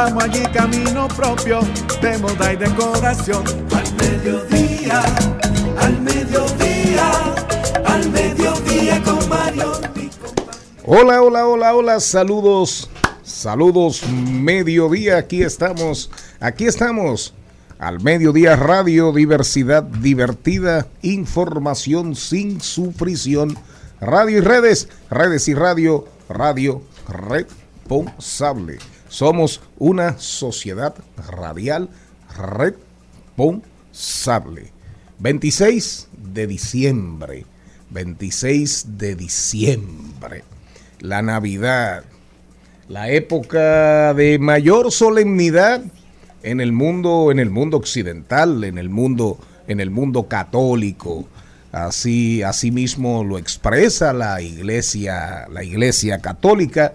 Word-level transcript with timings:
Vamos 0.00 0.22
allí 0.22 0.44
camino 0.54 1.08
propio 1.08 1.58
de 2.00 2.18
moda 2.18 2.52
y 2.52 2.56
decoración 2.56 3.42
mediodía, 4.00 5.02
al 5.76 6.00
mediodía, 6.00 7.34
al 7.84 8.08
mediodía 8.08 9.02
con 9.02 9.28
Mario. 9.28 9.72
Hola, 10.84 11.20
hola, 11.20 11.48
hola, 11.48 11.74
hola, 11.74 11.98
saludos, 11.98 12.88
saludos, 13.24 14.04
mediodía, 14.08 15.16
aquí 15.16 15.42
estamos, 15.42 16.12
aquí 16.38 16.66
estamos. 16.66 17.34
Al 17.80 18.00
mediodía 18.00 18.54
radio, 18.54 19.10
diversidad 19.10 19.82
divertida, 19.82 20.86
información 21.02 22.14
sin 22.14 22.60
sufrición, 22.60 23.58
radio 24.00 24.38
y 24.38 24.42
redes, 24.42 24.88
redes 25.10 25.48
y 25.48 25.54
radio, 25.54 26.06
radio 26.28 26.82
responsable. 27.08 28.78
Somos 29.08 29.60
una 29.78 30.18
sociedad 30.18 30.94
radial 31.16 31.88
responsable 32.36 33.68
Sable. 33.98 34.70
26 35.18 36.08
de 36.32 36.46
diciembre. 36.46 37.44
26 37.90 38.98
de 38.98 39.16
diciembre. 39.16 40.44
La 41.00 41.20
Navidad. 41.22 42.04
La 42.88 43.10
época 43.10 44.14
de 44.14 44.38
mayor 44.38 44.92
solemnidad 44.92 45.82
en 46.42 46.60
el 46.60 46.72
mundo, 46.72 47.30
en 47.32 47.40
el 47.40 47.50
mundo 47.50 47.76
occidental, 47.76 48.62
en 48.64 48.78
el 48.78 48.88
mundo, 48.88 49.38
en 49.66 49.80
el 49.80 49.90
mundo 49.90 50.28
católico. 50.28 51.26
Así, 51.72 52.42
así 52.42 52.70
mismo 52.70 53.24
lo 53.24 53.36
expresa 53.36 54.12
la 54.12 54.40
iglesia, 54.40 55.48
la 55.50 55.64
iglesia 55.64 56.20
católica. 56.20 56.94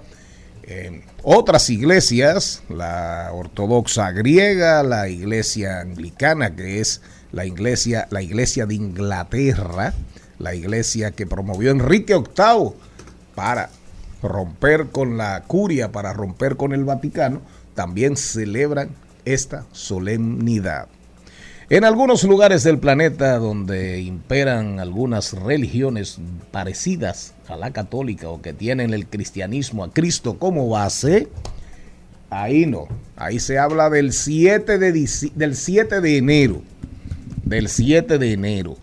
Eh, 0.64 1.04
otras 1.24 1.70
iglesias, 1.70 2.62
la 2.70 3.30
ortodoxa 3.34 4.12
griega, 4.12 4.84
la 4.84 5.10
iglesia 5.10 5.80
anglicana, 5.80 6.56
que 6.56 6.80
es 6.80 7.02
la 7.32 7.46
iglesia, 7.46 8.08
la 8.12 8.22
iglesia 8.22 8.66
de 8.66 8.76
Inglaterra, 8.76 9.94
la 10.38 10.54
iglesia 10.54 11.12
que 11.12 11.26
promovió 11.26 11.72
Enrique 11.72 12.16
VIII 12.16 12.74
para 13.36 13.70
romper 14.22 14.88
con 14.92 15.18
la 15.18 15.44
curia, 15.48 15.92
para 15.92 16.14
romper 16.14 16.58
con 16.58 16.74
el 16.74 16.84
Vaticano, 16.84 17.42
también 17.74 18.18
celebran 18.18 18.90
esta 19.26 19.66
solemnidad. 19.72 20.88
En 21.74 21.86
algunos 21.86 22.24
lugares 22.24 22.62
del 22.62 22.78
planeta 22.78 23.40
donde 23.40 24.00
imperan 24.00 24.80
algunas 24.80 25.34
religiones 25.34 26.20
parecidas 26.52 27.34
a 27.48 27.56
la 27.56 27.72
católica 27.72 28.30
o 28.30 28.44
que 28.44 28.54
tienen 28.54 28.94
el 28.94 29.08
cristianismo 29.08 29.84
a 29.84 29.92
Cristo 29.92 30.38
como 30.38 30.70
base, 30.70 31.30
ahí 32.30 32.68
no. 32.68 32.88
Ahí 33.16 33.40
se 33.40 33.58
habla 33.58 33.90
del 33.90 34.14
7 34.14 34.78
de, 34.78 34.92
del 35.34 35.56
7 35.56 36.00
de 36.00 36.18
enero. 36.18 36.62
Del 37.44 37.68
7 37.68 38.20
de 38.20 38.34
enero. 38.34 38.78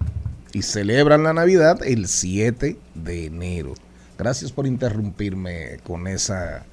Y 0.52 0.62
celebran 0.62 1.22
la 1.22 1.32
Navidad 1.32 1.84
el 1.84 2.08
7 2.08 2.76
de 2.96 3.26
enero. 3.26 3.74
Gracias 4.18 4.50
por 4.50 4.66
interrumpirme 4.66 5.76
con 5.84 6.08
esa 6.08 6.66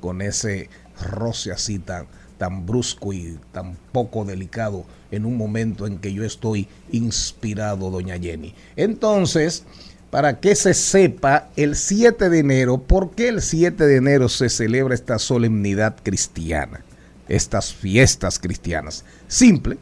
con 0.00 0.20
ese 0.20 0.68
roce 1.00 1.50
así 1.50 1.78
tan 1.78 2.08
tan 2.42 2.66
brusco 2.66 3.12
y 3.12 3.38
tan 3.52 3.76
poco 3.92 4.24
delicado 4.24 4.84
en 5.12 5.26
un 5.26 5.36
momento 5.36 5.86
en 5.86 5.98
que 5.98 6.12
yo 6.12 6.24
estoy 6.24 6.66
inspirado, 6.90 7.88
doña 7.88 8.18
Jenny. 8.18 8.52
Entonces, 8.74 9.62
para 10.10 10.40
que 10.40 10.56
se 10.56 10.74
sepa, 10.74 11.50
el 11.54 11.76
7 11.76 12.30
de 12.30 12.40
enero, 12.40 12.78
¿por 12.78 13.12
qué 13.12 13.28
el 13.28 13.42
7 13.42 13.86
de 13.86 13.94
enero 13.94 14.28
se 14.28 14.48
celebra 14.48 14.92
esta 14.92 15.20
solemnidad 15.20 15.94
cristiana? 16.02 16.84
Estas 17.28 17.72
fiestas 17.72 18.40
cristianas. 18.40 19.04
Simple, 19.28 19.78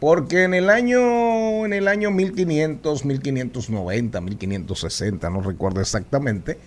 porque 0.00 0.42
en 0.42 0.54
el 0.54 0.68
año 0.68 1.64
en 1.64 1.72
el 1.72 1.86
año 1.86 2.10
1500, 2.10 3.04
1590, 3.04 4.20
1560, 4.20 5.30
no 5.30 5.42
recuerdo 5.42 5.80
exactamente, 5.80 6.58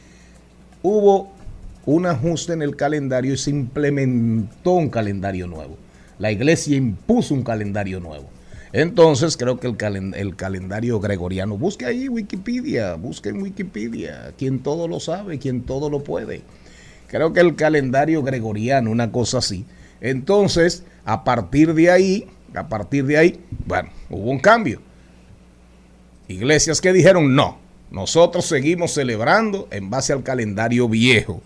hubo 0.81 1.33
un 1.85 2.05
ajuste 2.05 2.53
en 2.53 2.61
el 2.61 2.75
calendario 2.75 3.33
y 3.33 3.37
se 3.37 3.49
implementó 3.49 4.71
un 4.71 4.89
calendario 4.89 5.47
nuevo. 5.47 5.77
La 6.17 6.31
iglesia 6.31 6.77
impuso 6.77 7.33
un 7.33 7.43
calendario 7.43 7.99
nuevo. 7.99 8.29
Entonces 8.71 9.37
creo 9.37 9.59
que 9.59 9.67
el, 9.67 10.35
calendario 10.35 10.99
gregoriano, 10.99 11.57
busque 11.57 11.85
ahí 11.85 12.09
Wikipedia, 12.09 12.95
busque 12.95 13.29
en 13.29 13.41
Wikipedia, 13.41 14.33
quien 14.35 14.59
todo 14.59 14.87
lo 14.87 14.99
sabe, 14.99 15.37
quien 15.37 15.61
todo 15.61 15.91
lo 15.91 16.03
puede. 16.03 16.41
Creo 17.07 17.33
que 17.33 17.41
el 17.41 17.55
calendario 17.55 18.23
gregoriano, 18.23 18.89
una 18.89 19.11
cosa 19.11 19.37
así. 19.37 19.65
Entonces, 20.01 20.83
a 21.05 21.23
partir 21.23 21.75
de 21.75 21.91
ahí, 21.91 22.25
a 22.55 22.67
partir 22.67 23.05
de 23.05 23.17
ahí, 23.17 23.39
bueno, 23.67 23.89
hubo 24.09 24.31
un 24.31 24.39
cambio. 24.39 24.81
Iglesias 26.27 26.81
que 26.81 26.93
dijeron, 26.93 27.35
no, 27.35 27.59
nosotros 27.91 28.45
seguimos 28.45 28.93
celebrando 28.93 29.67
en 29.69 29.91
base 29.91 30.13
al 30.13 30.23
calendario 30.23 30.89
viejo. 30.89 31.43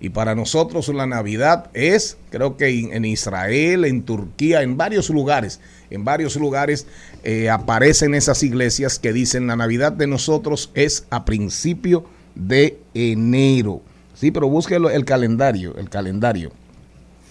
Y 0.00 0.10
para 0.10 0.34
nosotros 0.36 0.88
la 0.88 1.06
Navidad 1.06 1.70
es, 1.74 2.18
creo 2.30 2.56
que 2.56 2.68
en 2.68 3.04
Israel, 3.04 3.84
en 3.84 4.02
Turquía, 4.02 4.62
en 4.62 4.76
varios 4.76 5.10
lugares, 5.10 5.60
en 5.90 6.04
varios 6.04 6.36
lugares 6.36 6.86
eh, 7.24 7.50
aparecen 7.50 8.14
esas 8.14 8.42
iglesias 8.44 9.00
que 9.00 9.12
dicen 9.12 9.48
la 9.48 9.56
Navidad 9.56 9.90
de 9.90 10.06
nosotros 10.06 10.70
es 10.74 11.06
a 11.10 11.24
principio 11.24 12.04
de 12.36 12.78
enero. 12.94 13.82
Sí, 14.14 14.30
pero 14.30 14.48
búsquelo 14.48 14.88
el 14.88 15.04
calendario, 15.04 15.76
el 15.76 15.90
calendario. 15.90 16.52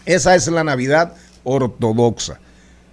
Esa 0.05 0.35
es 0.35 0.47
la 0.47 0.65
Navidad 0.65 1.15
ortodoxa. 1.45 2.39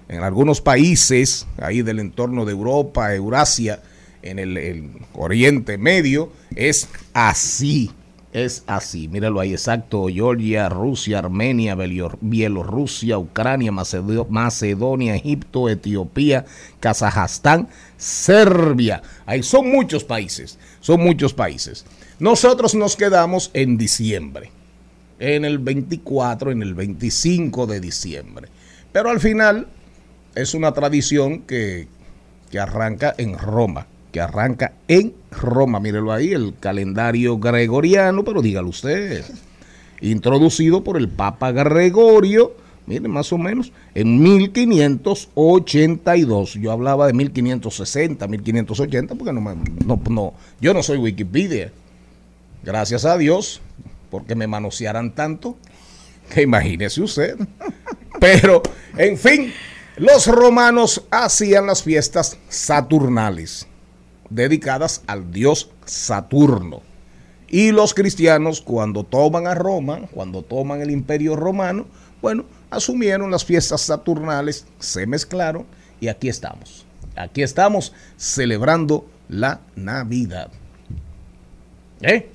En 0.09 0.23
algunos 0.23 0.61
países, 0.61 1.47
ahí 1.61 1.83
del 1.83 1.99
entorno 1.99 2.45
de 2.45 2.53
Europa, 2.53 3.13
Eurasia, 3.15 3.83
en 4.23 4.39
el 4.39 4.93
Oriente 5.15 5.79
Medio, 5.79 6.31
es 6.55 6.89
así 7.13 7.91
es 8.35 8.65
así. 8.67 9.09
Míralo 9.09 9.41
ahí, 9.41 9.53
exacto. 9.53 10.07
Georgia, 10.13 10.69
Rusia, 10.69 11.21
Armenia, 11.21 11.77
Bielorrusia, 12.21 13.17
Ucrania, 13.17 13.73
Macedonia, 13.73 15.15
Egipto, 15.15 15.69
Etiopía, 15.69 16.45
Kazajstán, 16.81 17.69
Serbia. 17.97 19.03
Ahí 19.25 19.43
son 19.43 19.71
muchos 19.71 20.05
países, 20.05 20.59
son 20.81 21.01
muchos 21.01 21.33
países. 21.33 21.87
Nosotros 22.19 22.75
nos 22.75 22.97
quedamos 22.97 23.51
en 23.55 23.79
diciembre, 23.79 24.51
en 25.21 25.45
el 25.45 25.59
24, 25.59 26.51
en 26.51 26.63
el 26.63 26.75
25 26.75 27.67
de 27.69 27.81
diciembre. 27.81 28.49
Pero 28.93 29.11
al 29.11 29.21
final 29.21 29.69
es 30.35 30.55
una 30.55 30.73
tradición 30.73 31.43
que, 31.43 31.87
que 32.51 32.59
arranca 32.59 33.15
en 33.17 33.39
Roma, 33.39 33.87
que 34.15 34.21
arranca 34.21 34.75
en 34.87 35.13
Roma. 35.33 35.81
Mírelo 35.81 36.13
ahí, 36.13 36.33
el 36.33 36.55
calendario 36.61 37.37
gregoriano, 37.37 38.23
pero 38.23 38.43
dígalo 38.43 38.69
usted, 38.69 39.25
introducido 40.01 40.85
por 40.85 40.97
el 40.97 41.09
Papa 41.09 41.51
Gregorio, 41.51 42.55
miren, 42.87 43.11
más 43.11 43.33
o 43.33 43.39
menos, 43.39 43.73
en 43.93 44.23
1582. 44.23 46.55
Yo 46.55 46.71
hablaba 46.71 47.09
de 47.09 47.13
1560, 47.13 48.29
1580, 48.29 49.17
porque 49.17 49.33
no, 49.33 49.41
no, 49.85 50.01
no, 50.09 50.35
yo 50.61 50.73
no 50.73 50.85
soy 50.85 50.99
Wikipedia. 50.99 51.73
Gracias 52.63 53.05
a 53.05 53.19
Dios, 53.19 53.63
porque 54.13 54.37
me 54.37 54.47
manosearan 54.47 55.13
tanto, 55.17 55.57
que 56.33 56.43
imagínese 56.43 57.03
usted. 57.03 57.37
Pero, 58.21 58.63
en 58.97 59.19
fin, 59.19 59.53
los 59.97 60.29
romanos 60.29 61.03
hacían 61.11 61.67
las 61.67 61.83
fiestas 61.83 62.39
saturnales, 62.49 63.67
dedicadas 64.35 65.03
al 65.07 65.31
dios 65.33 65.71
Saturno. 65.85 66.83
Y 67.49 67.71
los 67.71 67.95
cristianos, 67.95 68.61
cuando 68.61 69.05
toman 69.05 69.47
a 69.47 69.55
Roma, 69.55 70.01
cuando 70.13 70.43
toman 70.43 70.81
el 70.81 70.91
imperio 70.91 71.37
romano, 71.37 71.87
bueno, 72.21 72.45
asumieron 72.71 73.31
las 73.31 73.45
fiestas 73.45 73.83
saturnales, 73.83 74.67
se 74.81 75.07
mezclaron 75.07 75.67
y 76.01 76.09
aquí 76.09 76.29
estamos. 76.29 76.85
Aquí 77.15 77.43
estamos 77.43 77.93
celebrando 78.17 79.07
la 79.29 79.61
Navidad. 79.77 80.51
¿Eh? 82.01 82.29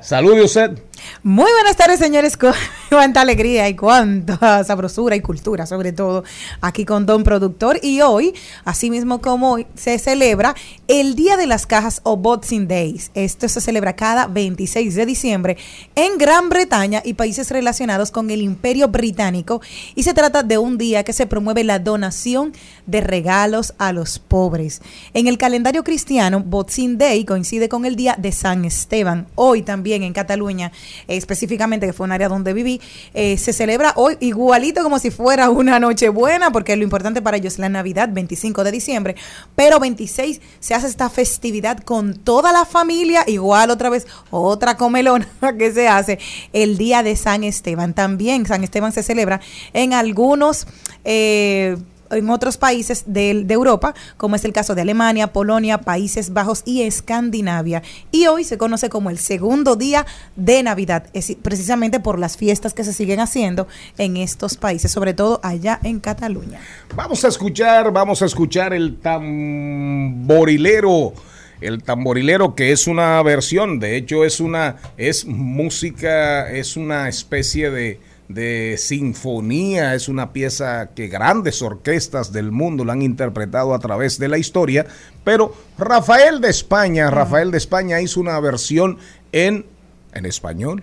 Salude 0.00 0.42
usted. 0.42 0.78
Muy 1.22 1.50
buenas 1.50 1.76
tardes, 1.76 1.98
señores. 1.98 2.38
Cuánta 2.94 3.22
alegría 3.22 3.68
y 3.68 3.74
cuánta 3.74 4.62
sabrosura 4.64 5.16
y 5.16 5.20
cultura, 5.20 5.66
sobre 5.66 5.90
todo 5.90 6.22
aquí 6.60 6.84
con 6.84 7.06
Don 7.06 7.24
Productor. 7.24 7.80
Y 7.82 8.02
hoy, 8.02 8.34
así 8.64 8.88
mismo 8.88 9.20
como 9.20 9.54
hoy, 9.54 9.66
se 9.74 9.98
celebra 9.98 10.54
el 10.86 11.16
Día 11.16 11.36
de 11.36 11.48
las 11.48 11.66
Cajas 11.66 12.00
o 12.04 12.16
Boxing 12.16 12.68
Days. 12.68 13.10
Esto 13.14 13.48
se 13.48 13.60
celebra 13.60 13.96
cada 13.96 14.28
26 14.28 14.94
de 14.94 15.06
diciembre 15.06 15.56
en 15.96 16.18
Gran 16.18 16.48
Bretaña 16.48 17.02
y 17.04 17.14
países 17.14 17.50
relacionados 17.50 18.12
con 18.12 18.30
el 18.30 18.40
Imperio 18.40 18.86
Británico. 18.86 19.60
Y 19.96 20.04
se 20.04 20.14
trata 20.14 20.44
de 20.44 20.58
un 20.58 20.78
día 20.78 21.02
que 21.02 21.12
se 21.12 21.26
promueve 21.26 21.64
la 21.64 21.80
donación 21.80 22.52
de 22.86 23.00
regalos 23.00 23.74
a 23.78 23.92
los 23.92 24.20
pobres. 24.20 24.82
En 25.14 25.26
el 25.26 25.36
calendario 25.36 25.82
cristiano, 25.82 26.44
Boxing 26.46 26.96
Day 26.96 27.24
coincide 27.24 27.68
con 27.68 27.86
el 27.86 27.96
Día 27.96 28.14
de 28.16 28.30
San 28.30 28.64
Esteban. 28.64 29.26
Hoy 29.34 29.62
también 29.62 30.04
en 30.04 30.12
Cataluña 30.12 30.70
específicamente, 31.08 31.86
que 31.86 31.92
fue 31.92 32.04
un 32.04 32.12
área 32.12 32.28
donde 32.28 32.52
viví, 32.52 32.80
eh, 33.14 33.38
se 33.38 33.52
celebra 33.52 33.92
hoy 33.96 34.16
igualito 34.20 34.82
como 34.82 34.98
si 34.98 35.10
fuera 35.10 35.50
una 35.50 35.78
noche 35.78 36.08
buena, 36.08 36.50
porque 36.50 36.76
lo 36.76 36.82
importante 36.82 37.22
para 37.22 37.36
ellos 37.36 37.54
es 37.54 37.58
la 37.58 37.68
Navidad, 37.68 38.08
25 38.12 38.64
de 38.64 38.72
diciembre, 38.72 39.16
pero 39.54 39.80
26 39.80 40.40
se 40.60 40.74
hace 40.74 40.86
esta 40.86 41.10
festividad 41.10 41.78
con 41.78 42.14
toda 42.14 42.52
la 42.52 42.64
familia, 42.64 43.24
igual 43.26 43.70
otra 43.70 43.90
vez, 43.90 44.06
otra 44.30 44.76
comelona 44.76 45.26
que 45.58 45.72
se 45.72 45.88
hace 45.88 46.18
el 46.52 46.78
día 46.78 47.02
de 47.02 47.16
San 47.16 47.44
Esteban. 47.44 47.94
También 47.94 48.46
San 48.46 48.64
Esteban 48.64 48.92
se 48.92 49.02
celebra 49.02 49.40
en 49.72 49.92
algunos... 49.92 50.66
Eh, 51.04 51.76
en 52.10 52.30
otros 52.30 52.56
países 52.56 53.04
de, 53.06 53.46
Europa, 53.48 53.94
como 54.16 54.36
es 54.36 54.44
el 54.44 54.52
caso 54.52 54.74
de 54.74 54.82
Alemania, 54.82 55.32
Polonia, 55.32 55.78
Países 55.78 56.32
Bajos 56.32 56.62
y 56.64 56.82
Escandinavia. 56.82 57.82
Y 58.10 58.26
hoy 58.26 58.44
se 58.44 58.58
conoce 58.58 58.88
como 58.88 59.10
el 59.10 59.18
segundo 59.18 59.76
día 59.76 60.06
de 60.36 60.62
Navidad, 60.62 61.06
es, 61.12 61.36
precisamente 61.42 62.00
por 62.00 62.18
las 62.18 62.36
fiestas 62.36 62.74
que 62.74 62.84
se 62.84 62.92
siguen 62.92 63.20
haciendo 63.20 63.66
en 63.98 64.16
estos 64.16 64.56
países, 64.56 64.90
sobre 64.90 65.14
todo 65.14 65.40
allá 65.42 65.80
en 65.82 66.00
Cataluña. 66.00 66.60
Vamos 66.94 67.24
a 67.24 67.28
escuchar, 67.28 67.92
vamos 67.92 68.22
a 68.22 68.26
escuchar 68.26 68.74
el 68.74 68.98
tamborilero 68.98 71.14
el 71.60 71.82
tamborilero 71.82 72.54
que 72.54 72.72
es 72.72 72.86
una 72.86 73.22
versión, 73.22 73.80
de 73.80 73.96
hecho 73.96 74.24
es 74.24 74.40
una 74.40 74.76
es 74.98 75.24
música, 75.24 76.50
es 76.50 76.76
una 76.76 77.08
especie 77.08 77.70
de 77.70 78.00
de 78.28 78.76
sinfonía, 78.78 79.94
es 79.94 80.08
una 80.08 80.32
pieza 80.32 80.90
que 80.94 81.08
grandes 81.08 81.60
orquestas 81.62 82.32
del 82.32 82.52
mundo 82.52 82.84
la 82.84 82.94
han 82.94 83.02
interpretado 83.02 83.74
a 83.74 83.78
través 83.78 84.18
de 84.18 84.28
la 84.28 84.38
historia, 84.38 84.86
pero 85.24 85.54
Rafael 85.76 86.40
de 86.40 86.48
España, 86.48 87.10
Rafael 87.10 87.50
de 87.50 87.58
España 87.58 88.00
hizo 88.00 88.20
una 88.20 88.40
versión 88.40 88.98
en, 89.32 89.66
en 90.14 90.26
español, 90.26 90.82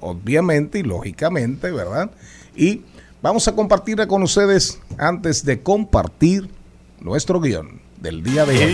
obviamente 0.00 0.80
y 0.80 0.82
lógicamente, 0.82 1.70
¿verdad? 1.70 2.10
Y 2.56 2.82
vamos 3.22 3.46
a 3.46 3.54
compartirla 3.54 4.08
con 4.08 4.22
ustedes 4.22 4.80
antes 4.98 5.44
de 5.44 5.62
compartir 5.62 6.48
nuestro 7.00 7.40
guion 7.40 7.80
del 8.00 8.22
día 8.22 8.44
de 8.44 8.58
hoy. 8.58 8.72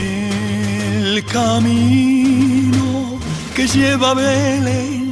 El 1.17 1.25
camino 1.26 3.20
que 3.55 3.67
lleva 3.67 4.11
a 4.12 4.14
Belén 4.14 5.06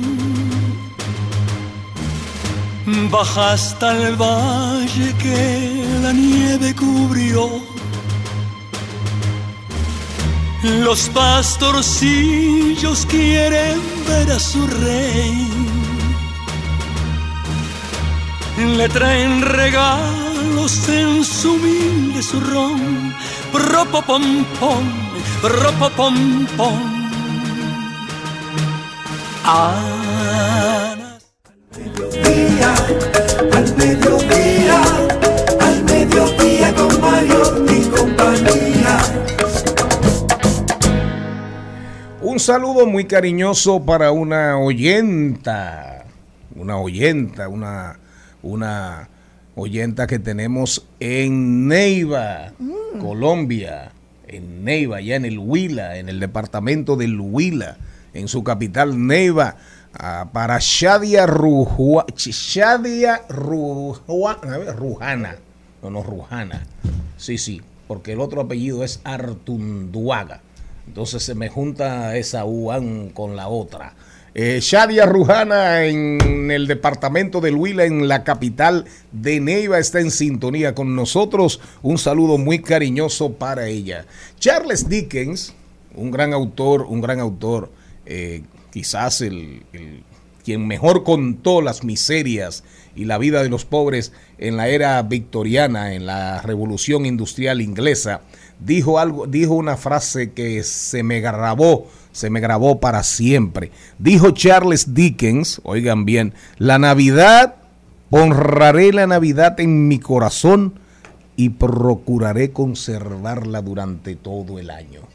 baja 2.86 3.52
hasta 3.52 3.92
el 3.96 4.16
valle 4.16 5.14
que 5.22 5.84
la 6.02 6.12
nieve 6.12 6.74
cubrió. 6.74 7.62
Los 10.62 11.08
pastorcillos 11.10 13.06
quieren 13.06 13.80
ver 14.08 14.32
a 14.32 14.38
su 14.38 14.66
rey. 14.66 15.48
Le 18.76 18.88
traen 18.88 19.42
regalos 19.42 20.88
en 20.88 21.24
su 21.24 21.52
humilde 21.54 22.22
zurrón. 22.22 23.14
Propopom 23.52 24.44
pom, 24.60 24.84
propopom 25.42 26.46
pom. 26.56 26.94
Ah, 29.44 30.94
al 33.52 33.76
mediodía, 33.76 34.82
al 35.60 35.84
mediodía 35.84 36.74
con 36.74 37.00
Mario 37.00 37.64
y 37.70 37.80
compañía. 37.88 38.98
Un 42.20 42.40
saludo 42.40 42.86
muy 42.86 43.04
cariñoso 43.04 43.84
para 43.84 44.10
una 44.10 44.58
oyenta, 44.58 46.04
una 46.56 46.78
oyenta, 46.78 47.48
una, 47.48 47.98
una 48.42 49.08
oyenta 49.54 50.06
que 50.06 50.18
tenemos 50.18 50.86
en 51.00 51.68
Neiva, 51.68 52.52
mm. 52.58 52.98
Colombia, 52.98 53.92
en 54.26 54.64
Neiva, 54.64 55.00
ya 55.00 55.16
en 55.16 55.24
el 55.24 55.38
Huila, 55.38 55.98
en 55.98 56.08
el 56.08 56.20
departamento 56.20 56.96
del 56.96 57.20
Huila, 57.20 57.76
en 58.12 58.28
su 58.28 58.42
capital 58.42 59.06
Neiva. 59.06 59.56
Ah, 59.96 60.28
para 60.32 60.58
Shadia, 60.60 61.26
Rujua, 61.26 62.04
Shadia 62.16 63.22
Rujana. 63.28 65.36
No, 65.82 65.90
no, 65.90 66.02
Rujana. 66.02 66.66
Sí, 67.16 67.38
sí, 67.38 67.62
porque 67.86 68.12
el 68.12 68.20
otro 68.20 68.40
apellido 68.40 68.82
es 68.82 69.00
Artunduaga. 69.04 70.40
Entonces 70.86 71.22
se 71.22 71.34
me 71.34 71.48
junta 71.48 72.16
esa 72.16 72.44
U 72.44 72.70
con 73.14 73.36
la 73.36 73.48
otra. 73.48 73.94
Eh, 74.36 74.58
Shadia 74.60 75.06
Rujana 75.06 75.84
en 75.84 76.50
el 76.50 76.66
departamento 76.66 77.40
de 77.40 77.52
Huila, 77.52 77.84
en 77.84 78.08
la 78.08 78.24
capital 78.24 78.84
de 79.12 79.38
Neiva, 79.38 79.78
está 79.78 80.00
en 80.00 80.10
sintonía 80.10 80.74
con 80.74 80.96
nosotros. 80.96 81.60
Un 81.82 81.98
saludo 81.98 82.36
muy 82.36 82.60
cariñoso 82.60 83.34
para 83.34 83.68
ella. 83.68 84.06
Charles 84.40 84.88
Dickens, 84.88 85.54
un 85.94 86.10
gran 86.10 86.32
autor, 86.32 86.82
un 86.82 87.00
gran 87.00 87.20
autor. 87.20 87.70
Eh, 88.06 88.42
quizás 88.74 89.20
el, 89.20 89.62
quien 90.44 90.66
mejor 90.66 91.04
contó 91.04 91.62
las 91.62 91.84
miserias 91.84 92.64
y 92.96 93.04
la 93.04 93.18
vida 93.18 93.40
de 93.40 93.48
los 93.48 93.64
pobres 93.64 94.12
en 94.36 94.56
la 94.56 94.66
era 94.66 95.00
victoriana, 95.02 95.94
en 95.94 96.06
la 96.06 96.42
revolución 96.42 97.06
industrial 97.06 97.60
inglesa, 97.60 98.22
dijo 98.58 98.98
algo, 98.98 99.28
dijo 99.28 99.54
una 99.54 99.76
frase 99.76 100.32
que 100.32 100.64
se 100.64 101.04
me 101.04 101.20
grabó, 101.20 101.86
se 102.10 102.30
me 102.30 102.40
grabó 102.40 102.80
para 102.80 103.04
siempre. 103.04 103.70
Dijo 104.00 104.32
Charles 104.32 104.92
Dickens, 104.92 105.60
oigan 105.62 106.04
bien, 106.04 106.34
la 106.58 106.80
Navidad, 106.80 107.54
honraré 108.10 108.92
la 108.92 109.06
Navidad 109.06 109.60
en 109.60 109.86
mi 109.86 110.00
corazón 110.00 110.80
y 111.36 111.50
procuraré 111.50 112.50
conservarla 112.50 113.62
durante 113.62 114.16
todo 114.16 114.58
el 114.58 114.70
año. 114.70 115.13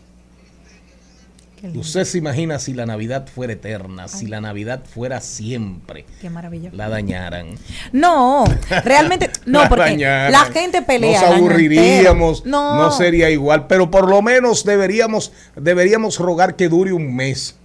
Usted 1.76 2.06
se 2.06 2.18
imagina 2.18 2.60
si 2.60 2.74
la 2.74 2.86
Navidad 2.86 3.28
fuera 3.28 3.54
eterna, 3.54 4.08
si 4.08 4.28
la 4.28 4.42
Navidad 4.42 4.84
fuera 4.86 5.20
siempre. 5.22 6.06
Qué 6.22 6.30
maravilla. 6.30 6.70
La 6.74 6.90
dañaran. 6.90 7.56
No, 7.92 8.46
realmente, 8.84 9.30
no, 9.46 9.68
porque 9.68 9.98
la 9.98 10.46
gente 10.54 10.82
pelea. 10.82 11.22
Nos 11.22 11.32
aburriríamos, 11.32 12.46
no. 12.46 12.76
no. 12.76 12.92
sería 12.92 13.30
igual, 13.30 13.68
pero 13.68 13.92
por 13.92 14.10
lo 14.10 14.22
menos 14.22 14.64
deberíamos, 14.64 15.32
deberíamos 15.56 16.18
rogar 16.20 16.56
que 16.56 16.70
dure 16.70 16.94
un 16.94 17.16
mes. 17.16 17.56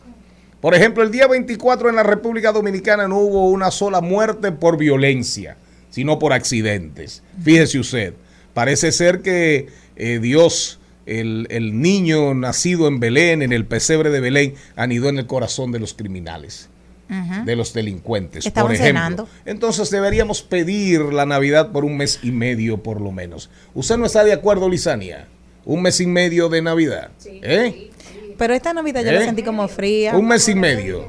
Por 0.60 0.74
ejemplo, 0.74 1.02
el 1.02 1.10
día 1.10 1.26
24 1.26 1.90
en 1.90 1.96
la 1.96 2.02
República 2.02 2.50
Dominicana 2.50 3.06
no 3.06 3.18
hubo 3.18 3.50
una 3.50 3.70
sola 3.70 4.00
muerte 4.00 4.50
por 4.50 4.78
violencia, 4.78 5.56
sino 5.90 6.18
por 6.18 6.32
accidentes. 6.32 7.22
Fíjese 7.42 7.78
usted, 7.78 8.14
parece 8.54 8.90
ser 8.90 9.20
que 9.20 9.68
eh, 9.96 10.18
Dios 10.20 10.80
el, 11.06 11.46
el 11.50 11.80
niño 11.80 12.34
nacido 12.34 12.88
en 12.88 13.00
Belén, 13.00 13.42
en 13.42 13.52
el 13.52 13.64
pesebre 13.66 14.10
de 14.10 14.20
Belén, 14.20 14.54
anidó 14.76 15.08
en 15.08 15.18
el 15.18 15.26
corazón 15.26 15.72
de 15.72 15.80
los 15.80 15.94
criminales 15.94 16.68
de 17.44 17.54
los 17.54 17.72
delincuentes, 17.74 18.44
Estaban 18.46 18.68
por 18.68 18.74
ejemplo. 18.74 18.98
cenando. 19.00 19.28
Entonces 19.44 19.90
deberíamos 19.90 20.42
pedir 20.42 21.00
la 21.00 21.26
Navidad 21.26 21.70
por 21.70 21.84
un 21.84 21.96
mes 21.96 22.18
y 22.24 22.32
medio 22.32 22.82
por 22.82 23.00
lo 23.00 23.12
menos. 23.12 23.50
¿Usted 23.74 23.98
no 23.98 24.06
está 24.06 24.24
de 24.24 24.32
acuerdo, 24.32 24.68
Lisania? 24.68 25.28
Un 25.64 25.82
mes 25.82 26.00
y 26.00 26.06
medio 26.06 26.48
de 26.48 26.62
Navidad. 26.62 27.10
¿Eh? 27.26 27.90
Pero 28.36 28.54
esta 28.54 28.72
Navidad 28.72 29.02
yo 29.04 29.10
¿Eh? 29.10 29.14
la 29.20 29.24
sentí 29.26 29.42
como 29.42 29.68
fría. 29.68 30.16
Un 30.16 30.26
mes 30.26 30.48
y 30.48 30.54
medio. 30.56 31.06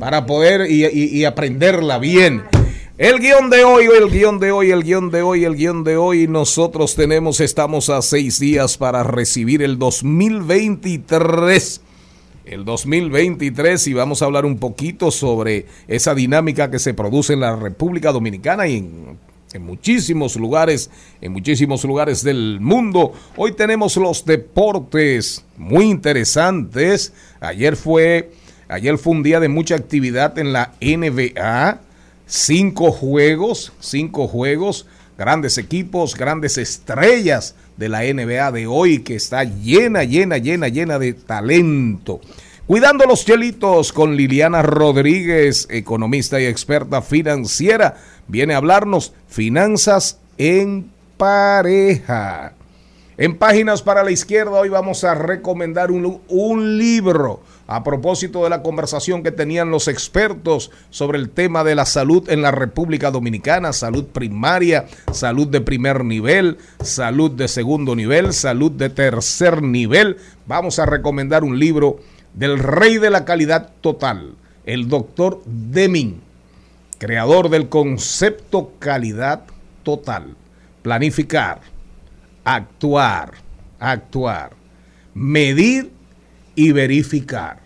Para 0.00 0.26
poder 0.26 0.70
y, 0.70 0.84
y- 0.84 1.16
y 1.18 1.24
aprenderla 1.24 1.98
bien. 1.98 2.42
El 2.98 3.20
guion 3.20 3.50
de 3.50 3.62
hoy, 3.62 3.84
el 3.84 4.10
guion 4.10 4.38
de 4.38 4.52
hoy, 4.52 4.70
el 4.70 4.82
guion 4.82 5.10
de 5.10 5.20
hoy, 5.20 5.44
el 5.44 5.54
guion 5.54 5.84
de 5.84 5.98
hoy. 5.98 6.26
Nosotros 6.26 6.94
tenemos, 6.94 7.40
estamos 7.40 7.90
a 7.90 8.00
seis 8.00 8.40
días 8.40 8.78
para 8.78 9.02
recibir 9.02 9.62
el 9.62 9.78
2023. 9.78 11.82
El 12.46 12.64
2023 12.64 13.86
y 13.88 13.92
vamos 13.92 14.22
a 14.22 14.24
hablar 14.24 14.46
un 14.46 14.56
poquito 14.56 15.10
sobre 15.10 15.66
esa 15.88 16.14
dinámica 16.14 16.70
que 16.70 16.78
se 16.78 16.94
produce 16.94 17.34
en 17.34 17.40
la 17.40 17.54
República 17.54 18.12
Dominicana 18.12 18.66
y 18.66 18.78
en, 18.78 19.18
en 19.52 19.62
muchísimos 19.62 20.36
lugares, 20.36 20.90
en 21.20 21.32
muchísimos 21.32 21.84
lugares 21.84 22.22
del 22.22 22.60
mundo. 22.62 23.12
Hoy 23.36 23.52
tenemos 23.52 23.98
los 23.98 24.24
deportes 24.24 25.44
muy 25.58 25.84
interesantes. 25.84 27.12
Ayer 27.40 27.76
fue, 27.76 28.30
ayer 28.68 28.96
fue 28.96 29.12
un 29.12 29.22
día 29.22 29.38
de 29.38 29.50
mucha 29.50 29.74
actividad 29.74 30.38
en 30.38 30.54
la 30.54 30.72
NBA. 30.80 31.82
Cinco 32.26 32.90
juegos, 32.90 33.72
cinco 33.78 34.26
juegos, 34.26 34.86
grandes 35.16 35.58
equipos, 35.58 36.16
grandes 36.16 36.58
estrellas 36.58 37.54
de 37.76 37.88
la 37.88 38.00
NBA 38.00 38.50
de 38.52 38.66
hoy 38.66 39.00
que 39.00 39.14
está 39.14 39.44
llena, 39.44 40.02
llena, 40.02 40.38
llena, 40.38 40.68
llena 40.68 40.98
de 40.98 41.14
talento. 41.14 42.20
Cuidando 42.66 43.04
los 43.04 43.24
chelitos 43.24 43.92
con 43.92 44.16
Liliana 44.16 44.62
Rodríguez, 44.62 45.68
economista 45.70 46.40
y 46.40 46.46
experta 46.46 47.00
financiera, 47.00 47.96
viene 48.26 48.54
a 48.54 48.56
hablarnos 48.56 49.12
finanzas 49.28 50.18
en 50.36 50.90
pareja. 51.16 52.54
En 53.18 53.38
Páginas 53.38 53.82
para 53.82 54.02
la 54.02 54.10
Izquierda 54.10 54.50
hoy 54.50 54.68
vamos 54.68 55.04
a 55.04 55.14
recomendar 55.14 55.92
un, 55.92 56.20
un 56.28 56.76
libro 56.76 57.40
a 57.66 57.82
propósito 57.82 58.44
de 58.44 58.50
la 58.50 58.62
conversación 58.62 59.22
que 59.22 59.32
tenían 59.32 59.70
los 59.70 59.88
expertos 59.88 60.70
sobre 60.90 61.18
el 61.18 61.30
tema 61.30 61.64
de 61.64 61.74
la 61.74 61.84
salud 61.84 62.28
en 62.30 62.42
la 62.42 62.52
República 62.52 63.10
Dominicana, 63.10 63.72
salud 63.72 64.04
primaria, 64.04 64.86
salud 65.12 65.48
de 65.48 65.60
primer 65.60 66.04
nivel, 66.04 66.58
salud 66.80 67.30
de 67.30 67.48
segundo 67.48 67.96
nivel, 67.96 68.32
salud 68.32 68.70
de 68.70 68.90
tercer 68.90 69.62
nivel. 69.62 70.18
Vamos 70.46 70.78
a 70.78 70.86
recomendar 70.86 71.42
un 71.42 71.58
libro 71.58 71.98
del 72.34 72.58
rey 72.58 72.98
de 72.98 73.10
la 73.10 73.24
calidad 73.24 73.72
total, 73.80 74.34
el 74.64 74.88
doctor 74.88 75.42
Deming, 75.44 76.20
creador 76.98 77.48
del 77.48 77.68
concepto 77.68 78.72
calidad 78.78 79.42
total. 79.82 80.36
Planificar, 80.82 81.62
actuar, 82.44 83.32
actuar, 83.80 84.52
medir 85.14 85.95
y 86.56 86.72
verificar. 86.72 87.60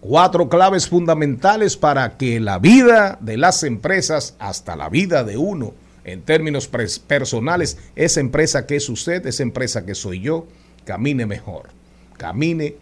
Cuatro 0.00 0.48
claves 0.48 0.88
fundamentales 0.88 1.76
para 1.76 2.16
que 2.16 2.40
la 2.40 2.58
vida 2.58 3.18
de 3.20 3.36
las 3.36 3.62
empresas, 3.62 4.34
hasta 4.40 4.74
la 4.74 4.88
vida 4.88 5.22
de 5.22 5.36
uno, 5.36 5.74
en 6.04 6.22
términos 6.22 6.68
personales, 7.06 7.78
esa 7.94 8.18
empresa 8.18 8.66
que 8.66 8.74
es 8.74 8.88
usted, 8.88 9.24
esa 9.24 9.44
empresa 9.44 9.86
que 9.86 9.94
soy 9.94 10.18
yo, 10.18 10.48
camine 10.84 11.26
mejor, 11.26 11.68
camine 12.16 12.74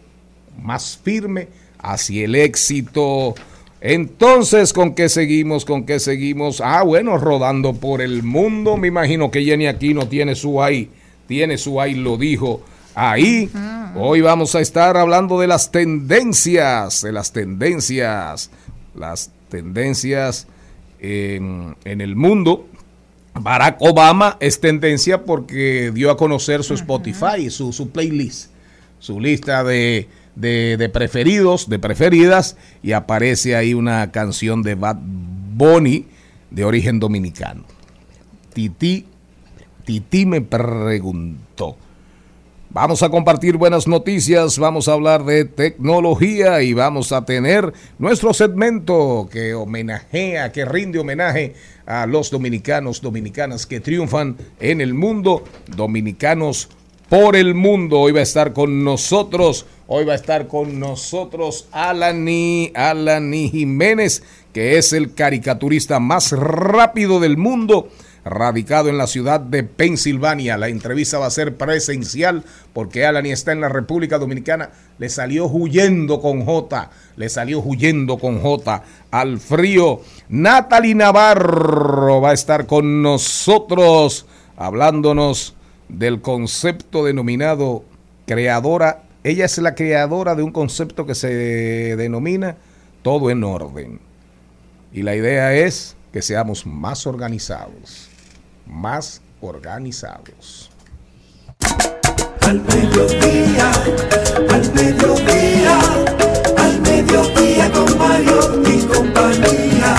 más 0.59 0.97
firme 1.03 1.49
hacia 1.77 2.25
el 2.25 2.33
éxito. 2.33 3.35
Entonces, 3.81 4.73
¿con 4.73 4.95
qué 4.95 5.07
seguimos? 5.07 5.65
¿Con 5.65 5.85
qué 5.85 5.99
seguimos? 5.99 6.59
Ah, 6.59 6.81
bueno, 6.81 7.19
rodando 7.19 7.73
por 7.73 8.01
el 8.01 8.23
mundo. 8.23 8.77
Me 8.77 8.87
imagino 8.87 9.29
que 9.29 9.43
Jenny 9.43 9.67
Aquino 9.67 10.07
tiene 10.07 10.33
su 10.33 10.63
ahí, 10.63 10.89
tiene 11.27 11.59
su 11.59 11.79
ahí, 11.79 11.93
lo 11.93 12.17
dijo 12.17 12.63
ahí. 12.95 13.49
Hoy 13.95 14.21
vamos 14.21 14.55
a 14.55 14.61
estar 14.61 14.97
hablando 14.97 15.39
de 15.39 15.47
las 15.47 15.71
tendencias, 15.71 17.01
de 17.01 17.11
las 17.11 17.31
tendencias, 17.31 18.51
las 18.95 19.31
tendencias 19.49 20.47
en, 20.99 21.75
en 21.83 22.01
el 22.01 22.15
mundo. 22.15 22.67
Barack 23.33 23.77
Obama 23.79 24.37
es 24.39 24.59
tendencia 24.59 25.23
porque 25.23 25.91
dio 25.93 26.11
a 26.11 26.17
conocer 26.17 26.63
su 26.63 26.73
Spotify, 26.73 27.49
su, 27.49 27.71
su 27.71 27.89
playlist, 27.89 28.51
su 28.99 29.19
lista 29.19 29.63
de, 29.63 30.09
de, 30.35 30.75
de 30.77 30.89
preferidos, 30.89 31.69
de 31.69 31.79
preferidas, 31.79 32.57
y 32.83 32.91
aparece 32.91 33.55
ahí 33.55 33.73
una 33.73 34.11
canción 34.11 34.63
de 34.63 34.75
Bad 34.75 34.97
Bunny 35.01 36.07
de 36.49 36.65
origen 36.65 36.99
dominicano. 36.99 37.63
Titi, 38.53 39.05
Titi 39.85 40.25
me 40.25 40.41
preguntó. 40.41 41.77
Vamos 42.73 43.03
a 43.03 43.09
compartir 43.09 43.57
buenas 43.57 43.85
noticias, 43.85 44.57
vamos 44.57 44.87
a 44.87 44.93
hablar 44.93 45.25
de 45.25 45.43
tecnología 45.43 46.61
y 46.61 46.71
vamos 46.73 47.11
a 47.11 47.25
tener 47.25 47.73
nuestro 47.99 48.33
segmento 48.33 49.27
que 49.29 49.53
homenajea, 49.53 50.53
que 50.53 50.63
rinde 50.63 50.97
homenaje 50.97 51.53
a 51.85 52.05
los 52.05 52.31
dominicanos, 52.31 53.01
dominicanas 53.01 53.65
que 53.65 53.81
triunfan 53.81 54.37
en 54.61 54.79
el 54.79 54.93
mundo, 54.93 55.43
dominicanos 55.75 56.69
por 57.09 57.35
el 57.35 57.55
mundo. 57.55 57.99
Hoy 57.99 58.13
va 58.13 58.21
a 58.21 58.23
estar 58.23 58.53
con 58.53 58.85
nosotros, 58.85 59.65
hoy 59.87 60.05
va 60.05 60.13
a 60.13 60.15
estar 60.15 60.47
con 60.47 60.79
nosotros 60.79 61.67
Alani, 61.73 62.71
Alani 62.73 63.49
Jiménez, 63.49 64.23
que 64.53 64.77
es 64.77 64.93
el 64.93 65.13
caricaturista 65.13 65.99
más 65.99 66.31
rápido 66.31 67.19
del 67.19 67.35
mundo 67.35 67.89
radicado 68.23 68.89
en 68.89 68.97
la 68.97 69.07
ciudad 69.07 69.39
de 69.39 69.63
Pensilvania. 69.63 70.57
La 70.57 70.67
entrevista 70.67 71.17
va 71.19 71.25
a 71.25 71.31
ser 71.31 71.57
presencial 71.57 72.43
porque 72.73 73.05
Alani 73.05 73.31
está 73.31 73.51
en 73.51 73.61
la 73.61 73.69
República 73.69 74.17
Dominicana. 74.19 74.69
Le 74.97 75.09
salió 75.09 75.47
huyendo 75.47 76.21
con 76.21 76.45
J, 76.45 76.89
le 77.15 77.29
salió 77.29 77.59
huyendo 77.59 78.17
con 78.17 78.41
J 78.41 78.83
al 79.11 79.39
frío. 79.39 80.01
Natalie 80.29 80.95
Navarro 80.95 82.21
va 82.21 82.31
a 82.31 82.33
estar 82.33 82.67
con 82.67 83.01
nosotros 83.01 84.25
hablándonos 84.57 85.55
del 85.89 86.21
concepto 86.21 87.05
denominado 87.05 87.83
creadora. 88.25 89.03
Ella 89.23 89.45
es 89.45 89.57
la 89.57 89.75
creadora 89.75 90.35
de 90.35 90.43
un 90.43 90.51
concepto 90.51 91.05
que 91.05 91.15
se 91.15 91.27
denomina 91.95 92.57
todo 93.01 93.29
en 93.29 93.43
orden. 93.43 93.99
Y 94.93 95.03
la 95.03 95.15
idea 95.15 95.53
es 95.53 95.95
que 96.11 96.21
seamos 96.21 96.65
más 96.65 97.07
organizados, 97.07 98.09
más 98.71 99.21
organizados. 99.41 100.71
Al 102.41 102.61
mediodía, 102.61 103.71
al 104.49 104.73
mediodía, 104.73 105.79
al 106.57 106.81
mediodía 106.81 107.71
con 107.71 107.97
Mario 107.97 108.63
y 108.67 108.81
compañía. 108.87 109.95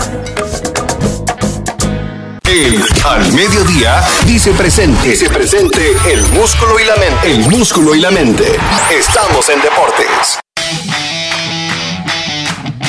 El 2.45 2.85
Al 3.05 3.33
Mediodía 3.33 4.03
dice 4.27 4.53
presente. 4.53 5.09
Dice 5.09 5.31
presente 5.31 5.93
el 6.11 6.23
músculo 6.33 6.79
y 6.79 6.85
la 6.85 6.97
mente. 6.97 7.31
El 7.31 7.39
músculo 7.49 7.95
y 7.95 8.01
la 8.01 8.11
mente. 8.11 8.45
Estamos 8.91 9.49
en 9.49 9.61
deportes. 9.63 10.42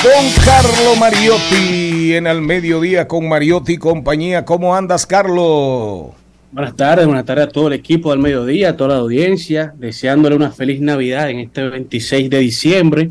Don 0.04 0.26
Carlo 0.44 0.96
Mariotti 1.00 2.12
en 2.12 2.26
Al 2.26 2.42
Mediodía 2.42 3.08
con 3.08 3.26
Mariotti 3.26 3.78
compañía. 3.78 4.44
¿Cómo 4.44 4.76
andas, 4.76 5.06
Carlo? 5.06 6.12
Buenas 6.52 6.76
tardes, 6.76 7.06
buenas 7.06 7.24
tardes 7.24 7.46
a 7.46 7.48
todo 7.48 7.68
el 7.68 7.72
equipo 7.72 8.10
del 8.10 8.18
mediodía, 8.18 8.68
a 8.68 8.76
toda 8.76 8.96
la 8.96 9.00
audiencia, 9.00 9.72
deseándole 9.78 10.36
una 10.36 10.50
feliz 10.50 10.82
Navidad 10.82 11.30
en 11.30 11.38
este 11.38 11.70
26 11.70 12.28
de 12.28 12.38
diciembre. 12.38 13.10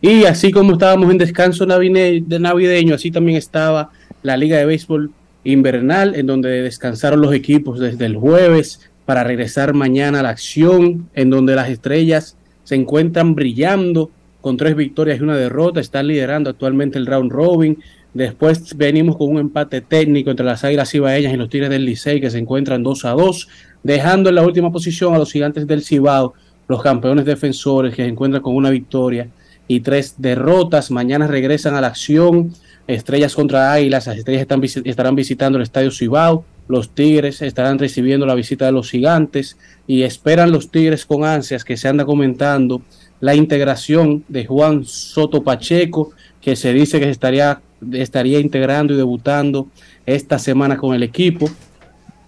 Y 0.00 0.24
así 0.24 0.50
como 0.50 0.72
estábamos 0.72 1.12
en 1.12 1.18
descanso 1.18 1.64
navideño, 1.64 2.96
así 2.96 3.12
también 3.12 3.38
estaba 3.38 3.90
la 4.24 4.36
Liga 4.36 4.58
de 4.58 4.64
Béisbol 4.64 5.12
Invernal, 5.44 6.16
en 6.16 6.26
donde 6.26 6.60
descansaron 6.62 7.20
los 7.20 7.34
equipos 7.34 7.78
desde 7.78 8.04
el 8.04 8.16
jueves 8.16 8.80
para 9.04 9.22
regresar 9.22 9.74
mañana 9.74 10.18
a 10.18 10.22
la 10.24 10.30
acción, 10.30 11.08
en 11.14 11.30
donde 11.30 11.54
las 11.54 11.68
estrellas 11.68 12.36
se 12.64 12.74
encuentran 12.74 13.36
brillando 13.36 14.10
con 14.46 14.56
tres 14.56 14.76
victorias 14.76 15.18
y 15.18 15.24
una 15.24 15.36
derrota, 15.36 15.80
están 15.80 16.06
liderando 16.06 16.50
actualmente 16.50 16.98
el 16.98 17.06
round 17.06 17.32
robin. 17.32 17.82
Después 18.14 18.76
venimos 18.76 19.16
con 19.16 19.28
un 19.30 19.38
empate 19.38 19.80
técnico 19.80 20.30
entre 20.30 20.46
las 20.46 20.62
Águilas 20.62 20.88
Cibaeñas 20.88 21.34
y 21.34 21.36
los 21.36 21.48
Tigres 21.48 21.68
del 21.68 21.84
Licey 21.84 22.20
que 22.20 22.30
se 22.30 22.38
encuentran 22.38 22.84
2 22.84 23.06
a 23.06 23.10
2, 23.10 23.48
dejando 23.82 24.28
en 24.28 24.36
la 24.36 24.44
última 24.44 24.70
posición 24.70 25.16
a 25.16 25.18
los 25.18 25.32
Gigantes 25.32 25.66
del 25.66 25.82
Cibao, 25.82 26.34
los 26.68 26.80
campeones 26.80 27.24
defensores 27.24 27.92
que 27.92 28.04
se 28.04 28.08
encuentran 28.08 28.40
con 28.40 28.54
una 28.54 28.70
victoria 28.70 29.26
y 29.66 29.80
tres 29.80 30.14
derrotas. 30.16 30.92
Mañana 30.92 31.26
regresan 31.26 31.74
a 31.74 31.80
la 31.80 31.88
acción. 31.88 32.52
Estrellas 32.86 33.34
contra 33.34 33.72
Águilas. 33.72 34.06
Las 34.06 34.18
estrellas 34.18 34.42
están 34.42 34.62
estarán 34.62 35.16
visitando 35.16 35.58
el 35.58 35.64
Estadio 35.64 35.90
Cibao. 35.90 36.44
los 36.68 36.90
Tigres 36.90 37.42
estarán 37.42 37.80
recibiendo 37.80 38.26
la 38.26 38.36
visita 38.36 38.66
de 38.66 38.72
los 38.72 38.90
gigantes 38.90 39.56
y 39.88 40.02
esperan 40.02 40.52
los 40.52 40.70
Tigres 40.70 41.04
con 41.04 41.24
ansias 41.24 41.64
que 41.64 41.76
se 41.76 41.88
anda 41.88 42.04
comentando 42.04 42.82
la 43.20 43.34
integración 43.34 44.24
de 44.28 44.46
Juan 44.46 44.84
Soto 44.84 45.42
Pacheco, 45.42 46.12
que 46.40 46.56
se 46.56 46.72
dice 46.72 47.00
que 47.00 47.08
estaría, 47.08 47.60
estaría 47.92 48.38
integrando 48.38 48.94
y 48.94 48.96
debutando 48.96 49.68
esta 50.04 50.38
semana 50.38 50.76
con 50.76 50.94
el 50.94 51.02
equipo. 51.02 51.48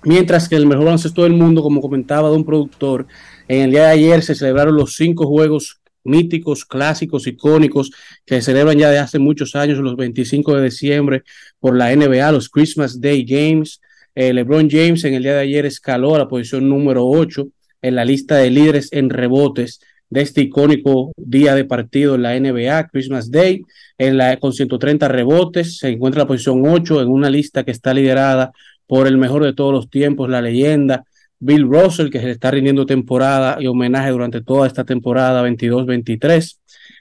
Mientras 0.05 0.49
que 0.49 0.57
el 0.57 0.67
mejor 0.67 0.87
baloncesto 0.87 1.25
del 1.25 1.35
mundo, 1.35 1.63
como 1.63 1.81
comentaba 1.81 2.33
un 2.33 2.45
productor, 2.45 3.07
en 3.49 3.63
el 3.63 3.71
día 3.73 3.85
de 3.85 3.93
ayer 3.93 4.23
se 4.23 4.35
celebraron 4.35 4.77
los 4.77 4.95
cinco 4.95 5.27
juegos 5.27 5.81
míticos, 6.05 6.65
clásicos, 6.65 7.27
icónicos, 7.27 7.91
que 8.25 8.37
se 8.37 8.43
celebran 8.43 8.79
ya 8.79 8.91
de 8.91 8.99
hace 8.99 9.19
muchos 9.19 9.55
años, 9.55 9.79
los 9.79 9.97
25 9.97 10.57
de 10.57 10.65
diciembre, 10.65 11.23
por 11.61 11.77
la 11.77 11.95
NBA, 11.95 12.33
los 12.33 12.49
Christmas 12.49 13.01
Day 13.01 13.25
Games. 13.25 13.81
Eh, 14.15 14.33
LeBron 14.33 14.69
James 14.71 15.05
en 15.05 15.15
el 15.15 15.23
día 15.23 15.35
de 15.35 15.41
ayer 15.41 15.67
escaló 15.67 16.15
a 16.15 16.19
la 16.19 16.29
posición 16.29 16.69
número 16.69 17.07
8 17.07 17.49
en 17.83 17.95
la 17.95 18.05
lista 18.05 18.37
de 18.37 18.51
líderes 18.51 18.89
en 18.93 19.11
rebotes 19.11 19.81
de 20.11 20.23
este 20.23 20.43
icónico 20.43 21.13
día 21.17 21.55
de 21.55 21.65
partido 21.65 22.15
en 22.15 22.23
la 22.23 22.39
NBA, 22.39 22.89
Christmas 22.89 23.31
Day, 23.31 23.63
en 23.99 24.17
la, 24.17 24.37
con 24.39 24.53
130 24.53 25.09
rebotes, 25.09 25.79
se 25.79 25.89
encuentra 25.89 26.23
en 26.23 26.25
la 26.25 26.29
posición 26.29 26.63
8 26.67 27.03
en 27.03 27.09
una 27.09 27.31
lista 27.31 27.65
que 27.65 27.71
está 27.71 27.93
liderada 27.93 28.53
por 28.87 29.07
el 29.07 29.19
mejor 29.19 29.45
de 29.45 29.53
todos 29.53 29.73
los 29.73 29.91
tiempos, 29.91 30.31
la 30.31 30.41
leyenda 30.41 31.05
Bill 31.41 31.69
Russell, 31.69 32.11
que 32.11 32.21
se 32.21 32.31
está 32.31 32.51
rindiendo 32.51 32.87
temporada 32.87 33.59
y 33.61 33.67
homenaje 33.67 34.11
durante 34.11 34.41
toda 34.41 34.67
esta 34.67 34.85
temporada 34.85 35.47
22-23, 35.47 36.59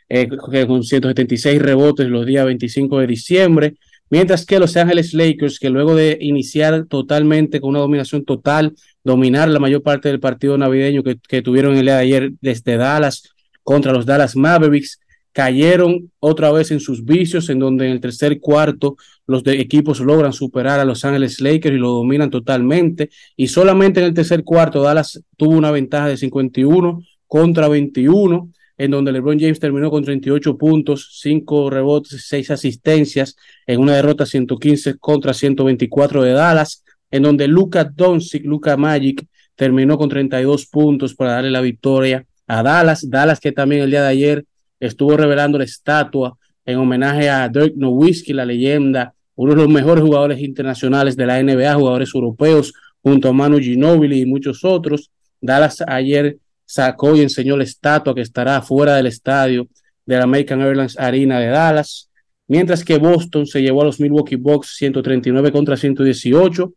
eh, 0.10 0.28
con 0.68 0.84
176 0.84 1.62
rebotes 1.62 2.08
los 2.08 2.26
días 2.26 2.46
25 2.46 3.00
de 3.00 3.08
diciembre, 3.08 3.74
mientras 4.10 4.46
que 4.46 4.60
Los 4.60 4.76
Ángeles 4.78 5.14
Lakers, 5.14 5.60
que 5.60 5.70
luego 5.70 5.96
de 5.96 6.18
iniciar 6.22 6.86
totalmente 6.86 7.60
con 7.62 7.72
una 7.72 7.80
dominación 7.80 8.26
total, 8.26 8.76
dominar 9.04 9.50
la 9.50 9.60
mayor 9.60 9.84
parte 9.84 10.10
del 10.10 10.20
partido 10.20 10.58
navideño 10.58 11.04
que, 11.04 11.18
que 11.28 11.42
tuvieron 11.42 11.76
el 11.78 11.86
día 11.86 11.96
de 11.96 12.02
ayer 12.02 12.32
desde 12.42 12.78
Dallas 12.78 13.24
contra 13.64 13.92
los 13.92 14.06
Dallas 14.06 14.36
Mavericks, 14.36 15.00
cayeron 15.38 16.12
otra 16.20 16.52
vez 16.52 16.72
en 16.72 16.80
sus 16.80 17.06
vicios, 17.06 17.50
en 17.50 17.60
donde 17.60 17.86
en 17.86 17.92
el 17.92 18.00
tercer 18.00 18.40
cuarto 18.40 18.98
los 19.28 19.44
equipos 19.46 20.00
logran 20.00 20.34
superar 20.34 20.80
a 20.80 20.84
Los 20.84 21.06
Ángeles 21.06 21.40
Lakers 21.42 21.76
y 21.76 21.78
lo 21.78 21.92
dominan 21.92 22.32
totalmente. 22.32 23.12
Y 23.36 23.50
solamente 23.50 24.00
en 24.00 24.08
el 24.08 24.14
tercer 24.16 24.44
cuarto 24.44 24.82
Dallas 24.82 25.22
tuvo 25.36 25.52
una 25.52 25.70
ventaja 25.70 26.08
de 26.08 26.18
51 26.18 27.04
contra 27.28 27.68
21, 27.68 28.50
en 28.78 28.92
donde 28.92 29.12
LeBron 29.12 29.40
James 29.40 29.60
terminó 29.60 29.90
con 29.90 30.04
38 30.04 30.58
puntos, 30.58 31.20
5 31.22 31.70
rebotes, 31.70 32.26
6 32.28 32.52
asistencias, 32.52 33.36
en 33.66 33.80
una 33.80 33.96
derrota 33.96 34.26
115 34.26 34.98
contra 35.00 35.34
124 35.34 36.24
de 36.24 36.32
Dallas, 36.32 36.84
en 37.10 37.24
donde 37.24 37.48
Luca 37.48 37.84
Doncic, 37.84 38.46
Luca 38.46 38.78
Magic, 38.78 39.26
terminó 39.56 39.98
con 39.98 40.10
32 40.10 40.68
puntos 40.68 41.16
para 41.16 41.34
darle 41.34 41.50
la 41.50 41.62
victoria 41.62 42.26
a 42.46 42.62
Dallas. 42.62 43.10
Dallas 43.10 43.40
que 43.40 43.52
también 43.52 43.82
el 43.82 43.90
día 43.90 44.04
de 44.04 44.10
ayer 44.10 44.46
estuvo 44.80 45.18
revelando 45.18 45.58
la 45.58 45.64
estatua 45.64 46.38
en 46.66 46.78
homenaje 46.78 47.30
a 47.30 47.50
Dirk 47.50 47.76
Nowitzki, 47.76 48.34
la 48.34 48.46
leyenda, 48.46 49.14
uno 49.36 49.54
de 49.54 49.62
los 49.62 49.70
mejores 49.70 50.04
jugadores 50.04 50.40
internacionales 50.42 51.16
de 51.16 51.26
la 51.26 51.42
NBA, 51.42 51.74
jugadores 51.76 52.12
europeos, 52.14 52.74
junto 53.02 53.30
a 53.30 53.34
Manu 53.34 53.60
Ginobili 53.60 54.22
y 54.22 54.26
muchos 54.26 54.64
otros. 54.64 55.12
Dallas 55.40 55.84
ayer 55.88 56.38
sacó 56.68 57.16
y 57.16 57.22
enseñó 57.22 57.58
la 57.58 57.64
estatua 57.64 58.14
que 58.14 58.22
estará 58.22 58.62
fuera 58.62 58.96
del 58.98 59.08
estadio 59.08 59.68
de 60.06 60.18
la 60.18 60.24
American 60.24 60.62
Airlines 60.62 61.00
Arena 61.00 61.40
de 61.40 61.48
Dallas, 61.48 62.10
mientras 62.48 62.84
que 62.84 62.98
Boston 62.98 63.48
se 63.48 63.62
llevó 63.62 63.82
a 63.82 63.86
los 63.86 64.00
Milwaukee 64.00 64.36
Bucks 64.36 64.76
139 64.78 65.52
contra 65.52 65.78
118, 65.78 66.74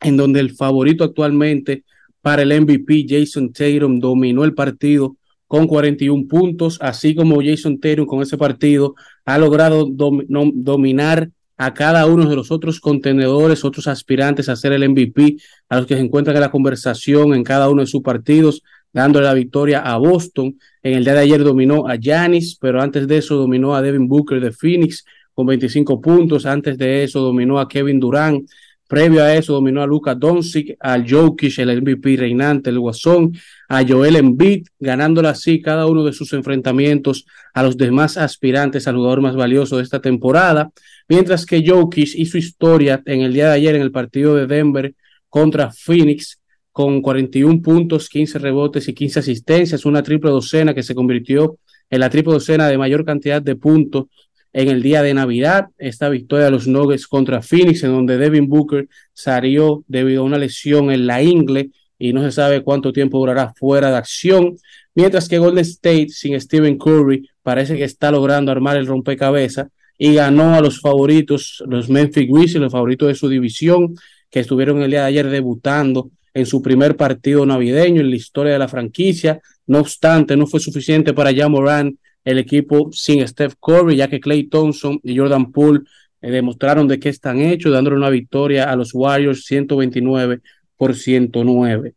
en 0.00 0.16
donde 0.16 0.40
el 0.40 0.54
favorito 0.54 1.04
actualmente 1.04 1.84
para 2.20 2.42
el 2.42 2.60
MVP, 2.60 3.06
Jason 3.08 3.52
Tatum, 3.52 3.98
dominó 3.98 4.44
el 4.44 4.54
partido 4.54 5.16
con 5.46 5.66
41 5.66 6.26
puntos, 6.28 6.78
así 6.80 7.14
como 7.14 7.40
Jason 7.42 7.78
Tatum 7.78 8.06
con 8.06 8.22
ese 8.22 8.36
partido 8.38 8.94
ha 9.24 9.38
logrado 9.38 9.86
dominar 9.88 11.30
a 11.56 11.72
cada 11.74 12.06
uno 12.06 12.28
de 12.28 12.36
los 12.36 12.50
otros 12.50 12.80
contenedores, 12.80 13.64
otros 13.64 13.86
aspirantes 13.86 14.48
a 14.48 14.56
ser 14.56 14.72
el 14.72 14.88
MVP, 14.88 15.36
a 15.68 15.76
los 15.76 15.86
que 15.86 15.94
se 15.94 16.00
encuentran 16.00 16.36
en 16.36 16.40
la 16.40 16.50
conversación 16.50 17.34
en 17.34 17.44
cada 17.44 17.68
uno 17.68 17.82
de 17.82 17.86
sus 17.86 18.02
partidos, 18.02 18.62
dándole 18.94 19.26
la 19.26 19.34
victoria 19.34 19.80
a 19.80 19.98
Boston. 19.98 20.58
En 20.82 20.94
el 20.94 21.04
día 21.04 21.12
de 21.12 21.20
ayer 21.20 21.44
dominó 21.44 21.86
a 21.86 21.96
Giannis, 21.96 22.56
pero 22.58 22.80
antes 22.80 23.06
de 23.06 23.18
eso 23.18 23.36
dominó 23.36 23.74
a 23.74 23.82
Devin 23.82 24.08
Booker 24.08 24.40
de 24.40 24.52
Phoenix 24.52 25.04
con 25.34 25.44
25 25.46 26.00
puntos. 26.00 26.46
Antes 26.46 26.78
de 26.78 27.04
eso 27.04 27.20
dominó 27.20 27.60
a 27.60 27.68
Kevin 27.68 28.00
Durant 28.00 28.48
Previo 28.86 29.24
a 29.24 29.34
eso 29.34 29.54
dominó 29.54 29.82
a 29.82 29.86
Luka 29.86 30.14
Doncic, 30.14 30.76
al 30.78 31.10
Jokic, 31.10 31.58
el 31.58 31.80
MVP 31.80 32.16
reinante, 32.16 32.68
el 32.68 32.78
Guasón, 32.78 33.32
a 33.68 33.82
Joel 33.84 34.16
Embiid, 34.16 34.66
ganándole 34.78 35.28
así 35.28 35.62
cada 35.62 35.86
uno 35.86 36.04
de 36.04 36.12
sus 36.12 36.34
enfrentamientos 36.34 37.24
a 37.54 37.62
los 37.62 37.78
demás 37.78 38.18
aspirantes 38.18 38.86
al 38.86 38.96
jugador 38.96 39.22
más 39.22 39.36
valioso 39.36 39.78
de 39.78 39.84
esta 39.84 40.00
temporada, 40.00 40.70
mientras 41.08 41.46
que 41.46 41.64
Jokic 41.66 42.14
hizo 42.14 42.36
historia 42.36 43.02
en 43.06 43.22
el 43.22 43.32
día 43.32 43.48
de 43.48 43.54
ayer 43.54 43.74
en 43.74 43.82
el 43.82 43.90
partido 43.90 44.34
de 44.36 44.46
Denver 44.46 44.94
contra 45.30 45.72
Phoenix 45.72 46.38
con 46.74 47.02
41 47.02 47.62
puntos, 47.62 48.08
15 48.08 48.40
rebotes 48.40 48.88
y 48.88 48.94
15 48.94 49.20
asistencias, 49.20 49.86
una 49.86 50.02
triple 50.02 50.32
docena 50.32 50.74
que 50.74 50.82
se 50.82 50.92
convirtió 50.92 51.56
en 51.88 52.00
la 52.00 52.10
triple 52.10 52.32
docena 52.32 52.66
de 52.66 52.76
mayor 52.76 53.04
cantidad 53.04 53.40
de 53.40 53.54
puntos 53.54 54.06
en 54.52 54.66
el 54.66 54.82
día 54.82 55.00
de 55.00 55.14
Navidad, 55.14 55.68
esta 55.78 56.08
victoria 56.08 56.46
de 56.46 56.50
los 56.50 56.66
Nuggets 56.66 57.06
contra 57.06 57.42
Phoenix, 57.42 57.84
en 57.84 57.92
donde 57.92 58.18
Devin 58.18 58.48
Booker 58.48 58.88
salió 59.12 59.84
debido 59.86 60.22
a 60.22 60.24
una 60.24 60.36
lesión 60.36 60.90
en 60.90 61.06
la 61.06 61.22
ingle 61.22 61.70
y 61.96 62.12
no 62.12 62.24
se 62.24 62.32
sabe 62.32 62.64
cuánto 62.64 62.92
tiempo 62.92 63.20
durará 63.20 63.54
fuera 63.54 63.92
de 63.92 63.96
acción, 63.96 64.56
mientras 64.96 65.28
que 65.28 65.38
Golden 65.38 65.62
State 65.62 66.08
sin 66.08 66.40
Stephen 66.40 66.76
Curry 66.76 67.28
parece 67.44 67.76
que 67.76 67.84
está 67.84 68.10
logrando 68.10 68.50
armar 68.50 68.76
el 68.76 68.88
rompecabezas 68.88 69.68
y 69.96 70.14
ganó 70.14 70.56
a 70.56 70.60
los 70.60 70.80
favoritos, 70.80 71.62
los 71.68 71.88
Memphis 71.88 72.28
Grizzlies, 72.28 72.62
los 72.62 72.72
favoritos 72.72 73.06
de 73.06 73.14
su 73.14 73.28
división, 73.28 73.94
que 74.28 74.40
estuvieron 74.40 74.82
el 74.82 74.90
día 74.90 75.02
de 75.02 75.06
ayer 75.06 75.30
debutando 75.30 76.10
en 76.34 76.46
su 76.46 76.60
primer 76.60 76.96
partido 76.96 77.46
navideño 77.46 78.00
en 78.00 78.10
la 78.10 78.16
historia 78.16 78.52
de 78.52 78.58
la 78.58 78.68
franquicia. 78.68 79.40
No 79.66 79.78
obstante, 79.78 80.36
no 80.36 80.46
fue 80.46 80.60
suficiente 80.60 81.14
para 81.14 81.34
Jan 81.34 81.52
Moran 81.52 81.98
el 82.24 82.38
equipo 82.38 82.90
sin 82.92 83.26
Steph 83.26 83.54
Curry, 83.60 83.96
ya 83.96 84.08
que 84.08 84.20
Clay 84.20 84.44
Thompson 84.44 84.98
y 85.02 85.16
Jordan 85.16 85.52
Poole 85.52 85.80
eh, 86.20 86.30
demostraron 86.30 86.88
de 86.88 86.98
qué 86.98 87.10
están 87.10 87.40
hechos, 87.40 87.72
dándole 87.72 87.96
una 87.96 88.10
victoria 88.10 88.70
a 88.70 88.76
los 88.76 88.94
Warriors 88.94 89.44
129 89.44 90.40
por 90.76 90.94
109. 90.94 91.94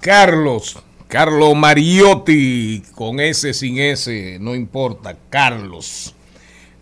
Carlos, 0.00 0.78
Carlos 1.08 1.54
Mariotti, 1.56 2.82
con 2.94 3.20
ese, 3.20 3.52
sin 3.52 3.78
ese, 3.78 4.38
no 4.40 4.54
importa, 4.54 5.16
Carlos. 5.28 6.14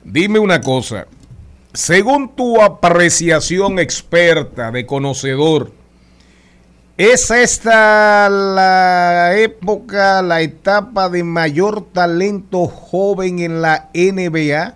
Dime 0.05 0.39
una 0.39 0.61
cosa, 0.61 1.07
según 1.73 2.35
tu 2.37 2.61
apreciación 2.61 3.79
experta 3.79 4.71
de 4.71 4.85
conocedor, 4.85 5.73
¿Es 6.99 7.31
esta 7.31 8.29
la 8.29 9.35
época, 9.39 10.21
la 10.21 10.43
etapa 10.43 11.09
de 11.09 11.25
mayor 11.25 11.87
talento 11.91 12.67
joven 12.67 13.39
en 13.39 13.63
la 13.63 13.89
NBA? 13.95 14.75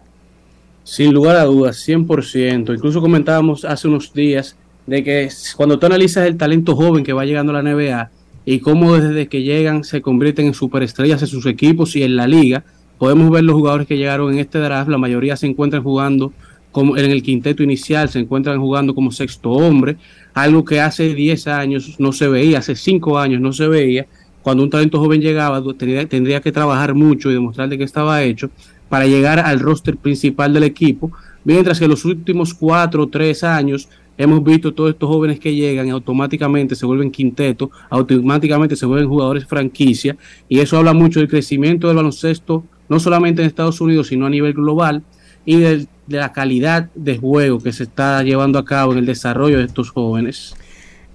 Sin 0.82 1.12
lugar 1.12 1.36
a 1.36 1.44
dudas, 1.44 1.86
100%. 1.86 2.74
Incluso 2.74 3.02
comentábamos 3.02 3.66
hace 3.66 3.86
unos 3.86 4.14
días 4.14 4.56
de 4.86 5.04
que 5.04 5.28
cuando 5.56 5.78
tú 5.78 5.84
analizas 5.84 6.26
el 6.26 6.38
talento 6.38 6.74
joven 6.74 7.04
que 7.04 7.12
va 7.12 7.26
llegando 7.26 7.54
a 7.54 7.62
la 7.62 7.70
NBA 7.70 8.10
y 8.46 8.60
cómo 8.60 8.96
desde 8.96 9.28
que 9.28 9.42
llegan 9.42 9.84
se 9.84 10.00
convierten 10.00 10.46
en 10.46 10.54
superestrellas 10.54 11.20
en 11.20 11.28
sus 11.28 11.44
equipos 11.44 11.96
y 11.96 12.02
en 12.02 12.16
la 12.16 12.26
liga, 12.26 12.64
podemos 12.96 13.30
ver 13.30 13.44
los 13.44 13.56
jugadores 13.56 13.86
que 13.86 13.98
llegaron 13.98 14.32
en 14.32 14.38
este 14.38 14.58
draft, 14.58 14.88
la 14.88 14.96
mayoría 14.96 15.36
se 15.36 15.48
encuentran 15.48 15.82
jugando 15.82 16.32
como 16.76 16.98
en 16.98 17.10
el 17.10 17.22
quinteto 17.22 17.62
inicial, 17.62 18.10
se 18.10 18.18
encuentran 18.18 18.60
jugando 18.60 18.94
como 18.94 19.10
sexto 19.10 19.50
hombre, 19.50 19.96
algo 20.34 20.62
que 20.62 20.78
hace 20.78 21.14
10 21.14 21.46
años 21.46 21.96
no 21.98 22.12
se 22.12 22.28
veía, 22.28 22.58
hace 22.58 22.76
5 22.76 23.18
años 23.18 23.40
no 23.40 23.54
se 23.54 23.66
veía. 23.66 24.06
Cuando 24.42 24.62
un 24.62 24.68
talento 24.68 24.98
joven 24.98 25.22
llegaba, 25.22 25.64
tendría, 25.74 26.42
que 26.42 26.52
trabajar 26.52 26.92
mucho 26.92 27.30
y 27.30 27.32
demostrarle 27.32 27.78
que 27.78 27.84
estaba 27.84 28.22
hecho 28.22 28.50
para 28.90 29.06
llegar 29.06 29.38
al 29.38 29.58
roster 29.58 29.96
principal 29.96 30.52
del 30.52 30.64
equipo, 30.64 31.12
mientras 31.44 31.78
que 31.78 31.88
los 31.88 32.04
últimos 32.04 32.52
4 32.52 33.04
o 33.04 33.06
3 33.06 33.44
años 33.44 33.88
hemos 34.18 34.44
visto 34.44 34.74
todos 34.74 34.90
estos 34.90 35.08
jóvenes 35.08 35.40
que 35.40 35.54
llegan 35.54 35.86
y 35.86 35.90
automáticamente 35.92 36.74
se 36.74 36.84
vuelven 36.84 37.10
quinteto, 37.10 37.70
automáticamente 37.88 38.76
se 38.76 38.84
vuelven 38.84 39.08
jugadores 39.08 39.46
franquicia, 39.46 40.14
y 40.46 40.58
eso 40.58 40.76
habla 40.76 40.92
mucho 40.92 41.20
del 41.20 41.28
crecimiento 41.30 41.86
del 41.86 41.96
baloncesto, 41.96 42.64
no 42.90 43.00
solamente 43.00 43.40
en 43.40 43.48
Estados 43.48 43.80
Unidos, 43.80 44.08
sino 44.08 44.26
a 44.26 44.30
nivel 44.30 44.52
global, 44.52 45.02
y 45.46 45.56
de 45.56 45.86
la 46.08 46.32
calidad 46.32 46.90
de 46.94 47.16
juego 47.16 47.60
que 47.60 47.72
se 47.72 47.84
está 47.84 48.22
llevando 48.22 48.58
a 48.58 48.64
cabo 48.66 48.92
en 48.92 48.98
el 48.98 49.06
desarrollo 49.06 49.58
de 49.58 49.64
estos 49.64 49.90
jóvenes. 49.90 50.54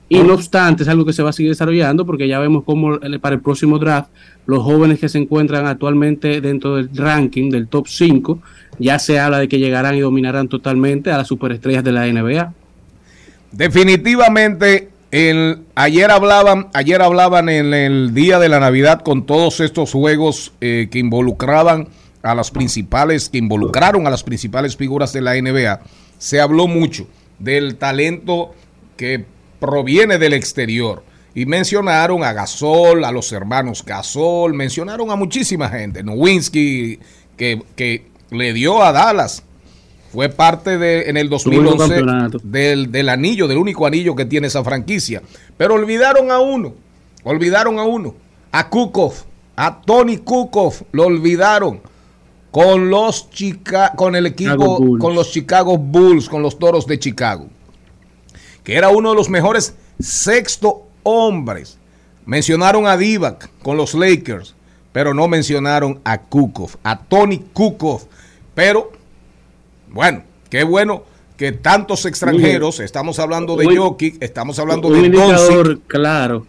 Y 0.10 0.20
no 0.20 0.34
obstante, 0.34 0.84
es 0.84 0.90
algo 0.90 1.06
que 1.06 1.14
se 1.14 1.24
va 1.24 1.30
a 1.30 1.34
seguir 1.34 1.52
desarrollando 1.52 2.06
porque 2.06 2.28
ya 2.28 2.40
vemos 2.40 2.64
cómo 2.66 3.00
para 3.22 3.36
el 3.36 3.42
próximo 3.42 3.80
draft 3.80 4.10
los 4.46 4.62
jóvenes 4.64 5.00
que 5.00 5.08
se 5.08 5.20
encuentran 5.20 5.68
actualmente 5.68 6.42
dentro 6.42 6.76
del 6.76 6.90
ranking 6.94 7.50
del 7.50 7.68
top 7.68 7.88
5 7.88 8.40
ya 8.78 9.00
se 9.00 9.20
habla 9.20 9.40
de 9.40 9.48
que 9.48 9.60
llegarán 9.60 9.96
y 9.96 10.02
dominarán 10.02 10.48
totalmente 10.48 11.12
a 11.12 11.18
las 11.18 11.28
superestrellas 11.28 11.84
de 11.84 11.92
la 11.92 12.08
NBA. 12.08 12.54
definitivamente 13.52 14.90
ayer 15.76 16.12
hablaban, 16.12 16.68
ayer 16.74 17.02
hablaban 17.02 17.50
en 17.50 17.74
el 17.74 18.14
día 18.14 18.40
de 18.40 18.50
la 18.50 18.60
Navidad 18.60 19.02
con 19.02 19.26
todos 19.26 19.60
estos 19.60 19.92
juegos 19.92 20.54
eh, 20.62 20.88
que 20.92 21.00
involucraban 21.00 21.88
a 22.24 22.36
las 22.36 22.52
principales, 22.52 23.30
que 23.30 23.38
involucraron 23.38 24.08
a 24.08 24.10
las 24.10 24.24
principales 24.24 24.76
figuras 24.76 25.14
de 25.14 25.22
la 25.22 25.34
NBA. 25.34 25.82
Se 26.18 26.40
habló 26.40 26.68
mucho 26.68 27.08
del 27.40 27.76
talento 27.76 28.54
que 28.98 29.26
proviene 29.60 30.18
del 30.18 30.34
exterior. 30.34 31.04
Y 31.34 31.46
mencionaron 31.46 32.24
a 32.24 32.34
Gasol, 32.34 33.06
a 33.06 33.12
los 33.12 33.32
hermanos 33.32 33.86
Gasol, 33.86 34.54
mencionaron 34.54 35.12
a 35.12 35.16
muchísima 35.16 35.70
gente. 35.70 36.04
Nowinski, 36.04 37.00
que, 37.38 37.64
que 37.76 38.06
le 38.32 38.54
dio 38.54 38.84
a 38.84 38.92
Dallas 38.92 39.44
fue 40.12 40.28
parte 40.28 40.78
de 40.78 41.10
en 41.10 41.16
el 41.16 41.30
2011 41.30 42.04
del, 42.44 42.92
del 42.92 43.10
anillo, 43.10 43.48
del 43.48 43.58
único 43.58 43.86
anillo 43.86 44.14
que 44.14 44.26
tiene 44.26 44.48
esa 44.48 44.64
franquicia. 44.64 45.22
Pero 45.58 45.76
olvidaron 45.76 46.32
a 46.32 46.40
uno, 46.40 46.74
olvidaron 47.24 47.80
a 47.80 47.84
uno, 47.84 48.14
a 48.52 48.68
Kukov, 48.68 49.14
a 49.56 49.82
Tony 49.82 50.18
Kukov, 50.18 50.84
lo 50.92 51.06
olvidaron 51.06 51.82
con 52.52 52.90
los 52.90 53.30
Chica, 53.30 53.94
con 53.96 54.16
el 54.16 54.26
equipo, 54.28 54.98
con 55.00 55.16
los 55.16 55.32
Chicago 55.32 55.78
Bulls, 55.78 56.28
con 56.28 56.44
los 56.44 56.60
Toros 56.60 56.86
de 56.86 57.00
Chicago, 57.00 57.48
que 58.64 58.76
era 58.76 58.90
uno 58.90 59.12
de 59.12 59.16
los 59.16 59.30
mejores 59.30 59.76
sexto 60.00 60.84
hombres. 61.04 61.78
Mencionaron 62.26 62.86
a 62.86 62.98
Divac 62.98 63.50
con 63.64 63.78
los 63.78 63.94
Lakers, 63.94 64.54
pero 64.92 65.14
no 65.14 65.28
mencionaron 65.28 66.02
a 66.04 66.22
Kukov, 66.22 66.72
a 66.84 67.00
Tony 67.00 67.40
Kukov, 67.54 68.02
pero 68.54 68.92
bueno, 69.90 70.24
qué 70.50 70.64
bueno 70.64 71.04
que 71.38 71.54
tantos 71.54 72.06
extranjeros, 72.06 72.80
estamos 72.80 73.18
hablando 73.18 73.56
de 73.56 73.76
Jokic, 73.76 74.22
estamos 74.22 74.60
hablando 74.60 74.90
un 74.90 74.94
de 74.94 75.08
indicador 75.08 75.80
claro 75.88 76.46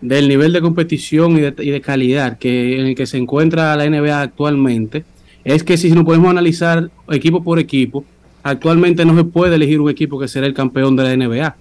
del 0.00 0.28
nivel 0.28 0.52
de 0.52 0.60
competición 0.60 1.36
y 1.38 1.70
de, 1.70 1.80
calidad 1.80 2.38
que 2.38 2.80
en 2.80 2.86
el 2.86 2.94
que 2.94 3.06
se 3.06 3.18
encuentra 3.18 3.76
la 3.76 3.88
NBA 3.88 4.20
actualmente 4.20 5.04
es 5.46 5.62
que 5.62 5.76
si 5.76 5.90
nos 5.92 6.04
podemos 6.04 6.28
analizar 6.28 6.90
equipo 7.08 7.42
por 7.42 7.60
equipo, 7.60 8.04
actualmente 8.42 9.04
no 9.04 9.16
se 9.16 9.22
puede 9.22 9.54
elegir 9.54 9.80
un 9.80 9.88
equipo 9.88 10.18
que 10.18 10.26
será 10.26 10.44
el 10.46 10.54
campeón 10.54 10.96
de 10.96 11.04
la 11.04 11.16
NBA, 11.16 11.56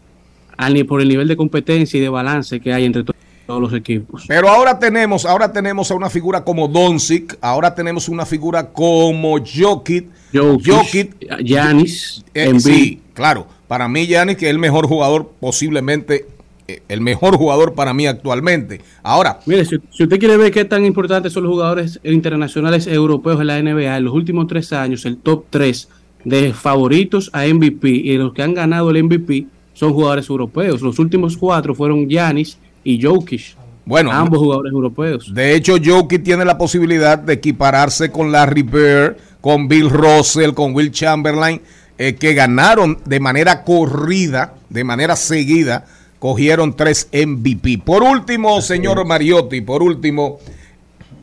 ni 0.71 0.84
por 0.84 1.02
el 1.02 1.08
nivel 1.08 1.28
de 1.28 1.38
competencia 1.38 1.98
y 2.00 2.02
de 2.02 2.10
balance 2.10 2.60
que 2.60 2.74
hay 2.74 2.86
entre 2.86 3.04
todos 3.04 3.15
todos 3.45 3.62
los 3.62 3.74
equipos. 3.74 4.26
Pero 4.28 4.50
ahora 4.50 4.80
tenemos, 4.80 5.24
ahora 5.24 5.54
tenemos 5.54 5.91
a 5.91 5.93
una 5.93 6.10
figura 6.10 6.43
como 6.43 6.67
Doncic, 6.67 7.38
ahora 7.41 7.76
tenemos 7.76 8.10
una 8.10 8.26
figura 8.26 8.71
como 8.71 9.38
Jokic, 9.38 10.08
Jokic, 10.34 11.43
Giannis, 11.43 12.26
eh, 12.34 12.60
sí, 12.60 13.04
claro, 13.13 13.45
para 13.67 13.88
mí 13.88 14.08
Giannis 14.08 14.38
que 14.38 14.48
es 14.48 14.52
el 14.52 14.58
mejor 14.58 14.88
jugador 14.88 15.32
posiblemente 15.39 16.26
el 16.67 17.01
mejor 17.01 17.38
jugador 17.38 17.73
para 17.73 17.93
mí 17.93 18.08
actualmente. 18.08 18.82
Ahora, 19.04 19.39
mire, 19.45 19.65
si, 19.65 19.75
usted 19.75 20.19
quiere 20.19 20.38
ver 20.38 20.51
qué 20.51 20.65
tan 20.65 20.86
importantes 20.86 21.34
son 21.34 21.43
los 21.43 21.51
jugadores 21.51 21.99
internacionales 22.04 22.88
europeos 22.88 23.39
en 23.41 23.47
la 23.47 23.62
NBA, 23.62 23.97
en 23.97 24.04
los 24.04 24.13
últimos 24.13 24.47
tres 24.47 24.73
años, 24.73 25.06
el 25.06 25.17
top 25.17 25.45
3 25.49 25.89
de 26.23 26.54
favoritos 26.54 27.30
a 27.34 27.45
MVP 27.45 27.89
y 27.89 28.17
los 28.17 28.34
que 28.34 28.41
han 28.41 28.54
ganado 28.54 28.89
el 28.89 29.04
MVP 29.04 29.47
son 29.73 29.93
jugadores 29.93 30.28
europeos. 30.30 30.82
Los 30.82 30.97
últimos 30.99 31.38
cuatro 31.38 31.75
fueron 31.75 32.08
Giannis, 32.10 32.58
y 32.86 33.01
Jokic. 33.01 33.58
Bueno, 33.84 34.12
ambos 34.12 34.39
jugadores 34.39 34.71
europeos. 34.71 35.34
De 35.34 35.54
hecho, 35.54 35.75
Jokic 35.84 36.23
tiene 36.23 36.45
la 36.45 36.58
posibilidad 36.58 37.19
de 37.19 37.34
equipararse 37.34 38.10
con 38.10 38.32
Larry 38.32 38.63
Bird, 38.63 39.17
con 39.41 39.67
Bill 39.67 39.89
Russell, 39.89 40.54
con 40.54 40.73
Will 40.73 40.91
Chamberlain, 40.91 41.62
eh, 41.97 42.15
que 42.15 42.34
ganaron 42.34 42.99
de 43.06 43.19
manera 43.19 43.63
corrida, 43.63 44.56
de 44.69 44.84
manera 44.84 45.15
seguida, 45.15 45.86
cogieron 46.26 46.76
tres 46.76 47.08
MVP. 47.14 47.84
Por 47.86 48.02
último, 48.02 48.60
señor 48.60 49.06
Mariotti, 49.06 49.62
por 49.62 49.84
último, 49.84 50.40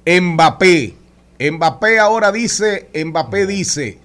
Mbappé. 0.07 0.95
Mbappé 1.41 1.99
ahora 1.99 2.31
dice, 2.31 2.89
Mbappé 2.95 3.47
dice, 3.47 3.99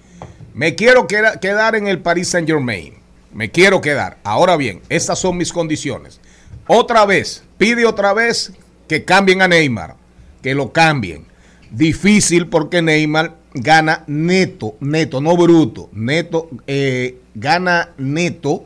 me 0.56 0.74
quiero 0.74 1.06
quedar 1.06 1.76
en 1.76 1.88
el 1.88 2.00
Paris 2.00 2.30
Saint 2.30 2.48
Germain. 2.48 2.96
Me 3.32 3.52
quiero 3.52 3.80
quedar. 3.80 4.18
Ahora 4.24 4.58
bien, 4.58 4.82
estas 4.90 5.20
son 5.20 5.38
mis 5.38 5.54
condiciones. 5.54 6.20
Otra 6.66 7.06
vez, 7.06 7.44
pide 7.60 7.86
otra 7.86 8.14
vez 8.14 8.54
que 8.88 9.06
cambien 9.06 9.44
a 9.44 9.48
Neymar, 9.48 9.98
que 10.42 10.56
lo 10.56 10.74
cambien. 10.74 11.26
Difícil 11.70 12.48
porque 12.48 12.82
Neymar 12.82 13.36
gana 13.54 14.04
neto, 14.08 14.78
neto, 14.80 15.22
no 15.22 15.38
bruto, 15.38 15.92
neto, 15.94 16.50
eh, 16.66 17.20
gana 17.36 17.92
neto 18.00 18.66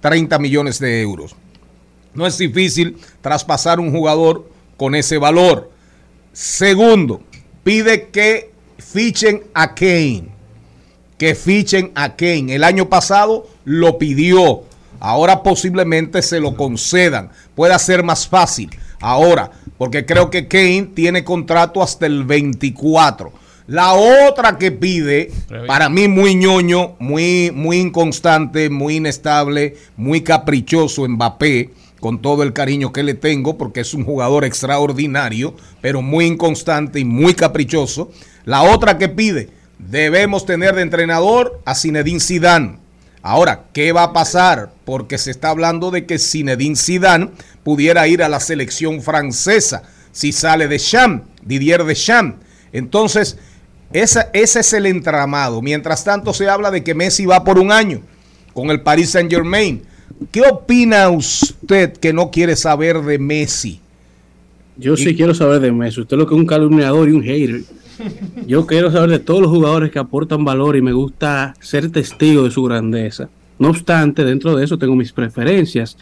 30 0.00 0.38
millones 0.38 0.78
de 0.78 1.00
euros. 1.00 1.34
No 2.14 2.26
es 2.26 2.38
difícil 2.38 2.96
traspasar 3.20 3.80
un 3.80 3.90
jugador 3.90 4.48
con 4.76 4.94
ese 4.94 5.18
valor. 5.18 5.70
Segundo, 6.32 7.22
pide 7.64 8.08
que 8.08 8.50
fichen 8.78 9.42
a 9.54 9.74
Kane. 9.74 10.28
Que 11.18 11.34
fichen 11.34 11.92
a 11.94 12.16
Kane. 12.16 12.54
El 12.54 12.64
año 12.64 12.88
pasado 12.88 13.48
lo 13.64 13.98
pidió. 13.98 14.64
Ahora 15.00 15.42
posiblemente 15.42 16.22
se 16.22 16.40
lo 16.40 16.56
concedan. 16.56 17.30
Pueda 17.54 17.78
ser 17.78 18.02
más 18.02 18.28
fácil. 18.28 18.70
Ahora, 19.00 19.50
porque 19.78 20.06
creo 20.06 20.30
que 20.30 20.46
Kane 20.46 20.90
tiene 20.94 21.24
contrato 21.24 21.82
hasta 21.82 22.06
el 22.06 22.24
24. 22.24 23.32
La 23.66 23.94
otra 23.94 24.58
que 24.58 24.72
pide, 24.72 25.30
para 25.66 25.88
mí 25.88 26.08
muy 26.08 26.34
ñoño, 26.34 26.96
muy, 26.98 27.50
muy 27.54 27.78
inconstante, 27.78 28.68
muy 28.70 28.96
inestable, 28.96 29.76
muy 29.96 30.22
caprichoso, 30.22 31.08
Mbappé, 31.08 31.70
con 32.02 32.20
todo 32.20 32.42
el 32.42 32.52
cariño 32.52 32.92
que 32.92 33.04
le 33.04 33.14
tengo, 33.14 33.56
porque 33.56 33.78
es 33.78 33.94
un 33.94 34.04
jugador 34.04 34.44
extraordinario, 34.44 35.54
pero 35.80 36.02
muy 36.02 36.24
inconstante 36.24 36.98
y 36.98 37.04
muy 37.04 37.34
caprichoso. 37.34 38.10
La 38.44 38.64
otra 38.64 38.98
que 38.98 39.08
pide, 39.08 39.50
debemos 39.78 40.44
tener 40.44 40.74
de 40.74 40.82
entrenador 40.82 41.60
a 41.64 41.76
Zinedine 41.76 42.18
Zidane. 42.18 42.80
Ahora, 43.22 43.66
¿qué 43.72 43.92
va 43.92 44.02
a 44.02 44.12
pasar? 44.12 44.72
Porque 44.84 45.16
se 45.16 45.30
está 45.30 45.50
hablando 45.50 45.92
de 45.92 46.04
que 46.04 46.18
Zinedine 46.18 46.74
Zidane 46.74 47.30
pudiera 47.62 48.08
ir 48.08 48.24
a 48.24 48.28
la 48.28 48.40
selección 48.40 49.00
francesa 49.00 49.84
si 50.10 50.32
sale 50.32 50.66
de 50.66 50.80
Champ, 50.80 51.24
Didier 51.44 51.84
de 51.84 51.94
Champ. 51.94 52.42
Entonces, 52.72 53.38
ese 53.92 54.28
es 54.32 54.72
el 54.72 54.86
entramado. 54.86 55.62
Mientras 55.62 56.02
tanto, 56.02 56.34
se 56.34 56.48
habla 56.48 56.72
de 56.72 56.82
que 56.82 56.96
Messi 56.96 57.26
va 57.26 57.44
por 57.44 57.60
un 57.60 57.70
año 57.70 58.02
con 58.54 58.70
el 58.70 58.80
Paris 58.80 59.10
Saint 59.10 59.30
Germain. 59.30 59.84
¿Qué 60.30 60.42
opina 60.42 61.08
usted 61.10 61.92
que 61.94 62.12
no 62.12 62.30
quiere 62.30 62.56
saber 62.56 63.00
de 63.02 63.18
Messi? 63.18 63.80
Yo 64.76 64.96
sí 64.96 65.14
quiero 65.14 65.34
saber 65.34 65.60
de 65.60 65.72
Messi. 65.72 66.00
Usted 66.02 66.16
lo 66.16 66.26
que 66.26 66.34
es 66.34 66.40
un 66.40 66.46
calumniador 66.46 67.08
y 67.08 67.12
un 67.12 67.22
hater. 67.22 67.62
Yo 68.46 68.66
quiero 68.66 68.90
saber 68.90 69.10
de 69.10 69.18
todos 69.18 69.40
los 69.40 69.50
jugadores 69.50 69.90
que 69.90 69.98
aportan 69.98 70.44
valor 70.44 70.76
y 70.76 70.82
me 70.82 70.92
gusta 70.92 71.54
ser 71.60 71.90
testigo 71.90 72.44
de 72.44 72.50
su 72.50 72.62
grandeza. 72.62 73.28
No 73.58 73.70
obstante, 73.70 74.24
dentro 74.24 74.56
de 74.56 74.64
eso 74.64 74.78
tengo 74.78 74.96
mis 74.96 75.12
preferencias. 75.12 75.96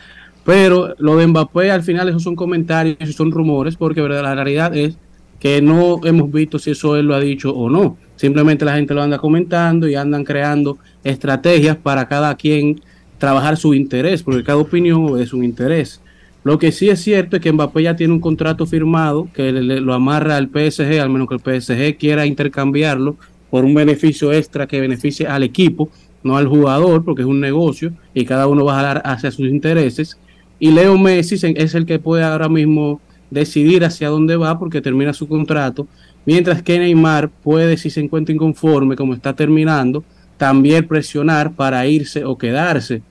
Pero 0.45 0.95
lo 0.99 1.17
de 1.17 1.27
Mbappé 1.27 1.71
al 1.71 1.83
final 1.83 2.09
esos 2.09 2.23
son 2.23 2.37
comentarios 2.37 2.97
y 3.01 3.13
son 3.13 3.31
rumores 3.31 3.77
porque 3.77 4.01
la 4.01 4.35
realidad 4.35 4.75
es 4.77 4.97
que 5.39 5.61
no 5.61 6.01
hemos 6.05 6.31
visto 6.31 6.59
si 6.59 6.71
eso 6.71 6.97
él 6.97 7.07
lo 7.07 7.15
ha 7.15 7.21
dicho 7.21 7.51
o 7.51 7.69
no. 7.69 7.97
Simplemente 8.17 8.65
la 8.65 8.77
gente 8.77 8.95
lo 8.95 9.03
anda 9.03 9.19
comentando 9.19 9.89
y 9.89 9.95
andan 9.95 10.25
creando 10.25 10.79
estrategias 11.03 11.77
para 11.77 12.07
cada 12.07 12.35
quien 12.37 12.81
trabajar 13.21 13.57
su 13.57 13.75
interés, 13.75 14.25
porque 14.25 14.43
cada 14.43 14.59
opinión 14.59 15.21
es 15.21 15.33
un 15.33 15.45
interés. 15.45 16.01
Lo 16.43 16.59
que 16.59 16.73
sí 16.73 16.89
es 16.89 17.01
cierto 17.01 17.37
es 17.37 17.43
que 17.43 17.53
Mbappé 17.53 17.83
ya 17.83 17.95
tiene 17.95 18.15
un 18.15 18.21
contrato 18.21 18.67
firmado 18.67 19.29
que 19.35 19.53
lo 19.53 19.95
amarra 19.95 20.37
al 20.37 20.49
PSG, 20.49 20.99
al 20.99 21.11
menos 21.11 21.29
que 21.29 21.35
el 21.35 21.61
PSG 21.61 21.99
quiera 21.99 22.25
intercambiarlo 22.25 23.17
por 23.51 23.65
un 23.65 23.75
beneficio 23.75 24.33
extra 24.33 24.67
que 24.67 24.81
beneficie 24.81 25.27
al 25.27 25.43
equipo, 25.43 25.91
no 26.23 26.39
al 26.39 26.49
jugador, 26.49 27.05
porque 27.05 27.23
es 27.23 27.29
un 27.29 27.41
negocio 27.41 27.93
y 28.15 28.25
cada 28.25 28.47
uno 28.47 28.65
va 28.65 28.73
a 28.73 28.77
jalar 28.77 29.03
hacia 29.05 29.31
sus 29.31 29.49
intereses. 29.49 30.19
Y 30.59 30.71
Leo 30.71 30.97
Messi 30.97 31.35
es 31.35 31.75
el 31.75 31.85
que 31.85 31.99
puede 31.99 32.25
ahora 32.25 32.49
mismo 32.49 33.03
decidir 33.31 33.85
hacia 33.85 34.09
dónde 34.09 34.37
va 34.37 34.59
porque 34.59 34.81
termina 34.81 35.13
su 35.13 35.29
contrato, 35.29 35.87
mientras 36.25 36.63
que 36.63 36.79
Neymar 36.79 37.29
puede, 37.29 37.77
si 37.77 37.91
se 37.91 38.01
encuentra 38.01 38.35
inconforme 38.35 38.97
como 38.97 39.13
está 39.13 39.35
terminando, 39.35 40.05
también 40.39 40.89
presionar 40.89 41.53
para 41.53 41.87
irse 41.87 42.25
o 42.25 42.39
quedarse. 42.39 43.03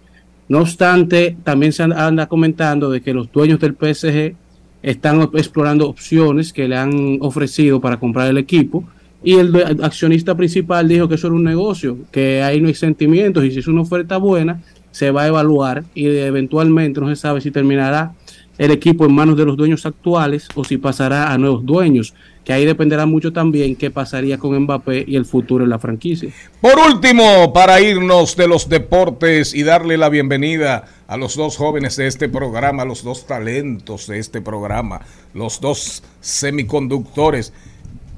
No 0.50 0.62
obstante, 0.62 1.38
también 1.44 1.72
se 1.72 1.84
anda 1.84 2.28
comentando 2.28 2.90
de 2.90 3.02
que 3.02 3.14
los 3.14 3.32
dueños 3.32 3.60
del 3.60 3.76
PSG 3.76 4.36
están 4.82 5.22
explorando 5.34 5.88
opciones 5.88 6.52
que 6.52 6.68
le 6.68 6.76
han 6.76 7.20
ofrecido 7.22 7.80
para 7.80 8.00
comprar 8.00 8.30
el 8.30 8.38
equipo 8.38 8.84
y 9.24 9.36
el 9.36 9.56
accionista 9.84 10.36
principal 10.36 10.88
dijo 10.88 11.08
que 11.08 11.16
eso 11.16 11.28
era 11.28 11.36
un 11.36 11.44
negocio, 11.44 12.00
que 12.12 12.42
ahí 12.42 12.62
no 12.62 12.68
hay 12.68 12.74
sentimientos 12.74 13.44
y 13.44 13.52
si 13.52 13.60
es 13.60 13.68
una 13.68 13.82
oferta 13.82 14.18
buena 14.18 14.62
se 14.92 15.12
va 15.12 15.24
a 15.24 15.28
evaluar 15.28 15.84
y 15.94 16.08
eventualmente 16.08 17.00
no 17.00 17.10
se 17.10 17.16
sabe 17.16 17.42
si 17.42 17.52
terminará 17.52 18.14
el 18.58 18.72
equipo 18.72 19.06
en 19.06 19.14
manos 19.14 19.38
de 19.38 19.46
los 19.46 19.56
dueños 19.56 19.86
actuales 19.86 20.48
o 20.56 20.64
si 20.64 20.78
pasará 20.78 21.32
a 21.32 21.38
nuevos 21.38 21.64
dueños 21.66 22.16
que 22.50 22.54
ahí 22.54 22.66
dependerá 22.66 23.06
mucho 23.06 23.32
también 23.32 23.76
qué 23.76 23.92
pasaría 23.92 24.40
con 24.40 24.60
Mbappé 24.60 25.06
y 25.08 25.18
el 25.18 25.26
futuro 25.26 25.66
en 25.66 25.70
la 25.70 25.78
franquicia. 25.78 26.32
Por 26.60 26.80
último, 26.80 27.54
para 27.54 27.80
irnos 27.80 28.36
de 28.36 28.48
los 28.48 28.68
deportes 28.68 29.54
y 29.54 29.62
darle 29.62 30.00
la 30.00 30.10
bienvenida 30.10 30.86
a 31.08 31.16
los 31.16 31.36
dos 31.36 31.58
jóvenes 31.58 31.96
de 31.98 32.08
este 32.08 32.28
programa, 32.28 32.86
los 32.86 33.04
dos 33.04 33.28
talentos 33.28 34.08
de 34.08 34.18
este 34.18 34.42
programa, 34.42 35.02
los 35.36 35.62
dos 35.62 36.02
semiconductores. 36.22 37.54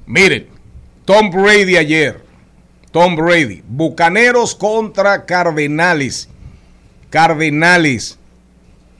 Miren, 0.06 0.48
Tom 1.04 1.30
Brady 1.30 1.76
ayer, 1.76 2.24
Tom 2.94 3.18
Brady, 3.18 3.62
Bucaneros 3.68 4.56
contra 4.56 5.26
Cardenales. 5.26 6.30
Cardenales. 7.10 8.18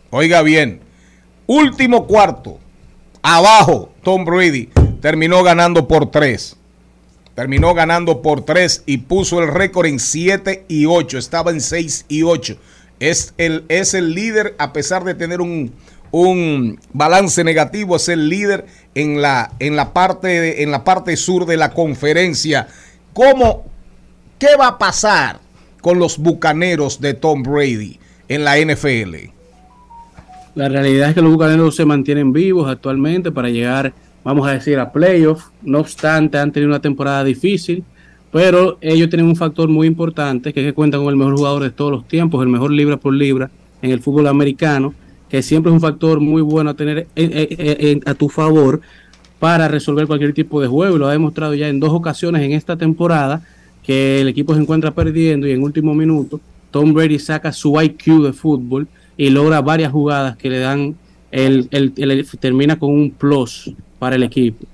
Oiga 0.10 0.42
bien, 0.42 0.82
último 1.48 2.06
cuarto, 2.06 2.60
abajo, 3.22 3.94
Tom 4.04 4.26
Brady 4.26 4.68
terminó 5.02 5.44
ganando 5.44 5.88
por 5.88 6.12
tres. 6.12 6.58
Terminó 7.36 7.74
ganando 7.74 8.22
por 8.22 8.46
tres 8.46 8.84
y 8.86 8.98
puso 8.98 9.42
el 9.42 9.48
récord 9.48 9.88
en 9.88 10.00
7 10.00 10.66
y 10.68 10.86
8. 10.86 11.18
Estaba 11.18 11.52
en 11.52 11.62
6 11.62 12.06
y 12.08 12.24
8. 12.24 12.58
Es 13.00 13.34
el, 13.38 13.66
es 13.68 13.94
el 13.94 14.14
líder, 14.14 14.56
a 14.60 14.74
pesar 14.74 15.04
de 15.04 15.16
tener 15.16 15.42
un, 15.42 15.72
un 16.12 16.80
balance 16.94 17.44
negativo, 17.44 17.96
es 17.96 18.10
el 18.10 18.30
líder 18.30 18.66
en 18.96 19.22
la, 19.22 19.54
en 19.60 19.76
la, 19.76 19.94
parte, 19.94 20.62
en 20.62 20.72
la 20.72 20.84
parte 20.84 21.16
sur 21.16 21.46
de 21.46 21.58
la 21.58 21.72
conferencia. 21.72 22.68
¿Cómo, 23.14 23.66
¿Qué 24.38 24.56
va 24.60 24.68
a 24.68 24.78
pasar 24.78 25.40
con 25.82 26.00
los 26.00 26.18
bucaneros 26.18 27.00
de 27.00 27.14
Tom 27.14 27.44
Brady 27.44 28.00
en 28.28 28.44
la 28.44 28.58
NFL? 28.58 29.16
La 30.54 30.68
realidad 30.68 31.10
es 31.10 31.16
que 31.16 31.22
los 31.22 31.32
bucaneros 31.32 31.76
se 31.76 31.86
mantienen 31.86 32.34
vivos 32.34 32.70
actualmente 32.70 33.32
para 33.32 33.50
llegar, 33.50 33.94
vamos 34.24 34.48
a 34.48 34.52
decir, 34.52 34.80
a 34.80 34.92
playoffs. 34.92 35.46
No 35.62 35.80
obstante, 35.80 36.38
han 36.38 36.52
tenido 36.52 36.70
una 36.70 36.82
temporada 36.82 37.24
difícil, 37.24 37.84
pero 38.32 38.78
ellos 38.82 39.10
tienen 39.10 39.28
un 39.28 39.36
factor 39.36 39.70
muy 39.70 39.88
importante, 39.88 40.54
que 40.54 40.62
es 40.62 40.66
que 40.68 40.74
cuentan 40.74 41.02
con 41.02 41.10
el 41.10 41.18
mejor 41.18 41.36
jugador 41.36 41.64
de 41.64 41.72
todos 41.72 41.92
los 41.92 42.08
tiempos, 42.08 42.42
el 42.42 42.50
mejor 42.50 42.72
libra 42.72 42.98
por 42.98 43.14
libra 43.14 43.50
en 43.82 43.92
el 43.92 44.00
fútbol 44.00 44.28
americano, 44.28 44.94
que 45.30 45.42
siempre 45.42 45.72
es 45.72 45.74
un 45.74 45.82
factor 45.82 46.20
muy 46.20 46.42
bueno 46.42 46.70
a 46.70 46.74
tener 46.74 47.08
en, 47.16 47.32
en, 47.34 47.48
en, 47.58 48.02
a 48.06 48.14
tu 48.14 48.30
favor 48.30 48.82
para 49.40 49.68
resolver 49.68 50.06
cualquier 50.08 50.34
tipo 50.34 50.62
de 50.62 50.68
juego. 50.68 50.96
Y 50.96 51.00
lo 51.00 51.08
ha 51.08 51.12
demostrado 51.12 51.54
ya 51.56 51.68
en 51.68 51.80
dos 51.80 51.92
ocasiones 51.92 52.42
en 52.44 52.52
esta 52.52 52.78
temporada, 52.78 53.42
que 53.84 54.22
el 54.22 54.28
equipo 54.28 54.54
se 54.54 54.62
encuentra 54.62 54.92
perdiendo 54.92 55.48
y 55.48 55.52
en 55.52 55.64
último 55.64 55.94
minuto 55.94 56.40
Tom 56.72 56.94
Brady 56.94 57.20
saca 57.20 57.52
su 57.52 57.80
IQ 57.80 58.24
de 58.24 58.34
fútbol 58.34 58.88
y 59.18 59.30
logra 59.30 59.62
varias 59.62 59.92
jugadas 59.92 60.38
que 60.38 60.50
le 60.50 60.60
dan, 60.60 60.96
el, 61.32 61.68
el, 61.72 62.26
termina 62.40 62.80
con 62.80 62.92
un 62.92 63.12
plus 63.12 63.72
para 64.02 64.16
el 64.16 64.24
equipo. 64.24 64.66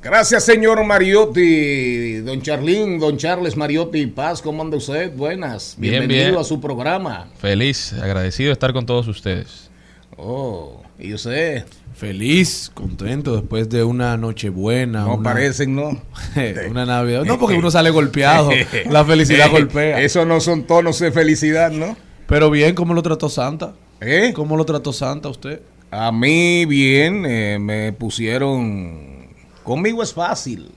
Gracias, 0.00 0.44
señor 0.44 0.84
Mariotti, 0.84 2.18
don 2.18 2.40
Charlín, 2.40 3.00
don 3.00 3.16
Charles 3.16 3.56
Mariotti 3.56 4.06
Paz, 4.06 4.40
¿cómo 4.40 4.62
anda 4.62 4.76
usted? 4.76 5.12
Buenas, 5.12 5.74
bien, 5.76 5.94
bienvenido 5.94 6.28
bien. 6.28 6.40
a 6.40 6.44
su 6.44 6.60
programa. 6.60 7.26
Feliz, 7.40 7.92
agradecido 7.94 8.50
de 8.50 8.52
estar 8.52 8.72
con 8.72 8.86
todos 8.86 9.08
ustedes. 9.08 9.70
Oh, 10.16 10.84
¿y 11.00 11.12
usted? 11.14 11.64
Feliz, 11.96 12.70
contento 12.72 13.34
después 13.34 13.68
de 13.68 13.82
una 13.82 14.16
noche 14.16 14.50
buena. 14.50 15.00
No 15.00 15.14
una, 15.14 15.30
parecen, 15.30 15.74
¿no? 15.74 16.00
una 16.70 16.86
Navidad. 16.86 17.24
No, 17.24 17.40
porque 17.40 17.56
uno 17.56 17.72
sale 17.72 17.90
golpeado. 17.90 18.50
la 18.88 19.04
felicidad 19.04 19.50
golpea. 19.50 20.00
Eso 20.00 20.24
no 20.24 20.40
son 20.40 20.62
tonos 20.62 21.00
de 21.00 21.10
felicidad, 21.10 21.72
¿no? 21.72 21.96
Pero 22.28 22.50
bien, 22.50 22.76
¿cómo 22.76 22.94
lo 22.94 23.02
trató 23.02 23.28
Santa? 23.28 23.74
¿Eh? 24.00 24.30
¿Cómo 24.32 24.56
lo 24.56 24.64
trató 24.64 24.92
Santa 24.92 25.28
usted? 25.28 25.60
A 25.94 26.10
mí 26.10 26.64
bien, 26.64 27.26
eh, 27.26 27.58
me 27.60 27.92
pusieron... 27.92 29.28
Conmigo 29.62 30.02
es 30.02 30.14
fácil. 30.14 30.70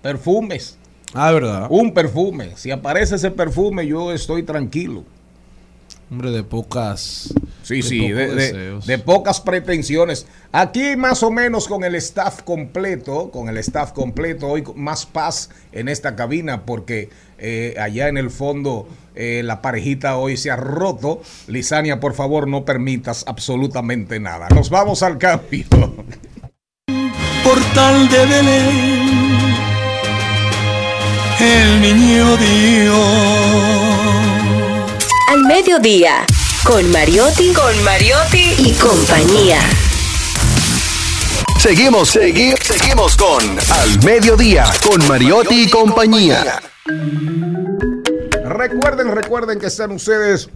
Perfumes. 0.00 0.78
Ah, 1.12 1.30
¿verdad? 1.30 1.66
Un 1.68 1.92
perfume. 1.92 2.56
Si 2.56 2.70
aparece 2.70 3.16
ese 3.16 3.30
perfume, 3.30 3.86
yo 3.86 4.12
estoy 4.12 4.42
tranquilo. 4.42 5.04
Hombre, 6.10 6.30
de 6.30 6.44
pocas. 6.44 7.32
Sí, 7.62 7.76
de 7.76 7.82
sí, 7.82 8.08
de, 8.12 8.26
de, 8.34 8.80
de, 8.84 8.98
pocas 8.98 9.40
pretensiones. 9.40 10.26
Aquí 10.52 10.96
más 10.96 11.22
o 11.22 11.30
menos 11.30 11.66
con 11.66 11.82
el 11.82 11.94
staff 11.94 12.42
completo, 12.42 13.30
con 13.30 13.48
el 13.48 13.56
staff 13.58 13.92
completo, 13.92 14.48
hoy 14.48 14.62
más 14.76 15.06
paz 15.06 15.50
en 15.72 15.88
esta 15.88 16.14
cabina 16.14 16.66
porque 16.66 17.08
eh, 17.38 17.74
allá 17.80 18.08
en 18.08 18.18
el 18.18 18.30
fondo 18.30 18.86
eh, 19.14 19.42
la 19.44 19.62
parejita 19.62 20.16
hoy 20.16 20.36
se 20.36 20.50
ha 20.50 20.56
roto. 20.56 21.22
Lisania, 21.46 22.00
por 22.00 22.14
favor, 22.14 22.48
no 22.48 22.64
permitas 22.64 23.24
absolutamente 23.26 24.20
nada. 24.20 24.48
Nos 24.50 24.70
vamos 24.70 25.02
al 25.02 25.18
cambio. 25.18 25.64
Portal 27.42 28.08
de 28.08 28.26
Belén, 28.26 29.44
el 31.40 31.80
niño 31.80 32.36
Dios. 32.36 33.83
Al 35.34 35.42
mediodía, 35.46 36.24
con 36.64 36.88
Mariotti, 36.92 37.52
con 37.52 37.82
Mariotti 37.82 38.54
y 38.56 38.72
compañía. 38.74 39.58
Seguimos, 41.58 42.10
seguimos, 42.10 42.60
seguimos 42.60 43.16
con 43.16 43.42
Al 43.42 44.04
Mediodía, 44.04 44.64
con 44.88 45.04
Mariotti 45.08 45.64
y 45.64 45.70
compañía. 45.70 46.62
Recuerden, 48.44 49.10
recuerden 49.10 49.58
que 49.58 49.66
están 49.66 49.90
ustedes 49.90 50.50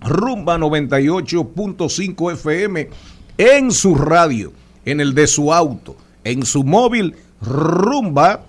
rumba 0.00 0.58
98.5 0.58 2.32
FM 2.34 2.90
en 3.36 3.72
su 3.72 3.96
radio, 3.96 4.52
en 4.84 5.00
el 5.00 5.12
de 5.12 5.26
su 5.26 5.52
auto, 5.52 5.96
en 6.22 6.46
su 6.46 6.62
móvil, 6.62 7.16
rumba 7.40 8.42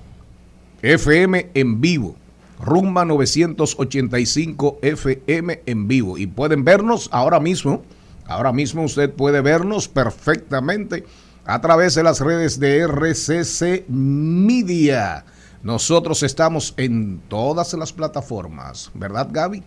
FM 0.84 1.50
en 1.56 1.82
vivo. 1.82 2.16
Rumba 2.60 3.06
985 3.06 4.80
FM 4.82 5.62
en 5.66 5.88
vivo. 5.88 6.18
Y 6.18 6.28
pueden 6.28 6.64
vernos 6.64 7.10
ahora 7.12 7.40
mismo. 7.40 7.84
Ahora 8.26 8.52
mismo 8.52 8.84
usted 8.84 9.14
puede 9.14 9.42
vernos 9.42 9.88
perfectamente 9.88 11.06
a 11.46 11.62
través 11.62 11.96
de 11.96 12.04
las 12.04 12.20
redes 12.22 12.60
de 12.60 12.88
RCC 12.88 13.88
Media. 13.88 15.26
Nosotros 15.62 16.24
estamos 16.24 16.74
en 16.78 17.22
todas 17.28 17.74
las 17.74 17.92
plataformas, 17.94 18.92
¿verdad 18.94 19.30
Gaby? 19.32 19.64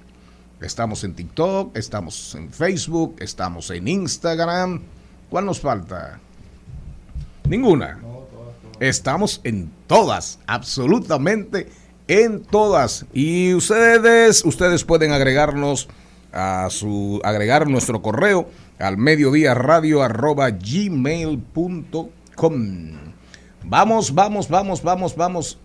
Estamos 0.60 1.04
en 1.04 1.14
TikTok, 1.14 1.76
estamos 1.76 2.34
en 2.34 2.50
Facebook, 2.52 3.16
estamos 3.20 3.70
en 3.70 3.86
Instagram. 3.86 4.80
¿Cuál 5.30 5.46
nos 5.46 5.60
falta? 5.60 6.18
Ninguna. 7.48 7.98
Estamos 8.80 9.40
en 9.44 9.70
todas, 9.86 10.40
absolutamente 10.46 11.68
en 12.08 12.42
todas. 12.42 13.06
Y 13.12 13.54
ustedes, 13.54 14.44
ustedes 14.44 14.84
pueden 14.84 15.12
agregarnos 15.12 15.88
a 16.32 16.68
su, 16.70 17.20
agregar 17.24 17.68
nuestro 17.68 18.02
correo 18.02 18.48
al 18.78 18.96
mediodía 18.96 19.54
radio 19.54 20.02
arroba 20.02 20.50
gmail.com. 20.50 22.10
Vamos, 23.64 24.14
vamos, 24.14 24.48
vamos, 24.48 24.82
vamos, 24.82 25.16
vamos. 25.16 25.58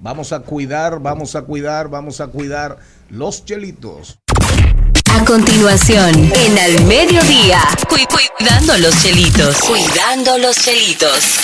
Vamos 0.00 0.32
a 0.32 0.40
cuidar, 0.40 0.98
vamos 1.00 1.36
a 1.36 1.42
cuidar, 1.42 1.88
vamos 1.88 2.20
a 2.20 2.26
cuidar 2.26 2.78
los 3.10 3.44
chelitos. 3.44 4.18
A 5.10 5.24
continuación, 5.24 6.12
en 6.34 6.58
Al 6.58 6.84
Mediodía, 6.84 7.60
cu 7.88 7.96
cuidando 8.10 8.76
los 8.78 9.00
chelitos. 9.00 9.56
Cuidando 9.60 10.36
los 10.38 10.56
chelitos. 10.56 11.43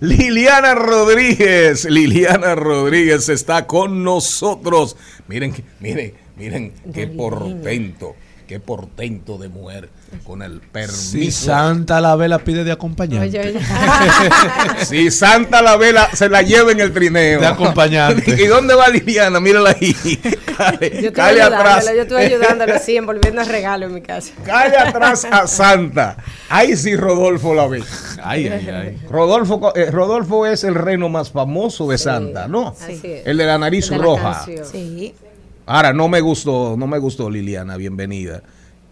Liliana 0.00 0.74
Rodríguez, 0.74 1.84
Liliana 1.84 2.54
Rodríguez 2.54 3.28
está 3.28 3.66
con 3.66 4.04
nosotros. 4.04 4.96
Miren, 5.26 5.52
miren, 5.80 6.14
miren 6.36 6.72
qué 6.94 7.08
portento, 7.08 8.14
qué 8.48 8.58
portento 8.60 9.36
de 9.36 9.50
mujer 9.50 9.90
con 10.24 10.42
el 10.42 10.60
permiso. 10.60 11.10
Si 11.10 11.30
Santa 11.30 12.00
la 12.00 12.16
vela 12.16 12.38
pide 12.38 12.64
de 12.64 12.72
acompañante. 12.72 13.38
Oye, 13.38 13.50
oye. 13.50 13.60
si 14.86 15.10
Santa 15.10 15.60
la 15.60 15.76
vela 15.76 16.08
se 16.14 16.30
la 16.30 16.40
lleva 16.40 16.72
en 16.72 16.80
el 16.80 16.92
trineo. 16.92 17.40
De 17.40 17.46
acompañante. 17.46 18.42
¿Y 18.42 18.46
dónde 18.46 18.74
va 18.74 18.88
Liliana? 18.88 19.38
Mírala 19.38 19.76
ahí. 19.78 19.94
Yo 20.80 21.08
estoy 21.08 21.38
atrás. 21.40 21.84
Yo 21.94 22.02
estoy 22.02 22.24
ayudándolo 22.24 22.74
así, 22.74 22.96
envolviendo 22.96 23.42
el 23.42 23.48
regalo 23.48 23.86
en 23.86 23.94
mi 23.94 24.00
casa. 24.00 24.32
Calle 24.44 24.78
atrás 24.78 25.26
a 25.30 25.46
Santa. 25.46 26.16
Ahí 26.48 26.74
sí 26.74 26.96
Rodolfo 26.96 27.54
la 27.54 27.66
ve. 27.66 27.82
Ay, 28.22 28.48
ay, 28.48 28.68
ay. 28.70 28.98
Rodolfo, 29.10 29.74
eh, 29.76 29.90
Rodolfo 29.90 30.46
es 30.46 30.64
el 30.64 30.74
reno 30.74 31.10
más 31.10 31.30
famoso 31.30 31.88
de 31.90 31.98
Santa, 31.98 32.46
sí, 32.46 32.50
¿no? 32.50 32.74
Sí. 32.74 33.00
El 33.26 33.36
de 33.36 33.44
la 33.44 33.58
nariz 33.58 33.90
de 33.90 33.98
roja. 33.98 34.46
La 34.48 34.64
sí. 34.64 35.14
Ahora, 35.68 35.92
no 35.92 36.08
me 36.08 36.22
gustó, 36.22 36.76
no 36.78 36.86
me 36.86 36.98
gustó 36.98 37.28
Liliana, 37.28 37.76
bienvenida 37.76 38.42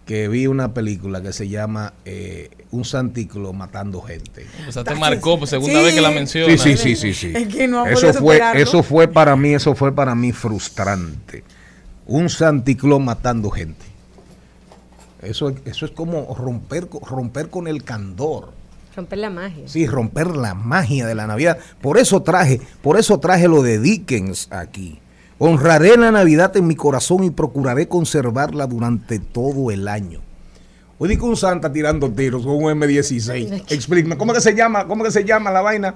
que 0.05 0.27
vi 0.29 0.45
una 0.45 0.73
película 0.73 1.21
que 1.23 1.33
se 1.33 1.49
llama 1.49 1.93
eh, 2.05 2.49
Un 2.71 2.85
Santiclo 2.85 3.51
matando 3.51 3.99
gente. 4.01 4.45
O 4.67 4.71
sea, 4.71 4.83
te 4.83 4.95
marcó 4.95 5.37
por 5.37 5.47
segunda 5.47 5.79
sí. 5.79 5.85
vez 5.85 5.95
que 5.95 6.01
la 6.01 6.11
mencionas. 6.11 6.61
Sí, 6.61 6.77
sí, 6.77 6.95
sí, 6.95 6.95
sí, 6.95 7.13
sí. 7.13 7.33
Es 7.35 7.47
que 7.53 7.67
no 7.67 7.85
eso 7.85 8.13
fue, 8.13 8.39
eso 8.53 8.83
fue 8.83 9.07
para 9.07 9.35
mí, 9.35 9.53
eso 9.53 9.73
fue 9.75 9.91
para 9.91 10.13
mí 10.15 10.31
frustrante. 10.31 11.43
Un 12.05 12.29
Santiclo 12.29 12.99
matando 12.99 13.49
gente. 13.49 13.85
Eso, 15.23 15.53
eso 15.65 15.85
es 15.85 15.91
como 15.91 16.33
romper, 16.35 16.87
romper 17.01 17.49
con 17.49 17.67
el 17.67 17.83
candor. 17.83 18.53
Romper 18.95 19.17
la 19.17 19.31
magia. 19.31 19.67
Sí, 19.67 19.87
romper 19.87 20.27
la 20.37 20.53
magia 20.53 21.07
de 21.07 21.15
la 21.15 21.25
Navidad. 21.25 21.57
Por 21.81 21.97
eso 21.97 22.21
traje, 22.21 22.61
por 22.83 22.99
eso 22.99 23.19
traje 23.19 23.47
lo 23.47 23.63
de 23.63 23.79
Dickens 23.79 24.47
aquí. 24.51 25.01
Honraré 25.39 25.97
la 25.97 26.11
Navidad 26.11 26.55
en 26.57 26.65
mi 26.67 26.75
corazón 26.75 27.23
y 27.23 27.29
procuraré 27.29 27.87
conservarla 27.87 28.65
durante 28.65 29.19
todo 29.19 29.71
el 29.71 29.87
año. 29.87 30.21
Hoy 30.99 31.09
di 31.09 31.17
que 31.17 31.23
un 31.23 31.37
santa 31.37 31.71
tirando 31.71 32.09
tiros 32.09 32.43
con 32.43 32.55
un 32.55 32.63
M16. 32.63 33.65
Explícame, 33.69 34.17
¿cómo 34.17 34.33
que 34.33 34.41
se 34.41 34.55
llama? 34.55 34.87
¿Cómo 34.87 35.03
que 35.03 35.11
se 35.11 35.23
llama 35.23 35.51
la 35.51 35.61
vaina? 35.61 35.93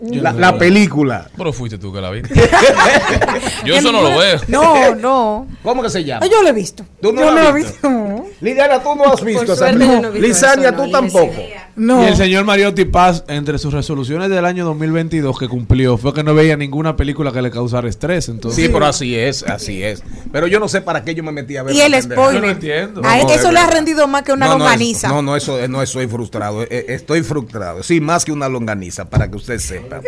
La, 0.00 0.32
la 0.32 0.58
película. 0.58 1.28
Pero 1.36 1.52
fuiste 1.52 1.78
tú 1.78 1.92
que 1.92 2.00
la 2.00 2.10
viste. 2.10 2.32
Yo 3.64 3.74
eso 3.74 3.90
no 3.90 4.02
lo 4.02 4.16
veo. 4.18 4.38
No, 4.46 4.94
no. 4.94 5.46
¿Cómo 5.62 5.82
que 5.82 5.90
se 5.90 6.04
llama? 6.04 6.26
Yo 6.26 6.42
lo 6.42 6.48
he 6.50 6.52
visto. 6.52 6.84
¿Tú 7.00 7.12
no 7.12 7.22
yo 7.22 7.30
lo 7.30 7.48
he 7.48 7.52
visto? 7.52 7.88
visto. 7.88 8.26
Liliana, 8.42 8.82
tú 8.82 8.94
no 8.94 9.12
has 9.12 9.24
visto 9.24 9.44
esa 9.44 9.56
suerte 9.56 9.78
película. 9.78 10.08
no 10.10 10.10
Lisania, 10.18 10.68
eso, 10.68 10.76
tú 10.76 10.84
no, 10.86 10.90
tampoco. 10.90 11.34
No. 11.76 12.02
Y 12.02 12.06
el 12.06 12.16
señor 12.16 12.44
Mariotti 12.44 12.86
Paz, 12.86 13.24
entre 13.28 13.58
sus 13.58 13.72
resoluciones 13.72 14.30
del 14.30 14.44
año 14.46 14.64
2022 14.64 15.38
que 15.38 15.46
cumplió, 15.46 15.98
fue 15.98 16.14
que 16.14 16.22
no 16.22 16.34
veía 16.34 16.56
ninguna 16.56 16.96
película 16.96 17.32
que 17.32 17.42
le 17.42 17.50
causara 17.50 17.86
estrés. 17.88 18.28
Entonces, 18.30 18.64
Sí, 18.64 18.70
pero 18.72 18.86
así 18.86 19.14
es, 19.14 19.42
así 19.42 19.82
es. 19.82 20.02
Pero 20.32 20.46
yo 20.46 20.58
no 20.58 20.68
sé 20.68 20.80
para 20.80 21.04
qué 21.04 21.14
yo 21.14 21.22
me 21.22 21.32
metí 21.32 21.56
a 21.56 21.62
ver. 21.62 21.74
Y 21.74 21.80
el 21.82 21.92
pendeja. 21.92 22.14
Yo 22.14 22.16
no 22.22 22.30
spoiler. 22.30 22.50
entiendo. 22.50 23.00
A 23.04 23.16
No, 23.18 23.30
eso 23.30 23.48
es 23.48 23.52
le 23.54 23.60
ha 23.60 23.66
rendido 23.70 24.06
más 24.08 24.22
que 24.22 24.32
una 24.32 24.46
No, 24.46 24.58
longaniza. 24.58 25.08
No, 25.08 25.20
no, 25.22 25.36
eso 25.36 25.58
no 25.68 25.82
estoy 25.82 26.06
frustrado. 26.06 26.62
eh, 26.62 26.68
eh, 26.70 26.84
Estoy 26.88 27.22
frustrado. 27.22 27.82
Sí, 27.82 28.00
más 28.00 28.24
que 28.24 28.32
una 28.32 28.48
longaniza, 28.48 29.04
para 29.10 29.30
que 29.30 29.36
usted 29.36 29.58
sepa. 29.58 30.00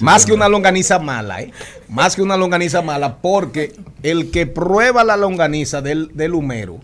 Más 0.00 0.26
que 0.26 0.32
una 0.32 0.48
longaniza 0.48 0.98
mala, 0.98 1.42
¿eh? 1.42 1.52
Más 1.88 2.16
que 2.16 2.22
una 2.22 2.36
longaniza 2.36 2.82
mala, 2.82 3.18
porque 3.18 3.72
el 4.02 4.30
que 4.30 4.46
prueba 4.46 5.04
la 5.04 5.16
longaniza 5.16 5.80
del, 5.80 6.10
del 6.14 6.34
humero, 6.34 6.80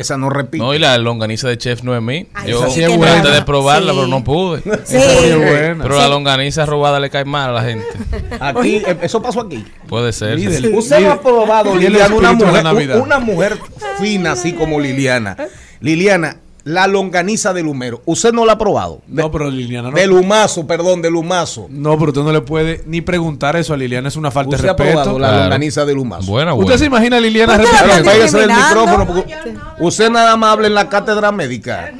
esa 0.00 0.16
no 0.16 0.30
repite. 0.30 0.62
No, 0.64 0.74
y 0.74 0.78
la 0.78 0.96
longaniza 0.98 1.48
de 1.48 1.58
chef 1.58 1.82
no 1.82 1.94
es 1.96 2.02
mí. 2.02 2.26
Ay, 2.34 2.50
Yo 2.52 2.58
sí 2.68 2.80
traté 2.80 2.84
es 2.84 2.90
de 2.90 2.96
buena. 2.96 3.44
probarla, 3.44 3.92
Sí. 3.92 3.98
pero 3.98 4.08
no 4.08 4.24
pude. 4.24 4.62
Sí. 4.84 4.96
Qué 4.98 5.36
buena. 5.36 5.82
Pero 5.84 5.98
la 5.98 6.08
longaniza 6.08 6.66
robada 6.66 7.00
le 7.00 7.10
cae 7.10 7.24
mal 7.24 7.50
a 7.50 7.52
la 7.52 7.62
gente. 7.62 7.86
Aquí, 8.40 8.76
eh, 8.76 8.96
eso 9.02 9.20
pasó 9.22 9.40
aquí. 9.42 9.64
Puede 9.88 10.12
ser. 10.12 10.36
Líder. 10.38 10.74
Usted 10.74 11.00
no 11.00 11.12
ha 11.12 11.20
probado, 11.20 11.74
Liliana, 11.74 12.14
una 12.14 12.28
de 12.34 12.62
mujer, 12.74 13.00
una 13.00 13.18
mujer 13.18 13.58
fina 14.00 14.32
así 14.32 14.52
como 14.52 14.80
Liliana. 14.80 15.36
Liliana, 15.80 16.36
la 16.66 16.88
longaniza 16.88 17.52
del 17.52 17.68
humero. 17.68 18.02
¿Usted 18.06 18.32
no 18.32 18.44
la 18.44 18.54
ha 18.54 18.58
probado? 18.58 19.00
De- 19.06 19.22
No, 19.22 19.30
pero 19.30 19.48
Liliana 19.48 19.90
no. 19.92 19.96
del 19.96 20.10
humazo, 20.10 20.66
perdón, 20.66 21.00
del 21.00 21.14
humazo. 21.14 21.68
No, 21.70 21.96
pero 21.96 22.10
usted 22.10 22.22
no 22.22 22.32
le 22.32 22.40
puede 22.40 22.82
ni 22.86 23.02
preguntar 23.02 23.54
eso 23.54 23.72
a 23.72 23.76
Liliana, 23.76 24.08
es 24.08 24.16
una 24.16 24.32
falta 24.32 24.50
de 24.50 24.56
Usted 24.56 24.68
ha 24.70 24.72
respeto. 24.72 24.90
probado 24.94 25.18
la 25.20 25.28
Claro. 25.28 25.42
longaniza 25.44 25.84
del 25.84 25.98
humazo. 25.98 26.26
Buena, 26.26 26.54
¿Usted 26.54 26.64
buena. 26.64 26.78
se 26.78 26.84
imagina 26.86 27.16
a 27.18 27.20
Liliana 27.20 27.56
del 27.56 27.66
discriminando? 28.22 28.56
micrófono. 28.80 29.06
porque 29.06 29.36
usted 29.78 30.10
nada 30.10 30.36
más 30.36 30.52
habla 30.54 30.66
en 30.66 30.74
la 30.74 30.88
cátedra 30.88 31.30
médica. 31.30 31.92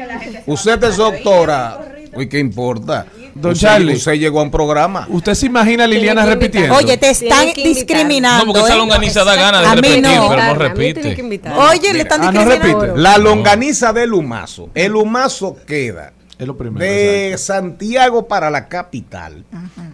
Usted 0.47 0.83
es 0.83 0.97
doctora. 0.97 1.79
Uy, 2.17 2.29
¿qué 2.29 2.39
importa? 2.39 3.07
Don 3.35 3.53
usted, 3.53 3.67
Charlie. 3.69 3.95
usted 3.97 4.13
llegó 4.15 4.41
a 4.41 4.45
un 4.45 4.51
programa. 4.51 5.07
¿Usted 5.11 5.35
se 5.35 5.47
imagina 5.47 5.85
a 5.85 5.87
Liliana 5.87 6.25
repitiendo? 6.25 6.75
Oye, 6.75 6.97
te 6.97 7.11
están 7.11 7.49
discriminando. 7.55 8.47
No, 8.47 8.53
porque 8.53 8.67
esa 8.67 8.75
¿eh? 8.75 8.79
longaniza 8.79 9.25
da 9.25 9.35
ganas 9.37 9.61
de 9.63 9.67
A 9.69 9.75
repetir, 9.75 10.03
no. 10.03 10.29
pero 10.29 10.43
no 10.43 10.51
A 10.51 10.55
repite. 10.55 11.51
Oye, 11.71 11.93
le 11.93 12.01
están 12.01 12.23
Ah, 12.23 12.33
no 12.33 12.41
discriminando. 12.41 12.81
repite. 12.87 13.01
La 13.01 13.19
longaniza 13.19 13.93
del 13.93 14.15
humazo. 14.15 14.71
El 14.75 14.97
humazo 14.97 15.57
queda 15.67 16.13
Es 16.39 16.47
lo 16.47 16.57
primero. 16.57 16.85
de 16.85 17.33
exacto. 17.33 17.63
Santiago 17.63 18.27
para 18.29 18.49
la 18.51 18.69
capital, 18.69 19.45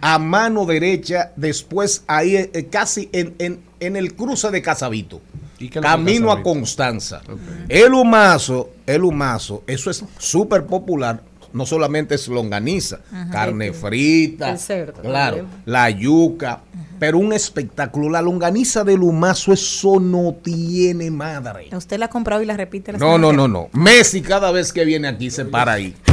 a 0.01 0.19
mano 0.19 0.65
derecha, 0.65 1.31
después 1.35 2.03
ahí 2.07 2.35
eh, 2.37 2.67
casi 2.71 3.09
en, 3.11 3.35
en- 3.39 3.59
en 3.81 3.95
el 3.97 4.15
cruce 4.15 4.49
de 4.51 4.61
Casabito, 4.61 5.21
¿Y 5.59 5.67
qué 5.69 5.79
es 5.79 5.83
lo 5.83 5.89
que 5.89 5.95
camino 5.95 6.27
a 6.31 6.35
Casabito? 6.37 6.49
Constanza. 6.49 7.21
El 7.67 7.93
humazo, 7.93 8.69
el 8.85 9.03
humazo, 9.03 9.63
eso 9.67 9.89
es 9.91 10.03
súper 10.17 10.65
popular. 10.65 11.21
No 11.53 11.65
solamente 11.65 12.15
es 12.15 12.27
longaniza, 12.27 12.99
carne 13.31 13.73
frita, 13.73 14.49
El 14.51 14.59
cerdo 14.59 15.01
claro, 15.01 15.37
también. 15.37 15.61
la 15.65 15.89
yuca, 15.89 16.61
pero 16.99 17.19
un 17.19 17.31
espectáculo. 17.31 18.09
La 18.09 18.21
longaniza 18.21 18.83
del 18.83 19.03
humazo, 19.03 19.53
eso 19.53 19.99
no 19.99 20.35
tiene 20.41 21.11
madre. 21.11 21.69
Usted 21.71 21.97
la 21.99 22.05
ha 22.05 22.09
comprado 22.09 22.41
y 22.41 22.45
la 22.45 22.57
repite. 22.57 22.91
la 22.91 22.97
No, 22.97 23.17
no, 23.17 23.31
no, 23.31 23.47
no. 23.47 23.69
Messi 23.73 24.21
cada 24.21 24.51
vez 24.51 24.73
que 24.73 24.83
viene 24.83 25.07
aquí 25.07 25.29
se 25.29 25.45
para 25.45 25.73
ahí. 25.73 25.95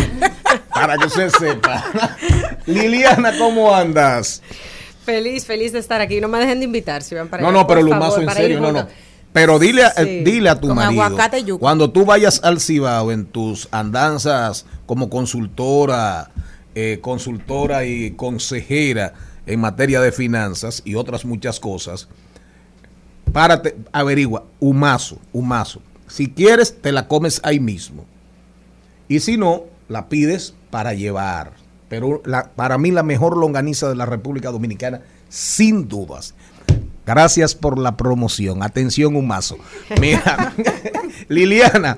Para 0.75 0.97
que 0.97 1.07
usted 1.07 1.31
sepa. 1.31 1.85
Liliana, 2.67 3.37
¿cómo 3.37 3.75
andas? 3.75 4.43
Feliz, 5.05 5.45
feliz 5.45 5.73
de 5.73 5.79
estar 5.79 6.01
aquí. 6.01 6.21
No 6.21 6.29
me 6.29 6.39
dejen 6.39 6.59
de 6.61 6.65
invitar 6.65 7.03
si 7.03 7.15
van 7.15 7.29
para 7.29 7.43
No, 7.43 7.49
allá, 7.49 7.59
no, 7.59 7.67
pero 7.67 7.89
favor, 7.89 8.23
en 8.23 8.31
serio, 8.31 8.61
no, 8.61 8.73
no. 8.73 8.87
Pero 9.33 9.59
dile 9.59 9.85
a, 9.85 9.93
eh, 9.97 10.23
dile 10.25 10.49
a 10.49 10.59
tu 10.59 10.75
marido, 10.75 11.17
cuando 11.59 11.91
tú 11.91 12.05
vayas 12.05 12.41
al 12.43 12.61
Cibao 12.61 13.13
en 13.13 13.27
tus 13.27 13.69
andanzas 13.71 14.67
como 14.91 15.09
consultora, 15.09 16.33
eh, 16.75 16.99
consultora 17.01 17.85
y 17.85 18.11
consejera 18.11 19.15
en 19.47 19.61
materia 19.61 20.01
de 20.01 20.11
finanzas 20.11 20.83
y 20.85 20.97
otras 20.97 21.25
muchas 21.25 21.61
cosas, 21.61 22.09
párate, 23.33 23.77
averigua, 23.93 24.47
humazo, 24.59 25.21
humazo. 25.33 25.81
Si 26.09 26.29
quieres, 26.29 26.83
te 26.83 26.91
la 26.91 27.07
comes 27.07 27.41
ahí 27.45 27.61
mismo. 27.61 28.05
Y 29.07 29.21
si 29.21 29.37
no, 29.37 29.63
la 29.87 30.09
pides 30.09 30.57
para 30.71 30.93
llevar. 30.93 31.53
Pero 31.89 32.21
para 32.57 32.77
mí 32.77 32.91
la 32.91 33.05
mejor 33.05 33.37
longaniza 33.37 33.89
de 33.89 33.95
la 33.95 34.07
República 34.07 34.51
Dominicana, 34.51 35.03
sin 35.29 35.87
dudas. 35.87 36.35
Gracias 37.07 37.55
por 37.55 37.79
la 37.79 37.97
promoción. 37.97 38.65
Atención, 38.65 39.15
Humazo. 39.15 39.57
Mira, 40.01 40.53
Liliana, 41.29 41.97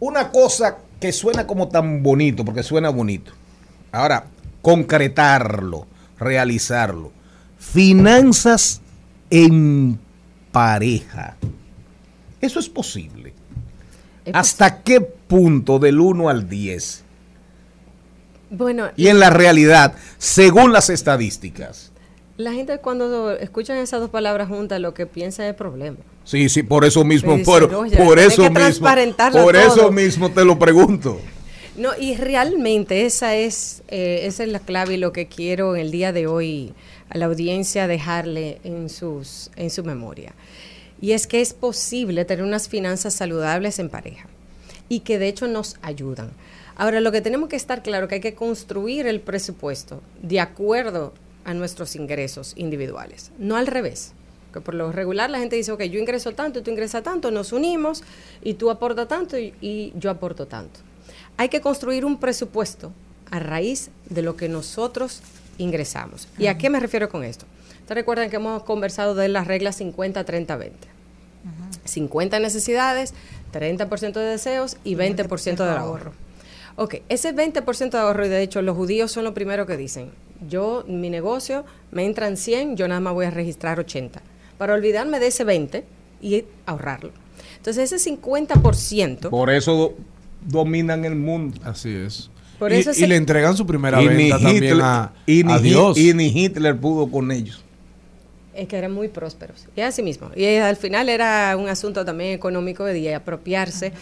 una 0.00 0.32
cosa 0.32 0.78
que 1.00 1.12
suena 1.12 1.46
como 1.46 1.68
tan 1.68 2.02
bonito, 2.02 2.44
porque 2.44 2.62
suena 2.62 2.90
bonito. 2.90 3.32
Ahora, 3.92 4.26
concretarlo, 4.62 5.86
realizarlo. 6.18 7.12
Finanzas 7.58 8.80
en 9.30 9.98
pareja. 10.52 11.36
Eso 12.40 12.60
es 12.60 12.68
posible. 12.68 13.32
Es 14.24 14.34
¿Hasta 14.34 14.82
qué 14.82 15.00
punto 15.00 15.78
del 15.78 16.00
1 16.00 16.28
al 16.28 16.48
10? 16.48 17.04
Bueno, 18.50 18.90
Y 18.96 19.08
en 19.08 19.18
la 19.18 19.30
realidad, 19.30 19.94
según 20.18 20.72
las 20.72 20.90
estadísticas. 20.90 21.92
La 22.36 22.52
gente 22.52 22.78
cuando 22.78 23.32
escuchan 23.32 23.78
esas 23.78 24.00
dos 24.00 24.10
palabras 24.10 24.48
juntas 24.48 24.80
lo 24.80 24.94
que 24.94 25.06
piensa 25.06 25.48
es 25.48 25.54
problema. 25.54 25.96
Sí, 26.24 26.48
sí, 26.48 26.62
por 26.62 26.84
eso 26.84 27.04
mismo, 27.04 27.32
dicen, 27.36 27.44
por, 27.44 27.74
"Oye, 27.74 27.96
por 27.96 28.16
tiene 28.16 28.26
eso 28.26 28.42
que 28.42 28.50
mismo, 28.50 28.86
por 29.32 29.32
todo". 29.32 29.50
eso 29.52 29.92
mismo 29.92 30.30
te 30.32 30.44
lo 30.44 30.58
pregunto. 30.58 31.20
No, 31.76 31.90
y 31.98 32.16
realmente 32.16 33.04
esa 33.04 33.36
es, 33.36 33.82
eh, 33.88 34.20
esa 34.24 34.44
es 34.44 34.50
la 34.50 34.60
clave 34.60 34.94
y 34.94 34.96
lo 34.96 35.12
que 35.12 35.26
quiero 35.26 35.76
en 35.76 35.82
el 35.82 35.90
día 35.90 36.12
de 36.12 36.26
hoy 36.26 36.72
a 37.10 37.18
la 37.18 37.26
audiencia 37.26 37.86
dejarle 37.86 38.58
en, 38.64 38.88
sus, 38.88 39.50
en 39.56 39.70
su 39.70 39.84
memoria. 39.84 40.34
Y 41.00 41.12
es 41.12 41.26
que 41.26 41.40
es 41.42 41.52
posible 41.52 42.24
tener 42.24 42.44
unas 42.44 42.68
finanzas 42.68 43.12
saludables 43.14 43.78
en 43.78 43.90
pareja 43.90 44.26
y 44.88 45.00
que 45.00 45.18
de 45.18 45.28
hecho 45.28 45.46
nos 45.48 45.76
ayudan. 45.82 46.30
Ahora, 46.76 47.00
lo 47.00 47.12
que 47.12 47.20
tenemos 47.20 47.48
que 47.48 47.56
estar 47.56 47.82
claro 47.82 48.08
que 48.08 48.16
hay 48.16 48.20
que 48.20 48.34
construir 48.34 49.06
el 49.06 49.20
presupuesto 49.20 50.02
de 50.22 50.40
acuerdo 50.40 51.12
a 51.46 51.54
nuestros 51.54 51.96
ingresos 51.96 52.52
individuales, 52.56 53.30
no 53.38 53.56
al 53.56 53.66
revés. 53.66 54.12
Que 54.52 54.60
por 54.60 54.74
lo 54.74 54.90
regular 54.90 55.30
la 55.30 55.38
gente 55.38 55.56
dice, 55.56 55.72
ok, 55.72 55.84
yo 55.84 55.98
ingreso 56.00 56.32
tanto, 56.32 56.62
tú 56.62 56.70
ingresas 56.70 57.02
tanto, 57.02 57.30
nos 57.30 57.52
unimos 57.52 58.02
y 58.42 58.54
tú 58.54 58.68
aportas 58.68 59.06
tanto 59.08 59.38
y, 59.38 59.54
y 59.60 59.92
yo 59.96 60.10
aporto 60.10 60.46
tanto. 60.46 60.80
Hay 61.36 61.48
que 61.48 61.60
construir 61.60 62.04
un 62.04 62.18
presupuesto 62.18 62.92
a 63.30 63.38
raíz 63.38 63.90
de 64.10 64.22
lo 64.22 64.36
que 64.36 64.48
nosotros 64.48 65.22
ingresamos. 65.58 66.28
¿Y 66.36 66.48
a 66.48 66.58
qué 66.58 66.68
me 66.68 66.80
refiero 66.80 67.08
con 67.08 67.22
esto? 67.22 67.46
Ustedes 67.80 67.96
recuerdan 67.96 68.28
que 68.28 68.36
hemos 68.36 68.64
conversado 68.64 69.14
de 69.14 69.28
las 69.28 69.46
reglas 69.46 69.80
50-30-20. 69.80 70.72
50 71.84 72.40
necesidades, 72.40 73.14
30% 73.52 74.12
de 74.14 74.24
deseos 74.24 74.76
y 74.82 74.96
20% 74.96 75.56
del 75.56 75.76
ahorro. 75.76 76.12
Ok, 76.74 76.96
ese 77.08 77.32
20% 77.32 77.90
de 77.90 77.98
ahorro, 77.98 78.26
y 78.26 78.28
de 78.28 78.42
hecho 78.42 78.60
los 78.60 78.76
judíos 78.76 79.12
son 79.12 79.22
los 79.22 79.34
primeros 79.34 79.66
que 79.66 79.76
dicen, 79.76 80.10
yo, 80.48 80.84
mi 80.88 81.10
negocio, 81.10 81.64
me 81.92 82.04
entran 82.04 82.36
100, 82.36 82.76
yo 82.76 82.88
nada 82.88 83.00
más 83.00 83.14
voy 83.14 83.26
a 83.26 83.30
registrar 83.30 83.78
80, 83.80 84.20
para 84.58 84.74
olvidarme 84.74 85.18
de 85.20 85.26
ese 85.28 85.44
20 85.44 85.84
y 86.22 86.44
ahorrarlo. 86.66 87.10
Entonces 87.56 87.92
ese 87.92 88.10
50%... 88.10 89.28
Por 89.30 89.50
eso 89.50 89.94
dominan 90.46 91.04
el 91.04 91.14
mundo. 91.16 91.60
Así 91.64 91.94
es. 91.94 92.30
Por 92.58 92.72
y, 92.72 92.76
eso 92.76 92.90
y 92.92 92.94
se- 92.94 93.06
le 93.06 93.16
entregan 93.16 93.56
su 93.56 93.66
primera 93.66 94.02
Y 94.02 94.08
ni, 94.08 94.14
venta 94.16 94.38
también 94.38 94.56
Hitler, 94.64 94.80
a, 94.82 95.12
y 95.26 95.44
ni 95.44 95.52
a 95.52 95.56
Hi- 95.58 95.62
Dios. 95.62 95.98
y 95.98 96.14
ni 96.14 96.26
Hitler 96.28 96.76
pudo 96.76 97.10
con 97.10 97.30
ellos. 97.32 97.62
Es 98.54 98.68
que 98.68 98.76
eran 98.78 98.92
muy 98.92 99.08
prósperos. 99.08 99.66
Y 99.76 99.82
así 99.82 100.02
mismo. 100.02 100.30
Y 100.34 100.46
al 100.56 100.76
final 100.76 101.08
era 101.10 101.54
un 101.58 101.68
asunto 101.68 102.04
también 102.06 102.32
económico 102.32 102.84
de 102.84 103.14
apropiarse 103.14 103.92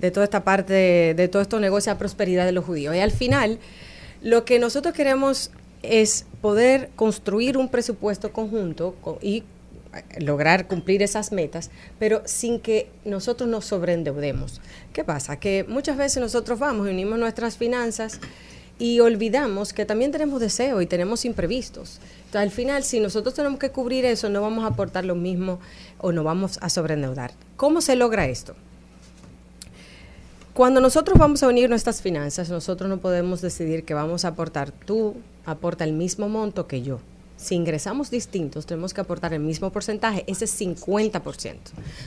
de 0.00 0.10
toda 0.10 0.24
esta 0.24 0.42
parte, 0.42 0.72
de, 0.72 1.14
de 1.14 1.28
todos 1.28 1.44
estos 1.44 1.60
negocios 1.60 1.94
a 1.94 1.98
prosperidad 1.98 2.44
de 2.46 2.52
los 2.52 2.64
judíos. 2.64 2.96
Y 2.96 2.98
al 2.98 3.12
final, 3.12 3.58
lo 4.22 4.44
que 4.44 4.58
nosotros 4.58 4.94
queremos 4.94 5.52
es 5.82 6.26
poder 6.40 6.90
construir 6.96 7.56
un 7.56 7.68
presupuesto 7.68 8.32
conjunto 8.32 8.94
co- 9.02 9.18
y 9.22 9.44
eh, 9.94 10.20
lograr 10.20 10.66
cumplir 10.68 11.02
esas 11.02 11.32
metas, 11.32 11.70
pero 11.98 12.22
sin 12.26 12.60
que 12.60 12.88
nosotros 13.04 13.48
nos 13.48 13.64
sobreendeudemos. 13.64 14.60
¿Qué 14.92 15.04
pasa? 15.04 15.38
Que 15.40 15.64
muchas 15.68 15.96
veces 15.96 16.20
nosotros 16.22 16.58
vamos 16.58 16.86
y 16.86 16.90
unimos 16.90 17.18
nuestras 17.18 17.56
finanzas 17.56 18.20
y 18.78 19.00
olvidamos 19.00 19.72
que 19.72 19.84
también 19.84 20.10
tenemos 20.12 20.40
deseo 20.40 20.80
y 20.80 20.86
tenemos 20.86 21.24
imprevistos. 21.24 21.98
Entonces, 22.26 22.40
al 22.40 22.50
final, 22.50 22.82
si 22.84 23.00
nosotros 23.00 23.34
tenemos 23.34 23.58
que 23.58 23.70
cubrir 23.70 24.04
eso, 24.04 24.28
no 24.28 24.40
vamos 24.40 24.64
a 24.64 24.68
aportar 24.68 25.04
lo 25.04 25.14
mismo 25.14 25.60
o 25.98 26.12
no 26.12 26.24
vamos 26.24 26.58
a 26.62 26.70
sobreendeudar. 26.70 27.32
¿Cómo 27.56 27.80
se 27.80 27.96
logra 27.96 28.26
esto? 28.26 28.54
Cuando 30.54 30.80
nosotros 30.80 31.16
vamos 31.16 31.44
a 31.44 31.48
unir 31.48 31.70
nuestras 31.70 32.02
finanzas, 32.02 32.50
nosotros 32.50 32.90
no 32.90 32.98
podemos 32.98 33.40
decidir 33.40 33.84
que 33.84 33.94
vamos 33.94 34.24
a 34.24 34.28
aportar, 34.28 34.72
tú 34.72 35.14
aporta 35.46 35.84
el 35.84 35.92
mismo 35.92 36.28
monto 36.28 36.66
que 36.66 36.82
yo. 36.82 36.98
Si 37.36 37.54
ingresamos 37.54 38.10
distintos, 38.10 38.66
tenemos 38.66 38.92
que 38.92 39.00
aportar 39.00 39.32
el 39.32 39.40
mismo 39.40 39.70
porcentaje, 39.70 40.24
ese 40.26 40.46
es 40.46 40.60
50%. 40.60 41.54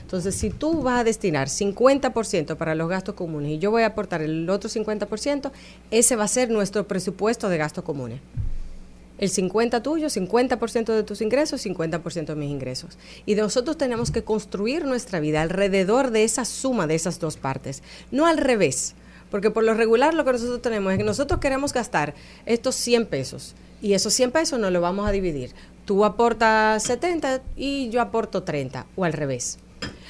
Entonces, 0.02 0.36
si 0.36 0.50
tú 0.50 0.84
vas 0.84 1.00
a 1.00 1.04
destinar 1.06 1.48
50% 1.48 2.58
para 2.58 2.76
los 2.76 2.90
gastos 2.90 3.16
comunes 3.16 3.54
y 3.54 3.60
yo 3.60 3.72
voy 3.72 3.84
a 3.84 3.88
aportar 3.88 4.22
el 4.22 4.48
otro 4.50 4.70
50%, 4.70 5.52
ese 5.90 6.16
va 6.18 6.26
a 6.26 6.28
ser 6.28 6.52
nuestro 6.52 6.86
presupuesto 6.86 7.48
de 7.48 7.58
gastos 7.58 7.86
comunes. 7.86 8.20
El 9.20 9.30
50 9.30 9.84
tuyo, 9.84 10.08
50% 10.08 10.94
de 10.94 11.04
tus 11.04 11.22
ingresos, 11.22 11.66
50% 11.66 12.26
de 12.26 12.36
mis 12.36 12.50
ingresos. 12.50 12.98
Y 13.26 13.36
nosotros 13.36 13.78
tenemos 13.78 14.12
que 14.12 14.24
construir 14.24 14.86
nuestra 14.86 15.20
vida 15.20 15.42
alrededor 15.42 16.12
de 16.12 16.24
esa 16.24 16.46
suma 16.46 16.88
de 16.88 16.96
esas 16.96 17.20
dos 17.20 17.38
partes, 17.38 17.84
no 18.12 18.26
al 18.26 18.38
revés. 18.38 18.96
Porque 19.30 19.52
por 19.52 19.64
lo 19.64 19.74
regular 19.74 20.14
lo 20.14 20.26
que 20.26 20.34
nosotros 20.34 20.62
tenemos 20.62 20.92
es 20.92 20.98
que 20.98 21.04
nosotros 21.04 21.40
queremos 21.40 21.74
gastar 21.74 22.14
estos 22.46 22.76
100 22.76 23.08
pesos 23.08 23.56
y 23.82 23.94
esos 23.94 24.14
100 24.14 24.32
pesos 24.32 24.60
no 24.60 24.72
lo 24.72 24.82
vamos 24.82 25.08
a 25.08 25.12
dividir. 25.12 25.54
Tú 25.86 26.06
aportas 26.06 26.84
70 26.84 27.42
y 27.56 27.90
yo 27.90 28.02
aporto 28.02 28.44
30 28.44 28.86
o 28.96 29.06
al 29.06 29.14
revés. 29.14 29.60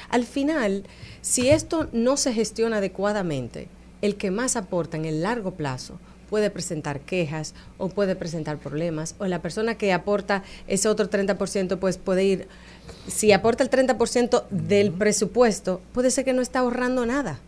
Al 0.10 0.26
final, 0.26 0.84
si 1.22 1.50
esto 1.50 1.90
no 1.92 2.18
se 2.18 2.34
gestiona 2.34 2.78
adecuadamente, 2.78 3.68
el 4.02 4.16
que 4.16 4.30
más 4.30 4.56
aporta 4.56 4.98
en 4.98 5.06
el 5.06 5.24
largo 5.24 5.52
plazo 5.52 6.00
puede 6.30 6.50
presentar 6.50 7.00
quejas 7.00 7.54
o 7.78 7.90
puede 7.90 8.16
presentar 8.16 8.58
problemas 8.58 9.16
o 9.20 9.26
la 9.26 9.42
persona 9.42 9.76
que 9.76 9.94
aporta 9.94 10.44
ese 10.68 10.90
otro 10.90 11.10
30% 11.10 11.78
pues 11.78 11.98
puede 11.98 12.24
ir, 12.24 12.48
si 13.08 13.32
aporta 13.32 13.64
el 13.64 13.70
30% 13.70 14.44
del 14.50 14.92
presupuesto, 14.92 15.82
puede 15.94 16.12
ser 16.12 16.26
que 16.26 16.34
no 16.34 16.42
está 16.42 16.60
ahorrando 16.60 17.06
nada. 17.06 17.40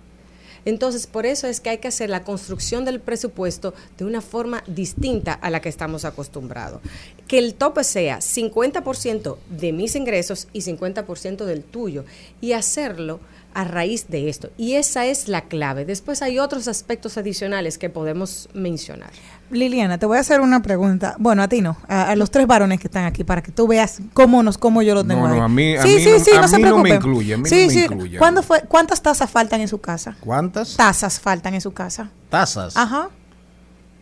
Entonces, 0.66 1.06
por 1.06 1.28
eso 1.28 1.46
es 1.46 1.62
que 1.62 1.70
hay 1.70 1.78
que 1.78 1.88
hacer 1.88 2.10
la 2.10 2.24
construcción 2.24 2.86
del 2.86 3.00
presupuesto 3.00 3.76
de 4.00 4.06
una 4.06 4.22
forma 4.22 4.64
distinta 4.66 5.34
a 5.34 5.52
la 5.52 5.62
que 5.62 5.70
estamos 5.70 6.06
acostumbrados. 6.06 6.82
Que 7.28 7.38
el 7.38 7.54
tope 7.54 7.84
sea 7.84 8.18
50% 8.18 9.38
de 9.48 9.74
mis 9.74 9.96
ingresos 9.96 10.48
y 10.54 10.62
50% 10.62 11.46
del 11.46 11.64
tuyo 11.64 12.04
y 12.42 12.54
hacerlo 12.54 13.20
a 13.56 13.64
raíz 13.64 14.08
de 14.10 14.30
esto. 14.30 14.50
Y 14.58 14.74
esa 14.76 15.06
es 15.08 15.28
la 15.28 15.42
clave. 15.46 15.86
Después 15.86 16.22
hay 16.22 16.38
otros 16.38 16.68
aspectos 16.68 17.18
adicionales 17.18 17.78
que 17.80 17.90
podemos 17.90 18.48
mencionar. 18.54 19.10
Liliana, 19.50 19.98
te 19.98 20.06
voy 20.06 20.18
a 20.18 20.22
hacer 20.22 20.42
una 20.42 20.62
pregunta. 20.62 21.16
Bueno, 21.20 21.42
a 21.42 21.48
ti 21.48 21.62
no, 21.62 21.78
a, 21.88 22.10
a 22.10 22.16
los 22.16 22.30
tres 22.32 22.48
varones 22.48 22.80
que 22.80 22.88
están 22.88 23.06
aquí, 23.06 23.24
para 23.24 23.42
que 23.42 23.52
tú 23.52 23.68
veas 23.68 24.00
cómo 24.14 24.44
nos, 24.44 24.58
cómo 24.58 24.82
yo 24.82 24.94
lo 24.94 25.04
tengo 25.04 25.22
No, 25.22 25.28
no, 25.30 25.34
ahí. 25.36 25.40
a 25.40 25.48
mí- 25.48 25.76
a 25.78 25.82
sí, 25.84 25.88
mí 25.90 26.00
sí, 26.02 26.10
no- 26.12 26.20
sí, 26.24 26.32
a 26.36 26.42
no 26.42 26.48
se 26.48 26.58
mí 26.58 26.64
no 26.64 26.78
me 26.78 26.82
preocupen. 26.84 26.96
incluye, 27.12 27.34
a 27.34 27.38
mí 27.38 27.44
no 27.44 27.50
sí, 27.50 27.56
me 27.56 27.70
sí. 27.70 27.80
incluye. 27.84 28.18
¿Cuándo 28.18 28.44
fue, 28.44 28.62
¿Cuántas 28.68 29.02
tazas 29.02 29.30
faltan 29.30 29.62
en 29.62 29.68
su 29.68 29.80
casa? 29.80 30.16
¿Cuántas? 30.20 30.76
Tazas 30.76 31.20
faltan 31.20 31.54
en 31.54 31.62
su 31.62 31.72
casa. 31.74 32.10
Tazas. 32.30 32.76
Ajá. 32.76 33.10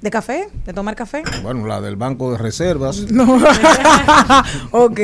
¿De 0.04 0.12
café? 0.12 0.50
¿De 0.66 0.74
tomar 0.74 0.98
café? 0.98 1.24
Bueno, 1.44 1.66
la 1.66 1.80
del 1.80 1.96
Banco 1.96 2.34
de 2.34 2.38
Reservas. 2.38 3.06
No. 3.10 3.36
ok. 4.72 5.00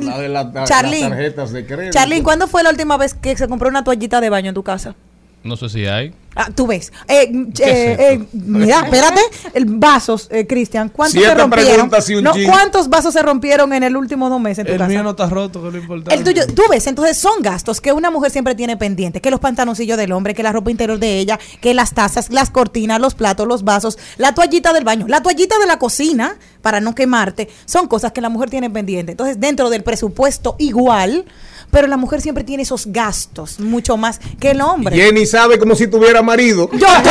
La 0.00 0.18
de 0.18 0.28
la- 0.28 0.42
las 0.52 0.68
tarjetas 0.68 1.52
de 1.52 1.64
crédito. 1.64 1.92
Charlene, 1.92 2.24
¿cuándo 2.24 2.48
fue 2.48 2.64
la 2.64 2.70
última 2.70 2.96
vez 2.96 3.14
que 3.14 3.36
se 3.36 3.46
compró 3.46 3.68
una 3.68 3.84
toallita 3.84 4.20
de 4.20 4.30
baño 4.30 4.48
en 4.48 4.54
tu 4.56 4.64
casa? 4.64 4.96
No 5.44 5.56
sé 5.56 5.68
si 5.68 5.86
hay. 5.86 6.14
Ah, 6.36 6.48
tú 6.52 6.66
ves. 6.66 6.90
Eh, 7.06 7.30
eh, 7.30 7.46
¿Qué 7.54 7.92
es 7.92 8.00
eh, 8.00 8.26
mira, 8.32 8.80
espérate. 8.84 9.20
El 9.52 9.66
vasos, 9.66 10.26
eh, 10.32 10.46
Cristian. 10.46 10.88
¿Cuántos 10.88 11.12
Siete 11.12 11.28
se 11.28 11.34
rompieron? 11.36 11.70
preguntas 11.70 12.10
y 12.10 12.14
un 12.16 12.24
No. 12.24 12.32
¿Cuántos 12.46 12.88
vasos 12.88 13.12
se 13.12 13.22
rompieron 13.22 13.72
en 13.72 13.82
el 13.84 13.96
último 13.96 14.28
dos 14.30 14.40
meses 14.40 14.60
en 14.60 14.66
tu 14.66 14.72
El 14.72 14.78
casa? 14.78 14.88
mío 14.88 15.02
no 15.04 15.10
está 15.10 15.28
roto, 15.28 15.60
que 15.60 15.68
es 15.68 15.74
lo 15.74 15.80
importante. 15.80 16.14
El 16.14 16.24
tuyo, 16.24 16.46
tú 16.54 16.62
ves, 16.70 16.86
entonces 16.88 17.18
son 17.18 17.42
gastos 17.42 17.80
que 17.80 17.92
una 17.92 18.10
mujer 18.10 18.32
siempre 18.32 18.54
tiene 18.54 18.76
pendiente, 18.76 19.20
que 19.20 19.30
los 19.30 19.38
pantaloncillos 19.38 19.96
del 19.98 20.10
hombre, 20.12 20.34
que 20.34 20.42
la 20.42 20.50
ropa 20.50 20.70
interior 20.72 20.98
de 20.98 21.18
ella, 21.18 21.38
que 21.60 21.72
las 21.74 21.92
tazas, 21.92 22.30
las 22.30 22.50
cortinas, 22.50 22.98
los 23.00 23.14
platos, 23.14 23.46
los 23.46 23.62
vasos, 23.62 23.98
la 24.16 24.34
toallita 24.34 24.72
del 24.72 24.82
baño, 24.82 25.06
la 25.06 25.22
toallita 25.22 25.58
de 25.58 25.66
la 25.66 25.78
cocina 25.78 26.36
para 26.62 26.80
no 26.80 26.94
quemarte, 26.94 27.48
son 27.66 27.86
cosas 27.86 28.10
que 28.12 28.20
la 28.22 28.30
mujer 28.30 28.50
tiene 28.50 28.70
pendiente. 28.70 29.12
Entonces, 29.12 29.38
dentro 29.38 29.68
del 29.70 29.84
presupuesto 29.84 30.56
igual, 30.58 31.26
pero 31.74 31.88
la 31.88 31.96
mujer 31.96 32.20
siempre 32.20 32.44
tiene 32.44 32.62
esos 32.62 32.86
gastos 32.86 33.58
mucho 33.58 33.96
más 33.96 34.20
que 34.38 34.52
el 34.52 34.60
hombre. 34.60 34.94
Jenny 34.94 35.26
sabe 35.26 35.58
como 35.58 35.74
si 35.74 35.88
tuviera 35.88 36.22
marido. 36.22 36.70
Yo 36.72 36.86
tuve, 36.86 37.10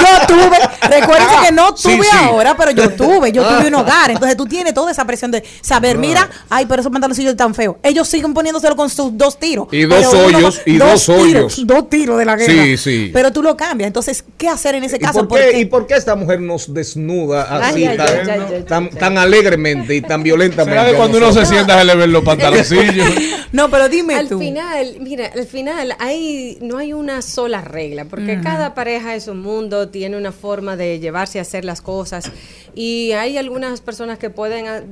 yo 0.00 0.26
tuve, 0.26 0.56
recuérdense 0.88 1.34
que 1.46 1.52
no 1.52 1.72
tuve 1.72 2.02
sí. 2.02 2.16
ahora, 2.20 2.56
pero 2.56 2.72
yo 2.72 2.90
tuve, 2.90 3.30
yo 3.30 3.44
tuve 3.46 3.68
un 3.68 3.74
hogar. 3.76 4.10
Entonces 4.10 4.36
tú 4.36 4.46
tienes 4.46 4.74
toda 4.74 4.90
esa 4.90 5.04
presión 5.04 5.30
de 5.30 5.44
saber, 5.60 5.98
mira, 5.98 6.28
ay, 6.50 6.66
pero 6.66 6.80
esos 6.80 6.90
pantaloncillos 6.90 7.30
están 7.30 7.54
feos. 7.54 7.76
Ellos 7.84 8.08
siguen 8.08 8.34
poniéndoselo 8.34 8.74
con 8.74 8.90
sus 8.90 9.16
dos 9.16 9.38
tiros. 9.38 9.68
Y 9.70 9.82
dos 9.82 10.04
hoyos, 10.12 10.60
y 10.66 10.78
dos 10.78 11.08
hoyos. 11.08 11.64
Dos 11.64 11.88
tiros 11.88 12.18
de 12.18 12.24
la 12.24 12.34
guerra. 12.34 12.52
Sí, 12.64 12.76
sí. 12.76 13.10
Pero 13.12 13.30
tú 13.32 13.40
lo 13.40 13.56
cambias. 13.56 13.86
Entonces, 13.86 14.24
¿qué 14.36 14.48
hacer 14.48 14.74
en 14.74 14.82
ese 14.82 14.96
¿Y 14.96 14.98
caso? 14.98 15.28
por, 15.28 15.38
qué, 15.38 15.44
Porque- 15.44 15.60
¿Y 15.60 15.64
por 15.66 15.86
qué 15.86 15.94
esta 15.94 16.16
mujer 16.16 16.40
nos 16.40 16.74
desnuda 16.74 17.42
así 17.42 17.86
Ay, 17.86 17.96
tan, 17.96 18.08
ay, 18.08 18.16
ay, 18.28 18.40
ay, 18.56 18.62
tan- 18.64 18.90
tan 18.90 19.16
alegremente 19.16 19.94
y 19.94 20.00
tan 20.00 20.24
violentamente? 20.24 20.80
¿Será 20.80 20.92
a 20.92 20.96
cuando 20.98 21.18
uno 21.18 21.32
se 21.32 21.46
sienta 21.46 21.78
se 21.78 21.84
le 21.84 21.94
ven 21.94 22.10
los 22.10 22.24
pantaloncillos? 22.24 23.11
No, 23.52 23.70
pero 23.70 23.88
dime 23.88 24.14
al 24.14 24.28
tú. 24.28 24.38
final, 24.38 24.96
mira, 25.00 25.30
al 25.34 25.46
final 25.46 25.94
hay 25.98 26.58
no 26.60 26.78
hay 26.78 26.92
una 26.92 27.20
sola 27.22 27.60
regla, 27.60 28.06
porque 28.06 28.34
Ujú. 28.34 28.42
cada 28.44 28.74
pareja 28.74 29.14
es 29.14 29.28
un 29.28 29.40
mundo, 29.40 29.88
tiene 29.88 30.16
una 30.16 30.32
forma 30.32 30.76
de 30.76 30.98
llevarse 31.00 31.38
a 31.38 31.42
hacer 31.42 31.64
las 31.64 31.80
cosas 31.82 32.30
y 32.74 33.12
hay 33.12 33.36
algunas 33.36 33.80
personas 33.80 34.18
que 34.18 34.30
pueden 34.30 34.66
ah, 34.66 34.82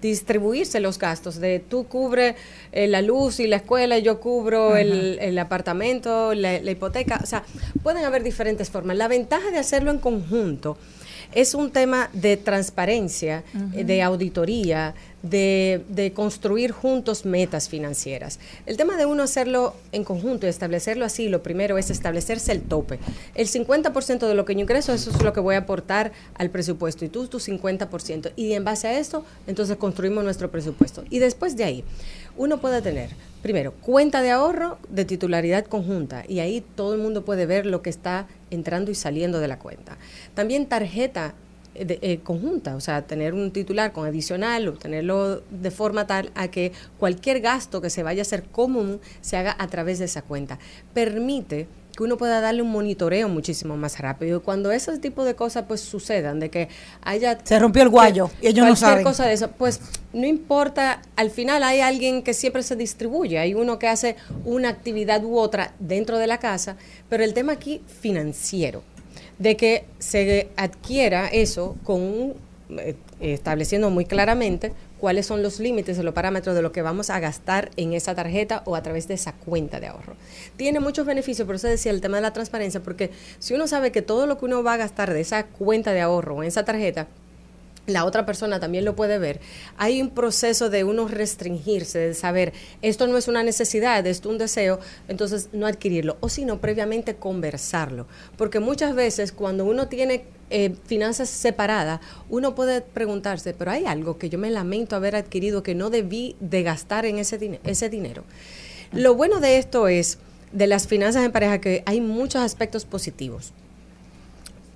distribuirse 0.00 0.80
los 0.80 0.98
gastos 0.98 1.36
de 1.40 1.58
tú 1.60 1.86
cubre 1.86 2.36
eh, 2.72 2.86
la 2.86 3.02
luz 3.02 3.40
y 3.40 3.46
la 3.46 3.56
escuela, 3.56 3.98
yo 3.98 4.20
cubro 4.20 4.76
el, 4.76 5.18
el 5.20 5.38
apartamento, 5.38 6.34
la, 6.34 6.60
la 6.60 6.70
hipoteca, 6.70 7.20
o 7.22 7.26
sea, 7.26 7.42
pueden 7.82 8.04
haber 8.04 8.22
diferentes 8.22 8.70
formas. 8.70 8.96
La 8.96 9.08
ventaja 9.08 9.50
de 9.50 9.58
hacerlo 9.58 9.90
en 9.90 9.98
conjunto 9.98 10.78
es 11.36 11.54
un 11.54 11.70
tema 11.70 12.08
de 12.14 12.38
transparencia, 12.38 13.44
eh, 13.74 13.84
de 13.84 14.02
auditoría, 14.02 14.94
de, 15.22 15.84
de 15.90 16.12
construir 16.12 16.72
juntos 16.72 17.26
metas 17.26 17.68
financieras. 17.68 18.40
El 18.64 18.78
tema 18.78 18.96
de 18.96 19.04
uno 19.04 19.22
hacerlo 19.22 19.74
en 19.92 20.02
conjunto 20.02 20.46
y 20.46 20.48
establecerlo 20.48 21.04
así, 21.04 21.28
lo 21.28 21.42
primero 21.42 21.76
es 21.76 21.90
establecerse 21.90 22.52
el 22.52 22.62
tope. 22.62 22.98
El 23.34 23.48
50% 23.48 24.26
de 24.26 24.34
lo 24.34 24.46
que 24.46 24.54
yo 24.54 24.60
ingreso, 24.60 24.94
eso 24.94 25.10
es 25.10 25.22
lo 25.22 25.34
que 25.34 25.40
voy 25.40 25.56
a 25.56 25.58
aportar 25.58 26.10
al 26.38 26.48
presupuesto 26.48 27.04
y 27.04 27.10
tú 27.10 27.26
tu 27.26 27.38
50%. 27.38 28.32
Y 28.34 28.54
en 28.54 28.64
base 28.64 28.88
a 28.88 28.98
esto, 28.98 29.22
entonces 29.46 29.76
construimos 29.76 30.24
nuestro 30.24 30.50
presupuesto. 30.50 31.04
Y 31.10 31.18
después 31.18 31.54
de 31.54 31.64
ahí, 31.64 31.84
uno 32.36 32.58
puede 32.60 32.82
tener, 32.82 33.10
primero, 33.42 33.72
cuenta 33.72 34.22
de 34.22 34.30
ahorro 34.30 34.78
de 34.88 35.04
titularidad 35.04 35.64
conjunta 35.66 36.24
y 36.26 36.40
ahí 36.40 36.62
todo 36.74 36.94
el 36.94 37.00
mundo 37.00 37.24
puede 37.24 37.46
ver 37.46 37.66
lo 37.66 37.82
que 37.82 37.90
está 37.90 38.26
entrando 38.50 38.90
y 38.90 38.94
saliendo 38.94 39.40
de 39.40 39.48
la 39.48 39.58
cuenta. 39.58 39.98
También 40.34 40.66
tarjeta 40.66 41.34
eh, 41.78 42.20
conjunta, 42.22 42.74
o 42.74 42.80
sea, 42.80 43.02
tener 43.02 43.34
un 43.34 43.50
titular 43.50 43.92
con 43.92 44.06
adicional 44.06 44.66
o 44.68 44.72
tenerlo 44.72 45.42
de 45.50 45.70
forma 45.70 46.06
tal 46.06 46.30
a 46.34 46.48
que 46.48 46.72
cualquier 46.98 47.40
gasto 47.40 47.82
que 47.82 47.90
se 47.90 48.02
vaya 48.02 48.20
a 48.20 48.22
hacer 48.22 48.44
común 48.44 48.98
se 49.20 49.36
haga 49.36 49.54
a 49.58 49.66
través 49.66 49.98
de 49.98 50.06
esa 50.06 50.22
cuenta. 50.22 50.58
Permite 50.94 51.66
que 51.96 52.02
uno 52.02 52.18
pueda 52.18 52.40
darle 52.40 52.60
un 52.62 52.70
monitoreo 52.70 53.28
muchísimo 53.28 53.76
más 53.76 53.98
rápido. 53.98 54.38
Y 54.38 54.40
Cuando 54.40 54.70
ese 54.70 54.98
tipo 54.98 55.24
de 55.24 55.34
cosas 55.34 55.64
pues 55.66 55.80
sucedan, 55.80 56.38
de 56.38 56.50
que 56.50 56.68
haya... 57.02 57.38
Se 57.42 57.58
rompió 57.58 57.82
el 57.82 57.88
guayo 57.88 58.30
y 58.42 58.48
ellos 58.48 58.66
no 58.66 58.72
cualquier 58.72 58.76
saben. 58.76 59.04
cosa 59.04 59.26
de 59.26 59.32
eso, 59.32 59.50
pues 59.50 59.80
no 60.12 60.26
importa, 60.26 61.00
al 61.16 61.30
final 61.30 61.62
hay 61.62 61.80
alguien 61.80 62.22
que 62.22 62.34
siempre 62.34 62.62
se 62.62 62.76
distribuye, 62.76 63.38
hay 63.38 63.54
uno 63.54 63.78
que 63.78 63.88
hace 63.88 64.16
una 64.44 64.68
actividad 64.68 65.24
u 65.24 65.38
otra 65.38 65.72
dentro 65.78 66.18
de 66.18 66.26
la 66.26 66.38
casa, 66.38 66.76
pero 67.08 67.24
el 67.24 67.32
tema 67.32 67.52
aquí 67.52 67.80
financiero, 68.00 68.82
de 69.38 69.56
que 69.56 69.86
se 69.98 70.48
adquiera 70.56 71.28
eso 71.28 71.76
con 71.82 72.02
un, 72.02 72.34
eh, 72.78 72.96
estableciendo 73.20 73.90
muy 73.90 74.04
claramente 74.04 74.72
cuáles 75.06 75.26
son 75.26 75.40
los 75.40 75.60
límites 75.60 75.96
o 76.00 76.02
los 76.02 76.14
parámetros 76.14 76.56
de 76.56 76.62
lo 76.62 76.72
que 76.72 76.82
vamos 76.82 77.10
a 77.10 77.20
gastar 77.20 77.70
en 77.76 77.92
esa 77.92 78.16
tarjeta 78.16 78.62
o 78.64 78.74
a 78.74 78.82
través 78.82 79.06
de 79.06 79.14
esa 79.14 79.34
cuenta 79.34 79.78
de 79.78 79.86
ahorro. 79.86 80.16
Tiene 80.56 80.80
muchos 80.80 81.06
beneficios, 81.06 81.46
por 81.46 81.54
eso 81.54 81.68
decía 81.68 81.92
el 81.92 82.00
tema 82.00 82.16
de 82.16 82.22
la 82.22 82.32
transparencia, 82.32 82.82
porque 82.82 83.12
si 83.38 83.54
uno 83.54 83.68
sabe 83.68 83.92
que 83.92 84.02
todo 84.02 84.26
lo 84.26 84.36
que 84.36 84.46
uno 84.46 84.64
va 84.64 84.72
a 84.72 84.78
gastar 84.78 85.14
de 85.14 85.20
esa 85.20 85.46
cuenta 85.46 85.92
de 85.92 86.00
ahorro 86.00 86.34
o 86.34 86.42
en 86.42 86.48
esa 86.48 86.64
tarjeta, 86.64 87.06
la 87.86 88.04
otra 88.04 88.26
persona 88.26 88.58
también 88.58 88.84
lo 88.84 88.96
puede 88.96 89.18
ver, 89.18 89.38
hay 89.76 90.02
un 90.02 90.10
proceso 90.10 90.70
de 90.70 90.82
uno 90.82 91.06
restringirse, 91.06 92.00
de 92.00 92.14
saber, 92.14 92.52
esto 92.82 93.06
no 93.06 93.16
es 93.16 93.28
una 93.28 93.44
necesidad, 93.44 94.04
esto 94.08 94.28
es 94.28 94.32
un 94.32 94.38
deseo, 94.38 94.80
entonces 95.06 95.50
no 95.52 95.68
adquirirlo, 95.68 96.16
o 96.18 96.28
sino 96.28 96.60
previamente 96.60 97.14
conversarlo. 97.14 98.08
Porque 98.36 98.58
muchas 98.58 98.96
veces 98.96 99.30
cuando 99.30 99.64
uno 99.64 99.86
tiene 99.86 100.24
eh, 100.50 100.74
finanzas 100.86 101.28
separadas, 101.28 102.00
uno 102.30 102.54
puede 102.54 102.80
preguntarse, 102.80 103.52
pero 103.52 103.70
hay 103.72 103.84
algo 103.86 104.16
que 104.18 104.28
yo 104.28 104.38
me 104.38 104.50
lamento 104.50 104.94
haber 104.96 105.16
adquirido 105.16 105.62
que 105.62 105.74
no 105.74 105.90
debí 105.90 106.36
de 106.40 106.62
gastar 106.62 107.04
en 107.06 107.18
ese, 107.18 107.38
dine- 107.38 107.60
ese 107.64 107.88
dinero. 107.88 108.22
Lo 108.92 109.14
bueno 109.14 109.40
de 109.40 109.58
esto 109.58 109.88
es, 109.88 110.18
de 110.52 110.66
las 110.68 110.86
finanzas 110.86 111.24
en 111.24 111.32
pareja, 111.32 111.60
que 111.60 111.82
hay 111.86 112.00
muchos 112.00 112.40
aspectos 112.42 112.84
positivos. 112.84 113.52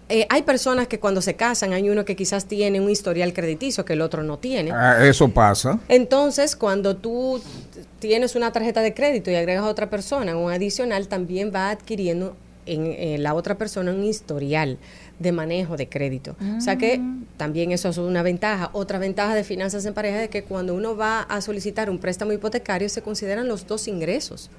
Eh, 0.08 0.26
hay 0.28 0.42
personas 0.42 0.88
que 0.88 0.98
cuando 0.98 1.22
se 1.22 1.34
casan, 1.36 1.72
hay 1.72 1.88
uno 1.88 2.04
que 2.04 2.16
quizás 2.16 2.46
tiene 2.46 2.80
un 2.80 2.90
historial 2.90 3.32
crediticio 3.32 3.84
que 3.84 3.92
el 3.92 4.00
otro 4.00 4.24
no 4.24 4.38
tiene. 4.38 4.72
Ah, 4.72 5.06
eso 5.06 5.28
pasa. 5.28 5.78
Entonces, 5.88 6.56
cuando 6.56 6.96
tú 6.96 7.40
tienes 8.00 8.34
una 8.34 8.50
tarjeta 8.52 8.80
de 8.82 8.92
crédito 8.92 9.30
y 9.30 9.36
agregas 9.36 9.62
a 9.62 9.68
otra 9.68 9.88
persona 9.88 10.36
un 10.36 10.50
adicional, 10.50 11.06
también 11.06 11.52
va 11.54 11.70
adquiriendo 11.70 12.34
en, 12.66 12.86
eh, 12.86 13.18
la 13.20 13.34
otra 13.34 13.56
persona 13.56 13.92
un 13.92 14.02
historial 14.02 14.78
de 15.20 15.32
manejo 15.32 15.76
de 15.76 15.88
crédito. 15.88 16.34
O 16.58 16.60
sea 16.60 16.76
que 16.76 17.00
también 17.36 17.70
eso 17.70 17.90
es 17.90 17.98
una 17.98 18.24
ventaja. 18.24 18.70
Otra 18.72 18.98
ventaja 18.98 19.34
de 19.34 19.44
finanzas 19.44 19.86
en 19.86 19.94
pareja 19.94 20.24
es 20.24 20.30
que 20.30 20.42
cuando 20.42 20.74
uno 20.74 20.96
va 20.96 21.20
a 21.20 21.40
solicitar 21.40 21.88
un 21.88 21.98
préstamo 21.98 22.32
hipotecario 22.32 22.88
se 22.88 23.02
consideran 23.02 23.46
los 23.46 23.66
dos 23.66 23.86
ingresos 23.86 24.50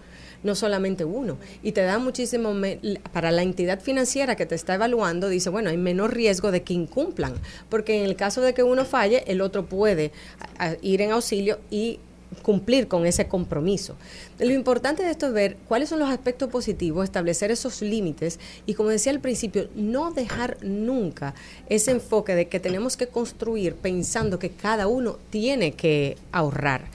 no 0.44 0.56
solamente 0.56 1.06
uno. 1.06 1.38
Y 1.62 1.74
te 1.74 1.82
da 1.82 2.00
muchísimo, 2.00 2.52
para 3.14 3.32
la 3.32 3.44
entidad 3.44 3.80
financiera 3.80 4.36
que 4.36 4.48
te 4.48 4.56
está 4.56 4.74
evaluando, 4.74 5.30
dice, 5.30 5.52
bueno, 5.52 5.70
hay 5.70 5.78
menor 5.78 6.16
riesgo 6.16 6.52
de 6.52 6.64
que 6.64 6.74
incumplan, 6.74 7.34
porque 7.70 8.00
en 8.00 8.06
el 8.06 8.16
caso 8.16 8.42
de 8.42 8.56
que 8.56 8.64
uno 8.64 8.86
falle, 8.86 9.24
el 9.28 9.42
otro 9.42 9.68
puede 9.68 10.12
ir 10.82 11.02
en 11.02 11.12
auxilio 11.12 11.60
y 11.70 12.00
cumplir 12.42 12.88
con 12.88 13.06
ese 13.06 13.28
compromiso. 13.28 13.96
Lo 14.40 14.52
importante 14.52 15.04
de 15.04 15.12
esto 15.12 15.28
es 15.28 15.34
ver 15.34 15.58
cuáles 15.68 15.90
son 15.90 16.00
los 16.00 16.10
aspectos 16.10 16.50
positivos, 16.50 17.04
establecer 17.04 17.52
esos 17.52 17.82
límites 17.82 18.40
y 18.66 18.74
como 18.74 18.90
decía 18.90 19.12
al 19.12 19.20
principio, 19.20 19.68
no 19.76 20.12
dejar 20.12 20.58
nunca 20.62 21.34
ese 21.70 21.92
enfoque 21.92 22.36
de 22.36 22.48
que 22.48 22.60
tenemos 22.60 22.98
que 22.98 23.08
construir 23.08 23.76
pensando 23.76 24.40
que 24.40 24.50
cada 24.50 24.88
uno 24.88 25.18
tiene 25.30 25.74
que 25.74 26.18
ahorrar. 26.32 26.86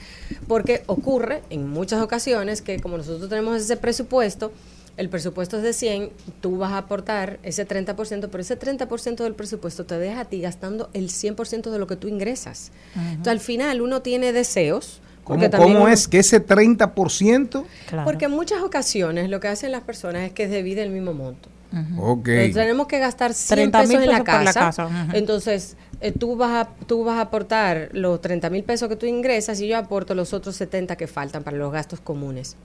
Porque 0.47 0.83
ocurre 0.87 1.41
en 1.49 1.67
muchas 1.69 2.01
ocasiones 2.01 2.61
que 2.61 2.79
como 2.79 2.97
nosotros 2.97 3.29
tenemos 3.29 3.61
ese 3.61 3.77
presupuesto, 3.77 4.51
el 4.97 5.09
presupuesto 5.09 5.57
es 5.57 5.63
de 5.63 5.73
100, 5.73 6.11
tú 6.41 6.57
vas 6.57 6.71
a 6.71 6.79
aportar 6.79 7.39
ese 7.43 7.67
30%, 7.67 8.29
pero 8.31 8.41
ese 8.41 8.59
30% 8.59 9.17
del 9.17 9.35
presupuesto 9.35 9.85
te 9.85 9.97
deja 9.99 10.21
a 10.21 10.25
ti 10.25 10.41
gastando 10.41 10.89
el 10.93 11.09
100% 11.09 11.69
de 11.69 11.77
lo 11.77 11.85
que 11.85 11.95
tú 11.95 12.07
ingresas. 12.07 12.71
Entonces, 12.95 13.27
al 13.31 13.39
final 13.39 13.81
uno 13.81 14.01
tiene 14.01 14.33
deseos. 14.33 15.01
¿Cómo, 15.27 15.49
también 15.49 15.87
es 15.89 16.07
que 16.07 16.19
ese 16.19 16.45
30%? 16.45 17.65
Porque 18.05 18.25
en 18.25 18.31
muchas 18.31 18.61
ocasiones 18.61 19.29
lo 19.29 19.39
que 19.39 19.49
hacen 19.49 19.71
las 19.71 19.81
personas 19.81 20.23
es 20.23 20.31
que 20.31 20.47
divide 20.47 20.83
el 20.83 20.91
mismo 20.91 21.13
monto. 21.13 21.49
Ok. 21.97 22.29
Entonces, 22.29 22.55
tenemos 22.55 22.87
que 22.87 22.99
gastar 22.99 23.33
100 23.33 23.71
30 23.71 23.79
pesos 23.79 23.93
mil 23.93 24.03
en 24.03 24.09
la 24.09 24.23
pesos 24.23 24.35
por 24.35 24.43
la 24.45 24.53
casa. 24.53 24.89
Entonces, 25.13 25.75
eh, 25.99 26.13
tú, 26.13 26.37
vas 26.37 26.65
a, 26.65 26.69
tú 26.85 27.03
vas 27.03 27.17
a 27.17 27.21
aportar 27.21 27.89
los 27.91 28.21
30 28.21 28.49
mil 28.49 28.63
pesos 28.63 28.87
que 28.87 28.95
tú 28.95 29.05
ingresas 29.05 29.59
y 29.59 29.67
yo 29.67 29.77
aporto 29.77 30.15
los 30.15 30.33
otros 30.33 30.55
70 30.55 30.95
que 30.95 31.07
faltan 31.07 31.43
para 31.43 31.57
los 31.57 31.71
gastos 31.71 31.99
comunes. 31.99 32.55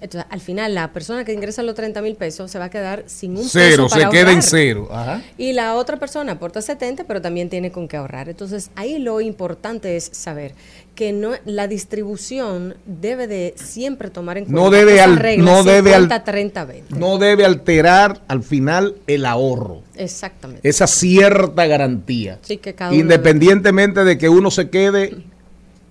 Entonces, 0.00 0.28
al 0.30 0.40
final, 0.40 0.74
la 0.74 0.92
persona 0.92 1.24
que 1.24 1.32
ingresa 1.32 1.62
los 1.62 1.74
30 1.74 2.02
mil 2.02 2.16
pesos 2.16 2.50
se 2.50 2.58
va 2.58 2.66
a 2.66 2.70
quedar 2.70 3.04
sin 3.06 3.36
un 3.36 3.44
Cero, 3.48 3.84
peso 3.84 3.88
para 3.88 4.10
se 4.10 4.16
queda 4.16 4.30
en 4.32 4.42
cero. 4.42 4.88
Ajá. 4.92 5.22
Y 5.38 5.54
la 5.54 5.74
otra 5.74 5.98
persona 5.98 6.32
aporta 6.32 6.60
70, 6.60 7.04
pero 7.04 7.22
también 7.22 7.48
tiene 7.48 7.72
con 7.72 7.88
qué 7.88 7.96
ahorrar. 7.96 8.28
Entonces, 8.28 8.70
ahí 8.76 8.98
lo 8.98 9.22
importante 9.22 9.96
es 9.96 10.10
saber 10.12 10.52
que 10.94 11.12
no 11.12 11.30
la 11.46 11.66
distribución 11.66 12.76
debe 12.86 13.26
de 13.26 13.54
siempre 13.56 14.10
tomar 14.10 14.36
en 14.38 14.44
cuenta 14.44 14.60
No 14.60 14.70
debe 14.70 15.00
al- 15.00 15.16
regla 15.16 15.44
no 15.50 15.64
debe 15.64 15.94
al- 15.94 16.02
50, 16.02 16.24
30, 16.24 16.64
20. 16.66 16.94
No 16.98 17.18
debe 17.18 17.44
alterar 17.46 18.20
al 18.28 18.42
final 18.42 18.96
el 19.06 19.24
ahorro. 19.24 19.82
Exactamente. 19.94 20.68
Esa 20.68 20.86
cierta 20.86 21.66
garantía. 21.66 22.38
Sí, 22.42 22.58
que 22.58 22.74
cada 22.74 22.90
uno 22.90 23.00
Independientemente 23.00 24.04
de 24.04 24.18
que 24.18 24.28
uno 24.28 24.50
se 24.50 24.68
quede 24.70 25.16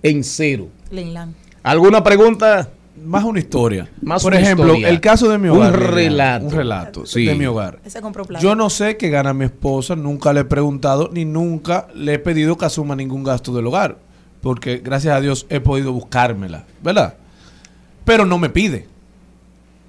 en 0.02 0.22
cero. 0.24 0.68
Linlan. 0.90 1.34
¿Alguna 1.62 2.04
pregunta? 2.04 2.68
Más 3.04 3.24
una 3.24 3.38
historia. 3.38 3.88
Más 4.02 4.22
Por 4.22 4.32
una 4.32 4.40
ejemplo, 4.40 4.66
historia. 4.68 4.88
el 4.88 5.00
caso 5.00 5.28
de 5.28 5.38
mi 5.38 5.48
Un 5.48 5.56
hogar. 5.58 5.72
Liliana, 5.72 5.90
relato. 5.94 6.46
Un 6.46 6.52
relato 6.52 7.06
Sí. 7.06 7.24
de 7.24 7.34
mi 7.34 7.46
hogar. 7.46 7.78
Ese 7.84 8.00
compró 8.00 8.24
plata. 8.24 8.42
Yo 8.42 8.54
no 8.54 8.70
sé 8.70 8.96
qué 8.96 9.10
gana 9.10 9.32
mi 9.34 9.44
esposa, 9.44 9.94
nunca 9.96 10.32
le 10.32 10.40
he 10.40 10.44
preguntado 10.44 11.10
ni 11.12 11.24
nunca 11.24 11.88
le 11.94 12.14
he 12.14 12.18
pedido 12.18 12.56
que 12.56 12.64
asuma 12.64 12.96
ningún 12.96 13.22
gasto 13.22 13.52
del 13.54 13.66
hogar, 13.66 13.98
porque 14.40 14.78
gracias 14.78 15.14
a 15.16 15.20
Dios 15.20 15.46
he 15.50 15.60
podido 15.60 15.92
buscármela, 15.92 16.64
¿verdad? 16.82 17.14
Pero 18.04 18.24
no 18.24 18.38
me 18.38 18.48
pide. 18.50 18.86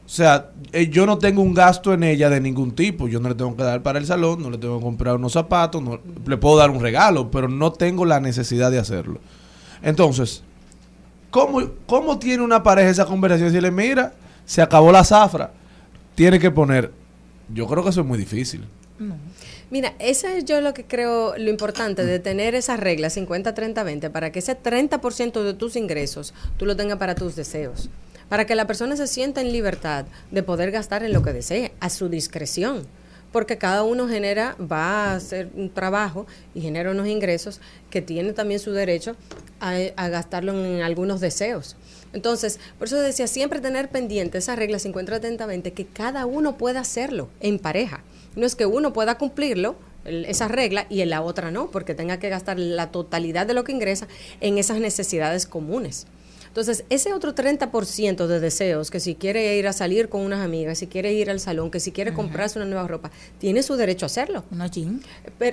O 0.06 0.10
sea, 0.10 0.52
eh, 0.72 0.88
yo 0.90 1.06
no 1.06 1.18
tengo 1.18 1.42
un 1.42 1.54
gasto 1.54 1.94
en 1.94 2.02
ella 2.04 2.30
de 2.30 2.40
ningún 2.40 2.72
tipo. 2.72 3.08
Yo 3.10 3.20
no 3.20 3.28
le 3.30 3.36
tengo 3.36 3.56
que 3.58 3.64
dar 3.64 3.84
para 3.84 4.00
el 4.00 4.06
salón, 4.06 4.42
no 4.42 4.50
le 4.50 4.58
tengo 4.58 4.78
que 4.78 4.84
comprar 4.86 5.16
unos 5.18 5.34
zapatos, 5.34 5.82
no, 5.82 6.00
le 6.26 6.38
puedo 6.38 6.56
dar 6.58 6.70
un 6.70 6.80
regalo, 6.80 7.30
pero 7.30 7.50
no 7.50 7.74
tengo 7.74 8.06
la 8.06 8.20
necesidad 8.22 8.72
de 8.72 8.80
hacerlo. 8.80 9.20
Entonces, 9.82 10.44
¿cómo, 11.38 11.70
cómo 11.86 12.18
tiene 12.18 12.44
una 12.44 12.64
pareja 12.64 12.90
esa 12.90 13.06
conversación? 13.06 13.52
Si 13.52 13.62
le 13.62 13.70
mira, 13.70 14.14
se 14.46 14.60
acabó 14.60 14.92
la 14.92 15.04
zafra, 15.04 15.52
tiene 16.16 16.40
que 16.40 16.50
poner. 16.50 16.92
Yo 17.54 17.68
creo 17.68 17.84
que 17.84 17.92
eso 17.92 18.02
es 18.02 18.08
muy 18.08 18.18
difícil. 18.18 18.66
Mira, 19.70 19.94
eso 20.00 20.28
es 20.28 20.46
yo 20.46 20.62
lo 20.62 20.74
que 20.74 20.86
creo 20.86 21.38
lo 21.38 21.52
importante 21.52 22.04
de 22.06 22.18
tener 22.18 22.56
esa 22.56 22.76
regla 22.76 23.12
50, 23.12 23.54
30, 23.54 23.84
20 23.84 24.10
para 24.10 24.32
que 24.32 24.40
ese 24.40 24.58
30% 24.58 25.44
de 25.44 25.54
tus 25.54 25.76
ingresos 25.76 26.34
tú 26.58 26.66
lo 26.66 26.76
tengas 26.76 26.98
para 26.98 27.14
tus 27.14 27.36
deseos. 27.36 27.90
Para 28.30 28.46
que 28.46 28.56
la 28.56 28.66
persona 28.66 28.98
se 28.98 29.06
sienta 29.06 29.40
en 29.42 29.52
libertad 29.52 30.06
de 30.32 30.42
poder 30.42 30.72
gastar 30.72 31.04
en 31.04 31.14
lo 31.14 31.22
que 31.22 31.34
desee, 31.34 31.72
a 31.80 31.90
su 31.90 32.10
discreción. 32.10 32.88
Porque 33.32 33.58
cada 33.58 33.84
uno 33.84 34.08
genera, 34.08 34.56
va 34.60 35.12
a 35.12 35.16
hacer 35.16 35.50
un 35.56 35.70
trabajo 35.70 36.26
y 36.56 36.62
genera 36.62 36.92
unos 36.92 37.08
ingresos 37.08 37.60
que 37.90 38.02
tiene 38.02 38.34
también 38.34 38.60
su 38.60 38.72
derecho 38.72 39.16
a, 39.60 40.08
gastarlo 40.10 40.54
en 40.54 40.82
algunos 40.82 41.20
deseos. 41.20 41.76
Entonces, 42.14 42.60
por 42.78 42.88
eso 42.88 43.00
decía, 43.00 43.28
siempre 43.28 43.60
tener 43.60 43.90
pendiente 43.90 44.38
esa 44.38 44.56
regla 44.56 44.80
50, 44.80 45.20
30, 45.20 45.46
20, 45.46 45.74
que 45.74 45.86
cada 45.86 46.26
uno 46.26 46.58
pueda 46.58 46.80
hacerlo 46.80 47.30
en 47.42 47.60
pareja. 47.60 48.04
No 48.36 48.46
es 48.46 48.56
que 48.56 48.66
uno 48.66 48.94
pueda 48.94 49.18
cumplirlo, 49.18 49.76
esa 50.06 50.48
regla, 50.48 50.88
y 50.90 51.02
en 51.02 51.10
la 51.10 51.22
otra 51.22 51.52
no, 51.52 51.70
porque 51.70 51.94
tenga 51.94 52.18
que 52.18 52.30
gastar 52.30 52.58
la 52.58 52.92
totalidad 52.92 53.46
de 53.46 53.54
lo 53.54 53.66
que 53.66 53.74
ingresa 53.74 54.08
en 54.40 54.58
esas 54.58 54.80
necesidades 54.80 55.46
comunes. 55.46 56.08
Entonces, 56.58 56.86
ese 56.90 57.14
otro 57.14 57.36
30% 57.36 58.26
de 58.26 58.40
deseos, 58.40 58.90
que 58.90 59.00
si 59.00 59.14
quiere 59.14 59.58
ir 59.58 59.68
a 59.68 59.74
salir 59.74 60.10
con 60.10 60.22
unas 60.22 60.44
amigas, 60.44 60.80
si 60.80 60.88
quiere 60.88 61.14
ir 61.14 61.30
al 61.30 61.40
salón, 61.40 61.70
que 61.70 61.80
si 61.80 61.92
quiere 61.92 62.16
comprarse 62.16 62.58
una 62.58 62.66
nueva 62.66 62.88
ropa, 62.88 63.12
tiene 63.38 63.62
su 63.62 63.76
derecho 63.76 64.06
a 64.06 64.08
hacerlo. 64.08 64.44
Jean. 64.72 65.04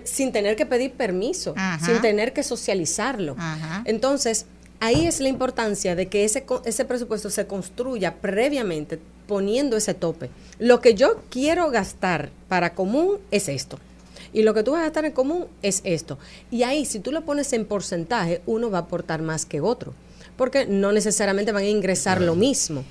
Sin 0.04 0.32
tener 0.32 0.56
que 0.56 0.64
pedir 0.64 0.92
permiso, 0.92 1.52
Ajá. 1.58 1.84
sin 1.84 2.00
tener 2.00 2.32
que 2.32 2.42
socializarlo. 2.42 3.36
Ajá. 3.36 3.82
Entonces, 3.84 4.46
ahí 4.80 5.06
es 5.06 5.20
la 5.20 5.28
importancia 5.28 5.94
de 5.94 6.06
que 6.06 6.24
ese, 6.24 6.46
ese 6.64 6.86
presupuesto 6.86 7.28
se 7.28 7.46
construya 7.46 8.14
previamente 8.22 8.98
poniendo 9.26 9.76
ese 9.76 9.92
tope. 9.92 10.30
Lo 10.58 10.80
que 10.80 10.94
yo 10.94 11.20
quiero 11.28 11.70
gastar 11.70 12.30
para 12.48 12.72
común 12.72 13.18
es 13.30 13.50
esto. 13.50 13.78
Y 14.32 14.40
lo 14.40 14.54
que 14.54 14.62
tú 14.62 14.70
vas 14.70 14.80
a 14.80 14.84
gastar 14.84 15.04
en 15.04 15.12
común 15.12 15.48
es 15.60 15.82
esto. 15.84 16.18
Y 16.50 16.62
ahí, 16.62 16.86
si 16.86 16.98
tú 16.98 17.12
lo 17.12 17.26
pones 17.26 17.52
en 17.52 17.66
porcentaje, 17.66 18.40
uno 18.46 18.70
va 18.70 18.78
a 18.78 18.80
aportar 18.82 19.20
más 19.20 19.44
que 19.44 19.60
otro. 19.60 19.92
Porque 20.36 20.66
no 20.66 20.92
necesariamente 20.92 21.52
van 21.52 21.64
a 21.64 21.68
ingresar 21.68 22.20
lo 22.20 22.34
mismo. 22.34 22.84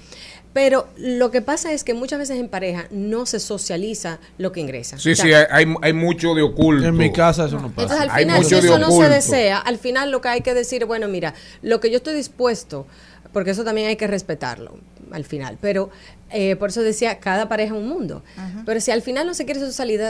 Pero 0.53 0.87
lo 0.97 1.31
que 1.31 1.41
pasa 1.41 1.73
es 1.73 1.83
que 1.83 1.95
muchas 1.95 2.19
veces 2.19 2.37
en 2.39 2.47
pareja 2.47 2.85
no 2.91 3.25
se 3.25 3.39
socializa 3.39 4.19
lo 4.37 4.51
que 4.51 4.59
ingresa. 4.59 4.99
Sí, 4.99 5.13
O 5.13 5.15
sea, 5.15 5.25
sí, 5.25 5.47
hay, 5.51 5.65
hay- 5.81 5.93
mucho 5.93 6.35
de 6.35 6.43
oculto. 6.43 6.85
En 6.87 6.95
mi 6.95 7.11
casa 7.11 7.45
eso 7.47 7.59
no 7.59 7.71
pasa. 7.71 7.81
entonces, 7.81 8.01
al 8.01 8.09
Hay 8.11 8.23
final, 8.25 8.45
si 8.45 8.55
eso 8.55 8.77
no 8.77 8.91
se 8.91 9.09
desea, 9.09 9.57
al 9.57 9.79
final 9.79 10.11
lo 10.11 10.21
que 10.21 10.27
hay 10.29 10.41
que 10.41 10.53
decir, 10.53 10.85
bueno, 10.85 11.07
mira, 11.07 11.33
lo 11.63 11.79
que 11.79 11.89
yo 11.89 11.97
estoy 11.97 12.13
dispuesto, 12.15 12.85
porque 13.31 13.49
eso 13.49 13.63
también 13.63 13.87
hay 13.87 13.95
que 13.95 14.05
respetarlo 14.05 14.77
al 15.11 15.25
final, 15.25 15.57
pero 15.59 15.89
eh, 16.33 16.55
por 16.55 16.69
eso 16.69 16.81
decía, 16.81 17.19
cada 17.19 17.47
pareja 17.47 17.73
es 17.75 17.79
un 17.81 17.87
mundo. 17.87 18.23
Pero 18.65 18.81
si 18.81 18.91
al 18.91 19.01
final 19.01 19.27
no 19.27 19.33
se 19.35 19.45
quiere 19.45 19.61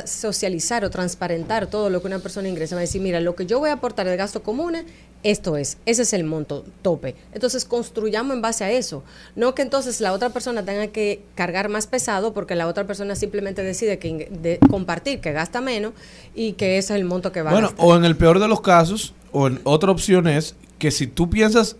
socializar 0.08 0.86
o 0.86 0.90
transparentar 0.90 1.68
todo 1.68 1.90
lo 1.90 2.02
que 2.02 2.08
una 2.08 2.20
persona 2.20 2.48
ingresa, 2.48 2.76
va 2.76 2.80
a 2.80 2.82
decir, 2.82 3.02
mira, 3.02 3.20
lo 3.20 3.36
que 3.36 3.46
yo 3.46 3.60
voy 3.60 3.70
a 3.70 3.74
aportar 3.74 4.08
de 4.08 4.16
gastos 4.16 4.42
comunes, 4.42 4.86
esto 5.24 5.58
es, 5.58 5.78
ese 5.86 6.02
es 6.04 6.14
el 6.14 6.24
monto 6.24 6.66
tope. 6.82 7.16
Entonces 7.34 7.66
construyamos 7.66 8.34
en 8.36 8.42
base 8.42 8.64
a 8.64 8.72
eso. 8.72 9.04
No 9.36 9.54
que 9.56 9.62
entonces 9.62 10.02
la 10.02 10.14
otra 10.14 10.30
persona 10.30 10.64
tenga 10.64 10.88
que 10.88 11.22
cargar 11.36 11.70
más 11.70 11.88
pesado 11.88 12.34
porque 12.34 12.56
la 12.56 12.68
otra 12.68 12.86
persona 12.86 13.16
simplemente 13.16 13.62
decide 13.64 14.00
que 14.00 14.10
ing- 14.10 14.30
de 14.30 14.60
compartir, 14.70 15.20
que 15.20 15.32
gasta 15.32 15.62
menos 15.62 15.94
y 16.36 16.54
que 16.54 16.78
ese 16.78 16.94
es 16.94 17.00
el 17.00 17.06
monto 17.06 17.32
que 17.32 17.42
va 17.42 17.50
a 17.52 17.54
Bueno, 17.54 17.68
gastar. 17.70 17.86
o 17.86 17.96
en 17.96 18.06
el 18.06 18.16
peor 18.16 18.40
de 18.40 18.48
los 18.48 18.62
casos, 18.62 19.14
o 19.32 19.48
en 19.48 19.60
otra 19.64 19.92
opción 19.92 20.28
es 20.28 20.56
que 20.80 20.92
si 20.92 21.08
tú 21.08 21.30
piensas 21.30 21.76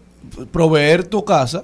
proveer 0.52 1.04
tu 1.06 1.24
casa, 1.26 1.64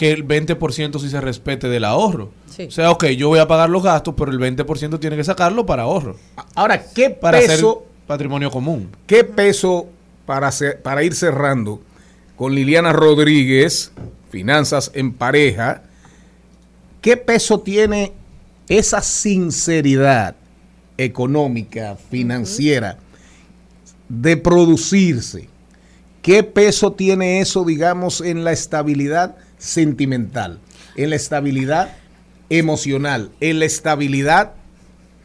que 0.00 0.12
el 0.12 0.26
20% 0.26 0.98
sí 0.98 1.10
se 1.10 1.20
respete 1.20 1.68
del 1.68 1.84
ahorro. 1.84 2.30
Sí. 2.48 2.62
O 2.62 2.70
sea, 2.70 2.90
ok, 2.90 3.08
yo 3.08 3.28
voy 3.28 3.38
a 3.38 3.46
pagar 3.46 3.68
los 3.68 3.82
gastos, 3.82 4.14
pero 4.16 4.32
el 4.32 4.38
20% 4.38 4.98
tiene 4.98 5.14
que 5.14 5.24
sacarlo 5.24 5.66
para 5.66 5.82
ahorro. 5.82 6.16
Ahora, 6.54 6.82
¿qué 6.94 7.10
Para 7.10 7.36
hacer 7.36 7.50
peso, 7.50 7.84
patrimonio 8.06 8.50
común. 8.50 8.88
qué 9.06 9.24
peso 9.24 9.88
para, 10.24 10.50
para 10.82 11.04
ir 11.04 11.14
cerrando 11.14 11.82
con 12.36 12.54
Liliana 12.54 12.94
Rodríguez, 12.94 13.92
Finanzas 14.30 14.90
en 14.94 15.12
Pareja, 15.12 15.82
qué 17.02 17.18
peso 17.18 17.60
tiene 17.60 18.14
esa 18.70 19.02
sinceridad 19.02 20.34
económica, 20.96 21.98
financiera, 22.08 22.96
de 24.08 24.38
producirse, 24.38 25.50
¿qué 26.22 26.42
peso 26.42 26.92
tiene 26.92 27.40
eso, 27.40 27.66
digamos, 27.66 28.22
en 28.22 28.44
la 28.44 28.52
estabilidad 28.52 29.36
sentimental, 29.60 30.58
en 30.96 31.10
la 31.10 31.16
estabilidad 31.16 31.96
emocional, 32.48 33.30
en 33.40 33.60
la 33.60 33.66
estabilidad 33.66 34.54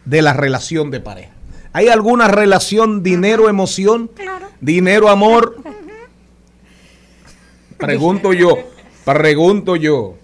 de 0.06 0.22
la 0.22 0.34
relación 0.34 0.92
de 0.92 1.00
pareja? 1.00 1.32
¿Hay 1.74 1.88
alguna 1.88 2.28
relación 2.28 3.02
dinero-emoción? 3.02 4.12
¿Dinero-amor? 4.62 5.58
Pregunto 7.78 8.32
yo, 8.32 8.58
pregunto 9.04 9.76
yo. 9.76 10.16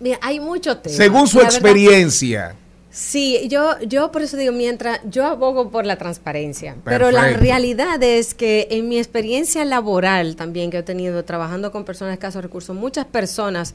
Mira, 0.00 0.18
hay 0.20 0.40
muchos 0.40 0.82
temas. 0.82 0.96
Según 0.96 1.28
su 1.28 1.40
experiencia. 1.40 2.56
Sí, 2.94 3.48
yo, 3.48 3.76
yo 3.80 4.12
por 4.12 4.22
eso 4.22 4.36
digo, 4.36 4.52
mientras 4.52 5.00
yo 5.10 5.26
abogo 5.26 5.68
por 5.68 5.84
la 5.84 5.96
transparencia, 5.96 6.76
pero 6.84 7.10
la 7.10 7.26
realidad 7.30 8.00
es 8.00 8.34
que 8.34 8.68
en 8.70 8.88
mi 8.88 8.98
experiencia 8.98 9.64
laboral 9.64 10.36
también 10.36 10.70
que 10.70 10.78
he 10.78 10.82
tenido 10.84 11.24
trabajando 11.24 11.72
con 11.72 11.84
personas 11.84 12.12
de 12.12 12.14
escasos 12.14 12.44
recursos, 12.44 12.76
muchas 12.76 13.04
personas 13.06 13.74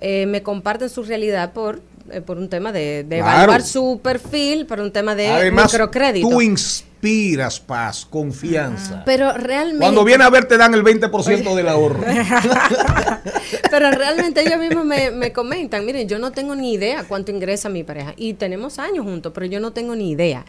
eh, 0.00 0.26
me 0.26 0.42
comparten 0.42 0.88
su 0.88 1.04
realidad 1.04 1.52
por, 1.52 1.80
eh, 2.10 2.20
por 2.20 2.38
un 2.38 2.48
tema 2.48 2.72
de, 2.72 3.04
de 3.04 3.18
Claro. 3.18 3.36
evaluar 3.38 3.62
su 3.62 4.00
perfil, 4.02 4.66
por 4.66 4.80
un 4.80 4.92
tema 4.92 5.14
de 5.14 5.28
Además, 5.28 5.72
microcrédito. 5.72 6.28
tú 6.28 6.40
inspiras 6.40 7.60
paz, 7.60 8.06
confianza. 8.08 9.02
Pero 9.04 9.32
realmente... 9.32 9.80
Cuando 9.84 10.04
viene 10.04 10.24
a 10.24 10.30
ver 10.30 10.46
te 10.46 10.56
dan 10.56 10.74
el 10.74 10.82
20% 10.82 11.54
del 11.54 11.68
ahorro. 11.68 12.00
Pero 13.70 13.90
realmente 13.90 14.42
ellos 14.42 14.58
mismos 14.58 14.84
me, 14.84 15.10
me 15.10 15.32
comentan, 15.32 15.84
miren, 15.84 16.08
yo 16.08 16.18
no 16.18 16.32
tengo 16.32 16.54
ni 16.54 16.72
idea 16.72 17.04
cuánto 17.06 17.30
ingresa 17.32 17.68
mi 17.68 17.84
pareja. 17.84 18.14
Y 18.16 18.34
tenemos 18.34 18.78
años 18.78 19.04
juntos, 19.04 19.32
pero 19.34 19.46
yo 19.46 19.60
no 19.60 19.72
tengo 19.72 19.94
ni 19.94 20.10
idea. 20.10 20.44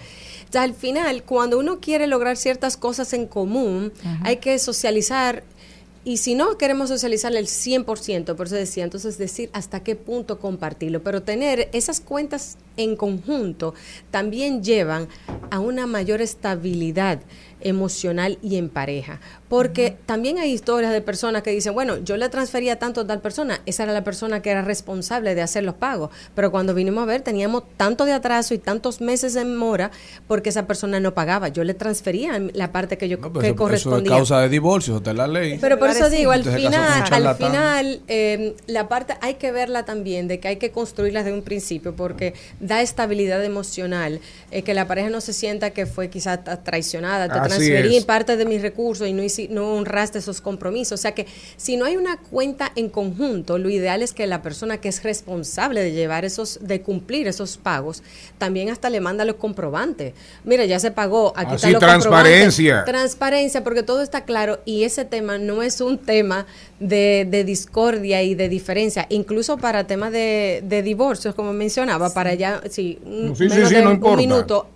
O 0.49 0.51
sea, 0.51 0.64
al 0.64 0.74
final, 0.74 1.24
cuando 1.24 1.60
uno 1.60 1.80
quiere 1.80 2.08
lograr 2.08 2.38
ciertas 2.38 2.78
cosas 2.78 3.14
en 3.14 3.28
común, 3.28 3.91
hay 4.24 4.38
que 4.38 4.58
socializar. 4.60 5.43
Y 6.04 6.18
si 6.18 6.36
no 6.36 6.58
queremos 6.58 6.89
socializar 6.89 7.36
el 7.36 7.48
100%, 7.48 8.36
por 8.36 8.48
eso 8.48 8.56
decía, 8.56 8.84
entonces 8.84 9.18
decir 9.18 9.50
hasta 9.54 9.84
qué 9.84 9.95
punto 9.95 10.39
compartirlo. 10.39 11.04
Pero 11.04 11.22
tener 11.24 11.70
esas 11.74 12.00
cuentas 12.00 12.58
en 12.78 12.95
conjunto 12.95 13.74
también 14.10 14.64
llevan 14.64 15.08
a 15.52 15.60
una 15.60 15.86
mayor 15.86 16.22
estabilidad 16.22 17.20
emocional 17.62 18.38
y 18.41 18.56
en 18.58 18.70
pareja. 18.70 19.20
Porque 19.50 19.95
también 20.06 20.38
hay 20.39 20.52
historias 20.52 20.91
de 20.91 21.02
personas 21.02 21.41
que 21.41 21.52
dicen, 21.52 21.74
bueno, 21.74 21.98
yo 22.04 22.18
le 22.18 22.28
transfería 22.30 22.78
tanto 22.80 23.02
a 23.02 23.08
tal 23.08 23.22
persona, 23.22 23.62
esa 23.66 23.84
era 23.84 23.93
la 23.93 24.04
persona 24.04 24.41
que 24.41 24.50
era 24.52 24.62
responsable 24.62 25.36
de 25.36 25.41
hacer 25.41 25.64
los 25.64 25.76
pagos, 25.76 26.10
pero 26.36 26.52
cuando 26.52 26.74
vinimos 26.74 27.04
a 27.04 27.06
ver 27.06 27.22
teníamos 27.22 27.64
tanto 27.78 28.04
de 28.06 28.12
atraso 28.14 28.54
y 28.54 28.58
tantos 28.58 29.00
meses 29.00 29.36
en 29.38 29.56
mora 29.56 29.91
porque 30.28 30.50
esa 30.50 30.68
persona 30.68 31.00
no 31.00 31.14
pagaba. 31.14 31.48
Yo 31.48 31.64
le 31.64 31.74
transfería 31.74 32.39
la 32.54 32.72
parte 32.72 32.98
que 32.98 33.08
yo 33.08 33.20
Pues 33.20 33.32
que 33.32 33.38
eso, 33.39 33.45
eso 33.45 33.52
es 33.54 33.58
correspondía. 33.58 34.12
causa 34.12 34.39
de 34.41 34.50
divorcio, 34.50 34.98
está 34.98 35.14
la 35.14 35.28
ley. 35.28 35.58
Pero 35.62 35.80
por 35.80 35.89
eso 35.89 36.10
digo, 36.10 36.32
al 36.32 36.39
Entonces, 36.39 36.64
final, 36.64 37.14
al 37.26 37.36
final, 37.36 38.02
eh, 38.10 38.56
la 38.68 38.89
parte 38.89 39.14
hay 39.22 39.36
que 39.36 39.52
verla 39.54 39.86
también, 39.86 40.28
de 40.28 40.39
que 40.39 40.50
hay 40.50 40.56
que 40.58 40.72
construirla 40.72 41.24
desde 41.24 41.38
un 41.38 41.43
principio, 41.43 41.95
porque 41.95 42.34
da 42.60 42.82
estabilidad 42.82 43.43
emocional, 43.45 44.20
eh, 44.52 44.64
que 44.64 44.74
la 44.74 44.88
pareja 44.88 45.10
no 45.10 45.22
se 45.22 45.32
sienta 45.34 45.70
que 45.72 45.86
fue 45.86 46.10
quizá 46.10 46.43
ta- 46.43 46.64
traicionada, 46.64 47.28
te 47.32 47.39
Así 47.39 47.48
transferí 47.50 47.98
es. 47.98 48.06
parte 48.06 48.36
de 48.38 48.45
mis 48.45 48.62
recursos 48.62 49.08
y 49.08 49.14
no, 49.14 49.24
hici- 49.24 49.37
no 49.48 49.74
honraste 49.76 50.18
esos 50.18 50.42
compromisos. 50.42 51.00
O 51.00 51.02
sea 51.02 51.14
que 51.14 51.28
si 51.58 51.78
no 51.78 51.86
hay 51.86 51.98
una 51.98 52.18
cuenta 52.18 52.72
en 52.76 52.90
conjunto, 52.90 53.60
lo 53.60 53.70
ideal 53.70 54.02
es 54.02 54.14
que 54.14 54.26
la 54.26 54.42
persona 54.42 54.78
que 54.82 54.90
es 54.90 55.04
responsable 55.04 55.84
de 55.84 55.92
llevar 55.92 56.26
esos, 56.26 56.60
de 56.62 56.82
cumplir 56.82 57.28
esos 57.28 57.58
pagos, 57.58 58.02
también 58.40 58.70
hasta 58.70 58.90
le 58.90 59.00
manda 59.02 59.24
los 59.26 59.36
comprobantes. 59.36 60.14
Mira, 60.44 60.66
ya 60.66 60.80
se 60.80 60.90
pagó, 60.92 61.34
aquí 61.36 61.54
Así, 61.56 61.72
comprobantes. 61.72 61.80
transparencia. 62.08 62.84
Transparencia, 62.86 63.64
porque 63.64 63.84
todo 63.84 64.02
está 64.02 64.26
claro 64.26 64.60
y 64.66 64.84
ese 64.84 65.06
tema 65.06 65.38
no 65.38 65.62
es 65.62 65.80
un 65.82 66.00
tema 66.00 66.48
de, 66.80 67.28
de 67.30 67.44
discordia 67.44 68.24
y 68.24 68.34
de 68.36 68.50
diferencia, 68.50 69.06
incluso 69.10 69.58
para 69.58 69.86
temas 69.86 70.12
de, 70.12 70.64
de 70.66 70.82
divorcios, 70.84 71.36
como 71.36 71.54
mencionaba, 71.54 72.14
para 72.14 72.34
ya, 72.34 72.62
sí, 72.70 73.00
un- 73.06 73.36
Sí, 73.36 73.50
sí, 73.50 73.54
menos 73.56 73.70
sí, 73.70 73.76
de 73.76 73.82
no 73.82 73.90
un 73.90 73.96
importa. 73.96 74.18
minuto. 74.18 74.68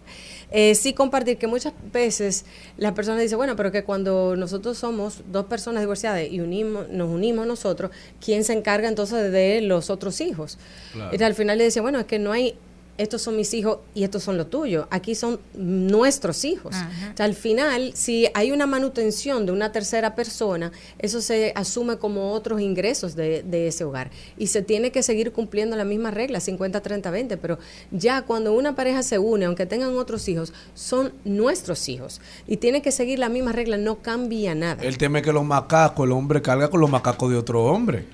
Eh, 0.52 0.76
sí 0.76 0.94
compartir 0.94 1.38
que 1.38 1.48
muchas 1.48 1.74
veces 1.94 2.46
la 2.78 2.94
persona 2.94 3.20
dice, 3.20 3.36
bueno, 3.36 3.56
pero 3.56 3.72
que 3.72 3.84
cuando 3.84 4.36
nosotros 4.36 4.78
somos 4.78 5.22
dos 5.32 5.46
personas 5.46 5.82
divorciadas 5.82 6.24
y 6.30 6.42
unimos, 6.42 6.90
nos 6.90 7.10
unimos 7.10 7.48
nosotros, 7.48 7.92
¿quién 8.24 8.44
se 8.44 8.54
encarga 8.54 8.88
entonces 8.90 9.32
de 9.32 9.62
los 9.62 9.90
otros 9.90 10.20
hijos? 10.20 10.58
Claro. 10.92 11.16
Y 11.18 11.24
al 11.24 11.36
final 11.36 11.58
le 11.58 11.64
decía, 11.64 11.82
bueno, 11.82 12.00
es 12.00 12.06
que 12.06 12.20
no 12.20 12.34
hay, 12.34 12.56
estos 12.98 13.22
son 13.22 13.36
mis 13.36 13.54
hijos 13.54 13.80
y 13.96 14.04
estos 14.04 14.22
son 14.24 14.38
los 14.38 14.50
tuyos, 14.50 14.86
aquí 14.92 15.16
son 15.16 15.40
nuestros 15.56 16.46
hijos. 16.46 16.76
O 16.76 17.18
sea, 17.18 17.26
al 17.26 17.34
final, 17.34 17.92
si 17.96 18.28
hay 18.34 18.52
una 18.52 18.68
manutención 18.68 19.46
de 19.46 19.52
una 19.52 19.72
tercera 19.72 20.16
persona, 20.16 20.72
eso 21.00 21.22
se 21.22 21.52
asume 21.56 21.98
como 21.98 22.32
otros 22.34 22.62
ingresos 22.62 23.16
de, 23.16 23.44
de 23.44 23.68
ese 23.68 23.84
hogar. 23.84 24.12
Y 24.38 24.48
se 24.48 24.62
tiene 24.62 24.92
que 24.92 25.02
seguir 25.04 25.32
cumpliendo 25.32 25.76
la 25.76 25.84
misma 25.86 26.12
regla, 26.12 26.40
50, 26.40 26.82
30, 26.82 27.10
20. 27.12 27.38
Pero 27.38 27.58
ya 27.92 28.22
cuando 28.24 28.54
una 28.54 28.76
pareja 28.76 29.02
se 29.04 29.18
une, 29.20 29.46
aunque 29.46 29.66
tengan 29.66 29.96
otros 29.98 30.28
hijos, 30.28 30.54
son 30.76 31.14
nuestros 31.24 31.90
hijos. 31.90 32.22
Y 32.48 32.58
tiene 32.58 32.82
que 32.82 32.92
seguir 32.92 33.20
la 33.20 33.30
misma 33.30 33.52
regla, 33.52 33.78
no 33.78 33.98
cambia 34.02 34.54
nada. 34.54 34.84
El 34.84 34.98
tema 34.98 35.20
es 35.20 35.24
que 35.26 35.34
los 35.34 35.44
macacos, 35.46 36.06
el 36.06 36.12
hombre 36.12 36.42
carga 36.42 36.70
con 36.70 36.80
los 36.82 36.90
macacos 36.90 37.32
de 37.32 37.38
otro 37.38 37.64
hombre. 37.66 38.06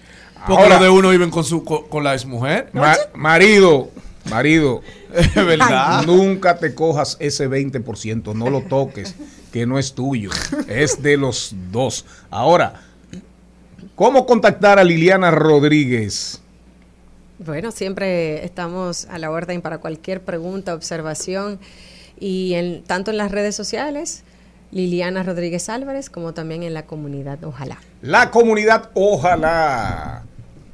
Porque 0.47 0.63
Ahora- 0.63 0.75
los 0.75 0.84
de 0.84 0.89
uno 0.89 1.09
viven 1.09 1.32
con 1.32 1.43
su 1.43 1.63
con, 1.63 1.88
con 1.89 2.03
la 2.03 2.13
exmujer. 2.13 2.69
Ma- 2.71 2.95
marido, 3.15 3.89
marido, 4.28 4.82
Es 5.13 5.34
verdad. 5.36 6.03
nunca 6.05 6.57
te 6.57 6.73
cojas 6.75 7.17
ese 7.19 7.49
20%, 7.49 8.34
no 8.36 8.49
lo 8.49 8.61
toques, 8.61 9.15
que 9.51 9.65
no 9.65 9.80
es 9.80 9.93
tuyo, 9.93 10.30
es 10.67 11.01
de 11.01 11.17
los 11.17 11.53
dos. 11.71 12.05
Ahora, 12.30 12.82
¿cómo 13.95 14.25
contactar 14.25 14.80
a 14.80 14.84
Liliana 14.84 15.32
Rodríguez? 15.32 16.41
Bueno, 17.39 17.71
siempre 17.71 18.43
estamos 18.43 19.05
a 19.05 19.19
la 19.19 19.30
orden 19.30 19.61
para 19.61 19.78
cualquier 19.78 20.21
pregunta, 20.21 20.73
observación 20.73 21.59
y 22.19 22.53
en, 22.55 22.84
tanto 22.84 23.11
en 23.11 23.17
las 23.17 23.32
redes 23.32 23.55
sociales, 23.55 24.23
Liliana 24.71 25.23
Rodríguez 25.23 25.69
Álvarez, 25.69 26.09
como 26.09 26.34
también 26.34 26.63
en 26.63 26.73
la 26.73 26.86
comunidad, 26.86 27.43
ojalá. 27.43 27.80
La 28.01 28.32
comunidad, 28.32 28.89
ojalá. 28.95 30.23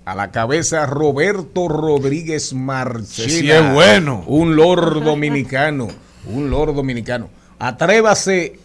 A 0.06 0.16
la 0.16 0.32
cabeza 0.32 0.86
Roberto 0.86 1.68
Rodríguez 1.70 2.54
Marchena. 2.54 3.30
Sí, 3.30 3.50
es 3.50 3.74
bueno. 3.74 4.24
Un 4.28 4.56
lord 4.56 5.02
dominicano. 5.04 5.88
Un 6.26 6.50
lord 6.50 6.74
dominicano. 6.76 7.30
Atrévase. 7.60 8.60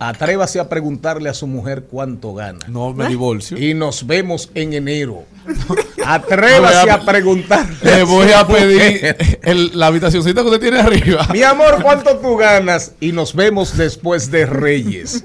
Atrévase 0.00 0.60
a 0.60 0.68
preguntarle 0.68 1.28
a 1.28 1.34
su 1.34 1.46
mujer 1.48 1.84
cuánto 1.90 2.32
gana. 2.32 2.60
No 2.68 2.94
me 2.94 3.08
divorcio. 3.08 3.58
Y 3.58 3.74
nos 3.74 4.06
vemos 4.06 4.48
en 4.54 4.72
enero. 4.72 5.24
Atrévase 6.06 6.88
a- 6.90 6.94
a 6.94 7.04
preguntarle. 7.04 7.76
Le 7.82 8.02
voy 8.04 8.30
a 8.30 8.46
pedir 8.46 9.16
el- 9.42 9.72
la 9.78 9.88
habitacioncita 9.88 10.40
que 10.42 10.46
usted 10.48 10.60
tiene 10.60 10.78
arriba. 10.78 11.26
Mi 11.32 11.42
amor, 11.42 11.82
¿cuánto 11.82 12.16
tú 12.18 12.36
ganas? 12.36 12.92
Y 13.00 13.10
nos 13.12 13.34
vemos 13.34 13.76
después 13.76 14.30
de 14.30 14.46
Reyes. 14.46 15.24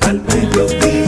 Al 0.00 0.20
mediodía, 0.22 1.07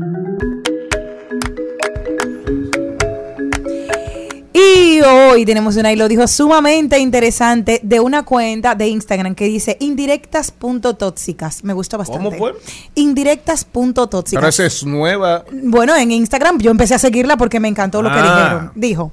Hoy 4.99 5.45
tenemos 5.45 5.77
una, 5.77 5.93
y 5.93 5.95
lo 5.95 6.07
dijo 6.09 6.27
sumamente 6.27 6.99
interesante, 6.99 7.79
de 7.83 7.99
una 8.01 8.23
cuenta 8.23 8.75
de 8.75 8.87
Instagram 8.87 9.35
que 9.35 9.45
dice 9.45 9.77
indirectas.tóxicas. 9.79 11.63
Me 11.63 11.71
gustó 11.73 11.97
bastante. 11.97 12.25
¿Cómo 12.25 12.37
fue? 12.37 12.53
Indirectas.tóxicas. 12.95 14.39
Pero 14.41 14.47
esa 14.49 14.65
es 14.65 14.83
nueva. 14.85 15.45
Bueno, 15.51 15.95
en 15.95 16.11
Instagram 16.11 16.59
yo 16.59 16.71
empecé 16.71 16.95
a 16.95 16.99
seguirla 16.99 17.37
porque 17.37 17.59
me 17.59 17.67
encantó 17.69 18.01
lo 18.01 18.09
que 18.09 18.15
Ah. 18.17 18.21
dijeron. 18.43 18.71
Dijo, 18.75 19.11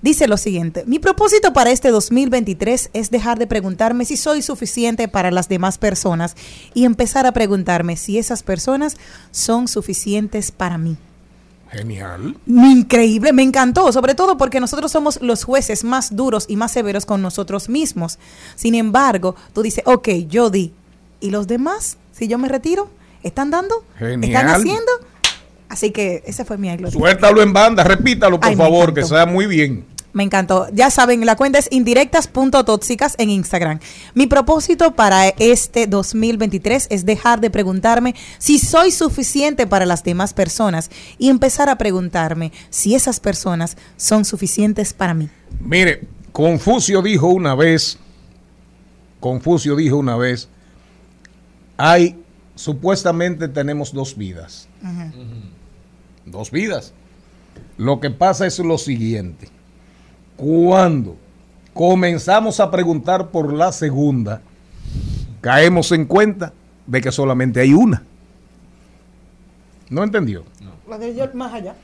dice 0.00 0.26
lo 0.28 0.36
siguiente, 0.38 0.84
mi 0.86 0.98
propósito 0.98 1.52
para 1.52 1.70
este 1.70 1.90
2023 1.90 2.90
es 2.94 3.10
dejar 3.10 3.38
de 3.38 3.46
preguntarme 3.46 4.04
si 4.06 4.16
soy 4.16 4.40
suficiente 4.42 5.08
para 5.08 5.30
las 5.30 5.48
demás 5.48 5.76
personas 5.76 6.34
y 6.72 6.84
empezar 6.86 7.26
a 7.26 7.32
preguntarme 7.32 7.96
si 7.96 8.18
esas 8.18 8.42
personas 8.42 8.96
son 9.30 9.68
suficientes 9.68 10.50
para 10.52 10.78
mí. 10.78 10.96
Genial. 11.72 12.36
Increíble, 12.46 13.32
me 13.32 13.42
encantó, 13.42 13.92
sobre 13.92 14.14
todo 14.14 14.36
porque 14.36 14.58
nosotros 14.60 14.90
somos 14.90 15.20
los 15.22 15.44
jueces 15.44 15.84
más 15.84 16.16
duros 16.16 16.46
y 16.48 16.56
más 16.56 16.72
severos 16.72 17.06
con 17.06 17.22
nosotros 17.22 17.68
mismos. 17.68 18.18
Sin 18.56 18.74
embargo, 18.74 19.36
tú 19.52 19.62
dices, 19.62 19.84
ok, 19.86 20.08
yo 20.28 20.50
di. 20.50 20.72
¿Y 21.20 21.30
los 21.30 21.46
demás? 21.46 21.96
Si 22.12 22.26
yo 22.26 22.38
me 22.38 22.48
retiro, 22.48 22.90
¿están 23.22 23.50
dando? 23.50 23.84
Genial. 23.98 24.24
¿Están 24.24 24.48
haciendo? 24.48 24.90
Así 25.68 25.92
que 25.92 26.24
ese 26.26 26.44
fue 26.44 26.58
mi 26.58 26.68
gloria. 26.76 26.98
Suéltalo 26.98 27.42
en 27.42 27.52
banda, 27.52 27.84
repítalo 27.84 28.40
por 28.40 28.48
Ay, 28.48 28.56
favor, 28.56 28.92
que 28.92 29.04
sea 29.04 29.24
muy 29.24 29.46
bien. 29.46 29.86
Me 30.12 30.24
encantó. 30.24 30.66
Ya 30.72 30.90
saben, 30.90 31.24
la 31.24 31.36
cuenta 31.36 31.58
es 31.58 31.68
indirectas.tóxicas 31.70 33.14
en 33.18 33.30
Instagram. 33.30 33.78
Mi 34.14 34.26
propósito 34.26 34.94
para 34.94 35.28
este 35.28 35.86
2023 35.86 36.88
es 36.90 37.06
dejar 37.06 37.40
de 37.40 37.50
preguntarme 37.50 38.14
si 38.38 38.58
soy 38.58 38.90
suficiente 38.90 39.66
para 39.66 39.86
las 39.86 40.02
demás 40.02 40.34
personas 40.34 40.90
y 41.18 41.28
empezar 41.28 41.68
a 41.68 41.78
preguntarme 41.78 42.52
si 42.70 42.94
esas 42.94 43.20
personas 43.20 43.76
son 43.96 44.24
suficientes 44.24 44.92
para 44.92 45.14
mí. 45.14 45.28
Mire, 45.60 46.08
Confucio 46.32 47.02
dijo 47.02 47.28
una 47.28 47.54
vez, 47.54 47.98
Confucio 49.20 49.76
dijo 49.76 49.96
una 49.96 50.16
vez, 50.16 50.48
hay, 51.76 52.22
supuestamente 52.54 53.48
tenemos 53.48 53.92
dos 53.92 54.16
vidas. 54.16 54.68
Dos 56.26 56.50
vidas. 56.50 56.92
Lo 57.76 58.00
que 58.00 58.10
pasa 58.10 58.46
es 58.46 58.58
lo 58.58 58.76
siguiente. 58.76 59.48
Cuando 60.40 61.18
comenzamos 61.74 62.60
a 62.60 62.70
preguntar 62.70 63.28
por 63.28 63.52
la 63.52 63.72
segunda, 63.72 64.40
caemos 65.42 65.92
en 65.92 66.06
cuenta 66.06 66.54
de 66.86 67.02
que 67.02 67.12
solamente 67.12 67.60
hay 67.60 67.74
una. 67.74 68.02
¿No 69.90 70.02
entendió? 70.02 70.44
La 70.88 70.96
de 70.96 71.30
más 71.34 71.52
allá. 71.52 71.74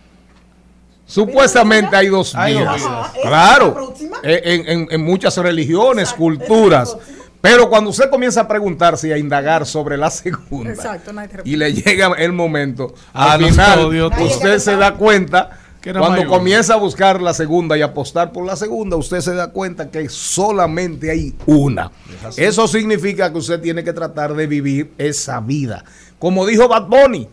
Supuestamente 1.04 1.94
hay 1.94 2.08
dos 2.08 2.34
vidas. 2.46 2.82
Claro. 3.20 3.94
En, 4.22 4.68
en- 4.70 4.88
en 4.90 5.04
muchas 5.04 5.36
religiones, 5.36 6.14
culturas. 6.14 6.96
Pero 7.42 7.68
cuando 7.68 7.90
usted 7.90 8.08
comienza 8.08 8.40
a 8.40 8.48
preguntarse 8.48 9.08
y 9.08 9.12
a 9.12 9.18
indagar 9.18 9.66
sobre 9.66 9.98
la 9.98 10.10
segunda 10.10 10.70
Exacto, 10.70 11.12
y 11.44 11.56
le 11.56 11.74
llega 11.74 12.14
el 12.16 12.32
momento, 12.32 12.94
al 13.12 13.44
final 13.44 14.10
usted 14.22 14.58
se 14.60 14.76
da 14.76 14.94
cuenta 14.94 15.50
cuando 15.92 16.26
comienza 16.26 16.74
a 16.74 16.76
buscar 16.76 17.20
la 17.20 17.32
segunda 17.34 17.76
y 17.78 17.82
apostar 17.82 18.32
por 18.32 18.44
la 18.44 18.56
segunda, 18.56 18.96
usted 18.96 19.20
se 19.20 19.34
da 19.34 19.50
cuenta 19.50 19.90
que 19.90 20.08
solamente 20.08 21.10
hay 21.10 21.34
una. 21.46 21.92
Eso 22.36 22.66
significa 22.66 23.30
que 23.30 23.38
usted 23.38 23.60
tiene 23.60 23.84
que 23.84 23.92
tratar 23.92 24.34
de 24.34 24.46
vivir 24.46 24.92
esa 24.98 25.40
vida. 25.40 25.84
Como 26.18 26.46
dijo 26.46 26.68
Bad 26.68 26.86
Bunny. 26.86 27.28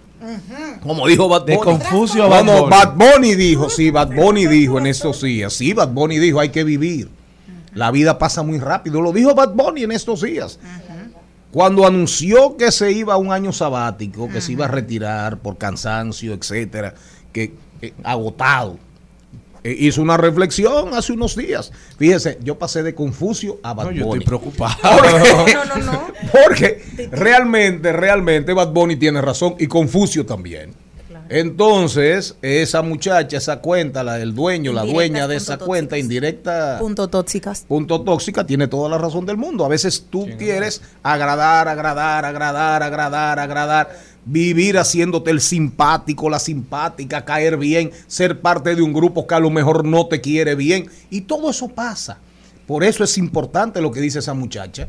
Como 0.82 1.08
dijo 1.08 1.28
Bad 1.28 1.46
De 1.46 1.58
Bunny. 1.58 1.66
Confucio 1.66 2.24
a 2.24 2.28
No, 2.28 2.30
Bad 2.30 2.46
no, 2.46 2.54
Bunny. 2.54 2.70
Bad 2.70 2.96
Bunny 2.96 3.36
dijo, 3.36 3.70
sí, 3.70 3.92
Bad 3.92 4.16
Bunny 4.16 4.46
dijo 4.46 4.78
en 4.78 4.88
estos 4.88 5.22
días, 5.22 5.54
sí, 5.54 5.74
Bad 5.74 5.90
Bunny 5.90 6.20
dijo, 6.20 6.40
hay 6.40 6.50
que 6.50 6.64
vivir. 6.64 7.10
La 7.74 7.92
vida 7.92 8.20
pasa 8.20 8.44
muy 8.44 8.60
rápido, 8.60 9.02
lo 9.02 9.12
dijo 9.12 9.34
Bad 9.34 9.54
Bunny 9.54 9.84
en 9.84 9.92
estos 9.92 10.22
días. 10.22 10.60
Cuando 11.52 11.86
anunció 11.86 12.58
que 12.58 12.72
se 12.72 12.92
iba 12.92 13.14
a 13.14 13.18
un 13.18 13.32
año 13.32 13.52
sabático, 13.52 14.28
que 14.28 14.42
se 14.42 14.54
iba 14.54 14.66
a 14.66 14.70
retirar 14.70 15.38
por 15.38 15.58
cansancio, 15.58 16.34
etcétera, 16.34 16.96
que 17.32 17.54
agotado. 18.04 18.78
Eh, 19.66 19.76
hizo 19.80 20.02
una 20.02 20.18
reflexión 20.18 20.94
hace 20.94 21.14
unos 21.14 21.36
días. 21.38 21.72
Fíjese, 21.98 22.38
yo 22.44 22.60
pasé 22.60 22.84
de 22.84 22.94
Confucio 22.94 23.60
a 23.64 23.74
Bad 23.74 23.86
No, 23.86 23.92
yo 23.92 24.06
Bunny. 24.06 24.20
estoy 24.24 24.26
preocupado. 24.28 24.76
Porque- 24.82 25.54
No, 25.54 25.66
no, 25.66 25.92
no. 25.92 26.08
porque 26.32 26.84
realmente, 27.12 27.94
realmente 27.94 28.52
Bad 28.54 28.70
Bunny 28.74 28.98
tiene 28.98 29.22
razón 29.22 29.56
y 29.60 29.68
Confucio 29.68 30.26
también. 30.26 30.74
Entonces, 31.30 32.36
esa 32.42 32.82
muchacha, 32.82 33.38
esa 33.38 33.60
cuenta, 33.60 34.04
la 34.04 34.16
del 34.16 34.36
dueño, 34.36 34.72
la 34.74 34.84
dueña 34.84 35.28
de 35.28 35.38
esa 35.38 35.54
tóxicas. 35.54 35.68
cuenta 35.68 35.98
indirecta, 35.98 36.78
Punto 36.80 37.08
tóxicas. 37.08 37.66
punto 37.68 38.02
tóxica, 38.02 38.46
tiene 38.46 38.68
toda 38.68 38.90
la 38.90 38.98
razón 38.98 39.26
del 39.26 39.38
mundo. 39.38 39.66
A 39.66 39.68
veces 39.70 40.06
tú 40.10 40.28
quieres 40.38 40.82
agradar, 41.02 41.68
agradar, 41.70 42.26
agradar, 42.26 42.84
agradar, 42.84 43.40
agradar, 43.40 43.90
vivir 44.26 44.78
haciéndote 44.78 45.32
el 45.32 45.42
simpático, 45.42 46.30
la 46.30 46.40
simpática, 46.40 47.26
caer 47.26 47.58
bien, 47.58 47.92
ser 48.08 48.42
parte 48.42 48.76
de 48.76 48.82
un 48.82 48.94
grupo 48.94 49.28
que 49.28 49.36
a 49.36 49.40
lo 49.40 49.50
mejor 49.50 49.86
no 49.86 50.08
te 50.08 50.22
quiere 50.22 50.56
bien. 50.56 50.90
Y 51.10 51.22
todo 51.22 51.50
eso 51.50 51.68
pasa. 51.70 52.18
Por 52.68 52.84
eso 52.84 53.04
es 53.04 53.18
importante 53.18 53.82
lo 53.82 53.92
que 53.92 54.02
dice 54.02 54.20
esa 54.20 54.34
muchacha 54.34 54.88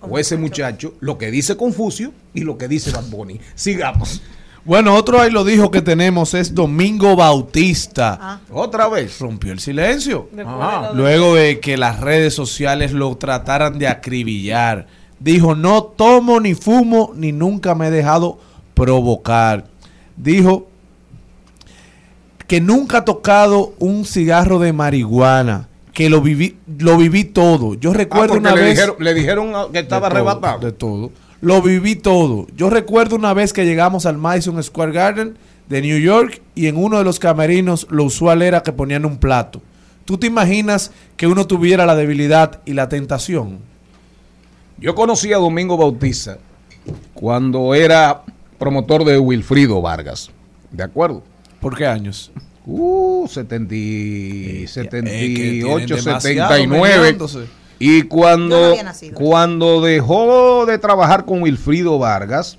o 0.00 0.18
ese 0.18 0.36
muchacho, 0.36 0.94
lo 1.00 1.18
que 1.18 1.30
dice 1.30 1.56
Confucio 1.56 2.12
y 2.34 2.40
lo 2.42 2.56
que 2.56 2.68
dice 2.68 2.90
Bad 2.92 3.08
Bunny. 3.10 3.40
Sigamos. 3.54 4.22
Bueno, 4.64 4.96
otro 4.96 5.20
ahí 5.20 5.30
lo 5.30 5.44
dijo 5.44 5.70
que 5.70 5.80
tenemos 5.80 6.34
es 6.34 6.52
Domingo 6.52 7.14
Bautista. 7.14 8.40
Otra 8.50 8.88
vez. 8.88 9.20
Rompió 9.20 9.52
el 9.52 9.60
silencio. 9.60 10.28
Luego 10.94 11.36
de 11.36 11.60
que 11.60 11.76
las 11.76 12.00
redes 12.00 12.34
sociales 12.34 12.92
lo 12.92 13.16
trataran 13.16 13.78
de 13.78 13.86
acribillar. 13.86 14.88
Dijo, 15.20 15.54
no 15.54 15.84
tomo 15.84 16.40
ni 16.40 16.54
fumo 16.54 17.12
ni 17.14 17.30
nunca 17.30 17.76
me 17.76 17.86
he 17.86 17.90
dejado 17.90 18.38
provocar. 18.76 19.64
Dijo 20.16 20.68
que 22.46 22.60
nunca 22.60 22.98
ha 22.98 23.04
tocado 23.04 23.74
un 23.80 24.04
cigarro 24.04 24.60
de 24.60 24.72
marihuana. 24.72 25.68
Que 25.92 26.10
lo 26.10 26.20
viví, 26.20 26.58
lo 26.78 26.98
viví 26.98 27.24
todo. 27.24 27.72
Yo 27.74 27.90
Ah, 27.90 27.94
recuerdo 27.94 28.34
una 28.34 28.54
le, 28.54 28.60
vez... 28.60 28.74
dijeron, 28.76 28.96
le 29.00 29.14
dijeron 29.14 29.72
que 29.72 29.78
estaba 29.78 30.08
de 30.08 30.14
todo, 30.14 30.20
arrebatado. 30.28 30.58
De 30.60 30.72
todo. 30.72 31.10
Lo 31.40 31.62
viví 31.62 31.96
todo. 31.96 32.46
Yo 32.54 32.68
recuerdo 32.68 33.16
una 33.16 33.32
vez 33.32 33.54
que 33.54 33.64
llegamos 33.64 34.04
al 34.04 34.18
Madison 34.18 34.62
Square 34.62 34.92
Garden 34.92 35.38
de 35.70 35.80
New 35.80 35.98
York 35.98 36.42
y 36.54 36.66
en 36.66 36.76
uno 36.76 36.98
de 36.98 37.04
los 37.04 37.18
camerinos 37.18 37.86
lo 37.90 38.04
usual 38.04 38.42
era 38.42 38.62
que 38.62 38.72
ponían 38.72 39.06
un 39.06 39.16
plato. 39.16 39.62
¿Tú 40.04 40.18
te 40.18 40.26
imaginas 40.26 40.92
que 41.16 41.26
uno 41.26 41.46
tuviera 41.46 41.86
la 41.86 41.96
debilidad 41.96 42.60
y 42.66 42.74
la 42.74 42.90
tentación? 42.90 43.58
Yo 44.78 44.94
conocí 44.94 45.32
a 45.32 45.38
Domingo 45.38 45.78
Bautista 45.78 46.36
cuando 47.14 47.74
era 47.74 48.22
promotor 48.58 49.04
de 49.04 49.18
Wilfrido 49.18 49.80
Vargas. 49.82 50.30
¿De 50.70 50.82
acuerdo? 50.82 51.22
¿Por 51.60 51.76
qué 51.76 51.86
años? 51.86 52.30
Uh, 52.66 53.26
70, 53.28 53.74
y- 53.74 54.66
78, 54.66 55.76
tienen 55.76 55.86
demasiado 56.04 56.20
79. 56.20 56.98
meneándose. 56.98 57.46
Y 57.78 57.98
Yo 57.98 58.02
no 58.04 58.08
cuando, 58.08 58.64
había 58.66 58.82
nacido. 58.82 59.18
cuando 59.18 59.80
dejó 59.82 60.64
de 60.66 60.78
trabajar 60.78 61.24
con 61.26 61.42
Wilfrido 61.42 61.98
Vargas, 61.98 62.58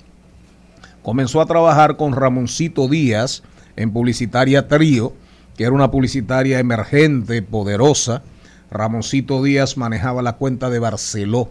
comenzó 1.02 1.40
a 1.40 1.46
trabajar 1.46 1.96
con 1.96 2.12
Ramoncito 2.12 2.88
Díaz 2.88 3.42
en 3.76 3.92
Publicitaria 3.92 4.68
Trío, 4.68 5.12
que 5.56 5.64
era 5.64 5.72
una 5.72 5.90
publicitaria 5.90 6.58
emergente, 6.58 7.42
poderosa. 7.42 8.22
Ramoncito 8.70 9.42
Díaz 9.42 9.76
manejaba 9.76 10.22
la 10.22 10.34
cuenta 10.34 10.70
de 10.70 10.78
Barceló 10.78 11.50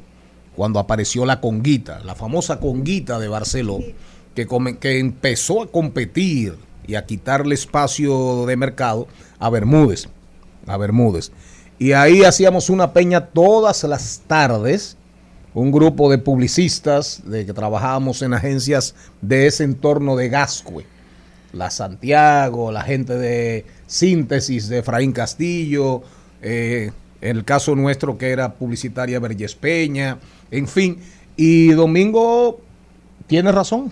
cuando 0.55 0.79
apareció 0.79 1.25
la 1.25 1.41
Conguita, 1.41 1.99
la 2.03 2.15
famosa 2.15 2.59
Conguita 2.59 3.19
de 3.19 3.27
Barceló, 3.27 3.79
que, 4.45 4.99
empezó 4.99 5.63
a 5.63 5.67
competir 5.67 6.55
y 6.85 6.95
a 6.95 7.05
quitarle 7.05 7.55
espacio 7.55 8.45
de 8.45 8.55
mercado 8.55 9.07
a 9.39 9.49
Bermúdez, 9.49 10.07
a. 10.65 11.31
Y 11.79 11.93
ahí 11.93 12.23
hacíamos 12.23 12.69
una 12.69 12.93
peña 12.93 13.27
todas 13.27 13.83
las 13.83 14.21
tardes, 14.27 14.97
un 15.53 15.71
grupo 15.71 16.09
de 16.09 16.17
publicistas 16.17 17.21
de 17.25 17.45
que 17.45 17.53
trabajábamos 17.53 18.21
en 18.21 18.33
agencias 18.33 18.95
de 19.21 19.47
ese 19.47 19.63
entorno 19.63 20.15
de 20.15 20.29
Gascue. 20.29 20.85
La 21.53 21.71
Santiago, 21.71 22.71
la 22.71 22.81
gente 22.81 23.15
de 23.15 23.65
Síntesis 23.87 24.67
de 24.69 24.79
Efraín 24.79 25.11
Castillo, 25.11 26.03
eh, 26.41 26.91
el 27.21 27.43
caso 27.45 27.75
nuestro 27.75 28.17
que 28.17 28.29
era 28.29 28.53
publicitaria 28.53 29.19
Vergés 29.19 29.55
Peña, 29.55 30.19
en 30.51 30.67
fin. 30.67 30.97
Y 31.35 31.69
Domingo 31.69 32.59
tiene 33.27 33.51
razón. 33.51 33.91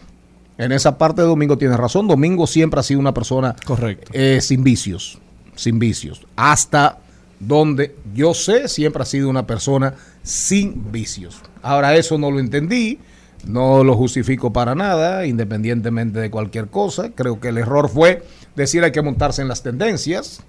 En 0.57 0.71
esa 0.71 0.97
parte 0.97 1.21
de 1.21 1.27
Domingo 1.27 1.57
tiene 1.57 1.75
razón. 1.77 2.07
Domingo 2.07 2.47
siempre 2.47 2.79
ha 2.79 2.83
sido 2.83 2.99
una 2.99 3.13
persona 3.13 3.55
Correcto. 3.65 4.11
eh, 4.13 4.39
sin 4.41 4.63
vicios, 4.63 5.19
sin 5.55 5.79
vicios. 5.79 6.25
Hasta 6.35 6.99
donde 7.39 7.95
yo 8.13 8.33
sé, 8.33 8.67
siempre 8.69 9.03
ha 9.03 9.05
sido 9.05 9.29
una 9.29 9.45
persona 9.45 9.95
sin 10.23 10.91
vicios. 10.91 11.41
Ahora 11.61 11.95
eso 11.95 12.17
no 12.17 12.31
lo 12.31 12.39
entendí, 12.39 12.99
no 13.45 13.83
lo 13.83 13.95
justifico 13.95 14.53
para 14.53 14.75
nada, 14.75 15.25
independientemente 15.25 16.19
de 16.19 16.31
cualquier 16.31 16.67
cosa. 16.67 17.11
Creo 17.13 17.39
que 17.41 17.49
el 17.49 17.57
error 17.57 17.89
fue 17.89 18.23
decir 18.55 18.83
hay 18.83 18.91
que 18.93 19.01
montarse 19.01 19.41
en 19.41 19.49
las 19.49 19.61
tendencias, 19.63 20.41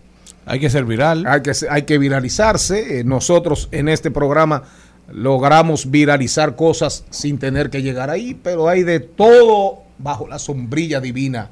Hay 0.46 0.60
que 0.60 0.70
ser 0.70 0.84
viral. 0.84 1.26
hay 1.26 1.42
que, 1.42 1.50
hay 1.68 1.82
que 1.82 1.98
viralizarse. 1.98 3.00
Eh, 3.00 3.04
nosotros 3.04 3.68
en 3.72 3.88
este 3.88 4.12
programa 4.12 4.62
logramos 5.10 5.90
viralizar 5.90 6.54
cosas 6.54 7.04
sin 7.10 7.38
tener 7.38 7.70
que 7.70 7.82
llegar 7.82 8.10
ahí, 8.10 8.38
pero 8.40 8.68
hay 8.68 8.84
de 8.84 9.00
todo 9.00 9.82
bajo 9.98 10.28
la 10.28 10.38
sombrilla 10.38 11.00
divina 11.00 11.50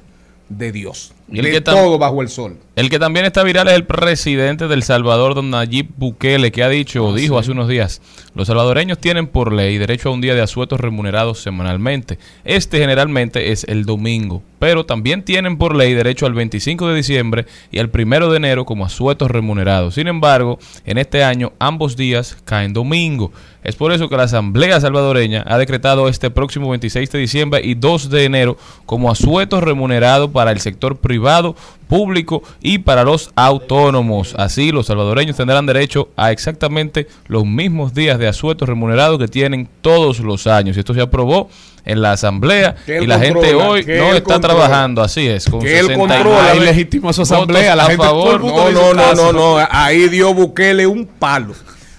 de 0.49 0.71
Dios. 0.71 1.13
Y 1.29 1.39
el 1.39 1.45
De 1.45 1.51
que 1.51 1.61
todo 1.61 1.97
bajo 1.97 2.21
el 2.21 2.29
sol. 2.29 2.57
El 2.75 2.89
que 2.89 2.99
también 2.99 3.25
está 3.25 3.41
viral 3.43 3.69
es 3.69 3.73
el 3.73 3.85
presidente 3.85 4.67
del 4.67 4.83
Salvador, 4.83 5.33
don 5.33 5.49
Nayib 5.49 5.91
Bukele, 5.95 6.51
que 6.51 6.61
ha 6.61 6.67
dicho 6.67 7.05
o 7.05 7.15
dijo 7.15 7.39
hace 7.39 7.51
unos 7.51 7.69
días, 7.69 8.01
los 8.35 8.47
salvadoreños 8.47 8.99
tienen 8.99 9.27
por 9.27 9.53
ley 9.53 9.77
derecho 9.77 10.09
a 10.09 10.11
un 10.11 10.19
día 10.19 10.35
de 10.35 10.41
asuetos 10.41 10.81
remunerados 10.81 11.39
semanalmente. 11.39 12.19
Este 12.43 12.79
generalmente 12.79 13.53
es 13.53 13.63
el 13.63 13.85
domingo, 13.85 14.43
pero 14.59 14.85
también 14.85 15.23
tienen 15.23 15.57
por 15.57 15.73
ley 15.73 15.93
derecho 15.93 16.25
al 16.25 16.33
25 16.33 16.89
de 16.89 16.95
diciembre 16.95 17.45
y 17.71 17.79
al 17.79 17.89
1 17.93 18.29
de 18.29 18.35
enero 18.35 18.65
como 18.65 18.85
asuetos 18.85 19.31
remunerados. 19.31 19.93
Sin 19.93 20.09
embargo, 20.09 20.59
en 20.85 20.97
este 20.97 21.23
año 21.23 21.53
ambos 21.59 21.95
días 21.95 22.37
caen 22.43 22.73
domingo. 22.73 23.31
Es 23.63 23.75
por 23.75 23.91
eso 23.91 24.09
que 24.09 24.17
la 24.17 24.23
Asamblea 24.23 24.79
Salvadoreña 24.79 25.43
ha 25.47 25.57
decretado 25.57 26.07
este 26.07 26.29
próximo 26.29 26.69
26 26.69 27.09
de 27.09 27.19
diciembre 27.19 27.61
y 27.63 27.73
2 27.73 28.11
de 28.11 28.25
enero 28.25 28.57
como 28.85 29.09
asuetos 29.09 29.63
remunerados 29.63 30.29
para 30.29 30.51
el 30.51 30.59
sector 30.59 30.97
privado, 30.97 31.55
público 31.87 32.43
y 32.61 32.79
para 32.79 33.03
los 33.03 33.31
autónomos. 33.35 34.35
Así, 34.37 34.71
los 34.71 34.87
salvadoreños 34.87 35.37
tendrán 35.37 35.65
derecho 35.65 36.09
a 36.15 36.31
exactamente 36.31 37.07
los 37.27 37.45
mismos 37.45 37.93
días 37.93 38.19
de 38.19 38.27
asuetos 38.27 38.67
remunerados 38.67 39.19
que 39.19 39.27
tienen 39.27 39.67
todos 39.81 40.19
los 40.19 40.47
años. 40.47 40.75
Y 40.75 40.79
esto 40.79 40.93
se 40.93 41.01
aprobó 41.01 41.49
en 41.85 42.01
la 42.01 42.13
Asamblea 42.13 42.75
y 42.87 43.05
la 43.05 43.19
gente 43.19 43.53
hoy 43.53 43.85
no 43.85 44.13
está 44.13 44.33
controla. 44.33 44.39
trabajando. 44.39 45.01
Así 45.01 45.27
es, 45.27 45.45
con 45.45 45.61
Que 45.61 45.79
él 45.79 45.87
69 45.87 46.23
controla, 46.23 46.51
Ahí 46.51 46.59
legitimó 46.59 47.13
su 47.13 47.21
asamblea, 47.21 47.75
la 47.75 47.85
gente 47.85 48.03
a 48.03 48.07
favor. 48.07 48.43
No, 48.43 48.71
no, 48.71 48.93
no, 48.93 49.13
no, 49.13 49.31
no. 49.31 49.67
Ahí 49.69 50.09
dio 50.09 50.33
Bukele 50.33 50.87
un 50.87 51.05
palo. 51.05 51.53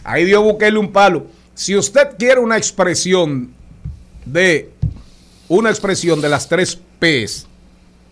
Ahí 0.05 0.24
dio 0.24 0.43
Bukele 0.43 0.78
un 0.78 0.93
palo. 0.93 1.26
Si 1.55 1.74
usted 1.76 2.16
quiere 2.18 2.41
una 2.41 2.57
expresión 2.57 3.51
de 4.24 4.70
una 5.49 5.70
expresión 5.70 6.20
de 6.20 6.28
las 6.28 6.49
tres 6.49 6.78
P's, 6.99 7.45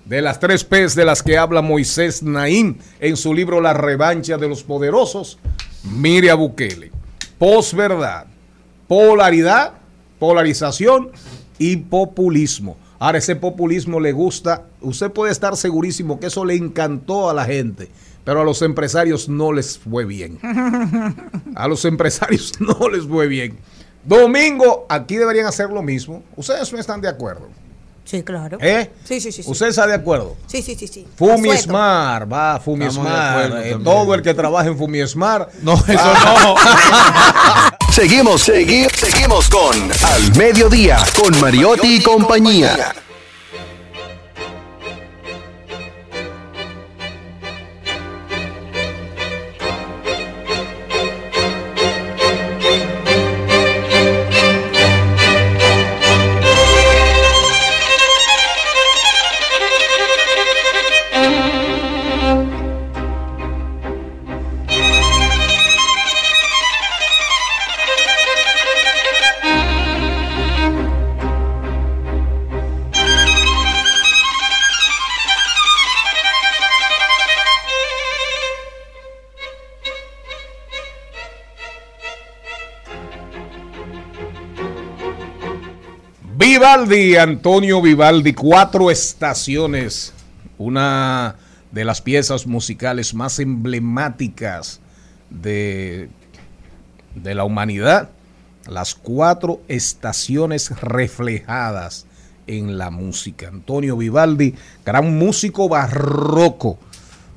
de 0.04 0.20
las 0.20 0.38
tres 0.38 0.64
P's 0.64 0.94
de 0.94 1.04
las 1.04 1.22
que 1.22 1.38
habla 1.38 1.62
Moisés 1.62 2.22
Naín 2.22 2.78
en 3.00 3.16
su 3.16 3.32
libro 3.32 3.60
La 3.60 3.72
revancha 3.72 4.36
de 4.36 4.48
los 4.48 4.62
poderosos, 4.62 5.38
mire 5.82 6.30
a 6.30 6.34
Bukele. 6.34 6.90
Posverdad, 7.38 8.26
polaridad, 8.86 9.72
polarización 10.18 11.10
y 11.58 11.76
populismo. 11.76 12.76
Ahora 12.98 13.18
ese 13.18 13.36
populismo 13.36 14.00
le 14.00 14.12
gusta, 14.12 14.64
usted 14.80 15.10
puede 15.10 15.32
estar 15.32 15.56
segurísimo 15.56 16.20
que 16.20 16.26
eso 16.26 16.44
le 16.44 16.54
encantó 16.54 17.28
a 17.28 17.34
la 17.34 17.44
gente, 17.44 17.90
pero 18.24 18.40
a 18.40 18.44
los 18.44 18.62
empresarios 18.62 19.28
no 19.28 19.52
les 19.52 19.78
fue 19.78 20.04
bien. 20.04 20.38
A 21.54 21.68
los 21.68 21.84
empresarios 21.84 22.52
no 22.60 22.88
les 22.88 23.06
fue 23.06 23.26
bien. 23.26 23.58
Domingo, 24.04 24.86
aquí 24.88 25.16
deberían 25.16 25.46
hacer 25.46 25.70
lo 25.70 25.82
mismo. 25.82 26.22
Ustedes 26.36 26.72
no 26.72 26.78
están 26.78 27.00
de 27.00 27.08
acuerdo. 27.08 27.48
Sí, 28.04 28.22
claro. 28.22 28.58
¿Eh? 28.60 28.90
Sí, 29.04 29.18
sí, 29.20 29.32
sí. 29.32 29.42
sí. 29.42 29.50
¿Usted 29.50 29.68
está 29.68 29.86
de 29.86 29.94
acuerdo? 29.94 30.36
Sí, 30.46 30.60
sí, 30.62 30.74
sí, 30.78 30.86
sí. 30.86 31.06
Fumismar, 31.16 32.30
va, 32.30 32.60
acuerdo 32.60 33.58
eh, 33.62 33.76
todo 33.82 34.14
el 34.14 34.22
que 34.22 34.34
trabaja 34.34 34.68
en 34.68 34.76
Fumismar. 34.76 35.48
No, 35.62 35.72
eso 35.74 36.12
no. 36.34 36.54
Seguimos, 37.92 38.48
segui- 38.48 38.90
seguimos 38.94 39.48
con 39.48 39.90
Al 40.04 40.36
Mediodía, 40.36 40.98
con 41.20 41.38
Mariotti 41.40 41.96
y 41.96 42.02
compañía. 42.02 42.92
Vivaldi, 86.74 87.14
Antonio 87.14 87.80
Vivaldi, 87.80 88.32
cuatro 88.32 88.90
estaciones, 88.90 90.12
una 90.58 91.36
de 91.70 91.84
las 91.84 92.00
piezas 92.00 92.48
musicales 92.48 93.14
más 93.14 93.38
emblemáticas 93.38 94.80
de, 95.30 96.08
de 97.14 97.34
la 97.36 97.44
humanidad, 97.44 98.10
las 98.66 98.96
cuatro 98.96 99.60
estaciones 99.68 100.70
reflejadas 100.80 102.06
en 102.48 102.76
la 102.76 102.90
música. 102.90 103.46
Antonio 103.46 103.96
Vivaldi, 103.96 104.56
gran 104.84 105.16
músico 105.16 105.68
barroco. 105.68 106.80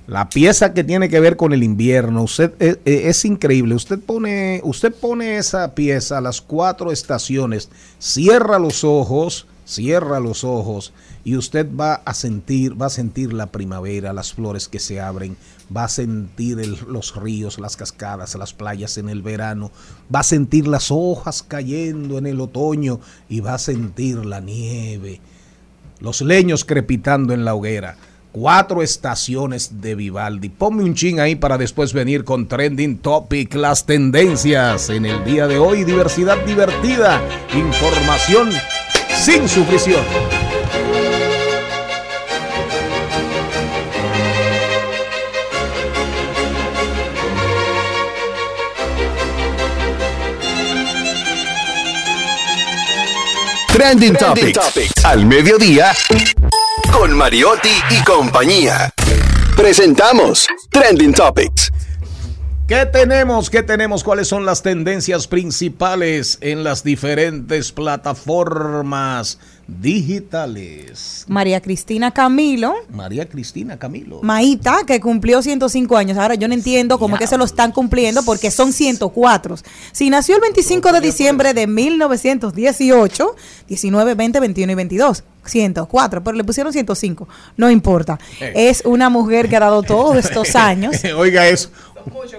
La 0.07 0.29
pieza 0.29 0.73
que 0.73 0.85
tiene 0.85 1.09
que 1.09 1.19
ver 1.19 1.35
con 1.35 1.51
el 1.51 1.63
invierno, 1.63 2.23
usted 2.23 2.53
eh, 2.59 2.79
eh, 2.85 3.01
es, 3.05 3.25
increíble. 3.25 3.75
Usted 3.75 3.99
pone, 3.99 4.61
usted 4.63 4.93
pone 4.93 5.37
esa 5.37 5.75
pieza, 5.75 6.21
las 6.21 6.39
cuatro 6.39 6.93
estaciones, 6.93 7.69
cierra 7.99 8.57
los 8.57 8.85
ojos, 8.85 9.47
cierra 9.65 10.21
los 10.21 10.45
ojos 10.45 10.93
y 11.25 11.35
usted 11.35 11.67
va 11.77 11.95
a 12.05 12.13
sentir, 12.13 12.81
va 12.81 12.85
a 12.85 12.89
sentir 12.89 13.33
la 13.33 13.47
primavera, 13.47 14.13
las 14.13 14.31
flores 14.31 14.69
que 14.69 14.79
se 14.79 15.01
abren, 15.01 15.35
va 15.75 15.83
a 15.83 15.89
sentir 15.89 16.57
los 16.87 17.13
ríos, 17.17 17.59
las 17.59 17.75
cascadas, 17.75 18.33
las 18.35 18.53
playas 18.53 18.97
en 18.97 19.09
el 19.09 19.21
verano, 19.21 19.71
va 20.13 20.21
a 20.21 20.23
sentir 20.23 20.67
las 20.67 20.89
hojas 20.89 21.43
cayendo 21.43 22.17
en 22.17 22.27
el 22.27 22.39
otoño 22.39 23.01
y 23.27 23.41
va 23.41 23.55
a 23.55 23.59
sentir 23.59 24.25
la 24.25 24.39
nieve 24.39 25.19
los 25.99 26.21
leños 26.21 26.65
crepitando 26.65 27.33
en 27.33 27.45
la 27.45 27.55
hoguera. 27.55 27.97
Cuatro 28.39 28.83
estaciones 28.83 29.81
de 29.81 29.95
Vivaldi. 29.95 30.49
Ponme 30.49 30.83
un 30.83 30.93
chin 30.93 31.19
ahí 31.19 31.33
para 31.33 31.57
después 31.57 31.91
venir 31.91 32.23
con 32.23 32.47
Trending 32.47 32.99
Topic, 32.99 33.55
las 33.55 33.87
tendencias 33.87 34.91
en 34.91 35.07
el 35.07 35.25
día 35.25 35.47
de 35.47 35.57
hoy. 35.57 35.83
Diversidad 35.83 36.37
divertida, 36.45 37.19
información 37.55 38.51
sin 39.09 39.49
sufrición. 39.49 40.03
Trending 53.73 54.13
Topics. 54.13 55.03
Al 55.03 55.25
mediodía, 55.25 55.91
con 56.91 57.15
Mariotti 57.15 57.71
y 57.89 58.03
compañía. 58.03 58.91
Presentamos 59.55 60.47
Trending 60.71 61.13
Topics. 61.13 61.71
¿Qué 62.67 62.85
tenemos? 62.85 63.49
¿Qué 63.49 63.63
tenemos? 63.63 64.03
¿Cuáles 64.03 64.27
son 64.27 64.45
las 64.45 64.61
tendencias 64.61 65.25
principales 65.27 66.37
en 66.41 66.65
las 66.65 66.83
diferentes 66.83 67.71
plataformas 67.71 69.39
digitales? 69.67 71.23
María 71.29 71.61
Cristina 71.61 72.11
Camilo. 72.11 72.75
María 72.89 73.29
Cristina 73.29 73.79
Camilo. 73.79 74.19
Maíta, 74.21 74.79
que 74.85 74.99
cumplió 74.99 75.41
105 75.41 75.95
años. 75.95 76.17
Ahora 76.17 76.35
yo 76.35 76.49
no 76.49 76.53
entiendo 76.53 76.99
cómo 76.99 77.15
es 77.15 77.21
que 77.21 77.27
se 77.27 77.37
lo 77.37 77.45
están 77.45 77.71
cumpliendo 77.71 78.21
porque 78.23 78.51
son 78.51 78.73
104. 78.73 79.55
Si 79.93 80.09
nació 80.09 80.35
el 80.35 80.41
25 80.41 80.91
de 80.91 80.99
diciembre 80.99 81.53
de 81.53 81.67
1918, 81.67 83.35
19, 83.69 84.13
20, 84.13 84.39
21 84.41 84.71
y 84.73 84.75
22. 84.75 85.23
104, 85.45 86.21
pero 86.21 86.35
le 86.35 86.43
pusieron 86.43 86.73
105. 86.73 87.29
No 87.55 87.71
importa. 87.71 88.19
Eh. 88.41 88.51
Es 88.69 88.83
una 88.83 89.09
mujer 89.09 89.47
que 89.47 89.55
ha 89.55 89.61
dado 89.61 89.83
todos 89.83 90.17
estos 90.17 90.53
años. 90.57 90.97
Oiga 91.15 91.47
eso. 91.47 91.69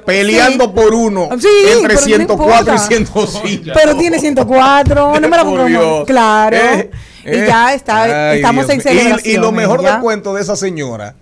Peleando 0.07 0.65
Sí. 0.67 0.71
por 0.75 0.95
uno 0.95 1.29
Sí, 1.39 1.49
entre 1.73 1.89
pero 1.97 2.01
no 2.01 2.07
104 2.07 2.47
y 2.47 2.51
importa. 2.57 2.79
105. 2.79 3.65
Pero 3.75 3.97
tiene 3.97 4.19
104, 4.19 5.13
no 5.21 5.29
me. 5.69 6.05
Claro. 6.07 6.57
Eh, 6.57 6.91
y 7.25 7.29
eh. 7.29 7.45
ya 7.47 7.75
está, 7.75 8.31
Ay, 8.31 8.37
estamos 8.39 8.67
Dios 8.67 8.75
en. 8.75 8.81
Y- 8.81 8.83
celebración. 8.83 9.35
Y, 9.35 9.39
lo 9.39 9.53
mejor 9.53 9.83
ya. 9.83 9.93
del 9.93 10.01
cuento 10.03 10.35
de 10.35 10.43
esa 10.43 10.57
señora 10.57 11.15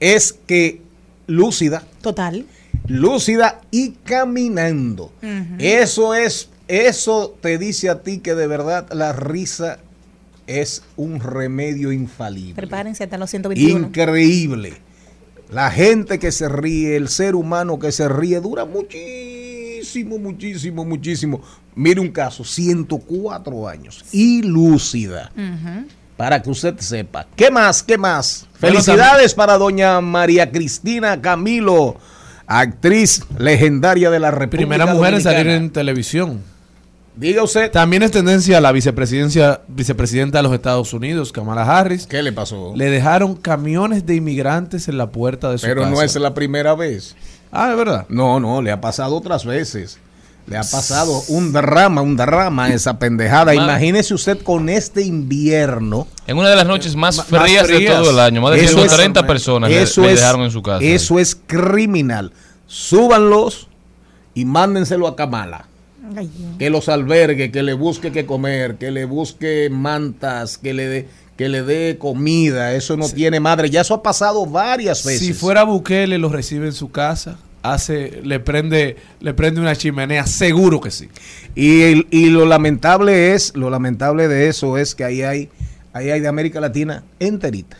es 0.00 0.34
que 0.46 0.80
lúcida, 1.26 1.82
Total. 2.02 2.44
lúcida 2.86 3.60
y 3.70 3.92
caminando. 4.04 5.10
Eso 5.58 6.14
es, 6.14 6.50
eso 6.68 7.34
te 7.40 7.58
dice 7.58 7.88
a 7.88 8.02
ti 8.02 8.18
que 8.18 8.34
de 8.34 8.46
verdad 8.46 8.86
la 8.92 9.12
risa 9.12 9.78
es 10.46 10.82
un 10.96 11.18
remedio 11.20 11.90
infalible. 11.92 12.54
Prepárense 12.54 13.04
hasta 13.04 13.18
los 13.18 13.30
121. 13.30 13.86
Increíble. 13.88 14.74
La 15.50 15.70
gente 15.70 16.18
que 16.18 16.32
se 16.32 16.48
ríe, 16.48 16.96
el 16.96 17.08
ser 17.08 17.34
humano 17.34 17.78
que 17.78 17.92
se 17.92 18.08
ríe, 18.08 18.40
dura 18.40 18.64
muchísimo, 18.64 20.18
muchísimo, 20.18 20.84
muchísimo. 20.84 21.40
Mire 21.74 22.00
un 22.00 22.10
caso, 22.10 22.42
104 22.44 23.68
años. 23.68 24.04
Y 24.10 24.42
lúcida. 24.42 25.30
Para 26.16 26.42
que 26.42 26.50
usted 26.50 26.78
sepa. 26.78 27.26
¿Qué 27.36 27.50
más? 27.50 27.82
¿Qué 27.82 27.96
más? 27.98 28.46
Felicidades 28.58 29.34
para 29.34 29.58
doña 29.58 30.00
María 30.00 30.50
Cristina 30.50 31.20
Camilo, 31.20 31.96
actriz 32.46 33.22
legendaria 33.38 34.10
de 34.10 34.18
la 34.18 34.30
República 34.30 34.68
Primera 34.68 34.86
mujer 34.86 35.14
en 35.14 35.20
salir 35.20 35.46
en 35.48 35.70
televisión. 35.70 36.55
Diga 37.16 37.42
usted, 37.42 37.70
También 37.70 38.02
es 38.02 38.10
tendencia 38.10 38.58
a 38.58 38.60
la 38.60 38.72
vicepresidencia, 38.72 39.62
vicepresidenta 39.68 40.38
de 40.38 40.42
los 40.42 40.52
Estados 40.52 40.92
Unidos, 40.92 41.32
Kamala 41.32 41.62
Harris. 41.62 42.06
¿qué 42.06 42.22
le 42.22 42.30
pasó? 42.32 42.74
Le 42.76 42.90
dejaron 42.90 43.34
camiones 43.34 44.04
de 44.04 44.16
inmigrantes 44.16 44.86
en 44.88 44.98
la 44.98 45.10
puerta 45.10 45.50
de 45.50 45.56
su 45.58 45.66
Pero 45.66 45.82
casa. 45.82 45.94
no 45.94 46.02
es 46.02 46.14
la 46.16 46.34
primera 46.34 46.74
vez. 46.74 47.16
Ah, 47.50 47.70
es 47.70 47.76
verdad. 47.76 48.04
No, 48.10 48.38
no, 48.38 48.60
le 48.60 48.70
ha 48.70 48.80
pasado 48.82 49.16
otras 49.16 49.46
veces. 49.46 49.98
Le 50.46 50.56
ha 50.58 50.62
pasado 50.62 51.22
un 51.28 51.52
drama, 51.52 52.02
un 52.02 52.16
drama 52.16 52.68
esa 52.68 52.98
pendejada. 52.98 53.46
Ma- 53.46 53.64
Imagínese 53.64 54.12
usted 54.14 54.38
con 54.42 54.68
este 54.68 55.02
invierno. 55.02 56.06
En 56.26 56.36
una 56.36 56.50
de 56.50 56.56
las 56.56 56.66
noches 56.66 56.94
más 56.94 57.16
más 57.16 57.26
frías, 57.26 57.66
de 57.66 57.76
frías. 57.76 57.96
todo 57.98 58.10
el 58.10 58.20
año, 58.20 58.42
más 58.42 58.52
de 58.52 58.58
Eso 58.58 58.76
es- 58.84 58.92
130 58.92 59.26
personas 59.26 59.70
le- 59.70 59.82
eso 59.82 60.02
le, 60.02 60.10
dejaron 60.10 60.42
en 60.42 60.50
su 60.50 60.62
casa. 60.62 60.84
Eso 60.84 61.18
es 61.18 61.34
criminal. 61.46 62.32
Súbanlos 62.66 63.68
y 64.34 64.44
mándenselo 64.44 65.08
a 65.08 65.16
Kamala. 65.16 65.66
Ay, 66.14 66.30
Que 66.58 66.70
los 66.70 66.88
albergue, 66.88 67.50
que 67.50 67.62
le 67.62 67.72
busque 67.74 68.12
qué 68.12 68.26
comer, 68.26 68.76
que 68.76 68.90
le 68.90 69.04
busque 69.06 69.68
mantas, 69.70 70.58
que 70.58 70.74
le 70.74 70.86
dé 70.86 71.08
que 71.36 71.50
le 71.50 71.62
dé 71.62 71.98
comida. 71.98 72.72
Eso 72.74 72.96
no 72.96 73.08
tiene 73.10 73.40
madre. 73.40 73.68
Ya 73.68 73.82
eso 73.82 73.92
ha 73.92 74.02
pasado 74.02 74.46
varias 74.46 75.04
veces. 75.04 75.20
Si 75.20 75.32
fuera 75.34 75.64
Bukele, 75.64 76.16
lo 76.16 76.30
recibe 76.30 76.64
en 76.66 76.72
su 76.72 76.90
casa, 76.90 77.36
hace, 77.62 78.22
le 78.24 78.40
prende, 78.40 78.96
le 79.20 79.34
prende 79.34 79.60
una 79.60 79.76
chimenea, 79.76 80.26
seguro 80.26 80.80
que 80.80 80.90
sí. 80.90 81.08
Y, 81.54 81.82
el- 81.82 82.06
y 82.10 82.30
lo 82.30 82.46
lamentable 82.46 83.34
es, 83.34 83.54
lo 83.54 83.68
lamentable 83.68 84.28
de 84.28 84.48
eso 84.48 84.78
es 84.78 84.94
que 84.94 85.04
ahí 85.04 85.20
hay, 85.20 85.50
ahí 85.92 86.08
hay 86.10 86.20
de 86.20 86.28
América 86.28 86.58
Latina 86.58 87.04
enterita. 87.20 87.76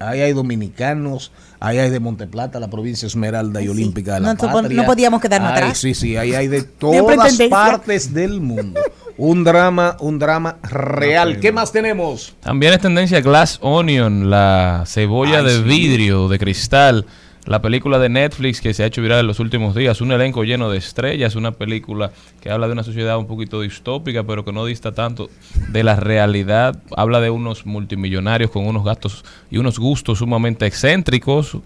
Ahí 0.00 0.20
hay 0.20 0.32
dominicanos, 0.32 1.30
ahí 1.62 1.78
hay 1.78 1.90
de 1.90 2.00
Monteplata, 2.00 2.58
la 2.60 2.68
provincia 2.68 3.06
Esmeralda 3.06 3.60
y 3.60 3.64
Sí. 3.64 3.70
Olímpica 3.70 4.14
de 4.14 4.20
la 4.20 4.34
No 4.34 4.38
Patria. 4.52 4.76
no 4.82 4.84
podíamos 4.86 5.20
quedarnos 5.20 5.50
Ay, 5.52 5.56
atrás. 5.56 5.78
Sí, 5.78 5.94
sí, 5.94 6.16
ahí 6.16 6.34
hay 6.34 6.48
de 6.48 6.62
todas 6.78 7.38
partes 7.48 8.12
del 8.12 8.40
mundo. 8.40 8.80
Un 9.16 9.44
drama, 9.44 9.96
un 10.00 10.18
drama 10.18 10.56
real. 10.62 11.38
¿Qué 11.38 11.52
más 11.52 11.70
tenemos? 11.70 12.34
También 12.40 12.72
es 12.72 12.80
tendencia 12.80 13.20
Glass 13.20 13.58
Onion, 13.62 14.30
la 14.30 14.84
cebolla 14.86 15.38
Ay, 15.38 15.44
de 15.44 15.56
sí. 15.56 15.62
vidrio, 15.62 16.28
de 16.28 16.38
cristal. 16.38 17.06
La 17.44 17.60
película 17.60 17.98
de 17.98 18.08
Netflix 18.08 18.60
que 18.60 18.72
se 18.72 18.84
ha 18.84 18.86
hecho 18.86 19.02
viral 19.02 19.18
en 19.18 19.26
los 19.26 19.40
últimos 19.40 19.74
días, 19.74 20.00
un 20.00 20.12
elenco 20.12 20.44
lleno 20.44 20.70
de 20.70 20.78
estrellas, 20.78 21.34
una 21.34 21.50
película 21.50 22.12
que 22.40 22.50
habla 22.50 22.68
de 22.68 22.72
una 22.72 22.84
sociedad 22.84 23.18
un 23.18 23.26
poquito 23.26 23.60
distópica, 23.60 24.22
pero 24.22 24.44
que 24.44 24.52
no 24.52 24.64
dista 24.64 24.92
tanto 24.92 25.28
de 25.70 25.82
la 25.82 25.96
realidad. 25.96 26.80
Habla 26.96 27.20
de 27.20 27.30
unos 27.30 27.66
multimillonarios 27.66 28.50
con 28.50 28.64
unos 28.64 28.84
gastos 28.84 29.24
y 29.50 29.58
unos 29.58 29.80
gustos 29.80 30.18
sumamente 30.18 30.66
excéntricos. 30.66 31.58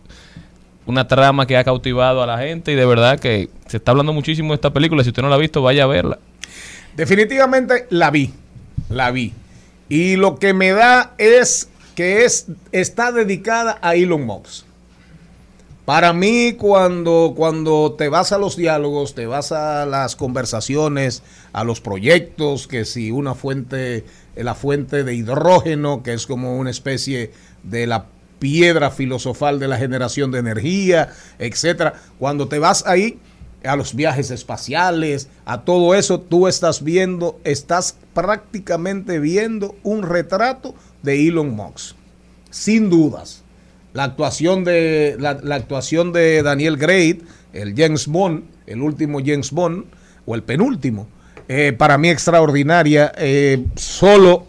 Una 0.87 1.07
trama 1.09 1.47
que 1.47 1.59
ha 1.59 1.65
cautivado 1.65 2.23
a 2.23 2.27
la 2.27 2.39
gente 2.39 2.73
y 2.73 2.75
de 2.75 2.87
verdad 2.87 3.21
que 3.21 3.51
se 3.67 3.77
está 3.77 3.91
hablando 3.91 4.15
muchísimo 4.15 4.53
de 4.53 4.55
esta 4.55 4.73
película. 4.73 5.03
Si 5.03 5.11
usted 5.11 5.23
no 5.23 5.29
la 5.29 5.35
ha 5.35 5.39
visto, 5.39 5.61
vaya 5.61 5.85
a 5.85 5.89
verla. 5.89 6.19
Definitivamente 6.97 7.87
la 7.91 8.11
vi, 8.11 8.33
la 8.89 9.11
vi. 9.11 9.35
Y 9.91 10.17
lo 10.17 10.37
que 10.37 10.55
me 10.55 10.71
da 10.71 11.13
es 11.19 11.69
que 11.95 12.25
es, 12.25 12.47
está 12.73 13.13
dedicada 13.13 13.79
a 13.83 13.95
Elon 13.95 14.25
Musk. 14.25 14.65
Para 15.87 16.13
mí, 16.13 16.55
cuando, 16.55 17.33
cuando 17.37 17.95
te 17.97 18.09
vas 18.09 18.33
a 18.33 18.39
los 18.39 18.57
diálogos, 18.57 19.15
te 19.15 19.27
vas 19.27 19.53
a 19.53 19.87
las 19.87 20.17
conversaciones, 20.17 21.23
a 21.53 21.63
los 21.63 21.81
proyectos, 21.81 22.67
que 22.67 22.85
si 22.85 23.13
una 23.13 23.37
fuente, 23.37 24.05
la 24.35 24.57
fuente 24.57 25.05
de 25.05 25.15
hidrógeno, 25.15 26.03
que 26.03 26.13
es 26.13 26.27
como 26.27 26.57
una 26.57 26.71
especie 26.71 27.31
de 27.63 27.87
la 27.87 28.07
piedra 28.41 28.91
filosofal 28.91 29.61
de 29.61 29.69
la 29.69 29.79
generación 29.79 30.33
de 30.33 30.41
energía, 30.41 31.13
etcétera. 31.39 31.95
Cuando 32.19 32.49
te 32.49 32.59
vas 32.59 32.85
ahí, 32.85 33.21
a 33.63 33.77
los 33.77 33.95
viajes 33.95 34.33
espaciales, 34.33 35.29
a 35.45 35.63
todo 35.63 35.95
eso, 35.95 36.21
tú 36.21 36.49
estás 36.49 36.83
viendo, 36.83 37.39
estás 37.45 37.97
prácticamente 38.13 39.21
viendo 39.21 39.77
un 39.85 40.03
retrato 40.03 40.75
de 41.05 41.29
Elon 41.29 41.55
Musk. 41.55 41.95
Sin 42.51 42.91
dudas. 42.91 43.45
La 43.97 44.05
actuación 44.05 44.63
de, 44.63 45.17
la, 45.19 45.39
la 45.43 45.55
actuación 45.55 46.13
de 46.13 46.43
Daniel 46.43 46.77
Gray, 46.77 47.23
el 47.55 47.75
James 47.75 48.07
Bond, 48.07 48.45
el 48.67 48.83
último 48.83 49.21
James 49.25 49.51
Bond, 49.51 49.87
o 50.27 50.35
el 50.35 50.43
penúltimo, 50.43 51.09
eh, 51.49 51.73
para 51.73 51.97
mí 51.97 52.11
extraordinaria. 52.11 53.11
eh, 53.17 53.65
solo, 53.75 54.45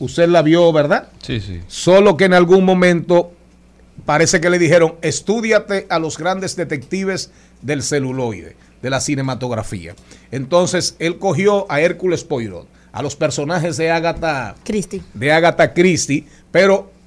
usted 0.00 0.28
la 0.28 0.42
vio, 0.42 0.72
¿verdad? 0.72 1.10
Sí, 1.22 1.38
sí. 1.40 1.60
Solo 1.68 2.16
que 2.16 2.24
en 2.24 2.34
algún 2.34 2.64
momento 2.64 3.30
parece 4.04 4.40
que 4.40 4.50
le 4.50 4.58
dijeron, 4.58 4.96
estudiate 5.00 5.86
a 5.90 6.00
los 6.00 6.18
grandes 6.18 6.56
detectives 6.56 7.30
del 7.62 7.84
celuloide, 7.84 8.56
de 8.82 8.90
la 8.90 9.00
cinematografía. 9.00 9.94
Entonces, 10.32 10.96
él 10.98 11.18
cogió 11.18 11.70
a 11.70 11.80
Hércules 11.80 12.24
Poirot, 12.24 12.66
a 12.90 13.02
los 13.02 13.14
personajes 13.14 13.76
de 13.76 13.92
Agatha, 13.92 14.56
Cristi. 14.64 15.00
de 15.14 15.30
Agatha 15.30 15.72
Christie, 15.72 16.24
pero 16.50 16.97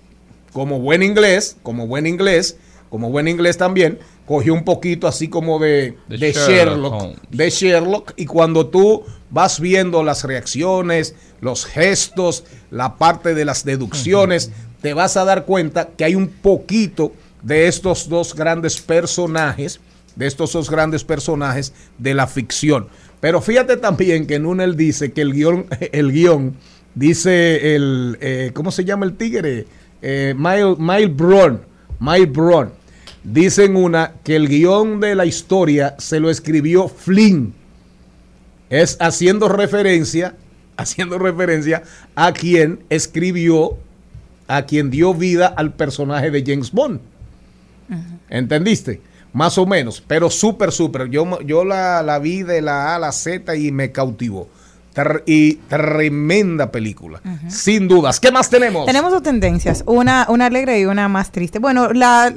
como 0.54 0.80
buen 0.80 1.04
inglés, 1.04 1.58
como 1.64 1.88
buen 1.88 2.08
inglés, 2.08 2.58
como 2.90 3.10
buen 3.10 3.28
inglés 3.28 3.58
también, 3.58 4.00
cogió 4.26 4.54
un 4.54 4.64
poquito 4.64 5.08
así 5.08 5.28
como 5.28 5.60
de, 5.60 5.98
De 6.08 6.18
de 6.18 6.34
Sherlock 6.34 7.16
de 7.30 7.50
Sherlock, 7.50 8.14
y 8.18 8.26
cuando 8.26 8.68
tú 8.68 9.04
vas 9.30 9.60
viendo 9.60 10.04
las 10.04 10.24
reacciones, 10.24 11.16
los 11.40 11.66
gestos, 11.66 12.44
la 12.70 12.98
parte 12.98 13.34
de 13.34 13.46
las 13.46 13.66
deducciones, 13.66 14.52
te 14.82 14.94
vas 14.94 15.18
a 15.18 15.26
dar 15.26 15.46
cuenta 15.46 15.90
que 15.98 16.04
hay 16.04 16.16
un 16.16 16.28
poquito 16.28 17.14
de 17.42 17.68
estos 17.68 18.10
dos 18.10 18.36
grandes 18.36 18.80
personajes, 18.82 19.80
de 20.16 20.28
estos 20.28 20.54
dos 20.54 20.70
grandes 20.70 21.04
personajes 21.04 21.74
de 21.98 22.14
la 22.14 22.28
ficción. 22.28 22.88
Pero 23.20 23.42
fíjate 23.42 23.78
también 23.78 24.28
que 24.28 24.36
él 24.36 24.76
dice 24.76 25.12
que 25.12 25.22
el 25.22 25.34
guion, 25.34 25.66
el 25.92 26.12
guion 26.12 26.56
dice 26.96 27.76
el, 27.76 28.18
eh, 28.22 28.52
¿cómo 28.54 28.72
se 28.72 28.84
llama 28.84 29.06
el 29.06 29.16
tigre? 29.16 29.66
Eh, 30.02 30.34
Miles, 30.36 31.16
Brown, 31.16 31.62
Miles 32.00 32.32
Brown. 32.32 32.72
Dice 33.24 33.66
en 33.66 33.76
una 33.76 34.14
que 34.24 34.36
el 34.36 34.48
guion 34.48 35.00
de 35.00 35.14
la 35.16 35.26
historia 35.26 35.96
se 36.00 36.20
lo 36.20 36.30
escribió 36.30 36.88
Flynn. 36.88 37.54
Es 38.70 38.98
haciendo 39.00 39.48
referencia, 39.48 40.36
haciendo 40.78 41.20
referencia 41.20 41.84
a 42.16 42.34
quien 42.34 42.84
escribió, 42.90 43.78
a 44.48 44.64
quien 44.66 44.90
dio 44.90 45.14
vida 45.14 45.48
al 45.48 45.74
personaje 45.74 46.32
de 46.32 46.44
James 46.46 46.72
Bond. 46.72 47.00
¿Entendiste? 48.30 49.02
Más 49.34 49.58
o 49.58 49.66
menos, 49.66 50.04
pero 50.06 50.30
súper, 50.30 50.72
súper. 50.72 51.10
Yo, 51.10 51.40
yo 51.42 51.64
la, 51.64 52.02
la 52.04 52.20
vi 52.20 52.44
de 52.44 52.62
la 52.62 52.90
A 52.90 52.96
a 52.96 53.00
la 53.00 53.12
Z 53.12 53.56
y 53.56 53.72
me 53.72 53.92
cautivó. 53.92 54.50
Y 55.26 55.54
tremenda 55.70 56.72
película, 56.72 57.22
sin 57.48 57.88
dudas. 57.88 58.20
¿Qué 58.20 58.32
más 58.32 58.50
tenemos? 58.50 58.86
Tenemos 58.86 59.12
dos 59.12 59.24
tendencias, 59.24 59.84
una, 59.88 60.26
una 60.30 60.48
alegre 60.48 60.80
y 60.80 60.86
una 60.86 61.08
más 61.08 61.32
triste. 61.32 61.60
Bueno, 61.60 61.94
la 61.94 62.34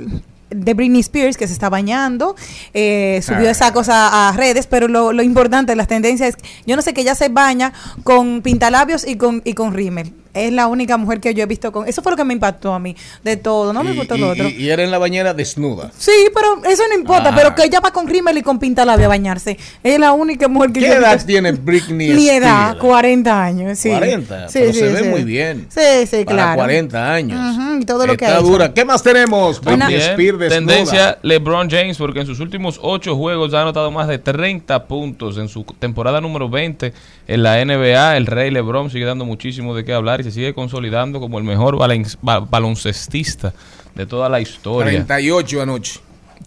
de 0.50 0.74
Britney 0.74 1.00
Spears, 1.00 1.36
que 1.36 1.48
se 1.48 1.52
está 1.52 1.68
bañando, 1.68 2.36
eh, 2.72 3.20
subió 3.24 3.48
Ah. 3.48 3.50
esa 3.50 3.72
cosa 3.72 4.28
a 4.28 4.32
redes, 4.36 4.68
pero 4.68 4.86
lo, 4.86 5.12
lo 5.12 5.22
importante 5.24 5.72
de 5.72 5.76
las 5.76 5.88
tendencias 5.88 6.36
es, 6.36 6.50
yo 6.64 6.76
no 6.76 6.82
sé 6.82 6.94
que 6.94 7.00
ella 7.00 7.16
se 7.16 7.28
baña 7.28 7.72
con 8.05 8.40
pintalabios 8.40 9.05
y 9.07 9.16
con, 9.16 9.42
y 9.44 9.55
con 9.55 9.74
rímel. 9.74 10.12
Es 10.35 10.53
la 10.53 10.66
única 10.66 10.97
mujer 10.97 11.20
que 11.20 11.32
yo 11.32 11.43
he 11.43 11.47
visto 11.47 11.70
con... 11.72 11.87
Eso 11.89 12.03
fue 12.03 12.12
lo 12.12 12.16
que 12.16 12.24
me 12.24 12.35
impactó 12.35 12.74
a 12.74 12.78
mí, 12.78 12.97
de 13.22 13.37
todo, 13.37 13.72
no 13.72 13.82
me 13.85 13.93
gustó 13.95 14.16
y, 14.16 14.18
lo 14.18 14.30
otro. 14.30 14.49
y- 14.49 14.64
y 14.64 14.68
era 14.68 14.82
en 14.82 14.91
la 14.91 14.99
bañera 14.99 15.32
desnuda. 15.32 15.91
Sí, 15.97 16.11
pero 16.35 16.61
eso 16.70 16.82
no 16.89 16.95
importa, 16.99 17.30
Ah. 17.30 17.35
pero 17.37 17.55
que 17.55 17.64
ella 17.64 17.80
va 17.80 17.93
con 17.93 18.09
rímel 18.09 18.37
y 18.39 18.43
con 18.43 18.59
pintalabio 18.59 19.07
a 19.07 19.09
bañarse. 19.09 19.57
Es 19.82 19.99
la 19.99 20.12
única 20.12 20.49
mujer 20.49 20.72
que 20.72 20.80
¿Qué 20.80 20.87
yo 20.89 20.93
he 20.93 20.97
edad 20.97 21.12
visto- 21.14 21.26
tiene 21.28 21.53
Britney 21.53 22.11
Mi 22.14 22.28
edad, 22.28 22.76
40 22.78 23.45
años, 23.45 23.78
sí. 23.78 23.91
40, 23.91 24.49
Sí, 24.49 24.59
pero 24.59 24.72
sí, 24.72 24.78
se 24.80 24.93
ve 24.93 25.03
muy 25.05 25.22
bien. 25.24 25.66
Sí, 25.68 26.07
sí, 26.07 26.24
Para 26.24 26.37
claro. 26.37 26.57
40 26.57 27.12
años. 27.14 27.57
Ujú, 27.57 27.80
y 27.80 27.85
todo 27.85 28.07
lo 28.07 28.16
que 28.16 28.24
Está 28.24 28.37
ha 28.37 28.41
hecho. 28.41 28.49
dura. 28.49 28.74
¿Qué 28.74 28.85
más 28.85 29.03
tenemos? 29.03 29.61
Una- 29.64 29.89
Spears 29.89 30.39
desnuda. 30.39 30.49
tendencia 30.49 31.18
LeBron 31.22 31.70
James, 31.70 31.97
porque 31.97 32.20
en 32.20 32.26
sus 32.26 32.41
últimos 32.41 32.78
ocho 32.82 33.14
juegos 33.16 33.55
ha 33.55 33.62
anotado 33.62 33.91
más 33.91 34.09
de 34.09 34.18
30 34.18 34.85
puntos. 34.87 35.39
En 35.39 35.49
su 35.49 35.62
temporada 35.78 36.20
número 36.20 36.49
20 36.49 36.93
en 37.28 37.43
la 37.43 37.61
NBA, 37.64 38.16
el 38.16 38.26
Rey 38.26 38.51
LeBron 38.51 38.91
sigue 38.91 39.05
dando 39.05 39.24
muchísimo 39.24 39.74
de 39.74 39.85
qué 39.85 39.93
hablar 39.93 40.20
y 40.20 40.23
se 40.24 40.32
sigue 40.32 40.54
consolidando 40.54 41.20
como 41.20 41.38
el 41.38 41.44
mejor 41.44 41.78
baloncestista 41.78 43.52
de 43.94 44.06
toda 44.06 44.28
la 44.28 44.40
historia. 44.40 44.90
38 44.90 45.62
anoche. 45.62 46.00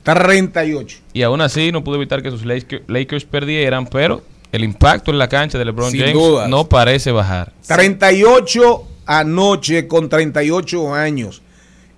38. 0.03 0.99
Y 1.13 1.21
aún 1.23 1.41
así 1.41 1.71
no 1.71 1.83
pudo 1.83 1.95
evitar 1.95 2.21
que 2.21 2.29
sus 2.29 2.45
Lakers, 2.45 2.83
Lakers 2.87 3.25
perdieran, 3.25 3.87
pero 3.87 4.21
el 4.51 4.63
impacto 4.63 5.11
en 5.11 5.17
la 5.17 5.27
cancha 5.27 5.57
de 5.57 5.65
LeBron 5.65 5.91
Sin 5.91 6.01
James 6.01 6.13
dudas. 6.13 6.49
no 6.49 6.67
parece 6.67 7.11
bajar. 7.11 7.53
38 7.67 8.87
anoche 9.05 9.87
con 9.87 10.09
38 10.09 10.93
años. 10.93 11.41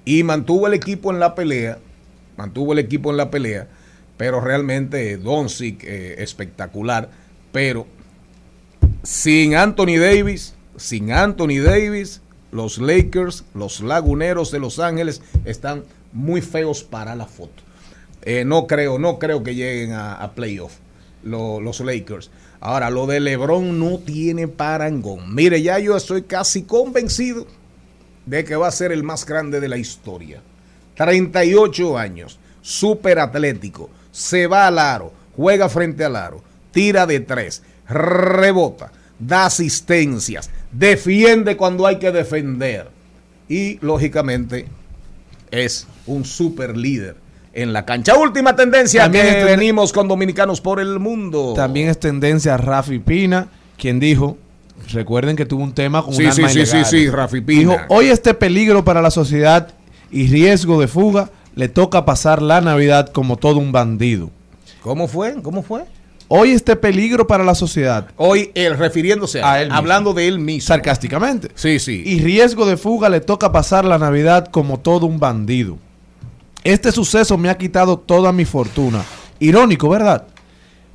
Y 0.05 0.23
mantuvo 0.23 0.67
el 0.67 0.73
equipo 0.73 1.11
en 1.11 1.19
la 1.19 1.35
pelea. 1.35 1.79
Mantuvo 2.37 2.73
el 2.73 2.79
equipo 2.79 3.11
en 3.11 3.17
la 3.17 3.29
pelea. 3.29 3.67
Pero 4.17 4.41
realmente 4.41 5.17
Doncic 5.17 5.83
eh, 5.83 6.15
espectacular. 6.19 7.09
Pero 7.51 7.85
sin 9.03 9.55
Anthony 9.55 9.97
Davis, 9.99 10.55
sin 10.79 11.11
Anthony 11.11 11.59
Davis, 11.63 12.21
los 12.51 12.79
Lakers, 12.79 13.43
los 13.53 13.81
Laguneros 13.81 14.51
de 14.51 14.59
Los 14.59 14.79
Ángeles 14.79 15.21
están 15.45 15.83
muy 16.13 16.41
feos 16.41 16.83
para 16.83 17.15
la 17.15 17.25
foto. 17.25 17.61
Eh, 18.23 18.43
no 18.45 18.65
creo, 18.67 18.97
no 18.99 19.19
creo 19.19 19.43
que 19.43 19.55
lleguen 19.55 19.93
a, 19.93 20.15
a 20.15 20.31
playoff 20.33 20.73
lo- 21.23 21.61
los 21.61 21.79
Lakers. 21.81 22.31
Ahora, 22.59 22.89
lo 22.89 23.05
de 23.07 23.19
LeBron 23.19 23.79
no 23.79 23.99
tiene 23.99 24.47
parangón. 24.47 25.33
Mire, 25.33 25.61
ya 25.61 25.79
yo 25.79 25.95
estoy 25.95 26.23
casi 26.23 26.63
convencido 26.63 27.45
de 28.25 28.43
que 28.43 28.55
va 28.55 28.67
a 28.67 28.71
ser 28.71 28.91
el 28.91 29.03
más 29.03 29.25
grande 29.25 29.59
de 29.59 29.69
la 29.69 29.77
historia. 29.77 30.41
38 30.95 31.97
años, 31.97 32.39
súper 32.61 33.19
atlético, 33.19 33.89
se 34.11 34.47
va 34.47 34.67
al 34.67 34.79
aro, 34.79 35.13
juega 35.35 35.69
frente 35.69 36.03
al 36.03 36.15
aro, 36.17 36.43
tira 36.71 37.05
de 37.07 37.21
tres, 37.21 37.63
rebota, 37.87 38.91
da 39.17 39.45
asistencias, 39.45 40.49
defiende 40.71 41.57
cuando 41.57 41.85
hay 41.85 41.97
que 41.97 42.11
defender. 42.11 42.87
Y 43.47 43.79
lógicamente 43.81 44.67
es 45.51 45.87
un 46.05 46.25
super 46.25 46.77
líder 46.77 47.15
en 47.53 47.73
la 47.73 47.85
cancha. 47.85 48.15
Última 48.15 48.55
tendencia 48.55 49.03
También 49.03 49.25
que 49.25 49.43
venimos 49.43 49.91
con 49.91 50.07
dominicanos 50.07 50.61
por 50.61 50.79
el 50.79 50.99
mundo. 50.99 51.53
También 51.55 51.89
es 51.89 51.99
tendencia 51.99 52.57
Rafi 52.57 52.99
Pina, 52.99 53.47
quien 53.77 53.99
dijo, 53.99 54.37
recuerden 54.91 55.35
que 55.35 55.45
tuvo 55.45 55.63
un 55.63 55.73
tema 55.73 56.03
con 56.03 56.13
Sí, 56.13 56.25
un 56.25 56.31
sí, 56.31 56.43
sí, 56.49 56.65
sí, 56.65 56.77
sí, 56.85 57.09
Rafi 57.09 57.41
Pina. 57.41 57.59
Dijo, 57.59 57.77
hoy 57.89 58.07
este 58.07 58.33
peligro 58.33 58.85
para 58.85 59.01
la 59.01 59.11
sociedad 59.11 59.69
y 60.11 60.27
riesgo 60.27 60.79
de 60.79 60.87
fuga 60.87 61.31
le 61.55 61.67
toca 61.69 62.05
pasar 62.05 62.41
la 62.41 62.61
Navidad 62.61 63.09
como 63.09 63.37
todo 63.37 63.57
un 63.57 63.71
bandido. 63.71 64.29
¿Cómo 64.81 65.07
fue? 65.07 65.41
¿Cómo 65.41 65.63
fue? 65.63 65.83
Hoy 66.31 66.51
este 66.51 66.75
peligro 66.75 67.25
para 67.25 67.43
la 67.43 67.55
sociedad, 67.55 68.07
Hoy 68.15 68.51
él 68.53 68.77
refiriéndose 68.77 69.41
a, 69.41 69.51
A 69.53 69.61
él, 69.61 69.67
mismo. 69.69 69.77
hablando 69.79 70.13
de 70.13 70.27
él 70.27 70.37
mismo. 70.39 70.67
sarcásticamente, 70.67 71.49
Sí, 71.55 71.79
sí. 71.79 72.03
y 72.05 72.19
riesgo 72.21 72.65
de 72.67 72.77
fuga 72.77 73.09
le 73.09 73.19
toca 73.19 73.51
pasar 73.51 73.83
la 73.83 73.97
Navidad 73.97 74.47
como 74.51 74.79
todo 74.79 75.07
un 75.07 75.19
bandido. 75.19 75.77
Este 76.63 76.91
suceso 76.91 77.37
me 77.37 77.49
ha 77.49 77.57
quitado 77.57 77.97
toda 77.97 78.31
mi 78.31 78.45
fortuna. 78.45 79.03
Irónico, 79.39 79.89
¿verdad? 79.89 80.27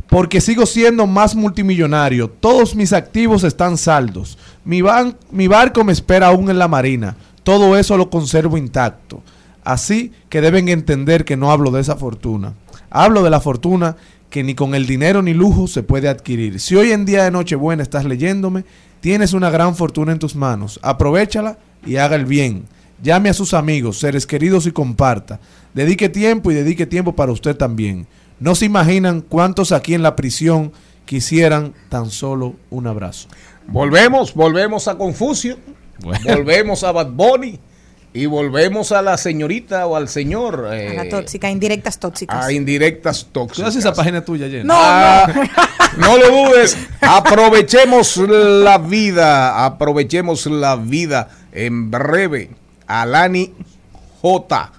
Porque 0.09 0.41
sigo 0.41 0.67
siendo 0.67 1.07
más 1.07 1.35
multimillonario. 1.35 2.29
Todos 2.31 2.77
mis 2.77 2.93
activos 2.93 3.43
están 3.43 3.77
saldos. 3.79 4.39
Mi, 4.65 4.83
ban- 4.83 5.17
mi 5.33 5.49
barco 5.49 5.83
me 5.83 5.93
espera 5.93 6.27
aún 6.29 6.51
en 6.51 6.59
la 6.59 6.69
marina. 6.69 7.17
Todo 7.43 7.77
eso 7.77 7.97
lo 7.97 8.11
conservo 8.11 8.57
intacto. 8.59 9.23
Así 9.65 10.13
que 10.29 10.43
deben 10.43 10.69
entender 10.69 11.25
que 11.25 11.37
no 11.39 11.51
hablo 11.51 11.71
de 11.71 11.81
esa 11.81 11.97
fortuna. 11.97 12.53
Hablo 12.91 13.23
de 13.23 13.31
la 13.31 13.41
fortuna 13.41 13.97
que 14.35 14.43
ni 14.43 14.57
con 14.57 14.75
el 14.75 14.85
dinero 14.89 15.23
ni 15.23 15.33
lujo 15.33 15.69
se 15.69 15.85
puede 15.85 16.09
adquirir. 16.09 16.59
Si 16.59 16.75
hoy 16.75 16.91
en 16.91 17.05
día 17.05 17.23
de 17.23 17.31
Nochebuena 17.31 17.85
estás 17.85 18.05
leyéndome, 18.05 18.65
tienes 19.01 19.33
una 19.33 19.49
gran 19.49 19.77
fortuna 19.77 20.11
en 20.11 20.19
tus 20.19 20.35
manos. 20.35 20.81
Aprovechala 20.83 21.57
y 21.87 21.99
haga 21.99 22.17
el 22.17 22.25
bien. 22.27 22.65
Llame 23.01 23.29
a 23.29 23.33
sus 23.33 23.55
amigos, 23.55 24.01
seres 24.01 24.27
queridos 24.27 24.67
y 24.67 24.73
comparta. 24.73 25.39
Dedique 25.73 26.09
tiempo 26.09 26.51
y 26.51 26.55
dedique 26.55 26.85
tiempo 26.85 27.15
para 27.15 27.31
usted 27.31 27.57
también. 27.57 28.09
No 28.41 28.57
se 28.57 28.65
imaginan 28.65 29.21
cuántos 29.21 29.71
aquí 29.71 29.95
en 29.95 30.03
la 30.03 30.17
prisión 30.17 30.73
quisieran 31.05 31.73
tan 31.89 32.11
solo 32.11 32.57
un 32.71 32.89
abrazo. 32.89 33.29
Volvemos, 33.69 34.35
volvemos 34.35 34.89
a 34.89 34.99
Confucio, 34.99 35.59
Bueno. 36.03 36.19
volvemos 36.27 36.83
a 36.83 36.91
Bad 36.91 37.13
Bunny 37.13 37.61
y 38.17 38.27
volvemos 38.27 38.93
a 38.93 39.03
la 39.03 39.19
señorita 39.19 39.87
o 39.89 39.97
al 39.97 40.09
señor 40.09 40.67
A 40.71 40.79
eh, 40.79 40.95
la 40.95 41.09
tóxica, 41.09 41.51
indirectas 41.51 41.99
tóxicas. 41.99 42.45
a 42.47 42.53
indirectas 42.53 43.25
¿Tú 43.25 43.41
tóxicas. 43.41 43.69
haces 43.71 43.81
esa 43.85 43.93
página 43.93 44.25
tuya, 44.25 44.49
Jenny? 44.49 44.63
No, 44.65 44.75
Ah, 44.77 45.27
no 45.99 46.17
lo 46.17 46.29
dudes. 46.31 46.79
Aprovechemos 47.01 48.17
la 48.17 48.79
vida. 48.79 49.65
Aprovechemos 49.65 50.47
la 50.47 50.77
vida. 50.77 51.29
En 51.53 51.91
breve, 51.91 52.51
Alani 52.87 53.53
J. 54.23 54.73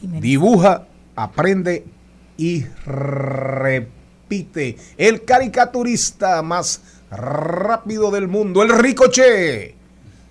Jiménez. 0.00 0.22
Dibuja, 0.22 0.86
aprende 1.16 1.84
y 2.38 2.64
repite. 2.86 4.76
El 4.96 5.24
caricaturista 5.24 6.40
más 6.42 6.80
rápido 7.10 8.10
del 8.10 8.28
mundo, 8.28 8.62
el 8.62 8.70
Ricoche. 8.70 9.74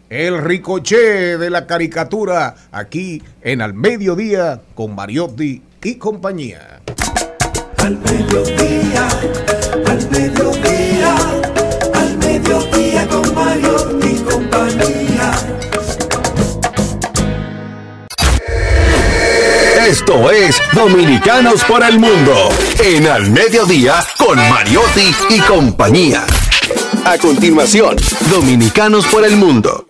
El 0.09 0.41
Ricoche 0.41 1.37
de 1.37 1.49
la 1.49 1.67
caricatura 1.67 2.55
aquí 2.71 3.21
en 3.41 3.61
Al 3.61 3.73
Mediodía 3.73 4.61
con 4.73 4.95
Mariotti 4.95 5.61
y 5.83 5.95
compañía. 5.95 6.79
Al 7.79 7.97
mediodía, 7.97 9.07
al 9.85 10.09
mediodía, 10.09 11.15
al 11.93 12.17
mediodía 12.19 13.07
con 13.09 13.35
Mario 13.35 13.99
y 14.01 14.15
compañía. 14.19 15.31
Esto 19.85 20.31
es 20.31 20.61
Dominicanos 20.73 21.65
por 21.65 21.83
el 21.83 21.99
Mundo 21.99 22.49
en 22.81 23.07
Al 23.07 23.29
Mediodía 23.29 23.95
con 24.17 24.37
Mariotti 24.37 25.13
y 25.31 25.39
compañía. 25.41 26.25
A 27.03 27.17
continuación, 27.17 27.97
Dominicanos 28.31 29.05
por 29.07 29.25
el 29.25 29.35
Mundo. 29.35 29.86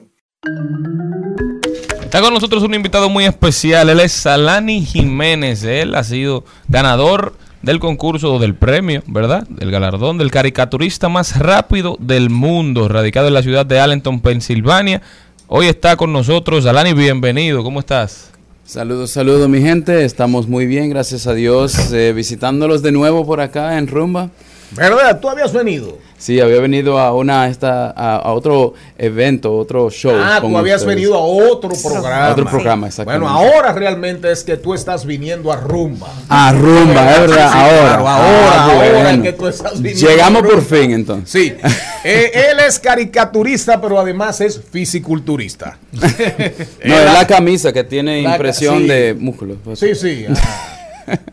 Está 2.03 2.21
con 2.21 2.31
nosotros 2.31 2.61
un 2.61 2.75
invitado 2.75 3.09
muy 3.09 3.25
especial. 3.25 3.89
Él 3.89 3.99
es 3.99 4.11
Salani 4.11 4.85
Jiménez. 4.85 5.63
Él 5.63 5.95
ha 5.95 6.03
sido 6.03 6.43
ganador 6.67 7.33
del 7.63 7.79
concurso 7.79 8.37
del 8.37 8.53
premio, 8.53 9.01
¿verdad? 9.07 9.47
Del 9.47 9.71
galardón 9.71 10.19
del 10.19 10.29
caricaturista 10.29 11.09
más 11.09 11.39
rápido 11.39 11.97
del 11.99 12.29
mundo, 12.29 12.87
radicado 12.87 13.27
en 13.27 13.33
la 13.33 13.41
ciudad 13.41 13.65
de 13.65 13.79
Allenton, 13.79 14.19
Pensilvania. 14.21 15.01
Hoy 15.47 15.65
está 15.67 15.97
con 15.97 16.13
nosotros. 16.13 16.65
Salani, 16.65 16.93
bienvenido. 16.93 17.63
¿Cómo 17.63 17.79
estás? 17.79 18.29
Saludos, 18.63 19.11
saludos 19.11 19.47
mi 19.47 19.61
gente, 19.61 20.03
estamos 20.03 20.47
muy 20.49 20.65
bien, 20.65 20.89
gracias 20.89 21.25
a 21.25 21.33
Dios, 21.33 21.93
eh, 21.93 22.11
visitándolos 22.11 22.81
de 22.81 22.91
nuevo 22.91 23.25
por 23.25 23.39
acá 23.39 23.77
en 23.77 23.87
Rumba. 23.87 24.29
¿Verdad? 24.71 25.19
¿Tú 25.19 25.29
habías 25.29 25.53
venido? 25.53 25.97
Sí, 26.17 26.39
había 26.41 26.59
venido 26.59 26.97
a 26.99 27.13
una 27.13 27.47
esta 27.47 27.91
a, 27.91 28.15
a 28.17 28.33
otro 28.33 28.73
evento, 28.97 29.55
otro 29.55 29.89
show. 29.91 30.11
Ah, 30.15 30.39
tú 30.41 30.57
habías 30.57 30.81
ustedes. 30.81 30.95
venido 30.95 31.15
a 31.15 31.19
otro 31.21 31.69
programa. 31.69 32.25
A 32.27 32.31
otro 32.31 32.45
programa, 32.45 32.87
exactamente. 32.87 33.23
Bueno, 33.23 33.39
ahora 33.53 33.71
realmente 33.71 34.31
es 34.31 34.43
que 34.43 34.57
tú 34.57 34.73
estás 34.73 35.05
viniendo 35.05 35.51
a 35.53 35.57
Rumba. 35.57 36.07
A 36.27 36.51
Rumba, 36.53 37.11
es 37.13 37.19
verdad, 37.21 37.51
Sí, 37.51 37.57
ahora. 37.59 37.77
claro, 37.87 38.07
ahora, 38.07 38.51
Ah, 38.55 38.63
ahora 38.73 39.11
es 39.11 39.21
que 39.21 39.33
tú 39.33 39.47
estás 39.47 39.79
viniendo. 39.81 40.09
Llegamos 40.09 40.43
a 40.43 40.45
por 40.47 40.61
fin 40.63 40.91
entonces. 40.91 41.29
Sí. 41.31 41.53
Eh, 42.09 42.31
él 42.51 42.59
es 42.65 42.79
caricaturista, 42.79 43.81
pero 43.81 43.99
además 43.99 44.39
es 44.39 44.61
fisiculturista. 44.71 45.77
No, 45.91 46.01
es 46.95 47.13
la 47.13 47.27
camisa 47.27 47.73
que 47.73 47.83
tiene 47.83 48.21
la- 48.21 48.31
impresión 48.31 48.79
sí. 48.83 48.87
de 48.87 49.13
músculos. 49.13 49.57
pues. 49.61 49.77
Sí, 49.79 49.93
sí. 49.93 50.25
ah. 50.29 50.76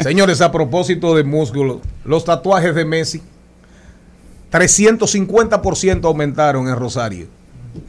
Señores, 0.00 0.40
a 0.40 0.52
propósito 0.52 1.14
de 1.14 1.24
músculos, 1.24 1.78
los 2.04 2.24
tatuajes 2.24 2.74
de 2.74 2.84
Messi, 2.84 3.22
350% 4.52 6.04
aumentaron 6.04 6.68
en 6.68 6.76
Rosario 6.76 7.26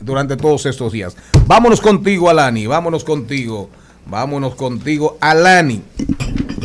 durante 0.01 0.35
todos 0.35 0.65
estos 0.65 0.91
días. 0.91 1.15
Vámonos 1.45 1.79
contigo, 1.79 2.29
Alani, 2.29 2.65
vámonos 2.65 3.03
contigo, 3.03 3.69
vámonos 4.07 4.55
contigo, 4.55 5.17
Alani. 5.21 5.81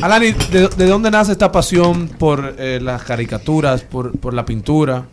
Alani, 0.01 0.33
¿de, 0.51 0.69
de 0.69 0.87
dónde 0.87 1.11
nace 1.11 1.33
esta 1.33 1.53
pasión 1.53 2.09
por 2.09 2.55
eh, 2.59 2.79
las 2.81 3.03
caricaturas, 3.03 3.83
por, 3.83 4.19
por 4.19 4.33
la 4.33 4.47
pintura? 4.47 5.05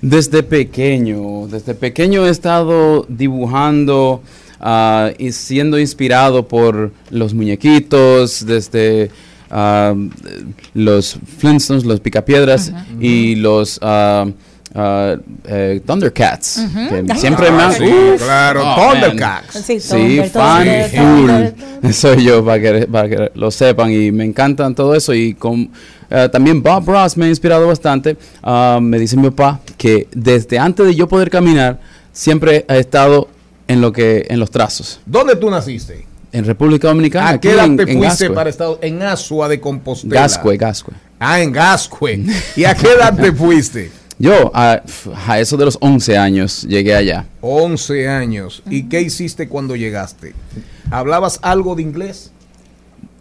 Desde 0.00 0.42
pequeño, 0.42 1.46
desde 1.48 1.74
pequeño 1.74 2.26
he 2.26 2.30
estado 2.30 3.04
dibujando 3.08 4.22
ah, 4.60 5.10
y 5.18 5.32
siendo 5.32 5.78
inspirado 5.78 6.46
por 6.48 6.92
los 7.10 7.34
muñequitos, 7.34 8.44
desde 8.46 9.10
ah, 9.50 9.94
los 10.74 11.18
Flintstones, 11.38 11.84
los 11.84 12.00
Picapiedras 12.00 12.72
y 13.00 13.36
los 13.36 13.78
ah, 13.82 14.26
eh, 15.48 15.80
Thundercats. 15.86 16.60
que 16.90 17.02
Ujú. 17.02 17.18
siempre 17.18 17.50
me 17.50 17.62
Ah, 17.62 17.72
sí, 17.72 17.84
claro, 18.18 18.62
oh, 18.62 18.74
Thundercats. 18.92 19.64
Sí, 19.64 19.80
Sí, 19.80 20.20
fan 20.30 20.66
full. 20.90 21.26
Thunder. 21.26 21.54
Soy 21.92 22.24
yo, 22.24 22.44
para 22.44 22.60
que, 22.60 22.86
para 22.86 23.08
que 23.08 23.30
lo 23.34 23.50
sepan, 23.50 23.90
y 23.90 24.12
me 24.12 24.24
encantan 24.24 24.74
todo 24.74 24.94
eso. 24.94 25.14
Y 25.14 25.32
con, 25.34 25.70
eh, 26.10 26.28
también 26.30 26.62
Bob 26.62 26.86
Ross 26.88 27.16
me 27.16 27.24
ha 27.26 27.28
inspirado 27.28 27.66
bastante. 27.66 28.16
Me 28.80 28.98
dice 28.98 29.16
mi 29.16 29.30
papá 29.30 29.60
que 29.78 30.08
desde 30.12 30.58
antes 30.58 30.86
de 30.86 30.94
yo 30.94 31.08
poder 31.08 31.30
caminar, 31.30 31.80
siempre 32.12 32.64
ha 32.68 32.76
estado 32.76 33.28
en 33.68 33.80
lo 33.80 33.92
que 33.92 34.26
en 34.28 34.38
los 34.40 34.50
trazos. 34.50 35.00
¿Dónde 35.06 35.36
tú 35.36 35.50
naciste? 35.50 36.06
En 36.32 36.44
República 36.44 36.88
Dominicana. 36.88 37.30
¿A 37.30 37.40
qué 37.40 37.52
edad 37.52 37.64
en- 37.66 37.76
te 37.76 37.90
en 37.90 37.98
fuiste 37.98 38.30
para 38.30 38.50
Estados 38.50 38.78
En 38.82 39.02
Asua 39.02 39.48
de 39.48 39.60
Compostela. 39.60 40.20
Gascue, 40.20 40.56
Gascue. 40.56 40.94
Ah, 41.18 41.40
en 41.40 41.52
Gascue. 41.52 42.24
¿Y 42.56 42.64
a 42.64 42.74
qué 42.74 42.88
edad 42.88 43.16
te 43.16 43.32
fuiste? 43.32 43.90
Yo, 44.18 44.50
a, 44.54 44.82
a 45.26 45.40
eso 45.40 45.56
de 45.58 45.66
los 45.66 45.76
11 45.80 46.16
años, 46.16 46.62
llegué 46.62 46.94
allá. 46.94 47.26
11 47.42 48.08
años. 48.08 48.62
¿Y 48.70 48.84
qué 48.84 49.02
hiciste 49.02 49.46
cuando 49.48 49.76
llegaste? 49.76 50.32
¿Hablabas 50.90 51.38
algo 51.42 51.74
de 51.74 51.82
inglés? 51.82 52.32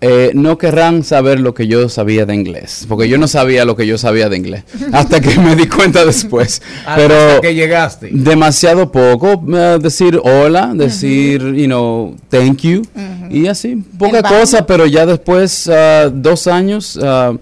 Eh, 0.08 0.32
no 0.36 0.60
querrán 0.60 1.04
saber 1.04 1.40
lo 1.40 1.56
que 1.56 1.66
yo 1.66 1.90
sabía 1.90 2.28
de 2.28 2.36
inglés, 2.36 2.86
porque 2.88 3.10
yo 3.10 3.18
no 3.18 3.28
sabía 3.28 3.66
lo 3.66 3.76
que 3.76 3.88
yo 3.88 3.98
sabía 3.98 4.30
de 4.30 4.38
inglés, 4.38 4.64
hasta 4.94 5.20
que 5.20 5.40
me 5.40 5.56
di 5.56 5.66
cuenta 5.66 6.06
después. 6.06 6.62
Pero 6.96 7.16
Hasta 7.16 7.42
que 7.42 7.56
llegaste. 7.56 8.10
demasiado 8.12 8.92
poco, 8.92 9.44
eh, 9.58 9.80
decir 9.82 10.22
hola, 10.24 10.74
decir, 10.76 11.42
you 11.56 11.66
know, 11.66 12.16
thank 12.30 12.60
you, 12.62 12.84
y 13.32 13.48
así, 13.48 13.84
poca 13.98 14.22
cosa, 14.22 14.68
pero 14.68 14.86
ya 14.86 15.08
después, 15.08 15.68
ah, 15.68 16.12
dos 16.14 16.46
años, 16.46 17.00
ah, 17.02 17.34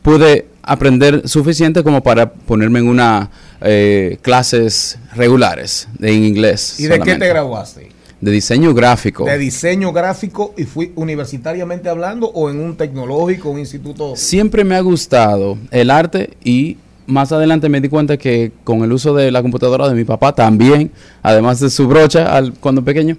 pude 0.00 0.46
aprender 0.62 1.28
suficiente 1.28 1.82
como 1.82 2.02
para 2.02 2.32
ponerme 2.32 2.78
en 2.78 2.88
una 2.88 3.30
eh, 3.60 4.16
clases 4.22 4.98
regulares 5.14 5.86
de 5.98 6.14
en 6.14 6.24
inglés. 6.24 6.80
¿Y 6.80 6.86
de 6.86 6.98
qué 7.00 7.16
te 7.16 7.28
graduaste? 7.28 7.90
De 8.20 8.30
diseño 8.30 8.74
gráfico. 8.74 9.24
¿De 9.24 9.38
diseño 9.38 9.92
gráfico 9.92 10.54
y 10.56 10.64
fui 10.64 10.92
universitariamente 10.94 11.88
hablando 11.88 12.26
o 12.26 12.50
en 12.50 12.60
un 12.60 12.76
tecnológico, 12.76 13.50
un 13.50 13.58
instituto? 13.58 14.14
Siempre 14.14 14.62
me 14.62 14.76
ha 14.76 14.80
gustado 14.80 15.56
el 15.70 15.90
arte 15.90 16.36
y 16.44 16.76
más 17.06 17.32
adelante 17.32 17.68
me 17.68 17.80
di 17.80 17.88
cuenta 17.88 18.16
que 18.16 18.52
con 18.62 18.82
el 18.84 18.92
uso 18.92 19.14
de 19.14 19.30
la 19.30 19.42
computadora 19.42 19.88
de 19.88 19.94
mi 19.94 20.04
papá 20.04 20.34
también, 20.34 20.90
además 21.22 21.60
de 21.60 21.70
su 21.70 21.88
brocha 21.88 22.36
al, 22.36 22.52
cuando 22.54 22.84
pequeño, 22.84 23.16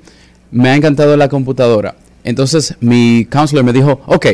me 0.51 0.69
ha 0.69 0.75
encantado 0.75 1.17
la 1.17 1.29
computadora. 1.29 1.95
Entonces 2.23 2.75
mi 2.79 3.25
counselor 3.25 3.63
me 3.63 3.73
dijo, 3.73 4.01
ok, 4.05 4.27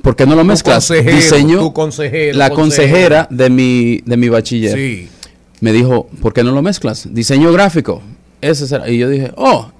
¿por 0.00 0.14
qué 0.14 0.26
no 0.26 0.36
lo 0.36 0.44
mezclas? 0.44 0.88
Diseño, 0.88 1.58
tu 1.58 1.72
consejero, 1.72 2.38
la 2.38 2.50
consejera. 2.50 3.26
consejera 3.26 3.28
de 3.30 3.50
mi, 3.50 4.00
de 4.06 4.16
mi 4.16 4.28
bachiller. 4.28 4.74
Sí. 4.76 5.08
Me 5.60 5.72
dijo, 5.72 6.08
¿por 6.20 6.32
qué 6.32 6.42
no 6.42 6.52
lo 6.52 6.62
mezclas? 6.62 7.08
Diseño 7.12 7.52
gráfico. 7.52 8.02
Ese 8.42 8.66
será. 8.66 8.90
Y 8.90 8.98
yo 8.98 9.08
dije, 9.08 9.32
oh, 9.36 9.70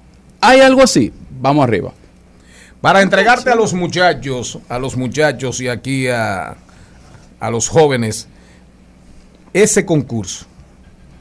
hay 0.41 0.61
algo 0.61 0.81
así. 0.81 1.13
Vamos 1.39 1.63
arriba. 1.63 1.93
Para 2.81 3.01
entregarte 3.03 3.49
a 3.51 3.55
los 3.55 3.73
muchachos, 3.73 4.57
a 4.69 4.79
los 4.79 4.97
muchachos 4.97 5.61
y 5.61 5.67
aquí 5.67 6.07
a, 6.07 6.55
a 7.39 7.49
los 7.51 7.69
jóvenes, 7.69 8.27
ese 9.53 9.85
concurso, 9.85 10.45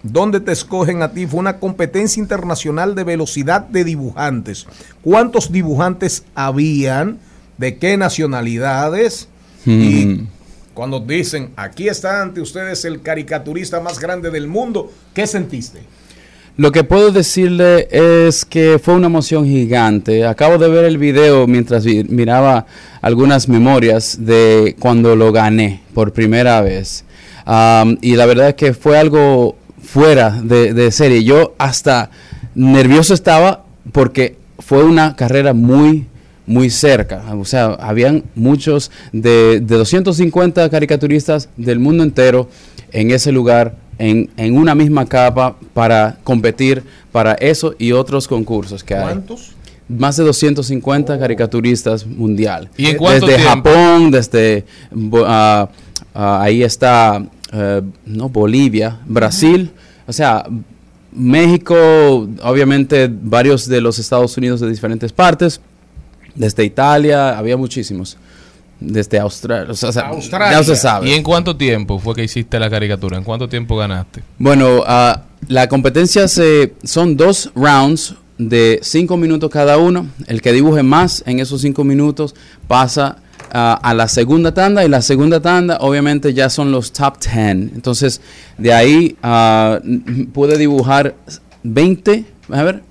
donde 0.03 0.41
te 0.41 0.51
escogen 0.53 1.03
a 1.03 1.13
ti, 1.13 1.27
fue 1.27 1.39
una 1.41 1.59
competencia 1.59 2.21
internacional 2.21 2.95
de 2.95 3.05
velocidad 3.05 3.61
de 3.61 3.85
dibujantes. 3.85 4.67
¿Cuántos 5.03 5.53
dibujantes 5.53 6.25
habían? 6.35 7.19
¿De 7.59 7.77
qué 7.79 7.97
nacionalidades? 7.97 9.29
Y 9.65 10.07
Mm. 10.07 10.27
cuando 10.75 10.99
dicen, 10.99 11.53
aquí 11.55 11.89
está 11.89 12.23
ante 12.23 12.41
ustedes 12.41 12.85
el 12.85 13.03
caricaturista 13.03 13.79
más 13.81 14.01
grande 14.01 14.31
del 14.33 14.49
mundo, 14.49 14.91
¿qué 15.15 15.29
sentiste? 15.29 15.83
Lo 16.59 16.71
que 16.71 16.85
puedo 16.85 17.13
decirle 17.13 17.89
es 17.91 18.45
que 18.45 18.79
fue 18.79 18.93
una 18.95 19.07
emoción 19.07 19.47
gigante. 19.47 20.27
Acabo 20.27 20.59
de 20.59 20.69
ver 20.69 20.85
el 20.85 20.99
video 20.99 21.47
mientras 21.47 21.87
miraba 21.87 22.67
algunas 23.01 23.49
memorias 23.49 24.19
de 24.21 24.77
cuando 24.79 25.17
lo 25.17 25.33
gané 25.33 25.81
por 25.95 26.13
primera 26.13 26.61
vez. 26.61 27.05
Am, 27.47 27.97
y 28.03 28.17
la 28.17 28.27
verdad 28.27 28.51
es 28.51 28.55
que 28.57 28.75
fue 28.75 28.99
algo 28.99 29.57
fuera 29.83 30.43
de, 30.43 30.75
de 30.75 30.91
serie. 30.91 31.25
Yo 31.25 31.55
hasta 31.57 32.11
nervioso 32.55 33.15
estaba 33.15 33.65
porque 33.91 34.37
fue 34.59 34.85
una 34.85 35.17
carrera 35.17 35.55
muy 35.55 36.07
muy 36.45 36.71
cerca, 36.71 37.23
o 37.37 37.45
sea, 37.45 37.67
habían 37.75 38.25
muchos 38.35 38.91
de, 39.13 39.61
de 39.61 39.77
250 39.77 40.69
caricaturistas 40.71 41.49
del 41.57 41.79
mundo 41.79 42.03
entero 42.03 42.49
en 42.91 43.13
ese 43.13 43.31
lugar, 43.31 43.77
en, 44.03 44.31
en 44.37 44.59
una 44.59 44.75
misma 44.75 45.07
capa, 45.07 45.55
para 45.73 46.19
competir 46.25 46.83
para 47.13 47.35
eso 47.35 47.77
y 47.79 47.93
otros 47.93 48.27
concursos 48.27 48.83
que 48.83 48.97
hay. 48.97 49.05
¿Cuántos? 49.05 49.53
Más 49.89 50.17
de 50.17 50.25
250 50.25 51.19
caricaturistas 51.21 52.05
mundial. 52.05 52.69
¿Y 52.77 52.87
en 52.87 52.97
cuánto 52.97 53.27
Desde 53.27 53.43
tiempo? 53.43 53.71
Japón, 53.71 54.11
desde 54.11 54.65
ah, 55.25 55.69
ah, 56.15 56.43
ahí 56.43 56.65
está 56.65 57.25
eh, 57.53 57.83
no 58.05 58.29
Bolivia, 58.29 58.99
Brasil, 59.07 59.71
o 60.07 60.13
sea, 60.13 60.47
México, 61.13 61.77
obviamente 62.43 63.09
varios 63.09 63.69
de 63.69 63.81
los 63.81 64.01
Estados 64.01 64.37
Unidos 64.37 64.61
de 64.61 64.69
diferentes 64.69 65.13
partes, 65.13 65.61
desde 66.35 66.65
Italia, 66.65 67.39
había 67.39 67.57
muchísimos. 67.57 68.17
Desde 68.85 69.19
Australia, 69.19 69.71
o 69.71 69.75
sea, 69.75 69.91
Australia. 70.09 70.59
ya 70.59 70.65
se 70.65 70.77
sabe. 70.77 71.09
¿Y 71.09 71.13
en 71.13 71.23
cuánto 71.23 71.57
tiempo 71.57 71.99
fue 71.99 72.15
que 72.15 72.25
hiciste 72.25 72.59
la 72.59 72.69
caricatura? 72.71 73.17
¿En 73.19 73.25
cuánto 73.25 73.49
tiempo 73.49 73.77
ganaste? 73.77 74.23
Bueno, 74.39 74.83
ah, 74.87 75.23
la 75.49 75.69
competencia 75.69 76.27
se, 76.29 76.75
son 76.85 77.17
dos 77.17 77.51
rounds 77.55 78.15
de 78.39 78.81
cinco 78.83 79.17
minutos 79.17 79.51
cada 79.51 79.79
uno. 79.79 80.07
El 80.27 80.43
que 80.43 80.53
dibuje 80.53 80.83
más 80.83 81.23
en 81.27 81.39
esos 81.41 81.61
cinco 81.61 81.85
minutos 81.85 82.35
pasa 82.67 83.19
ah, 83.53 83.79
a 83.83 83.95
la 83.95 84.09
segunda 84.09 84.53
tanda 84.55 84.85
y 84.85 84.89
la 84.89 85.03
segunda 85.03 85.41
tanda 85.41 85.79
obviamente 85.81 86.33
ya 86.35 86.51
son 86.51 86.73
los 86.73 86.93
top 86.93 87.19
10. 87.23 87.35
Entonces, 87.75 88.21
de 88.59 88.73
ahí 88.73 89.17
ah, 89.23 89.79
n- 89.85 90.27
pude 90.33 90.59
dibujar 90.59 91.15
20, 91.63 92.25
a 92.51 92.63
ver, 92.63 92.83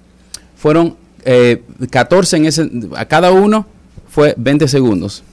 fueron 0.55 0.95
eh, 1.25 1.63
14 1.89 2.37
en 2.37 2.45
ese, 2.45 2.69
a 2.95 3.05
cada 3.05 3.31
uno 3.31 3.65
fue 4.09 4.33
20 4.37 4.67
segundos. 4.67 5.23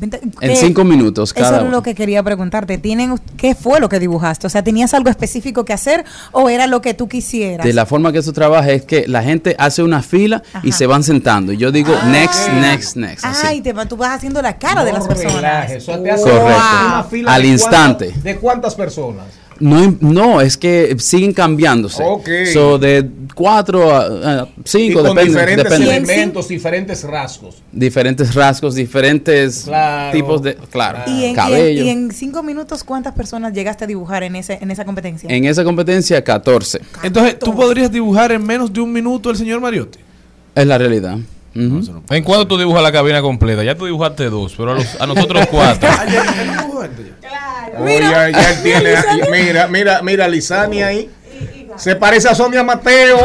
En 0.00 0.10
¿qué- 0.40 0.56
cinco 0.56 0.84
minutos 0.84 1.30
Eso 1.30 1.42
cada 1.42 1.56
es 1.58 1.62
uno. 1.62 1.70
lo 1.70 1.82
que 1.82 1.94
quería 1.94 2.22
preguntarte. 2.22 2.76
¿Tienen, 2.78 3.18
¿Qué 3.36 3.54
fue 3.54 3.80
lo 3.80 3.88
que 3.88 3.98
dibujaste? 3.98 4.46
O 4.46 4.50
sea, 4.50 4.62
¿tenías 4.62 4.92
algo 4.94 5.08
específico 5.10 5.64
que 5.64 5.72
hacer 5.72 6.04
o 6.32 6.48
era 6.48 6.66
lo 6.66 6.82
que 6.82 6.92
tú 6.94 7.08
quisieras? 7.08 7.64
De 7.66 7.72
la 7.72 7.86
forma 7.86 8.12
que 8.12 8.18
eso 8.18 8.32
trabaja 8.32 8.70
es 8.70 8.84
que 8.84 9.06
la 9.08 9.22
gente 9.22 9.56
hace 9.58 9.82
una 9.82 10.02
fila 10.02 10.42
y 10.62 10.68
Ajá. 10.70 10.78
se 10.78 10.86
van 10.86 11.02
sentando. 11.02 11.52
Y 11.52 11.56
yo 11.56 11.72
digo, 11.72 11.94
Ah, 12.00 12.06
next, 12.08 12.48
next, 12.60 12.96
next. 12.96 13.24
así. 13.24 13.46
Ay, 13.46 13.60
te, 13.62 13.72
va- 13.72 13.86
tú 13.86 13.96
vas 13.96 14.10
haciendo 14.16 14.42
la 14.42 14.58
cara 14.58 14.84
de 14.84 14.92
No 14.92 14.98
las 14.98 15.08
personas. 15.08 15.34
relajes, 15.36 15.82
o 15.82 15.86
sea, 15.86 16.02
te 16.02 16.10
hace 16.10 16.22
Correcto. 16.24 16.46
una 16.46 17.04
fila 17.08 17.34
Al 17.34 17.42
de 17.42 17.48
instante. 17.48 18.04
cuántas- 18.06 18.22
¿De 18.24 18.36
cuántas 18.36 18.74
personas? 18.74 19.24
No, 19.60 19.94
no, 20.00 20.40
es 20.40 20.56
que 20.56 20.96
siguen 20.98 21.32
cambiándose. 21.34 22.02
Ok. 22.02 22.28
So, 22.52 22.78
de 22.78 23.08
cuatro 23.34 23.94
a 23.94 24.00
a 24.06 24.42
Y 24.44 24.48
cinco, 24.64 25.00
con 25.02 25.14
depende. 25.14 25.30
diferentes 25.38 25.64
depende. 25.70 25.96
elementos, 25.96 26.48
diferentes 26.48 27.04
rasgos. 27.04 27.62
Diferentes 27.70 28.34
rasgos, 28.34 28.74
diferentes 28.74 29.64
Claro. 29.64 30.12
tipos 30.16 30.42
de. 30.42 30.54
Claro, 30.70 31.00
¿Y 31.06 31.10
en, 31.10 31.18
y 31.18 31.24
en- 31.26 31.34
cabello. 31.34 31.84
y 31.84 31.88
en 31.90 32.10
cinco 32.10 32.42
minutos 32.42 32.82
cuántas 32.84 33.12
personas 33.14 33.52
llegaste 33.52 33.84
a 33.84 33.86
dibujar 33.86 34.22
en, 34.22 34.36
ese, 34.36 34.58
en 34.60 34.70
esa 34.70 34.84
competencia? 34.86 35.28
En 35.30 35.44
esa 35.44 35.62
competencia, 35.62 36.24
14. 36.24 36.80
Entonces, 37.02 37.38
¿tú 37.38 37.54
podrías 37.54 37.92
dibujar 37.92 38.32
en 38.32 38.42
menos 38.44 38.72
de 38.72 38.80
un 38.80 38.90
minuto 38.92 39.30
el 39.30 39.36
señor 39.36 39.60
Mariotti? 39.60 39.98
Es 40.54 40.66
la 40.66 40.78
realidad. 40.78 41.18
¿En 41.52 42.22
cuánto 42.24 42.46
tú 42.46 42.56
dibujas 42.56 42.82
la 42.82 42.92
cabina 42.92 43.20
completa? 43.20 43.62
Ya 43.64 43.74
tú 43.74 43.84
dibujaste 43.84 44.30
dos, 44.30 44.54
pero 44.56 44.72
a, 44.72 44.74
los- 44.76 45.00
a 45.00 45.06
nosotros 45.06 45.46
cuatro. 45.50 45.88
Ya. 47.86 48.30
Ya, 48.30 48.62
tiene. 48.62 48.94
Mira, 49.30 49.66
mira, 49.68 50.02
mira, 50.02 50.28
Lisani 50.28 50.82
ahí. 50.82 51.10
Se 51.76 51.96
parece 51.96 52.28
a 52.28 52.34
Sonia 52.34 52.62
Mateo. 52.62 53.18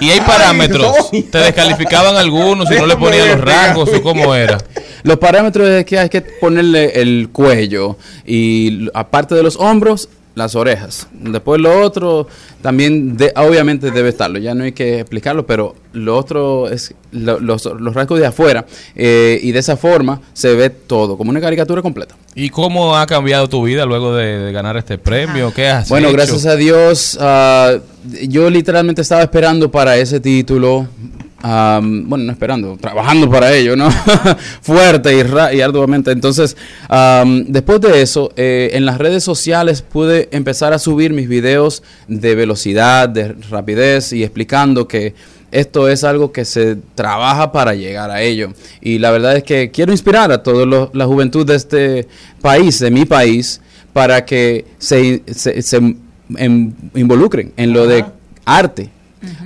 Y 0.00 0.10
hay 0.10 0.20
parámetros. 0.20 1.10
¿Te 1.10 1.38
descalificaban 1.38 2.16
algunos 2.16 2.68
si 2.68 2.74
no 2.74 2.86
le 2.86 2.96
ponían 2.96 3.28
los 3.28 3.40
rangos 3.40 3.88
o 3.94 4.02
cómo 4.02 4.34
era? 4.34 4.58
Los 5.02 5.18
parámetros 5.18 5.68
es 5.68 5.84
que 5.86 5.98
hay 5.98 6.08
que 6.08 6.20
ponerle 6.20 7.00
el 7.00 7.30
cuello 7.32 7.96
y 8.26 8.88
aparte 8.92 9.34
de 9.34 9.42
los 9.42 9.56
hombros, 9.56 10.08
las 10.40 10.54
orejas. 10.56 11.06
Después 11.12 11.60
lo 11.60 11.80
otro 11.80 12.26
también 12.62 13.16
de- 13.16 13.32
obviamente 13.36 13.90
debe 13.92 14.08
estarlo, 14.08 14.38
ya 14.40 14.54
no 14.54 14.64
hay 14.64 14.72
que 14.72 15.00
explicarlo, 15.00 15.46
pero 15.46 15.74
lo 15.92 16.16
otro 16.16 16.68
es 16.68 16.94
lo- 17.12 17.38
los, 17.40 17.64
los 17.66 17.94
rasgos 17.94 18.18
de 18.20 18.26
afuera 18.26 18.66
eh, 18.96 19.38
y 19.42 19.52
de 19.52 19.58
esa 19.60 19.76
forma 19.76 20.20
se 20.32 20.54
ve 20.54 20.70
todo, 20.70 21.16
como 21.16 21.30
una 21.30 21.40
caricatura 21.40 21.80
completa. 21.82 22.16
¿Y 22.34 22.50
cómo 22.50 22.96
ha 22.96 23.06
cambiado 23.06 23.48
tu 23.48 23.62
vida 23.64 23.84
luego 23.86 24.14
de, 24.14 24.38
de 24.38 24.52
ganar 24.52 24.76
este 24.76 24.98
premio? 24.98 25.52
¿Qué 25.54 25.68
has 25.68 25.88
Bueno, 25.88 26.08
hecho? 26.08 26.16
gracias 26.16 26.46
a 26.46 26.56
Dios, 26.56 27.16
ah, 27.20 27.74
yo 28.28 28.50
literalmente 28.50 29.02
estaba 29.02 29.22
esperando 29.22 29.70
para 29.70 29.96
ese 29.96 30.20
título. 30.20 30.88
Am, 31.42 32.08
bueno, 32.08 32.24
no 32.24 32.32
esperando, 32.32 32.76
trabajando 32.80 33.30
para 33.30 33.52
ello, 33.54 33.76
¿no? 33.76 33.90
Fuerte 34.62 35.14
y, 35.16 35.22
ra- 35.22 35.52
y 35.54 35.60
arduamente. 35.60 36.10
Entonces, 36.10 36.56
am, 36.88 37.44
después 37.48 37.80
de 37.80 38.02
eso, 38.02 38.32
eh, 38.36 38.70
en 38.74 38.84
las 38.86 38.98
redes 38.98 39.24
sociales 39.24 39.82
pude 39.82 40.28
empezar 40.32 40.72
a 40.72 40.78
subir 40.78 41.12
mis 41.12 41.28
videos 41.28 41.82
de 42.08 42.34
velocidad, 42.34 43.08
de 43.08 43.32
rapidez 43.50 44.12
y 44.12 44.22
explicando 44.24 44.86
que 44.88 45.14
esto 45.52 45.88
es 45.88 46.04
algo 46.04 46.30
que 46.30 46.44
se 46.44 46.76
trabaja 46.94 47.50
para 47.50 47.74
llegar 47.74 48.10
a 48.10 48.22
ello. 48.22 48.52
Y 48.80 48.98
la 48.98 49.10
verdad 49.10 49.36
es 49.36 49.42
que 49.42 49.70
quiero 49.72 49.90
inspirar 49.92 50.30
a 50.30 50.42
toda 50.42 50.88
la 50.92 51.06
juventud 51.06 51.44
de 51.44 51.56
este 51.56 52.08
país, 52.40 52.78
de 52.78 52.90
mi 52.92 53.04
país, 53.04 53.60
para 53.92 54.24
que 54.24 54.64
se, 54.78 55.22
se- 55.26 55.60
se 55.62 55.96
involucren 56.94 57.52
en 57.56 57.72
lo 57.72 57.86
de 57.86 58.04
arte, 58.44 58.90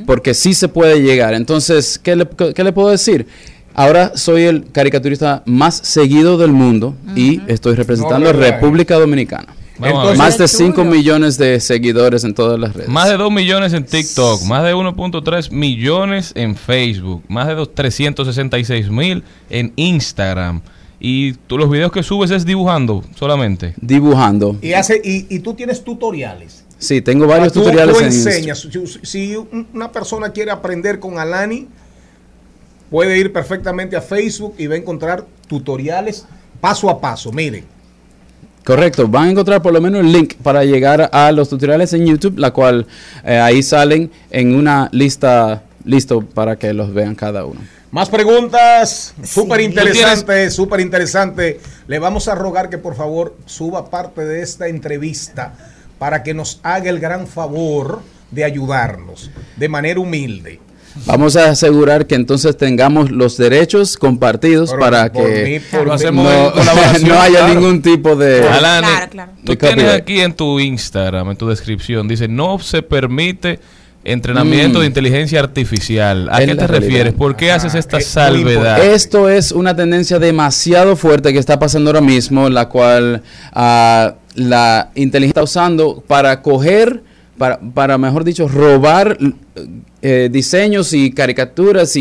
porque 0.06 0.34
sí 0.34 0.55
se 0.55 0.68
puede 0.68 1.01
llegar. 1.02 1.34
Entonces, 1.34 1.98
¿qué 2.02 2.16
le, 2.16 2.28
qué 2.55 2.64
le 2.64 2.72
puedo 2.72 2.88
decir? 2.90 3.26
Ahora 3.74 4.12
soy 4.16 4.42
el 4.42 4.70
caricaturista 4.70 5.42
más 5.46 5.74
seguido 5.76 6.38
del 6.38 6.52
mundo 6.52 6.94
y 7.16 7.40
estoy 7.48 7.74
representando 7.74 8.32
No 8.32 8.38
a. 8.38 8.51
República 8.51 8.96
Dominicana. 8.98 9.55
Más 10.16 10.38
de 10.38 10.46
5 10.46 10.84
millones 10.84 11.36
de 11.36 11.59
seguidores 11.59 12.22
en 12.22 12.32
todas 12.34 12.60
las 12.60 12.74
redes. 12.74 12.88
Más 12.88 13.09
de 13.09 13.16
2 13.16 13.32
millones 13.32 13.72
en 13.72 13.84
TikTok, 13.84 14.44
más 14.44 14.62
de 14.62 14.72
1.3 14.74 15.51
millones 15.51 16.30
en 16.36 16.55
Facebook, 16.55 17.24
más 17.26 17.48
de 17.48 17.55
dos- 17.56 17.74
366 17.74 18.88
mil 18.88 19.24
en 19.51 19.72
Instagram. 19.74 20.60
Y 21.01 21.32
tú 21.32 21.59
los 21.59 21.68
videos 21.68 21.90
que 21.90 22.05
subes 22.05 22.30
es 22.30 22.46
dibujando 22.46 23.02
solamente. 23.16 23.74
Dibujando. 23.80 24.56
Y, 24.62 24.74
hace, 24.74 25.02
y, 25.05 25.26
y 25.28 25.40
tú 25.40 25.55
tienes 25.55 25.82
tutoriales. 25.82 26.64
Sí, 26.85 27.01
tengo 27.01 27.27
varios 27.27 27.52
Tú- 27.52 27.61
tutoriales 27.62 27.94
tú 27.97 28.01
en 28.01 28.06
enseñas. 28.06 28.59
Si, 28.70 28.86
si 29.02 29.36
un- 29.36 29.66
una 29.73 29.90
persona 29.90 30.31
quiere 30.31 30.51
aprender 30.51 30.98
con 31.01 31.19
Alani, 31.19 31.69
puede 32.90 33.19
ir 33.19 33.32
perfectamente 33.32 33.97
a 33.97 34.01
Facebook 34.01 34.55
y 34.59 34.66
va 34.66 34.74
a 34.74 34.78
encontrar 34.78 35.24
tutoriales 35.48 36.27
paso 36.61 36.89
a 36.90 37.01
paso. 37.01 37.32
Miren, 37.32 37.65
Correcto, 38.65 39.06
van 39.06 39.24
a 39.28 39.31
encontrar 39.32 39.61
por 39.61 39.74
lo 39.74 39.81
menos 39.81 40.01
el 40.01 40.11
link 40.11 40.35
para 40.43 40.65
llegar 40.65 41.11
a 41.12 41.31
los 41.32 41.51
tutoriales 41.51 41.93
en 41.93 42.06
YouTube, 42.06 42.39
la 42.39 42.51
cual 42.51 42.86
eh, 43.23 43.36
ahí 43.36 43.62
salen 43.62 44.11
en 44.31 44.55
una 44.55 44.89
lista 44.90 45.62
listo 45.85 46.23
para 46.23 46.56
que 46.56 46.73
los 46.73 46.94
vean 46.94 47.15
cada 47.15 47.44
uno. 47.44 47.61
más 47.90 48.09
preguntas. 48.09 49.15
Súper 49.23 49.61
interesante, 49.61 50.51
súper 50.51 50.81
interesante. 50.81 51.61
Le 51.86 51.98
vamos 51.98 52.27
a 52.28 52.35
rogar 52.35 52.70
que 52.70 52.78
por 52.78 52.97
favor 52.97 53.36
suba 53.44 53.90
parte 53.90 54.24
de 54.24 54.40
esta 54.43 54.66
entrevista 54.66 55.52
para 55.98 56.22
que 56.22 56.34
nos 56.34 56.60
haga 56.62 56.90
el 56.90 56.98
gran 57.00 57.26
favor 57.26 58.00
de 58.30 58.44
ayudarnos 58.44 59.30
de 59.56 59.68
manera 59.68 60.00
humilde. 60.00 60.60
Vamos 61.06 61.34
a 61.34 61.48
asegurar 61.50 62.06
que 62.06 62.14
entonces 62.14 62.56
tengamos 62.56 63.10
los 63.10 63.36
derechos 63.36 63.96
compartidos 63.96 64.70
Por- 64.70 64.78
para 64.78 65.10
por 65.12 65.24
que 65.32 65.44
mí, 65.44 65.58
por 65.76 65.86
no, 65.88 65.94
en 65.94 67.10
haya 67.12 67.28
claro. 67.40 67.48
ningún 67.54 67.82
tipo 67.82 68.14
de... 68.14 68.48
Alani, 68.48 68.86
Claro, 68.86 69.10
claro. 69.10 69.32
tú 69.44 69.52
De 69.52 69.56
tienes 69.56 69.92
aquí 69.92 70.20
en 70.20 70.32
tu 70.34 70.60
Instagram, 70.60 71.30
en 71.30 71.36
tu 71.36 71.48
descripción, 71.48 72.06
dice, 72.06 72.28
no 72.28 72.60
se 72.60 72.82
permite 72.82 73.58
entrenamiento 74.04 74.78
Mm. 74.78 74.82
de 74.82 74.86
inteligencia 74.86 75.40
artificial. 75.40 76.28
¿A 76.30 76.38
Es 76.42 76.46
qué 76.48 76.54
te 76.54 76.66
realidad. 76.66 76.80
refieres? 76.80 77.12
¿Por 77.14 77.34
qué 77.36 77.50
haces 77.50 77.74
esta 77.74 77.98
es 77.98 78.04
muy 78.04 78.12
salvedad? 78.44 78.84
Esto 78.84 79.28
es 79.28 79.50
una 79.50 79.74
tendencia 79.74 80.18
demasiado 80.20 80.94
fuerte 80.94 81.32
que 81.32 81.38
está 81.40 81.58
pasando 81.58 81.90
ahora 81.90 82.02
mismo, 82.02 82.48
la 82.50 82.68
cual 82.68 83.22
ah, 83.52 84.14
la 84.35 84.90
inteligencia 84.94 85.40
está 85.40 85.43
usando 85.43 86.02
para 86.06 86.43
coger, 86.43 87.02
para, 87.39 87.59
para 87.61 87.98
mejor 87.98 88.24
dicho, 88.24 88.48
robar 88.48 89.16
eh, 90.02 90.28
diseños 90.31 90.93
y 90.93 91.12
caricaturas 91.12 91.97
y, 91.97 92.01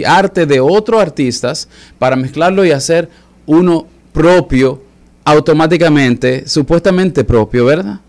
y 0.00 0.04
arte 0.04 0.46
de 0.46 0.60
otros 0.60 1.00
artistas 1.00 1.68
para 1.98 2.16
mezclarlo 2.16 2.64
y 2.64 2.70
hacer 2.72 3.08
uno 3.46 3.86
propio 4.12 4.82
automáticamente, 5.24 6.48
supuestamente 6.48 7.24
propio, 7.24 7.64
¿verdad? 7.64 8.00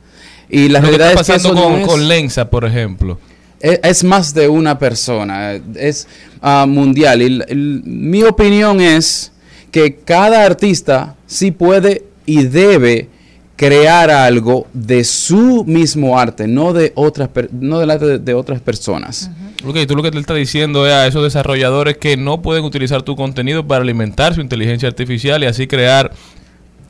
Y 0.49 0.69
la 0.69 0.80
Lo 0.80 0.85
que 0.89 0.98
realidad 0.98 1.22
está 1.22 1.35
es 1.35 1.41
que 1.44 1.48
eso 1.48 1.53
no 1.53 1.64
con, 1.64 1.73
es- 1.81 1.88
con 1.88 2.07
Lenza, 2.07 2.49
por 2.49 2.65
ejemplo. 2.65 3.19
es, 3.60 3.80
es 3.84 4.03
más 4.03 4.34
de 4.34 4.48
una 4.48 4.80
persona, 4.80 5.53
es 5.76 6.07
ah, 6.41 6.65
mundial. 6.68 7.22
Y 7.22 7.44
mi 7.85 8.23
opinión 8.23 8.80
es 8.81 9.31
que 9.72 9.95
cada 9.95 10.45
artista 10.45 11.15
sí 11.26 11.52
puede 11.52 12.03
y 12.26 12.44
debe 12.44 13.10
crear 13.57 14.09
algo 14.11 14.67
de 14.71 15.03
su 15.03 15.65
mismo 15.65 16.17
arte, 16.17 16.47
no 16.47 16.71
de 16.71 16.93
otras, 16.95 17.29
no 17.51 17.79
del 17.79 17.91
arte 17.91 18.05
de, 18.05 18.19
de 18.19 18.34
otras 18.34 18.61
personas. 18.61 19.29
Ok, 19.65 19.77
tú 19.88 19.95
lo 19.95 20.03
que 20.03 20.11
te 20.11 20.19
estás 20.19 20.38
diciendo 20.38 20.88
es 20.88 20.93
a 20.93 21.07
esos 21.07 21.23
desarrolladores 21.23 21.97
que 21.97 22.15
no 22.15 22.41
pueden 22.41 22.63
utilizar 22.63 23.01
tu 23.01 23.15
contenido 23.15 23.67
para 23.67 23.81
alimentar 23.81 24.35
su 24.35 24.41
inteligencia 24.41 24.88
artificial 24.88 25.43
y 25.43 25.47
así 25.47 25.67
crear 25.67 26.11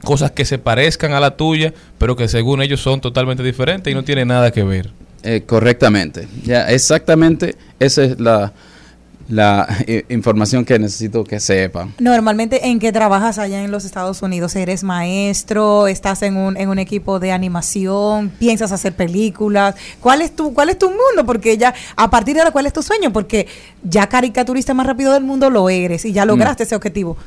cosas 0.03 0.31
que 0.31 0.45
se 0.45 0.59
parezcan 0.59 1.13
a 1.13 1.19
la 1.19 1.37
tuya, 1.37 1.73
pero 1.97 2.15
que 2.15 2.27
según 2.27 2.61
ellos 2.61 2.81
son 2.81 3.01
totalmente 3.01 3.43
diferentes 3.43 3.91
y 3.91 3.95
no 3.95 4.03
tienen 4.03 4.27
nada 4.27 4.51
que 4.51 4.63
ver. 4.63 4.91
Eh, 5.23 5.43
correctamente, 5.45 6.27
ya 6.43 6.69
exactamente 6.69 7.55
esa 7.79 8.03
es 8.03 8.19
la, 8.19 8.53
la 9.27 9.67
eh, 9.87 10.05
información 10.09 10.65
que 10.65 10.79
necesito 10.79 11.23
que 11.23 11.39
sepan. 11.39 11.93
Normalmente, 11.99 12.67
¿en 12.67 12.79
qué 12.79 12.91
trabajas 12.91 13.37
allá 13.39 13.63
en 13.63 13.71
los 13.71 13.85
Estados 13.85 14.21
Unidos? 14.21 14.55
¿Eres 14.55 14.83
maestro? 14.83 15.87
¿Estás 15.87 16.21
en 16.21 16.37
un, 16.37 16.57
en 16.57 16.69
un 16.69 16.79
equipo 16.79 17.19
de 17.19 17.31
animación? 17.31 18.29
¿Piensas 18.29 18.71
hacer 18.71 18.95
películas? 18.95 19.75
¿Cuál 20.01 20.21
es 20.21 20.35
tu, 20.35 20.53
cuál 20.53 20.69
es 20.69 20.79
tu 20.79 20.87
mundo? 20.87 21.25
Porque 21.25 21.57
ya, 21.57 21.73
a 21.95 22.09
partir 22.09 22.35
de 22.35 22.41
ahora, 22.41 22.51
¿cuál 22.51 22.65
es 22.65 22.73
tu 22.73 22.81
sueño? 22.81 23.11
Porque 23.11 23.47
ya 23.83 24.07
caricaturista 24.07 24.73
más 24.73 24.87
rápido 24.87 25.13
del 25.13 25.23
mundo 25.23 25.49
lo 25.49 25.69
eres 25.69 26.05
y 26.05 26.13
ya 26.13 26.25
lograste 26.25 26.63
ese 26.63 26.75
objetivo. 26.75 27.17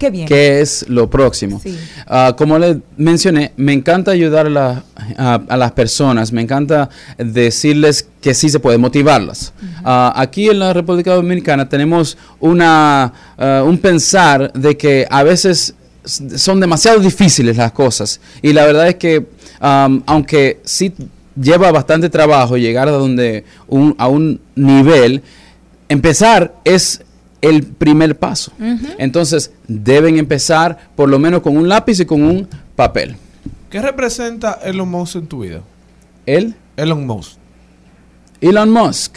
Qué 0.00 0.10
bien. 0.10 0.26
¿Qué 0.26 0.60
es 0.60 0.86
lo 0.88 1.08
próximo? 1.10 1.60
Sí. 1.62 1.78
Ah, 2.06 2.34
como 2.36 2.58
les 2.58 2.78
mencioné, 2.96 3.52
me 3.56 3.72
encanta 3.74 4.10
ayudar 4.10 4.46
a, 4.46 4.50
la- 4.50 4.84
a- 5.18 5.40
a 5.46 5.56
las 5.56 5.72
personas, 5.72 6.32
me 6.32 6.40
encanta 6.42 6.88
decirles 7.18 8.08
que 8.20 8.34
sí 8.34 8.48
se 8.48 8.58
puede, 8.60 8.78
motivarlas. 8.78 9.52
Ah, 9.84 10.12
aquí 10.16 10.48
en 10.48 10.58
la 10.58 10.72
República 10.72 11.14
Dominicana 11.14 11.68
tenemos 11.68 12.16
una, 12.40 13.12
ah, 13.38 13.62
un 13.64 13.76
pensar 13.78 14.52
de 14.54 14.76
que 14.76 15.06
a 15.08 15.22
veces 15.22 15.74
son 16.04 16.58
demasiado 16.60 16.98
difíciles 16.98 17.58
las 17.58 17.72
cosas 17.72 18.20
y 18.40 18.54
la 18.54 18.64
verdad 18.64 18.88
es 18.88 18.94
que 18.96 19.26
aunque 19.60 20.60
sí 20.64 20.94
lleva 21.38 21.70
bastante 21.70 22.08
trabajo 22.08 22.56
llegar 22.56 22.88
a 22.88 22.92
donde 22.92 23.44
un, 23.68 23.94
a 23.98 24.08
un 24.08 24.40
nivel, 24.56 25.22
empezar 25.90 26.54
es 26.64 27.02
el 27.40 27.64
primer 27.64 28.18
paso. 28.18 28.52
Entonces, 28.98 29.52
deben 29.66 30.18
empezar 30.18 30.90
por 30.96 31.08
lo 31.08 31.18
menos 31.18 31.42
con 31.42 31.56
un 31.56 31.68
lápiz 31.68 32.00
y 32.00 32.04
con 32.06 32.22
un 32.22 32.48
papel. 32.76 33.16
¿Qué 33.70 33.80
representa 33.80 34.58
Elon 34.64 34.88
Musk 34.88 35.16
en 35.16 35.26
tu 35.26 35.40
vida? 35.40 35.62
Él, 36.26 36.54
Elon 36.76 37.06
Musk. 37.06 37.32
Elon 38.40 38.70
Musk, 38.70 39.16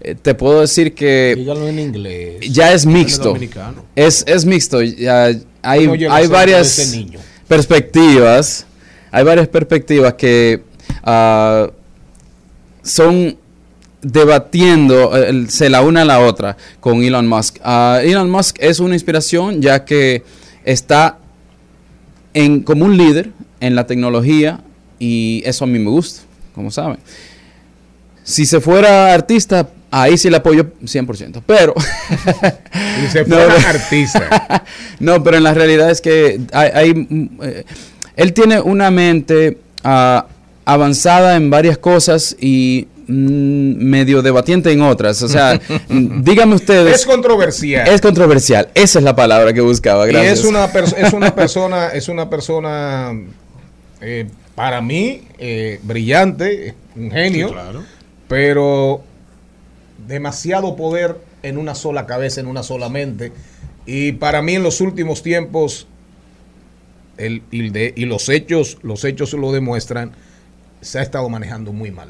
eh, 0.00 0.14
te 0.20 0.34
puedo 0.34 0.60
decir 0.60 0.94
que 0.94 1.34
Dígalo 1.36 1.68
en 1.68 1.78
inglés. 1.78 2.40
ya 2.50 2.72
es 2.72 2.84
mixto. 2.86 3.36
Es, 3.94 4.24
es 4.26 4.44
mixto. 4.44 4.82
ya 4.82 5.26
hay 5.62 6.06
hay 6.10 6.26
varias 6.26 6.90
niño. 6.92 7.20
perspectivas. 7.48 8.66
Hay 9.10 9.24
varias 9.24 9.46
perspectivas 9.48 10.14
que 10.14 10.62
ah, 11.04 11.70
son 12.82 13.36
debatiendo, 14.04 15.16
eh, 15.16 15.46
se 15.48 15.68
la 15.70 15.82
una 15.82 16.02
a 16.02 16.04
la 16.04 16.20
otra 16.20 16.56
con 16.80 17.02
Elon 17.02 17.26
Musk. 17.26 17.56
Ah, 17.64 18.00
Elon 18.02 18.30
Musk 18.30 18.56
es 18.60 18.78
una 18.78 18.94
inspiración 18.94 19.60
ya 19.60 19.84
que 19.84 20.22
está 20.64 21.18
en, 22.34 22.60
como 22.60 22.84
un 22.84 22.96
líder 22.96 23.30
en 23.60 23.74
la 23.74 23.86
tecnología 23.86 24.60
y 24.98 25.42
eso 25.44 25.64
a 25.64 25.66
mí 25.66 25.78
me 25.78 25.90
gusta, 25.90 26.22
como 26.54 26.70
saben. 26.70 26.98
Si 28.22 28.46
se 28.46 28.60
fuera 28.60 29.12
artista, 29.12 29.68
ahí 29.90 30.16
sí 30.18 30.30
le 30.30 30.36
apoyo 30.36 30.72
100%, 30.82 31.42
pero... 31.46 31.74
Y 33.04 33.10
se 33.10 33.24
No, 33.26 33.36
fuera 33.36 33.58
no. 33.58 33.68
artista. 33.68 34.64
no, 35.00 35.22
pero 35.22 35.36
en 35.36 35.42
la 35.42 35.54
realidad 35.54 35.90
es 35.90 36.00
que 36.00 36.40
hay, 36.52 36.70
hay, 36.74 36.94
mm, 36.94 37.28
eh, 37.42 37.64
él 38.16 38.32
tiene 38.32 38.60
una 38.60 38.90
mente 38.90 39.58
ah, 39.82 40.26
avanzada 40.64 41.36
en 41.36 41.50
varias 41.50 41.78
cosas 41.78 42.36
y 42.40 42.88
medio 43.06 44.22
debatiente 44.22 44.70
en 44.72 44.82
otras. 44.82 45.22
O 45.22 45.28
sea, 45.28 45.60
mm, 45.88 46.22
dígame 46.22 46.54
ustedes. 46.54 46.94
Es 46.96 47.06
controversial. 47.06 47.86
Es 47.88 48.00
controversial. 48.00 48.68
Esa 48.74 48.98
es 48.98 49.04
la 49.04 49.14
palabra 49.16 49.52
que 49.52 49.60
buscaba. 49.60 50.08
Y 50.08 50.12
Gracias. 50.12 50.40
es 50.40 50.44
una, 50.44 50.64
es 50.66 51.12
una 51.12 51.34
persona, 51.34 51.88
es 51.88 52.08
una 52.08 52.30
persona 52.30 53.12
eh, 54.00 54.26
para 54.54 54.80
mí 54.80 55.22
eh, 55.38 55.80
brillante, 55.82 56.74
un 56.96 57.10
genio, 57.10 57.54
pero 58.28 59.02
demasiado 60.06 60.76
poder 60.76 61.18
en 61.42 61.58
una 61.58 61.74
sola 61.74 62.06
cabeza, 62.06 62.40
en 62.40 62.46
una 62.46 62.62
sola 62.62 62.88
mente. 62.88 63.32
Y 63.86 64.12
para 64.12 64.40
mí 64.42 64.54
en 64.54 64.62
los 64.62 64.80
últimos 64.80 65.22
tiempos, 65.22 65.86
el, 67.18 67.42
y, 67.50 67.68
de- 67.70 67.92
y 67.96 68.06
los 68.06 68.28
hechos, 68.28 68.78
los 68.82 69.04
hechos 69.04 69.32
lo 69.34 69.52
demuestran, 69.52 70.12
se 70.80 70.98
ha 70.98 71.02
estado 71.02 71.28
manejando 71.28 71.72
muy 71.72 71.90
mal. 71.90 72.08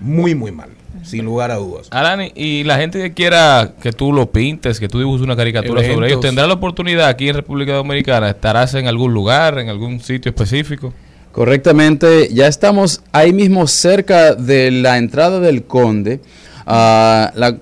Muy, 0.00 0.34
muy 0.34 0.50
mal, 0.50 0.70
sin 1.02 1.24
lugar 1.24 1.50
a 1.50 1.56
dudas. 1.56 1.88
Alani, 1.90 2.32
y 2.34 2.64
la 2.64 2.78
gente 2.78 2.98
que 2.98 3.12
quiera 3.12 3.72
que 3.82 3.92
tú 3.92 4.12
lo 4.12 4.30
pintes, 4.30 4.80
que 4.80 4.88
tú 4.88 4.98
dibujes 4.98 5.22
una 5.22 5.36
caricatura 5.36 5.84
sobre 5.84 6.08
ellos. 6.08 6.20
¿tendrá 6.20 6.46
la 6.46 6.54
oportunidad 6.54 7.08
aquí 7.08 7.28
en 7.28 7.36
República 7.36 7.74
Dominicana? 7.74 8.30
¿Estarás 8.30 8.74
en 8.74 8.86
algún 8.86 9.12
lugar, 9.12 9.58
en 9.58 9.68
algún 9.68 10.00
sitio 10.00 10.30
específico? 10.30 10.92
Correctamente, 11.32 12.28
ya 12.32 12.48
estamos 12.48 13.02
ahí 13.12 13.32
mismo 13.32 13.66
cerca 13.66 14.34
de 14.34 14.70
la 14.70 14.98
entrada 14.98 15.38
del 15.38 15.62
Conde, 15.64 16.20
ah, 16.66 17.30
la 17.36 17.56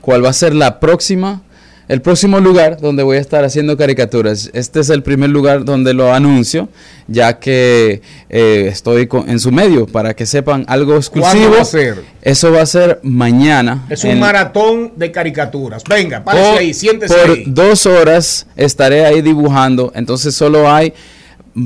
cual 0.00 0.24
va 0.24 0.30
a 0.30 0.34
ser 0.34 0.54
la 0.54 0.78
próxima, 0.78 1.42
el 1.88 2.02
próximo 2.02 2.38
lugar 2.38 2.80
donde 2.80 3.02
voy 3.02 3.16
a 3.16 3.20
estar 3.20 3.44
haciendo 3.44 3.76
caricaturas. 3.76 4.50
Este 4.52 4.80
es 4.80 4.90
el 4.90 5.02
primer 5.02 5.30
lugar 5.30 5.64
donde 5.64 5.94
lo 5.94 6.12
anuncio, 6.12 6.68
ya 7.06 7.38
que 7.38 8.02
eh, 8.28 8.68
estoy 8.70 9.06
con- 9.06 9.28
en 9.30 9.40
su 9.40 9.50
medio 9.50 9.86
para 9.86 10.14
que 10.14 10.26
sepan 10.26 10.64
algo 10.68 10.96
exclusivo. 10.96 11.32
¿Cuándo 11.32 11.56
va 11.56 11.62
a 11.62 11.64
ser? 11.64 12.02
Eso 12.20 12.52
va 12.52 12.60
a 12.62 12.66
ser 12.66 13.00
mañana. 13.02 13.86
Es 13.88 14.04
un 14.04 14.10
en- 14.10 14.20
maratón 14.20 14.92
de 14.96 15.10
caricaturas. 15.10 15.82
Venga, 15.88 16.22
párese 16.22 16.50
por, 16.50 16.58
ahí, 16.58 16.74
siéntese 16.74 17.14
por 17.14 17.30
ahí. 17.30 17.44
dos 17.46 17.86
horas 17.86 18.46
estaré 18.56 19.06
ahí 19.06 19.22
dibujando. 19.22 19.90
Entonces 19.94 20.34
solo 20.34 20.70
hay 20.70 20.92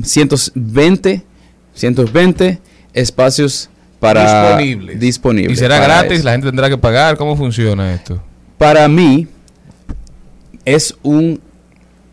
120 0.03 1.21
120 1.75 2.59
espacios 2.93 3.69
para 3.99 4.21
Disponibles. 4.51 4.99
disponibles 4.99 5.53
¿Y 5.53 5.55
será 5.59 5.79
gratis? 5.79 6.19
eso. 6.19 6.25
¿La 6.25 6.31
gente 6.33 6.47
tendrá 6.47 6.69
que 6.69 6.77
pagar? 6.77 7.17
¿Cómo 7.17 7.35
funciona 7.35 7.93
esto? 7.93 8.21
Para 8.57 8.87
mí 8.87 9.27
es 10.65 10.95
un 11.03 11.41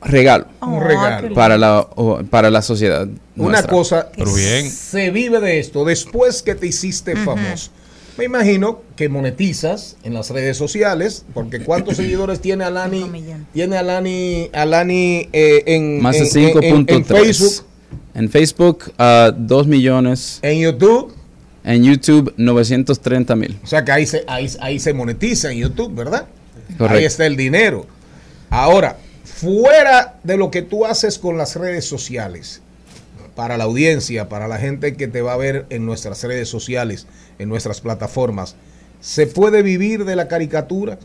regalo 0.02 0.46
Un 0.62 0.80
regalo. 0.82 1.34
para 1.34 1.58
la 1.58 1.80
o- 1.80 2.22
para 2.24 2.50
la 2.50 2.62
sociedad. 2.62 3.06
Una 3.36 3.48
nuestra. 3.50 3.70
cosa, 3.70 4.10
Pero 4.16 4.32
bien. 4.34 4.70
se 4.70 5.10
vive 5.10 5.40
de 5.40 5.58
esto 5.60 5.84
después 5.84 6.42
que 6.42 6.54
te 6.54 6.66
hiciste 6.66 7.16
famoso. 7.16 7.70
Me 8.18 8.24
imagino 8.24 8.82
que 8.96 9.08
monetizas 9.08 9.96
en 10.02 10.12
las 10.14 10.30
redes 10.30 10.56
sociales, 10.56 11.24
porque 11.32 11.60
¿cuántos 11.60 11.96
seguidores 11.96 12.40
tiene 12.40 12.64
Alani? 12.64 13.10
Tiene 13.52 13.76
Alani, 13.78 14.50
Alani 14.52 15.28
eh, 15.32 15.62
en, 15.66 16.02
más 16.02 16.16
de 16.18 16.24
en- 16.42 16.48
en- 16.64 16.64
en- 16.64 16.86
5.3 16.86 16.96
en 16.96 17.04
Facebook, 17.04 17.64
En 18.14 18.28
Facebook, 18.30 18.92
ah, 18.98 19.32
2 19.36 19.66
millones. 19.66 20.38
en 20.42 20.58
YouTube. 20.60 21.14
En 21.62 21.84
YouTube, 21.84 22.32
930 22.36 23.36
mil. 23.36 23.58
O 23.62 23.66
sea 23.66 23.84
que 23.84 23.92
ahí 23.92 24.06
se, 24.06 24.24
ahí, 24.26 24.50
ahí 24.60 24.78
se 24.78 24.92
monetiza 24.94 25.52
en 25.52 25.58
YouTube, 25.58 25.94
¿verdad? 25.94 26.26
Correcto. 26.78 26.98
Ahí 26.98 27.04
está 27.04 27.26
el 27.26 27.36
dinero. 27.36 27.86
Ahora, 28.50 28.98
fuera 29.24 30.16
de 30.22 30.36
lo 30.36 30.50
que 30.50 30.62
tú 30.62 30.84
haces 30.84 31.18
con 31.18 31.38
las 31.38 31.56
redes 31.56 31.84
sociales, 31.84 32.60
para 33.34 33.56
la 33.56 33.64
audiencia, 33.64 34.28
para 34.28 34.48
la 34.48 34.58
gente 34.58 34.94
que 34.94 35.08
te 35.08 35.22
va 35.22 35.32
a 35.32 35.36
ver 35.36 35.64
en 35.70 35.86
nuestras 35.86 36.22
redes 36.24 36.48
sociales, 36.48 37.06
en 37.38 37.48
nuestras 37.48 37.80
plataformas, 37.80 38.56
¿se 39.00 39.26
puede 39.26 39.62
vivir 39.62 40.04
de 40.04 40.16
la 40.16 40.28
caricatura? 40.28 40.98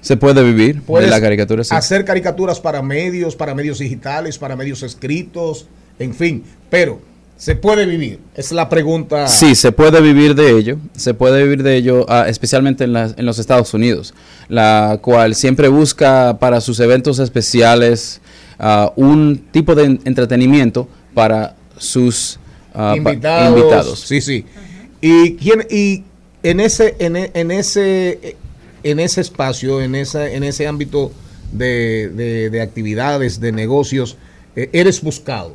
Se 0.00 0.16
puede 0.16 0.42
vivir 0.44 0.76
de 0.76 0.82
¿Puedes 0.82 1.10
la 1.10 1.20
caricatura. 1.20 1.64
sí. 1.64 1.74
hacer 1.74 2.04
caricaturas 2.04 2.60
para 2.60 2.82
medios, 2.82 3.34
para 3.34 3.54
medios 3.54 3.78
digitales, 3.78 4.38
para 4.38 4.56
medios 4.56 4.82
escritos, 4.82 5.66
en 5.98 6.14
fin, 6.14 6.44
pero 6.70 7.00
¿se 7.38 7.54
puede 7.56 7.86
vivir? 7.86 8.18
Es 8.34 8.52
la 8.52 8.68
pregunta. 8.68 9.26
Sí, 9.28 9.54
se 9.54 9.72
puede 9.72 10.00
vivir 10.02 10.34
de 10.34 10.50
ello. 10.58 10.76
Se 10.94 11.14
puede 11.14 11.42
vivir 11.42 11.62
de 11.62 11.76
ello, 11.76 12.04
ah, 12.08 12.26
especialmente 12.28 12.84
en, 12.84 12.94
en 12.96 13.24
los 13.24 13.38
Estados 13.38 13.72
Unidos, 13.72 14.12
la 14.48 14.98
cual 15.00 15.34
siempre 15.34 15.68
busca 15.68 16.36
para 16.38 16.60
sus 16.60 16.78
eventos 16.80 17.18
especiales 17.20 18.20
ah, 18.58 18.92
un 18.96 19.38
tipo 19.50 19.74
de 19.74 19.84
en- 19.84 20.00
entretenimiento 20.04 20.86
para 21.14 21.56
sus 21.78 22.38
ah, 22.74 22.94
pa- 23.02 23.12
invitados. 23.12 23.56
invitados. 23.58 24.00
Sí, 24.00 24.20
sí. 24.20 24.44
Y 25.00 25.36
quién 25.36 25.64
y 25.70 26.04
en 26.42 26.60
ese 26.60 26.96
en, 26.98 27.16
e- 27.16 27.30
en 27.34 27.50
ese 27.52 28.36
en 28.82 28.98
ese 29.00 29.20
espacio, 29.20 29.80
en 29.80 29.94
esa 29.94 30.28
en 30.28 30.42
ese 30.44 30.66
ámbito 30.66 31.12
de, 31.52 32.10
de- 32.14 32.50
de 32.50 32.60
actividades, 32.60 33.40
de 33.40 33.52
negocios, 33.52 34.16
eh, 34.56 34.68
eres 34.72 35.00
buscado. 35.02 35.54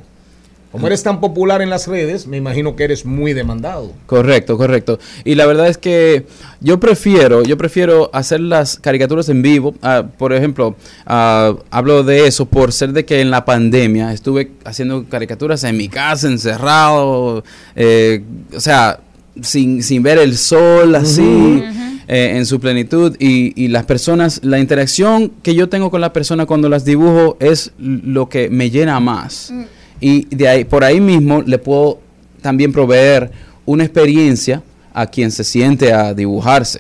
Como 0.73 0.87
eres 0.87 1.03
tan 1.03 1.19
popular 1.19 1.61
en 1.61 1.69
las 1.69 1.87
redes, 1.87 2.25
me 2.25 2.35
imagino 2.37 2.75
que 2.75 2.83
eres 2.83 3.05
muy 3.05 3.33
demandado. 3.33 3.91
Correcto, 4.07 4.57
correcto. 4.57 4.97
Y 5.23 5.35
la 5.35 5.45
verdad 5.45 5.67
es 5.67 5.77
que 5.77 6.25
yo 6.61 6.79
prefiero, 6.79 7.43
yo 7.43 7.59
prefiero 7.59 8.09
hacer 8.11 8.39
las 8.39 8.79
caricaturas 8.79 9.29
en 9.29 9.43
vivo. 9.43 9.75
Ah, 9.83 10.03
por 10.17 10.33
ejemplo, 10.33 10.75
ah, 11.05 11.53
hablo 11.69 12.01
de 12.01 12.25
eso 12.25 12.47
por 12.47 12.71
ser 12.73 12.91
de 12.91 13.05
que 13.05 13.21
en 13.21 13.29
la 13.29 13.45
pandemia 13.45 14.11
estuve 14.13 14.49
haciendo 14.65 15.05
caricaturas 15.07 15.63
en 15.63 15.77
mi 15.77 15.89
casa, 15.89 16.27
encerrado, 16.27 17.43
eh, 17.75 18.23
o 18.55 18.59
sea, 18.59 18.99
sin, 19.41 19.83
sin 19.83 20.01
ver 20.01 20.17
el 20.17 20.35
sol 20.35 20.95
así. 20.95 21.63
eh, 22.07 22.33
en 22.35 22.45
su 22.45 22.59
plenitud 22.59 23.15
y, 23.17 23.53
y 23.63 23.69
las 23.69 23.85
personas, 23.85 24.41
la 24.43 24.59
interacción 24.59 25.31
que 25.41 25.55
yo 25.55 25.69
tengo 25.69 25.89
con 25.89 26.01
la 26.01 26.11
persona 26.11 26.45
cuando 26.45 26.67
las 26.67 26.83
dibujo 26.83 27.37
es 27.39 27.71
lo 27.77 28.27
que 28.27 28.49
me 28.49 28.69
llena 28.69 28.99
más. 28.99 29.53
Y 30.05 30.27
de 30.35 30.47
ahí, 30.49 30.65
por 30.65 30.83
ahí 30.83 30.99
mismo 30.99 31.41
le 31.41 31.57
puedo 31.57 31.99
también 32.41 32.73
proveer 32.73 33.31
una 33.65 33.85
experiencia 33.85 34.61
a 34.93 35.05
quien 35.07 35.31
se 35.31 35.45
siente 35.45 35.93
a 35.93 36.13
dibujarse. 36.13 36.79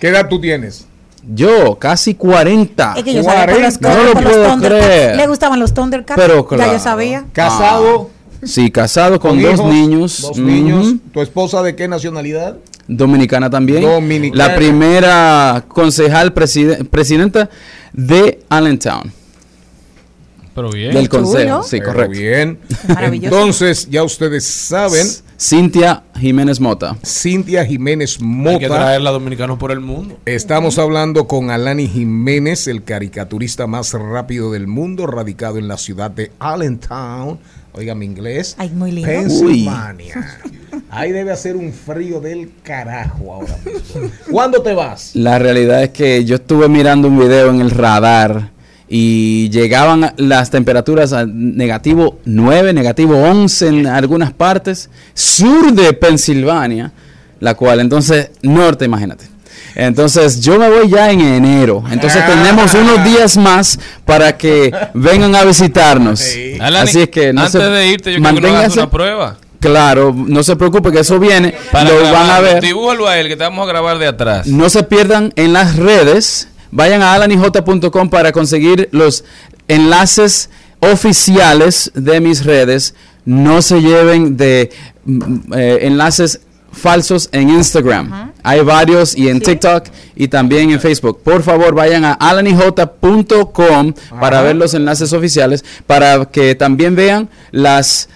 ¿Qué 0.00 0.08
edad 0.08 0.28
tú 0.28 0.40
tienes? 0.40 0.86
Yo, 1.34 1.76
casi 1.76 2.14
40. 2.14 2.94
Es 2.96 3.02
que 3.02 3.14
yo 3.14 3.22
sabía 3.24 3.52
por 3.52 3.60
los, 3.62 3.80
No 3.80 4.02
lo 4.04 4.12
puedo 4.12 4.58
creer. 4.58 5.16
Le 5.16 5.26
gustaban 5.26 5.58
los 5.58 5.74
Thundercats. 5.74 6.20
Pero 6.20 6.42
Ya 6.42 6.56
claro. 6.56 6.72
yo 6.72 6.78
sabía. 6.78 7.24
Casado. 7.32 8.10
Ah, 8.12 8.46
sí, 8.46 8.70
casado 8.70 9.18
con, 9.18 9.42
dos 9.42 9.54
hijos, 9.54 9.66
niños. 9.72 10.20
Dos 10.22 10.38
niños. 10.38 10.86
Ujú. 10.86 10.98
¿Tu 11.12 11.20
esposa 11.20 11.62
de 11.62 11.74
qué 11.74 11.88
nacionalidad? 11.88 12.56
Dominicana 12.86 13.50
también. 13.50 13.82
Dominicana. 13.82 14.48
La 14.48 14.54
primera 14.56 15.64
concejal 15.68 16.32
preside- 16.32 16.84
presidenta 16.84 17.50
de 17.92 18.40
Allentown. 18.48 19.12
Pero 20.54 20.70
bien. 20.70 20.92
Del 20.92 21.08
consejo. 21.08 21.62
Sí, 21.62 21.78
Pero 21.78 21.92
correcto. 21.92 22.18
Bien. 22.18 22.58
Maravilloso. 22.88 23.34
Entonces, 23.36 23.88
ya 23.90 24.02
ustedes 24.04 24.44
saben, 24.44 25.06
Cintia 25.40 26.04
Jiménez 26.18 26.60
Mota. 26.60 26.96
Cintia 27.04 27.64
Jiménez 27.64 28.16
Hay 28.16 28.58
que 28.58 28.68
Mota. 28.68 28.68
traerla 28.68 29.10
a 29.10 29.12
dominicanos 29.14 29.58
por 29.58 29.72
el 29.72 29.80
mundo. 29.80 30.18
Estamos 30.26 30.78
hablando 30.78 31.26
con 31.26 31.50
Alani 31.50 31.88
Jiménez, 31.88 32.68
el 32.68 32.84
caricaturista 32.84 33.66
más 33.66 33.92
rápido 33.94 34.52
del 34.52 34.66
mundo, 34.66 35.06
radicado 35.06 35.58
en 35.58 35.68
la 35.68 35.78
ciudad 35.78 36.10
de 36.10 36.30
Allentown. 36.38 37.38
Oiga 37.74 37.94
mi 37.94 38.04
inglés. 38.04 38.54
Ay, 38.58 38.68
muy 38.70 38.92
lindo. 38.92 39.08
Pensilvania. 39.10 40.38
Ahí 40.90 41.10
debe 41.10 41.32
hacer 41.32 41.56
un 41.56 41.72
frío 41.72 42.20
del 42.20 42.52
carajo 42.62 43.32
ahora 43.32 43.56
mismo. 43.64 44.10
¿Cuándo 44.30 44.60
te 44.60 44.74
vas? 44.74 45.12
La 45.14 45.38
realidad 45.38 45.82
es 45.82 45.88
que 45.90 46.22
yo 46.26 46.36
estuve 46.36 46.68
mirando 46.68 47.08
un 47.08 47.18
video 47.18 47.48
en 47.48 47.62
el 47.62 47.70
radar 47.70 48.50
y 48.94 49.48
llegaban 49.48 50.12
las 50.18 50.50
temperaturas 50.50 51.14
a 51.14 51.24
negativo 51.26 52.18
9, 52.26 52.74
negativo 52.74 53.16
11 53.16 53.68
en 53.68 53.86
algunas 53.86 54.32
partes, 54.34 54.90
sur 55.14 55.72
de 55.72 55.94
Pensilvania, 55.94 56.92
la 57.40 57.54
cual 57.54 57.80
entonces, 57.80 58.32
norte, 58.42 58.84
imagínate. 58.84 59.24
Entonces 59.74 60.42
yo 60.42 60.58
me 60.58 60.68
voy 60.68 60.90
ya 60.90 61.10
en 61.10 61.22
enero. 61.22 61.82
Entonces 61.90 62.22
Ah. 62.22 62.26
tenemos 62.28 62.74
unos 62.74 63.02
días 63.02 63.38
más 63.38 63.78
para 64.04 64.36
que 64.36 64.70
vengan 64.92 65.34
a 65.36 65.44
visitarnos. 65.44 66.22
Alani, 66.60 66.88
Así 66.90 67.00
es 67.00 67.08
que 67.08 67.32
no 67.32 67.40
antes 67.40 67.62
se- 67.62 67.66
de 67.70 67.86
irte, 67.88 68.12
yo 68.12 68.18
quiero 68.20 68.34
que 68.34 68.40
nos 68.42 68.50
hagas 68.50 68.62
manténgase- 68.68 68.76
una 68.78 68.90
prueba. 68.90 69.36
Claro, 69.58 70.12
no 70.14 70.42
se 70.42 70.56
preocupe 70.56 70.90
que 70.92 70.98
eso 70.98 71.18
viene. 71.18 71.54
Para 71.70 71.88
lo 71.88 72.02
van 72.12 72.28
a 72.30 72.40
ver. 72.40 72.60
Dibújalo 72.60 73.08
a 73.08 73.16
él, 73.18 73.28
que 73.28 73.36
te 73.36 73.44
vamos 73.44 73.64
a 73.64 73.68
grabar 73.68 73.96
de 73.96 74.08
atrás. 74.08 74.46
No 74.48 74.68
se 74.68 74.82
pierdan 74.82 75.32
en 75.36 75.52
las 75.54 75.76
redes. 75.76 76.48
Vayan 76.72 77.02
a 77.02 77.12
alanij.com 77.12 78.08
para 78.08 78.32
conseguir 78.32 78.88
los 78.92 79.24
enlaces 79.68 80.48
oficiales 80.80 81.92
de 81.94 82.20
mis 82.20 82.44
redes. 82.44 82.94
No 83.24 83.62
se 83.62 83.80
lleven 83.80 84.36
de 84.36 84.70
mm, 85.04 85.52
eh, 85.54 85.78
enlaces 85.82 86.40
falsos 86.72 87.28
en 87.32 87.50
Instagram. 87.50 88.32
Hay 88.42 88.62
varios 88.62 89.14
y 89.14 89.28
en 89.28 89.40
TikTok 89.40 89.84
y 90.16 90.28
también 90.28 90.70
en 90.70 90.80
Facebook. 90.80 91.20
Por 91.22 91.42
favor, 91.42 91.74
vayan 91.74 92.06
a 92.06 92.14
alanij.com 92.14 93.92
para 94.18 94.40
ver 94.40 94.56
los 94.56 94.72
enlaces 94.74 95.12
oficiales, 95.12 95.64
para 95.86 96.24
que 96.24 96.54
también 96.54 96.96
vean 96.96 97.28
las 97.50 98.08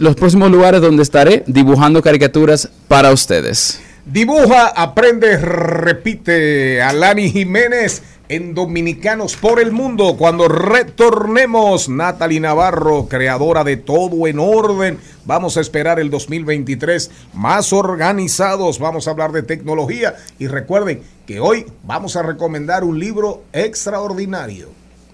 los 0.00 0.16
próximos 0.16 0.50
lugares 0.50 0.80
donde 0.80 1.02
estaré 1.02 1.44
dibujando 1.46 2.02
caricaturas 2.02 2.70
para 2.88 3.12
ustedes. 3.12 3.80
Dibuja, 4.10 4.68
aprende, 4.68 5.36
repite. 5.36 6.80
Alani 6.80 7.30
Jiménez 7.30 8.02
en 8.30 8.54
Dominicanos 8.54 9.36
por 9.36 9.60
el 9.60 9.70
Mundo. 9.70 10.16
Cuando 10.16 10.48
retornemos, 10.48 11.90
Natalie 11.90 12.40
Navarro, 12.40 13.06
creadora 13.06 13.64
de 13.64 13.76
Todo 13.76 14.26
en 14.26 14.38
Orden. 14.38 14.98
Vamos 15.26 15.58
a 15.58 15.60
esperar 15.60 16.00
el 16.00 16.08
2023 16.08 17.10
más 17.34 17.74
organizados. 17.74 18.78
Vamos 18.78 19.06
a 19.06 19.10
hablar 19.10 19.32
de 19.32 19.42
tecnología. 19.42 20.16
Y 20.38 20.46
recuerden 20.46 21.02
que 21.26 21.40
hoy 21.40 21.66
vamos 21.82 22.16
a 22.16 22.22
recomendar 22.22 22.84
un 22.84 22.98
libro 22.98 23.42
extraordinario. 23.52 24.70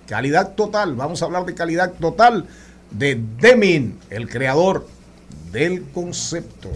Calidad 0.06 0.54
total. 0.54 0.94
Vamos 0.94 1.20
a 1.20 1.24
hablar 1.24 1.44
de 1.46 1.54
calidad 1.54 1.94
total 1.94 2.46
de 2.92 3.20
Deming, 3.40 3.98
el 4.10 4.28
creador 4.28 4.86
del 5.50 5.82
concepto. 5.92 6.70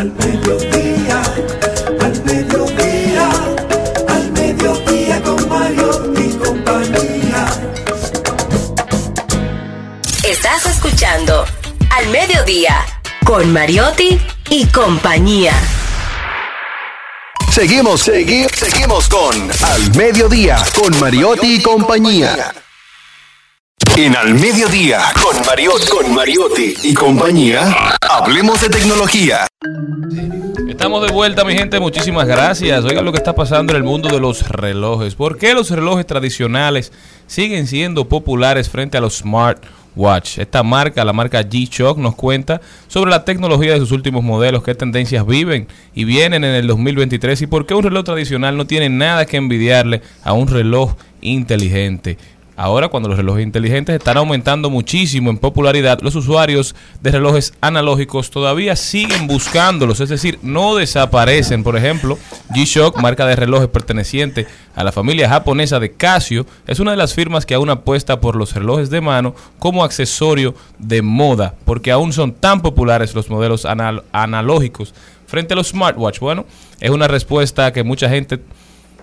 Al 0.00 0.10
mediodía, 0.12 1.22
al 2.00 2.24
mediodía, 2.24 3.30
al 4.08 4.32
mediodía 4.32 5.22
con 5.22 5.46
Mario 5.46 6.14
y 6.16 6.32
compañía. 6.38 7.46
Estás 10.24 10.64
escuchando 10.64 11.44
Al 11.90 12.08
Mediodía 12.08 12.82
con 13.26 13.52
Mariotti 13.52 14.18
y 14.48 14.64
compañía. 14.68 15.52
Seguimos, 17.52 18.00
seguimos, 18.00 18.52
seguimos 18.52 19.06
con 19.06 19.50
Al 19.62 19.96
Mediodía, 19.96 20.64
con 20.74 20.98
Mariotti 20.98 21.56
y 21.56 21.62
compañía. 21.62 22.54
En 23.96 24.16
Al 24.16 24.32
Mediodía, 24.32 25.12
con 25.22 25.44
Mariotti, 25.44 25.88
con 25.88 26.14
Mariotti 26.14 26.74
y 26.84 26.94
compañía, 26.94 27.98
hablemos 28.00 28.62
de 28.62 28.70
tecnología. 28.70 29.49
Estamos 30.68 31.06
de 31.06 31.12
vuelta, 31.12 31.44
mi 31.44 31.54
gente. 31.54 31.78
Muchísimas 31.80 32.26
gracias. 32.26 32.84
Oigan 32.84 33.04
lo 33.04 33.12
que 33.12 33.18
está 33.18 33.34
pasando 33.34 33.72
en 33.72 33.78
el 33.78 33.84
mundo 33.84 34.08
de 34.08 34.20
los 34.20 34.48
relojes. 34.48 35.14
¿Por 35.14 35.36
qué 35.36 35.54
los 35.54 35.70
relojes 35.70 36.06
tradicionales 36.06 36.92
siguen 37.26 37.66
siendo 37.66 38.08
populares 38.08 38.68
frente 38.68 38.98
a 38.98 39.00
los 39.00 39.18
smart 39.18 39.62
Watch. 39.96 40.38
Esta 40.38 40.62
marca, 40.62 41.04
la 41.04 41.12
marca 41.12 41.42
G-Shock, 41.42 41.98
nos 41.98 42.14
cuenta 42.14 42.60
sobre 42.86 43.10
la 43.10 43.24
tecnología 43.24 43.72
de 43.72 43.80
sus 43.80 43.92
últimos 43.92 44.22
modelos, 44.22 44.62
qué 44.62 44.74
tendencias 44.74 45.26
viven 45.26 45.66
y 45.94 46.04
vienen 46.04 46.44
en 46.44 46.54
el 46.54 46.66
2023 46.66 47.42
y 47.42 47.46
por 47.46 47.66
qué 47.66 47.74
un 47.74 47.82
reloj 47.82 48.04
tradicional 48.04 48.56
no 48.56 48.66
tiene 48.66 48.88
nada 48.88 49.26
que 49.26 49.36
envidiarle 49.36 50.02
a 50.22 50.32
un 50.32 50.46
reloj 50.46 50.94
inteligente. 51.20 52.18
Ahora, 52.62 52.88
cuando 52.88 53.08
los 53.08 53.16
relojes 53.16 53.42
inteligentes 53.42 53.96
están 53.96 54.18
aumentando 54.18 54.68
muchísimo 54.68 55.30
en 55.30 55.38
popularidad, 55.38 56.00
los 56.02 56.14
usuarios 56.14 56.74
de 57.00 57.10
relojes 57.10 57.54
analógicos 57.62 58.30
todavía 58.30 58.76
siguen 58.76 59.26
buscándolos, 59.26 60.00
es 60.00 60.10
decir, 60.10 60.38
no 60.42 60.74
desaparecen. 60.74 61.62
Por 61.64 61.78
ejemplo, 61.78 62.18
G-Shock, 62.50 63.00
marca 63.00 63.24
de 63.24 63.34
relojes 63.34 63.68
perteneciente 63.68 64.46
a 64.76 64.84
la 64.84 64.92
familia 64.92 65.26
japonesa 65.30 65.80
de 65.80 65.92
Casio, 65.92 66.44
es 66.66 66.80
una 66.80 66.90
de 66.90 66.98
las 66.98 67.14
firmas 67.14 67.46
que 67.46 67.54
aún 67.54 67.70
apuesta 67.70 68.20
por 68.20 68.36
los 68.36 68.52
relojes 68.52 68.90
de 68.90 69.00
mano 69.00 69.34
como 69.58 69.82
accesorio 69.82 70.54
de 70.78 71.00
moda, 71.00 71.54
porque 71.64 71.90
aún 71.90 72.12
son 72.12 72.34
tan 72.34 72.60
populares 72.60 73.14
los 73.14 73.30
modelos 73.30 73.64
anal- 73.64 74.04
analógicos 74.12 74.92
frente 75.26 75.54
a 75.54 75.56
los 75.56 75.68
smartwatch. 75.68 76.18
Bueno, 76.18 76.44
es 76.78 76.90
una 76.90 77.08
respuesta 77.08 77.72
que 77.72 77.84
mucha 77.84 78.10
gente 78.10 78.38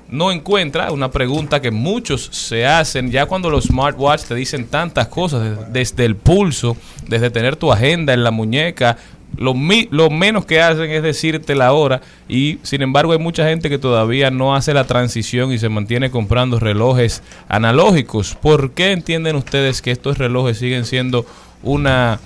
no 0.10 0.32
encuentra 0.32 0.92
una 0.92 1.12
pregunta 1.12 1.62
que 1.62 1.72
muchos 1.72 2.30
se 2.32 2.66
hacen 2.66 3.12
ya 3.12 3.26
cuando 3.26 3.50
los 3.50 3.66
smartwatch 3.66 4.24
te 4.24 4.36
dicen 4.36 4.68
tantas 4.68 5.08
cosas, 5.08 5.44
des- 5.44 5.74
desde 5.74 6.06
el 6.06 6.16
pulso, 6.16 6.78
desde 7.08 7.30
tener 7.30 7.56
tu 7.58 7.72
agenda 7.72 8.14
en 8.14 8.24
la 8.24 8.32
muñeca, 8.32 8.98
lo, 9.38 9.54
lo 9.92 10.10
menos 10.10 10.46
que 10.46 10.62
hacen 10.62 10.90
es 10.90 11.04
decirte 11.04 11.54
la 11.54 11.74
hora 11.74 12.02
y 12.30 12.60
sin 12.64 12.82
embargo 12.82 13.12
hay 13.12 13.20
mucha 13.20 13.46
gente 13.48 13.70
que 13.70 13.78
todavía 13.78 14.32
no 14.32 14.56
hace 14.56 14.74
la 14.74 14.86
transición 14.86 15.52
y 15.52 15.60
se 15.60 15.68
mantiene 15.70 16.10
comprando 16.10 16.60
relojes 16.60 17.22
analógicos. 17.50 18.36
¿Por 18.42 18.72
qué 18.72 18.94
entienden 18.94 19.36
ustedes 19.36 19.82
que 19.82 19.92
estos 19.92 20.18
relojes 20.18 20.58
siguen 20.58 20.86
siendo 20.86 21.26
una 21.62 22.20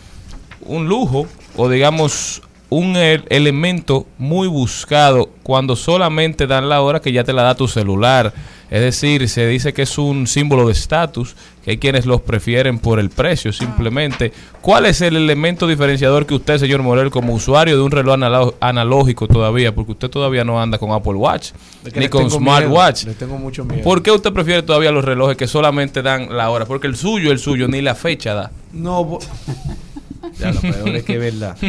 un 0.64 0.88
lujo 0.88 1.26
o 1.58 1.68
digamos 1.70 2.44
un 2.72 2.96
el- 2.96 3.26
elemento 3.28 4.08
muy 4.18 4.48
buscado 4.48 5.30
cuando 5.44 5.76
solamente 5.76 6.48
dan 6.48 6.70
la 6.70 6.82
hora 6.82 7.02
que 7.02 7.12
ya 7.12 7.26
te 7.26 7.34
la 7.34 7.44
da 7.44 7.54
tu 7.56 7.68
celular. 7.68 8.34
Es 8.70 8.80
decir, 8.80 9.28
se 9.28 9.46
dice 9.48 9.74
que 9.74 9.82
es 9.82 9.98
un 9.98 10.26
símbolo 10.26 10.66
de 10.68 10.72
estatus, 10.72 11.36
que 11.66 11.72
hay 11.72 11.78
quienes 11.78 12.06
los 12.06 12.22
prefieren 12.22 12.80
por 12.80 13.00
el 13.00 13.10
precio 13.10 13.52
simplemente. 13.52 14.32
¿Cuál 14.62 14.86
es 14.86 15.02
el 15.02 15.18
elemento 15.18 15.68
diferenciador 15.68 16.26
que 16.26 16.36
usted, 16.36 16.58
señor 16.58 16.82
Morel, 16.82 17.12
como 17.12 17.34
usuario 17.34 17.76
de 17.76 17.84
un 17.84 17.92
reloj 17.92 18.54
analógico 18.62 19.28
todavía, 19.28 19.76
porque 19.76 19.92
usted 19.92 20.10
todavía 20.10 20.46
no 20.46 20.62
anda 20.62 20.78
con 20.78 20.92
Apple 20.94 21.16
Watch, 21.16 21.50
ni 21.94 22.08
con 22.08 22.32
smartwatch? 22.32 23.04
tengo 23.20 23.38
mucho 23.38 23.66
miedo. 23.66 23.84
¿Por 23.84 24.02
qué 24.02 24.12
usted 24.12 24.32
prefiere 24.32 24.64
todavía 24.64 24.94
los 24.94 25.04
relojes 25.04 25.36
que 25.36 25.48
solamente 25.48 26.02
dan 26.02 26.34
la 26.38 26.50
hora? 26.50 26.66
Porque 26.66 26.88
el 26.88 26.96
suyo, 26.96 27.34
el 27.34 27.40
suyo, 27.40 27.68
ni 27.68 27.82
la 27.82 27.96
fecha 27.96 28.34
da. 28.34 28.52
No, 28.72 29.20
ya 30.40 30.52
lo 30.52 30.62
peor 30.62 30.90
es 30.90 31.04
que 31.04 31.14
es 31.14 31.20
verdad. 31.20 31.58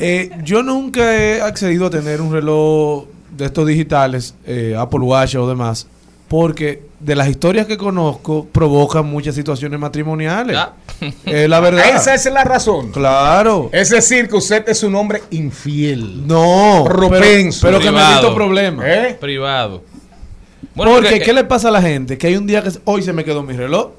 Eh, 0.00 0.30
yo 0.44 0.62
nunca 0.62 1.16
he 1.16 1.42
accedido 1.42 1.86
a 1.86 1.90
tener 1.90 2.20
un 2.20 2.32
reloj 2.32 3.06
de 3.36 3.46
estos 3.46 3.66
digitales, 3.66 4.32
eh, 4.46 4.76
Apple 4.78 5.00
Watch 5.00 5.34
o 5.34 5.48
demás, 5.48 5.88
porque 6.28 6.82
de 7.00 7.16
las 7.16 7.28
historias 7.28 7.66
que 7.66 7.76
conozco 7.76 8.46
provocan 8.50 9.06
muchas 9.06 9.34
situaciones 9.34 9.78
matrimoniales. 9.78 10.56
Ah. 10.56 10.74
Es 11.24 11.48
la 11.48 11.60
verdad. 11.60 11.84
Esa 11.96 12.14
es 12.14 12.26
la 12.26 12.44
razón. 12.44 12.90
Claro. 12.90 13.70
Es 13.72 13.90
decir, 13.90 14.28
que 14.28 14.36
usted 14.36 14.68
es 14.68 14.82
un 14.82 14.94
hombre 14.94 15.22
infiel. 15.30 16.26
No, 16.26 16.84
Propenso. 16.84 17.66
Pero, 17.66 17.78
pero 17.78 17.90
que 17.90 17.90
me 17.90 18.12
evito 18.12 18.34
problemas. 18.34 18.86
¿Eh? 18.86 19.16
Privado. 19.18 19.82
porque, 20.74 21.20
¿qué 21.20 21.32
le 21.32 21.44
pasa 21.44 21.68
a 21.68 21.70
la 21.70 21.82
gente? 21.82 22.18
Que 22.18 22.28
hay 22.28 22.36
un 22.36 22.46
día 22.46 22.62
que 22.62 22.70
hoy 22.84 23.02
se 23.02 23.12
me 23.12 23.24
quedó 23.24 23.42
mi 23.42 23.54
reloj. 23.54 23.90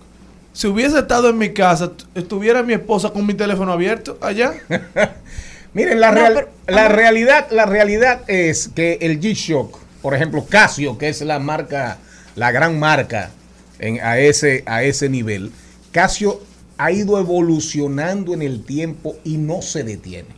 Si 0.53 0.67
hubiese 0.67 0.99
estado 0.99 1.29
en 1.29 1.37
mi 1.37 1.53
casa, 1.53 1.91
estuviera 2.15 2.63
mi 2.63 2.73
esposa 2.73 3.11
con 3.11 3.25
mi 3.25 3.33
teléfono 3.33 3.71
abierto 3.71 4.17
allá. 4.21 4.53
Miren, 5.73 5.99
la, 5.99 6.11
No, 6.11 6.15
real- 6.21 6.33
pero- 6.33 6.49
la 6.67 6.87
realidad, 6.87 7.47
la 7.51 7.65
realidad 7.65 8.21
es 8.27 8.69
que 8.73 8.97
el 9.01 9.19
G-Shock, 9.19 9.77
por 10.01 10.15
ejemplo, 10.15 10.45
Casio, 10.49 10.97
que 10.97 11.09
es 11.09 11.21
la 11.21 11.39
marca, 11.39 11.97
la 12.35 12.51
gran 12.51 12.79
marca 12.79 13.29
en, 13.79 13.99
a, 14.01 14.17
ese, 14.17 14.63
a 14.65 14.83
ese 14.83 15.07
nivel, 15.09 15.51
Casio 15.91 16.41
ha 16.77 16.91
ido 16.91 17.19
evolucionando 17.19 18.33
en 18.33 18.41
el 18.41 18.63
tiempo 18.63 19.15
y 19.23 19.37
no 19.37 19.61
se 19.61 19.83
detiene. 19.83 20.29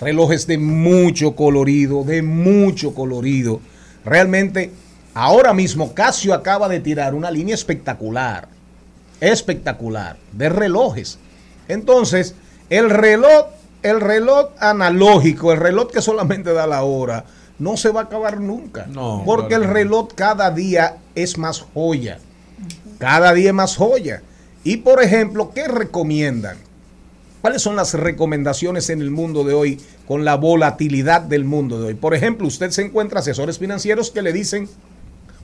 Relojes 0.00 0.46
de 0.46 0.56
mucho 0.56 1.36
colorido, 1.36 2.04
de 2.04 2.22
mucho 2.22 2.94
colorido. 2.94 3.60
Realmente, 4.04 4.70
ahora 5.12 5.52
mismo 5.52 5.92
Casio 5.92 6.32
acaba 6.32 6.68
de 6.68 6.80
tirar 6.80 7.14
una 7.14 7.30
línea 7.30 7.54
espectacular, 7.54 8.48
espectacular, 9.20 10.16
de 10.32 10.48
relojes. 10.48 11.18
Entonces, 11.68 12.34
el 12.68 12.90
reloj, 12.90 13.46
el 13.82 14.00
reloj 14.00 14.50
analógico, 14.58 15.52
el 15.52 15.60
reloj 15.60 15.90
que 15.90 16.02
solamente 16.02 16.52
da 16.52 16.66
la 16.66 16.82
hora, 16.82 17.24
no 17.58 17.76
se 17.76 17.90
va 17.90 18.00
a 18.00 18.04
acabar 18.04 18.40
nunca. 18.40 18.86
No, 18.86 19.22
porque 19.24 19.48
claro 19.48 19.64
el 19.64 19.70
reloj 19.70 20.08
cada 20.14 20.50
día 20.50 20.96
es 21.14 21.38
más 21.38 21.60
joya. 21.74 22.18
Cada 22.98 23.32
día 23.32 23.50
es 23.50 23.54
más 23.54 23.76
joya. 23.76 24.22
Y 24.64 24.78
por 24.78 25.02
ejemplo, 25.02 25.52
¿qué 25.54 25.68
recomiendan? 25.68 26.56
¿Cuáles 27.40 27.62
son 27.62 27.76
las 27.76 27.94
recomendaciones 27.94 28.90
en 28.90 29.00
el 29.00 29.10
mundo 29.10 29.44
de 29.44 29.54
hoy 29.54 29.80
con 30.06 30.26
la 30.26 30.36
volatilidad 30.36 31.22
del 31.22 31.44
mundo 31.44 31.80
de 31.80 31.88
hoy? 31.88 31.94
Por 31.94 32.14
ejemplo, 32.14 32.46
usted 32.46 32.70
se 32.70 32.82
encuentra 32.82 33.20
asesores 33.20 33.58
financieros 33.58 34.10
que 34.10 34.20
le 34.20 34.32
dicen, 34.32 34.68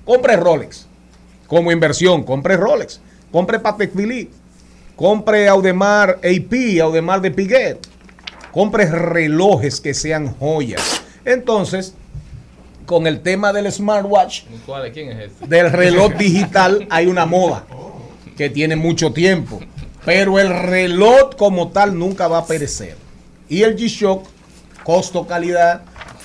compre 0.05 0.37
Rolex 0.37 0.87
como 1.47 1.73
inversión, 1.73 2.25
compre 2.25 2.57
Rolex, 2.57 3.01
compre 3.33 3.59
Patek 3.59 3.93
Philippe, 3.95 4.33
compre 4.95 5.49
Audemars 5.49 6.15
AP, 6.15 6.81
Audemars 6.83 7.23
de 7.23 7.31
Piguet, 7.31 7.87
compre 8.53 8.87
relojes 8.87 9.81
que 9.81 9.95
sean 9.95 10.35
joyas. 10.39 11.03
Entonces, 11.25 11.95
con 12.87 13.07
el 13.07 13.21
tema 13.21 13.53
del 13.53 13.71
smartwatch, 13.71 14.45
¿Cuál, 14.65 14.93
¿Quién 14.93 15.11
es 15.11 15.31
este? 15.31 15.47
del 15.47 15.71
reloj 15.73 16.13
digital 16.19 16.87
hay 16.89 17.07
una 17.07 17.27
moda 17.27 17.67
que 18.37 18.49
tiene 18.49 18.77
mucho 18.77 19.13
tiempo, 19.13 19.61
pero 20.05 20.39
el 20.39 20.49
reloj 20.49 21.35
como 21.37 21.69
tal 21.69 21.99
nunca 21.99 22.29
va 22.29 22.39
a 22.39 22.47
perecer. 22.47 22.97
Y 23.49 23.63
el 23.63 23.77
G-Shock, 23.77 24.27
costo-calidad, 24.85 25.83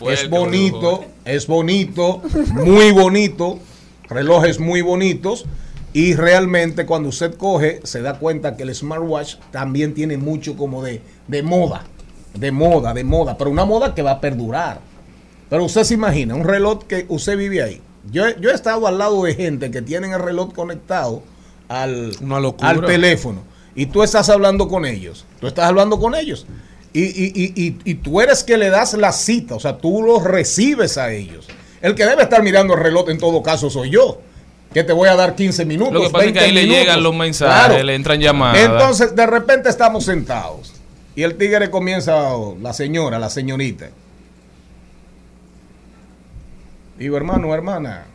es 0.10 0.30
bonito, 0.30 1.06
es 1.26 1.48
bonito, 1.48 2.22
muy 2.54 2.92
bonito, 2.92 3.60
relojes 4.10 4.60
muy 4.60 4.82
bonitos. 4.82 5.46
Y 5.94 6.14
realmente 6.16 6.86
cuando 6.86 7.10
usted 7.10 7.36
coge, 7.36 7.82
se 7.84 8.02
da 8.02 8.18
cuenta 8.18 8.56
que 8.56 8.64
el 8.64 8.74
smartwatch 8.74 9.36
también 9.52 9.94
tiene 9.94 10.18
mucho 10.18 10.56
como 10.56 10.82
de, 10.84 11.02
de 11.28 11.44
moda, 11.44 11.84
de 12.34 12.52
moda, 12.52 12.94
de 12.94 13.04
moda, 13.04 13.38
pero 13.38 13.50
una 13.50 13.66
moda 13.66 13.94
que 13.94 14.02
va 14.02 14.12
a 14.12 14.22
perdurar. 14.22 14.80
Pero 15.50 15.66
usted 15.66 15.84
se 15.84 15.94
imagina, 15.96 16.34
un 16.36 16.46
reloj 16.46 16.84
que 16.88 17.06
usted 17.10 17.38
vive 17.38 17.62
ahí. 17.62 17.82
Yo, 18.10 18.26
he- 18.26 18.38
yo 18.40 18.50
he 18.50 18.54
estado 18.54 18.88
al 18.88 18.98
lado 18.98 19.22
de 19.24 19.36
gente 19.36 19.70
que 19.70 19.82
tienen 19.82 20.14
el 20.14 20.20
reloj 20.22 20.54
conectado 20.54 21.24
al, 21.68 22.16
al 22.70 22.78
teléfono 22.88 23.42
y 23.76 23.86
tú 23.88 24.02
estás 24.02 24.30
hablando 24.30 24.70
con 24.70 24.86
ellos. 24.86 25.26
Tú 25.42 25.48
estás 25.48 25.66
hablando 25.66 26.00
con 26.00 26.16
ellos. 26.16 26.46
Y, 26.94 27.02
y- 27.04 27.32
y- 27.36 27.54
y- 27.68 27.78
y 27.84 27.96
tú 27.96 28.22
eres 28.22 28.44
que 28.46 28.58
le 28.58 28.70
das 28.70 28.94
la 28.94 29.12
cita, 29.12 29.56
o 29.56 29.60
sea, 29.60 29.78
tú 29.78 30.02
los 30.02 30.24
recibes 30.24 30.98
a 30.98 31.12
ellos. 31.12 31.48
El 31.82 31.96
que 31.96 32.06
debe 32.06 32.24
estar 32.24 32.42
mirando 32.44 32.74
el 32.76 32.80
reloj 32.80 33.10
en 33.10 33.18
todo 33.18 33.44
caso 33.44 33.70
soy 33.70 33.90
yo, 33.90 34.22
que 34.74 34.84
te 34.84 34.94
voy 34.94 35.10
a 35.10 35.16
dar 35.16 35.36
15 35.36 35.66
minutos. 35.66 35.94
Lo 35.94 36.02
que 36.04 36.10
pasa 36.10 36.26
es 36.26 36.32
que 36.34 36.40
20 36.40 36.46
ahí 36.50 36.52
le 36.54 36.62
minutos. 36.64 36.80
llegan 36.82 37.04
los 37.04 37.16
mensajes, 37.16 37.66
Claro. 37.68 37.84
le 37.84 37.96
entran 37.96 38.20
llamadas. 38.20 38.58
Entonces, 38.60 39.16
de 39.16 39.26
repente 39.28 39.70
estamos 39.70 40.06
sentados 40.06 40.74
y 41.16 41.24
el 41.24 41.36
tigre 41.38 41.70
comienza, 41.70 42.16
oh, 42.36 42.58
la 42.62 42.72
señora, 42.74 43.20
la 43.20 43.30
señorita. 43.30 43.90
Digo, 46.98 47.18
hermano, 47.18 47.54
hermana, 47.54 48.06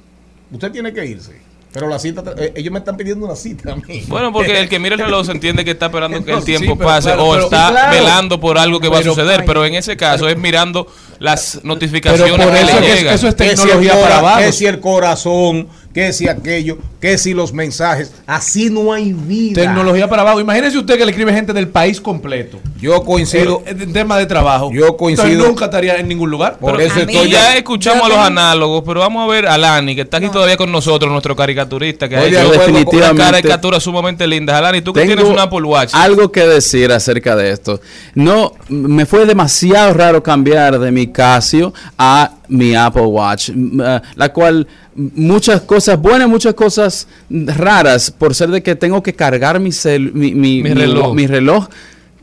usted 0.53 0.71
tiene 0.71 0.93
que 0.93 1.05
irse. 1.05 1.45
Pero 1.73 1.89
la 1.89 1.99
cita, 1.99 2.23
eh, 2.39 2.53
ellos 2.57 2.73
me 2.73 2.79
están 2.79 2.97
pidiendo 2.97 3.27
una 3.27 3.37
cita 3.37 3.73
a 3.73 3.77
mí. 3.77 4.03
Bueno, 4.09 4.33
porque 4.33 4.59
el 4.61 4.67
que 4.69 4.79
mira 4.79 4.95
el 4.95 5.01
reloj 5.03 5.27
se 5.27 5.33
entiende 5.33 5.63
que 5.63 5.73
está 5.73 5.87
esperando 5.87 6.17
que 6.25 6.33
el 6.33 6.43
tiempo 6.43 6.73
sí, 6.73 6.75
pero 6.79 6.89
pase 6.89 7.09
claro, 7.09 7.27
o 7.27 7.33
pero- 7.33 7.45
está 7.45 7.69
claro. 7.69 7.93
velando 7.97 8.41
por 8.41 8.57
algo 8.57 8.81
que 8.81 8.89
va 8.89 9.01
a 9.01 9.03
suceder, 9.03 9.45
pero 9.45 9.63
en 9.67 9.75
ese 9.75 9.95
caso 9.95 10.27
es 10.27 10.39
mirando 10.39 10.87
las 11.19 11.61
notificaciones 11.65 12.33
Pero 12.35 12.45
por 12.45 12.55
que 12.55 12.63
eso 12.63 12.81
le 12.81 12.87
que 12.87 12.93
es- 12.93 12.99
llegan. 13.01 13.15
eso 13.15 13.29
es 13.29 13.35
que 13.35 13.45
si 13.45 13.51
el 13.51 13.57
tecnología 13.59 13.93
cora- 13.93 14.03
para 14.05 14.19
abajo. 14.21 14.39
Que 14.39 14.53
si 14.53 14.67
el 14.67 14.81
corazón, 14.81 15.69
que 15.97 16.13
si 16.13 16.29
aquello, 16.29 16.77
que 17.01 17.17
si 17.17 17.33
los 17.33 17.55
mensajes. 17.55 18.13
Así 18.27 18.69
no 18.69 18.93
hay 18.93 19.15
vida. 19.15 19.63
Tecnología 19.63 20.07
para 20.11 20.21
abajo. 20.21 20.39
Imagínese 20.39 20.77
usted 20.77 20.99
que 20.99 21.07
le 21.07 21.11
escribe 21.13 21.33
gente 21.33 21.55
del 21.55 21.69
país 21.69 22.03
completo. 22.03 22.59
Yo 22.79 23.03
coincido. 23.03 23.63
Eh, 23.65 23.75
En 23.81 23.95
tema 23.95 24.19
de 24.19 24.27
trabajo. 24.27 24.71
Yo 24.75 24.95
coincido. 24.99 25.27
Entonces 25.27 25.49
nunca 25.49 25.65
estaría 25.65 25.97
en 25.97 26.07
ningún 26.07 26.29
lugar. 26.31 26.59
Por 26.59 26.77
Pero- 26.77 26.87
eso 26.93 27.01
estoy 27.01 27.17
y 27.29 27.31
ya 27.31 27.57
escuchamos 27.57 28.05
a 28.05 28.09
los 28.09 28.19
Yo- 28.19 28.23
análogos, 28.25 28.83
pero 28.87 29.01
vamos 29.01 29.27
a 29.27 29.33
ver 29.33 29.47
a 29.47 29.57
Lani, 29.57 29.95
que 29.95 30.03
está 30.03 30.19
aquí 30.19 30.29
todavía 30.29 30.59
con 30.59 30.71
nosotros, 30.71 31.11
nuestro 31.11 31.35
caricaturista, 31.35 32.11
que 32.11 32.17
ha 32.17 32.21
Oye, 32.21 32.29
hecho 32.29 32.43
yo 32.43 32.49
una 32.51 32.59
definitivamente- 32.59 33.23
caricatura 33.33 33.81
sumamente 33.81 34.27
linda. 34.27 34.61
Lani, 34.61 34.83
tú 34.83 34.93
que 34.93 35.01
Tengo 35.01 35.15
tienes 35.15 35.33
un 35.33 35.39
Apple 35.39 35.63
Watch. 35.63 35.95
Algo 35.95 36.31
que 36.31 36.47
decir 36.47 36.93
acerca 36.93 37.35
de 37.37 37.53
esto. 37.53 37.81
No, 38.15 38.53
me 38.69 39.07
fue 39.07 39.25
demasiado 39.25 39.95
raro 39.95 40.23
cambiar 40.23 40.79
de 40.79 40.93
mi 40.93 41.07
Casio 41.07 41.73
a 41.97 42.33
mi 42.49 42.75
Apple 42.77 43.03
Watch, 43.07 43.49
eh, 43.49 44.01
la 44.15 44.29
cual 44.35 44.67
muchas 44.97 45.61
cosas 45.63 46.01
buenas, 46.01 46.29
muchas 46.29 46.55
cosas 46.55 47.07
raras, 47.31 48.11
por 48.11 48.35
ser 48.35 48.51
de 48.51 48.63
que 48.63 48.75
tengo 48.75 49.03
que 49.03 49.15
cargar 49.15 49.61
mi, 49.61 49.71
cel- 49.71 50.13
mi, 50.13 50.35
mi- 50.35 50.63
Mi 50.63 50.73
reloj. 50.75 51.15
mi 51.15 51.27
reloj 51.27 51.67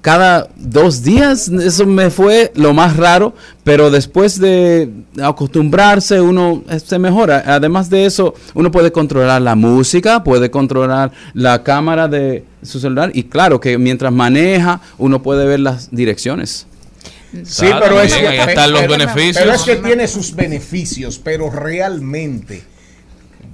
cada 0.02 0.50
dos 0.58 1.02
días, 1.02 1.48
eso 1.48 1.86
me 1.86 2.10
fue 2.10 2.52
lo 2.56 2.74
más 2.74 2.98
raro, 2.98 3.34
pero 3.64 3.90
después 3.90 4.38
de 4.38 4.90
acostumbrarse 5.22 6.20
uno 6.20 6.62
eh, 6.70 6.78
se 6.80 7.00
mejora. 7.00 7.42
Además 7.46 7.90
de 7.90 8.06
eso, 8.06 8.34
uno 8.54 8.70
puede 8.70 8.92
controlar 8.92 9.42
la 9.42 9.56
música, 9.56 10.22
puede 10.24 10.52
controlar 10.52 11.12
la 11.34 11.64
cámara 11.64 12.10
de 12.10 12.44
su 12.64 12.80
celular 12.82 13.12
y 13.14 13.24
claro 13.24 13.62
que 13.62 13.78
mientras 13.78 14.12
maneja 14.12 14.82
uno 14.98 15.22
puede 15.24 15.46
ver 15.46 15.62
las 15.62 15.90
direcciones. 15.92 16.68
Sí, 17.46 17.66
Está 17.66 17.80
pero 17.80 18.00
es 18.02 18.14
que, 18.14 18.28
ahí 18.28 18.38
están 18.50 18.72
los 18.72 18.82
pero- 18.82 18.94
beneficios. 18.98 19.38
Pero 19.40 19.54
es 19.54 19.62
que 19.64 19.76
tiene 19.78 20.08
sus 20.08 20.36
beneficios, 20.36 21.18
pero 21.20 21.50
realmente 21.50 22.64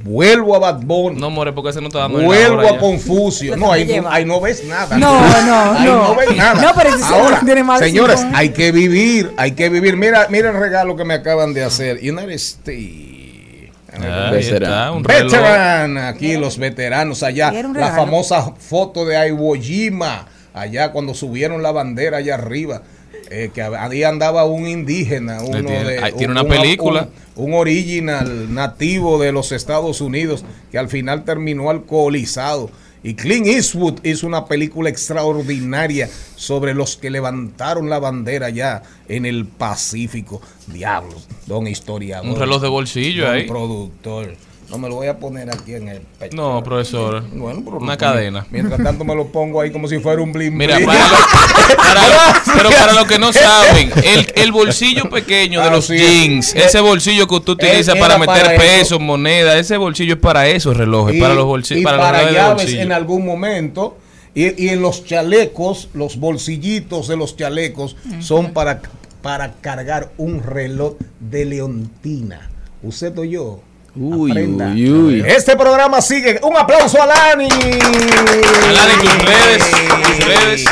vuelvo 0.03 0.55
a 0.55 0.59
Bad 0.59 0.81
Bunny, 0.81 1.19
No, 1.19 1.29
more, 1.29 1.51
porque 1.53 1.71
ese 1.71 1.81
no 1.81 1.87
está 1.87 1.99
dando 1.99 2.19
vuelvo 2.21 2.67
a. 2.67 2.77
Confucio. 2.77 3.55
No, 3.57 3.71
ahí, 3.71 3.85
no- 4.01 4.09
ahí 4.09 4.25
no 4.25 4.39
ves 4.41 4.63
nada. 4.65 4.97
No, 4.97 5.13
no, 5.45 5.77
Ahí 5.77 5.85
no. 5.85 6.07
no 6.09 6.15
ves 6.15 6.35
nada. 6.35 6.61
No, 6.61 6.71
pero 6.75 6.89
Ahora, 7.05 7.41
tiene 7.43 7.63
más 7.63 7.79
señores, 7.79 8.19
cinco 8.21 8.33
hay 8.37 8.49
que 8.49 8.71
vivir, 8.71 9.31
hay 9.37 9.51
que 9.51 9.69
vivir. 9.69 9.97
Mira, 9.97 10.27
mira 10.29 10.49
el 10.51 10.57
regalo 10.59 10.95
que 10.95 11.03
me 11.05 11.13
acaban 11.15 11.53
de 11.53 11.63
hacer. 11.63 11.97
United 11.97 12.29
States. 12.31 13.71
Ahí 13.91 14.39
está, 14.39 14.91
un. 14.91 15.03
Veteran, 15.03 15.97
aquí 15.97 16.37
los 16.37 16.57
veteranos 16.57 17.23
allá. 17.23 17.51
La 17.51 17.91
famosa 17.93 18.53
foto 18.57 19.03
de 19.05 19.27
Iwo 19.29 19.55
Jima, 19.55 20.27
allá 20.53 20.91
cuando 20.91 21.13
subieron 21.13 21.63
la 21.63 21.71
bandera 21.71 22.17
allá 22.17 22.35
arriba. 22.35 22.83
Eh, 23.29 23.51
que 23.53 23.61
ahí 23.61 24.03
andaba 24.03 24.45
un 24.45 24.67
indígena, 24.67 25.41
uno 25.41 25.51
tiene- 25.51 25.83
de, 25.83 26.11
tiene 26.17 26.33
un- 26.33 26.39
una 26.39 26.43
película. 26.49 27.09
Un, 27.35 27.53
un 27.53 27.53
original 27.53 28.53
nativo 28.53 29.17
de 29.19 29.31
los 29.31 29.51
Estados 29.51 30.01
Unidos 30.01 30.43
que 30.71 30.77
al 30.77 30.89
final 30.89 31.23
terminó 31.23 31.69
alcoholizado. 31.69 32.69
Y 33.01 33.13
Clint 33.13 33.47
Eastwood 33.47 34.03
hizo 34.03 34.27
una 34.27 34.45
película 34.45 34.89
extraordinaria 34.89 36.09
sobre 36.35 36.73
los 36.73 36.97
que 36.97 37.09
levantaron 37.09 37.89
la 37.89 37.97
bandera 37.99 38.47
allá 38.47 38.83
en 39.07 39.25
el 39.25 39.45
Pacífico. 39.45 40.41
Diablos, 40.67 41.27
don 41.45 41.65
historiador. 41.67 42.27
Un 42.29 42.37
reloj 42.37 42.61
de 42.61 42.67
bolsillo 42.67 43.25
don 43.25 43.33
ahí. 43.35 43.47
productor. 43.47 44.35
No 44.69 44.77
me 44.77 44.87
lo 44.87 44.95
voy 44.95 45.07
a 45.07 45.17
poner 45.17 45.49
aquí 45.49 45.73
en 45.73 45.87
el 45.87 46.01
pecho. 46.01 46.35
No, 46.37 46.63
profesor. 46.63 47.23
Bueno, 47.33 47.61
pero 47.65 47.77
Una 47.77 47.97
cadena. 47.97 48.45
Mientras 48.51 48.81
tanto 48.83 49.03
me 49.03 49.15
lo 49.15 49.27
pongo 49.27 49.61
ahí 49.61 49.71
como 49.71 49.87
si 49.87 49.97
fuera 49.99 50.21
un 50.21 50.31
blim 50.31 50.55
Mira, 50.55 50.75
blim. 50.75 50.85
para 50.87 50.99
lo- 51.07 51.15
para 51.77 52.07
lo- 52.07 52.53
pero 52.55 52.69
para 52.69 52.93
los 52.93 53.05
que 53.05 53.17
no 53.17 53.33
saben, 53.33 53.91
el, 54.03 54.31
el 54.35 54.51
bolsillo 54.51 55.09
pequeño 55.09 55.61
de 55.63 55.71
los 55.71 55.85
Así 55.85 55.95
es. 55.95 56.01
jeans, 56.01 56.55
ese 56.55 56.79
bolsillo 56.81 57.27
que 57.27 57.35
usted 57.35 57.53
utiliza 57.53 57.93
Él 57.93 57.99
para 57.99 58.17
meter 58.19 58.43
para 58.45 58.57
pesos, 58.57 58.87
eso. 58.87 58.99
moneda, 58.99 59.57
ese 59.57 59.77
bolsillo 59.77 60.13
es 60.15 60.19
para 60.19 60.47
esos 60.47 60.77
relojes, 60.77 61.15
y, 61.15 61.19
para 61.19 61.33
los 61.33 61.45
bolsillos, 61.45 61.81
y 61.81 61.83
para, 61.83 61.97
para, 61.97 62.21
los 62.23 62.31
llaves 62.33 62.55
bolsillo. 62.63 62.81
en 62.81 62.91
algún 62.91 63.25
momento. 63.25 63.97
Y, 64.35 64.63
y 64.65 64.69
en 64.69 64.81
los 64.83 65.03
chalecos, 65.05 65.89
los 65.95 66.17
bolsillitos 66.17 67.07
de 67.07 67.17
los 67.17 67.35
chalecos 67.35 67.95
son 68.19 68.53
para, 68.53 68.81
para 69.23 69.53
cargar 69.61 70.11
un 70.17 70.43
reloj 70.43 70.93
de 71.19 71.45
leontina. 71.45 72.49
¿Usted 72.83 73.17
o 73.17 73.23
yo? 73.23 73.61
Uy, 73.95 74.31
Aprenda. 74.31 74.71
uy, 74.73 74.91
uy. 74.91 75.23
Este 75.25 75.55
programa 75.55 76.01
sigue. 76.01 76.39
Un 76.43 76.57
aplauso 76.57 77.01
a 77.01 77.05
Lani. 77.05 77.47
Alani, 77.49 78.97
tus 79.01 79.25
redes, 79.25 79.63
tus 80.03 80.25
redes. 80.25 80.65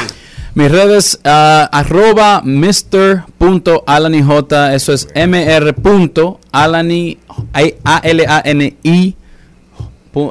Mis 0.53 0.72
redes, 0.72 1.19
ah, 1.23 1.69
arroba 1.72 2.41
mr.alanij, 3.39 4.26
eso 4.73 4.94
es 4.94 5.07
mr.alani, 5.15 7.18
A-L-A-N-I, 7.84 9.15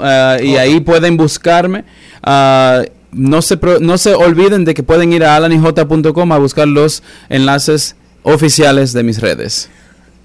ah, 0.02 0.36
y 0.42 0.56
ahí 0.56 0.80
pueden 0.80 1.16
buscarme. 1.16 1.84
Ah, 2.22 2.82
no, 3.12 3.40
se, 3.40 3.56
pro- 3.56 3.78
no 3.80 3.96
se 3.98 4.14
olviden 4.14 4.64
de 4.64 4.74
que 4.74 4.82
pueden 4.82 5.12
ir 5.12 5.24
a 5.24 5.36
alanij.com 5.36 6.32
a 6.32 6.38
buscar 6.38 6.66
los 6.66 7.02
enlaces 7.28 7.94
oficiales 8.24 8.92
de 8.92 9.02
mis 9.04 9.20
redes. 9.20 9.70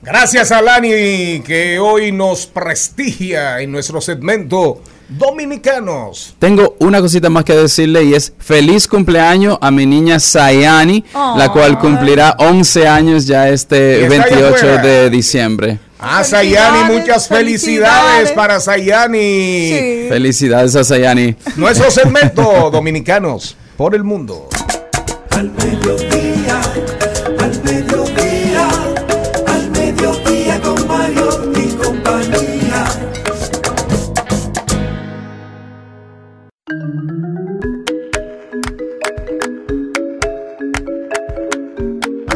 Gracias 0.03 0.51
a 0.51 0.63
Lani 0.63 1.41
que 1.45 1.77
hoy 1.77 2.11
nos 2.11 2.47
prestigia 2.47 3.61
en 3.61 3.71
nuestro 3.71 4.01
segmento 4.01 4.81
Dominicanos. 5.07 6.33
Tengo 6.39 6.75
una 6.79 7.01
cosita 7.01 7.29
más 7.29 7.43
que 7.43 7.53
decirle 7.53 8.03
y 8.05 8.15
es 8.15 8.33
feliz 8.39 8.87
cumpleaños 8.87 9.59
a 9.61 9.69
mi 9.69 9.85
niña 9.85 10.19
Sayani, 10.19 11.03
la 11.13 11.49
cual 11.49 11.77
cumplirá 11.77 12.35
11 12.39 12.87
años 12.87 13.27
ya 13.27 13.49
este 13.49 14.03
está 14.03 14.15
allá 14.15 14.23
28 14.29 14.55
afuera. 14.55 14.77
de 14.81 15.09
diciembre. 15.11 15.79
A 15.99 16.23
Felicidades, 16.23 16.29
Sayani, 16.29 16.93
muchas 16.99 17.27
felicidades, 17.27 17.93
felicidades. 17.93 18.31
para 18.31 18.59
Sayani. 18.59 19.19
Sí. 19.19 20.05
Felicidades 20.09 20.75
a 20.77 20.83
Sayani. 20.83 21.35
Nuestro 21.57 21.91
segmento 21.91 22.71
Dominicanos 22.71 23.55
por 23.77 23.93
el 23.93 24.03
mundo. 24.03 24.49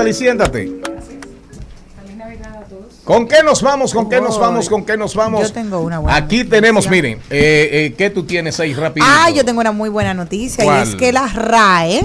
Natalie, 0.05 0.13
siéntate. 0.13 0.71
¿Con 3.03 3.27
qué 3.27 3.43
nos 3.43 3.61
vamos? 3.61 3.93
¿Con 3.93 4.09
qué 4.09 4.19
nos 4.19 4.39
vamos? 4.39 4.67
¿Con 4.69 4.83
qué 4.83 4.97
nos 4.97 5.15
vamos? 5.15 5.47
Yo 5.47 5.53
tengo 5.53 5.79
una 5.79 5.99
buena 5.99 6.17
Aquí 6.17 6.37
noticia. 6.37 6.49
tenemos, 6.49 6.89
miren, 6.89 7.19
eh, 7.29 7.69
eh, 7.71 7.95
¿qué 7.95 8.09
tú 8.09 8.23
tienes 8.23 8.59
ahí 8.59 8.73
rápido? 8.73 9.05
Ah, 9.07 9.29
yo 9.29 9.45
tengo 9.45 9.61
una 9.61 9.71
muy 9.71 9.89
buena 9.89 10.13
noticia 10.13 10.65
y 10.65 10.83
es 10.83 10.95
que 10.95 11.11
la 11.11 11.27
RAE 11.27 12.03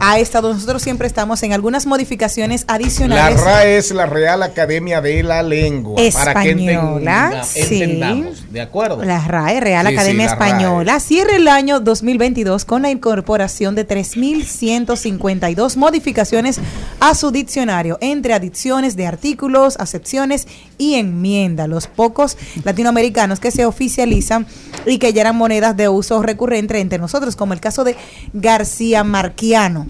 ha 0.00 0.18
estado, 0.20 0.54
nosotros 0.54 0.80
siempre 0.80 1.08
estamos 1.08 1.42
en 1.42 1.52
algunas 1.52 1.84
modificaciones 1.84 2.64
La 2.68 2.74
adicionales. 2.74 3.40
RAE 3.42 3.78
es 3.78 3.90
la 3.90 4.06
Real 4.06 4.44
Academia 4.44 5.00
de 5.00 5.24
la 5.24 5.42
Lengua. 5.42 6.00
Para 6.12 6.40
que 6.40 6.50
Española, 6.50 7.42
entenda- 7.56 8.32
sí. 8.36 8.44
¿de 8.50 8.60
acuerdo? 8.60 9.02
La 9.04 9.26
RAE, 9.26 9.58
Real 9.58 9.86
Sí, 9.88 9.94
Academia 9.94 10.26
la 10.26 10.32
Española, 10.32 11.00
cierra 11.00 11.34
el 11.34 11.48
año 11.48 11.80
2022 11.80 12.64
con 12.64 12.82
la 12.82 12.90
incorporación 12.92 13.74
de 13.74 13.84
3.152 13.84 15.76
modificaciones 15.76 16.60
a 17.00 17.16
su 17.16 17.32
diccionario, 17.32 17.98
entre 18.00 18.34
adiciones 18.34 18.94
de 18.94 19.04
artículos, 19.06 19.76
acepciones 19.78 20.46
y 20.78 20.94
enmiendas. 20.94 21.68
Los 21.68 21.88
pocos 21.88 22.36
latinoamericanos 22.62 23.40
que 23.40 23.50
se 23.50 23.66
oficializan 23.66 24.46
y 24.86 24.98
que 24.98 25.12
ya 25.12 25.22
eran 25.22 25.34
monedas 25.36 25.76
de 25.76 25.88
uso 25.88 26.22
recurrente 26.22 26.78
entre 26.78 26.98
nosotros, 26.98 27.34
como 27.34 27.52
el 27.52 27.58
caso 27.60 27.82
de 27.82 27.96
García 28.32 29.02
Marquiano. 29.02 29.87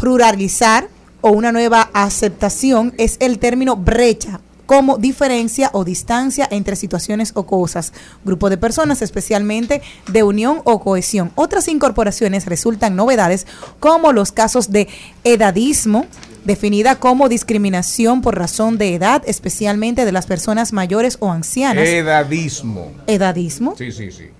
Ruralizar 0.00 0.88
o 1.20 1.30
una 1.30 1.52
nueva 1.52 1.90
aceptación 1.92 2.94
es 2.98 3.16
el 3.20 3.38
término 3.38 3.76
brecha 3.76 4.40
como 4.66 4.98
diferencia 4.98 5.70
o 5.72 5.84
distancia 5.84 6.46
entre 6.50 6.76
situaciones 6.76 7.32
o 7.34 7.46
cosas, 7.46 7.92
grupo 8.24 8.50
de 8.50 8.58
personas, 8.58 9.00
especialmente 9.00 9.80
de 10.08 10.22
unión 10.24 10.60
o 10.64 10.80
cohesión. 10.80 11.30
Otras 11.36 11.68
incorporaciones 11.68 12.46
resultan 12.46 12.96
novedades 12.96 13.46
como 13.78 14.12
los 14.12 14.32
casos 14.32 14.70
de 14.70 14.88
edadismo, 15.24 16.06
definida 16.44 16.96
como 16.96 17.28
discriminación 17.28 18.22
por 18.22 18.36
razón 18.36 18.76
de 18.76 18.94
edad, 18.94 19.22
especialmente 19.26 20.04
de 20.04 20.12
las 20.12 20.26
personas 20.26 20.72
mayores 20.72 21.16
o 21.20 21.30
ancianas. 21.30 21.88
Edadismo. 21.88 22.92
edadismo 23.06 23.74
Sí, 23.76 23.92
sí, 23.92 24.10
sí. 24.10 24.30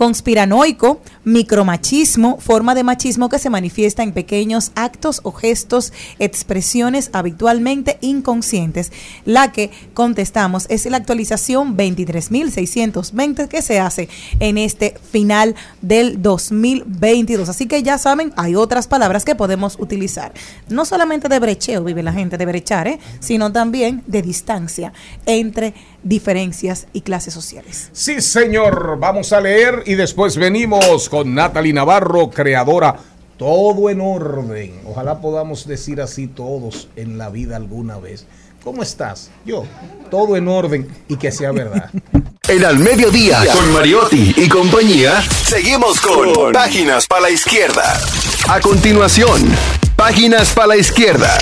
Conspiranoico, 0.00 1.02
micromachismo, 1.24 2.38
forma 2.40 2.74
de 2.74 2.84
machismo 2.84 3.28
que 3.28 3.38
se 3.38 3.50
manifiesta 3.50 4.02
en 4.02 4.12
pequeños 4.12 4.72
actos 4.74 5.20
o 5.24 5.32
gestos, 5.32 5.92
expresiones 6.18 7.10
habitualmente 7.12 7.98
inconscientes. 8.00 8.92
La 9.26 9.52
que 9.52 9.70
contestamos 9.92 10.64
es 10.70 10.86
la 10.86 10.96
actualización 10.96 11.76
23.620 11.76 13.48
que 13.48 13.60
se 13.60 13.78
hace 13.78 14.08
en 14.38 14.56
este 14.56 14.94
final 15.12 15.54
del 15.82 16.22
2022. 16.22 17.50
Así 17.50 17.66
que 17.66 17.82
ya 17.82 17.98
saben, 17.98 18.32
hay 18.38 18.56
otras 18.56 18.88
palabras 18.88 19.26
que 19.26 19.34
podemos 19.34 19.76
utilizar. 19.78 20.32
No 20.70 20.86
solamente 20.86 21.28
de 21.28 21.40
brecheo 21.40 21.84
vive 21.84 22.02
la 22.02 22.14
gente 22.14 22.38
de 22.38 22.46
brechar, 22.46 22.88
¿eh? 22.88 23.00
sino 23.18 23.52
también 23.52 24.02
de 24.06 24.22
distancia 24.22 24.94
entre 25.26 25.74
diferencias 26.02 26.86
y 26.94 27.02
clases 27.02 27.34
sociales. 27.34 27.90
Sí, 27.92 28.22
señor. 28.22 28.98
Vamos 28.98 29.34
a 29.34 29.42
leer 29.42 29.82
y 29.90 29.96
después 29.96 30.36
venimos 30.36 31.08
con 31.08 31.34
Natalie 31.34 31.72
Navarro, 31.72 32.30
creadora. 32.30 32.94
Todo 33.36 33.90
en 33.90 34.00
orden. 34.00 34.82
Ojalá 34.86 35.20
podamos 35.20 35.66
decir 35.66 36.00
así 36.00 36.28
todos 36.28 36.86
en 36.94 37.18
la 37.18 37.28
vida 37.28 37.56
alguna 37.56 37.98
vez. 37.98 38.24
¿Cómo 38.62 38.84
estás? 38.84 39.32
Yo. 39.44 39.64
Todo 40.08 40.36
en 40.36 40.46
orden 40.46 40.86
y 41.08 41.16
que 41.16 41.32
sea 41.32 41.50
verdad. 41.50 41.90
En 42.48 42.64
Al 42.64 42.78
Mediodía, 42.80 43.44
con 43.52 43.72
Mariotti 43.72 44.34
y 44.36 44.48
compañía, 44.48 45.22
seguimos 45.44 46.00
con 46.00 46.52
Páginas 46.52 47.06
para 47.06 47.22
la 47.22 47.30
Izquierda. 47.30 48.00
A 48.48 48.60
continuación, 48.60 49.54
Páginas 49.94 50.52
para 50.52 50.68
la 50.68 50.76
Izquierda. 50.76 51.38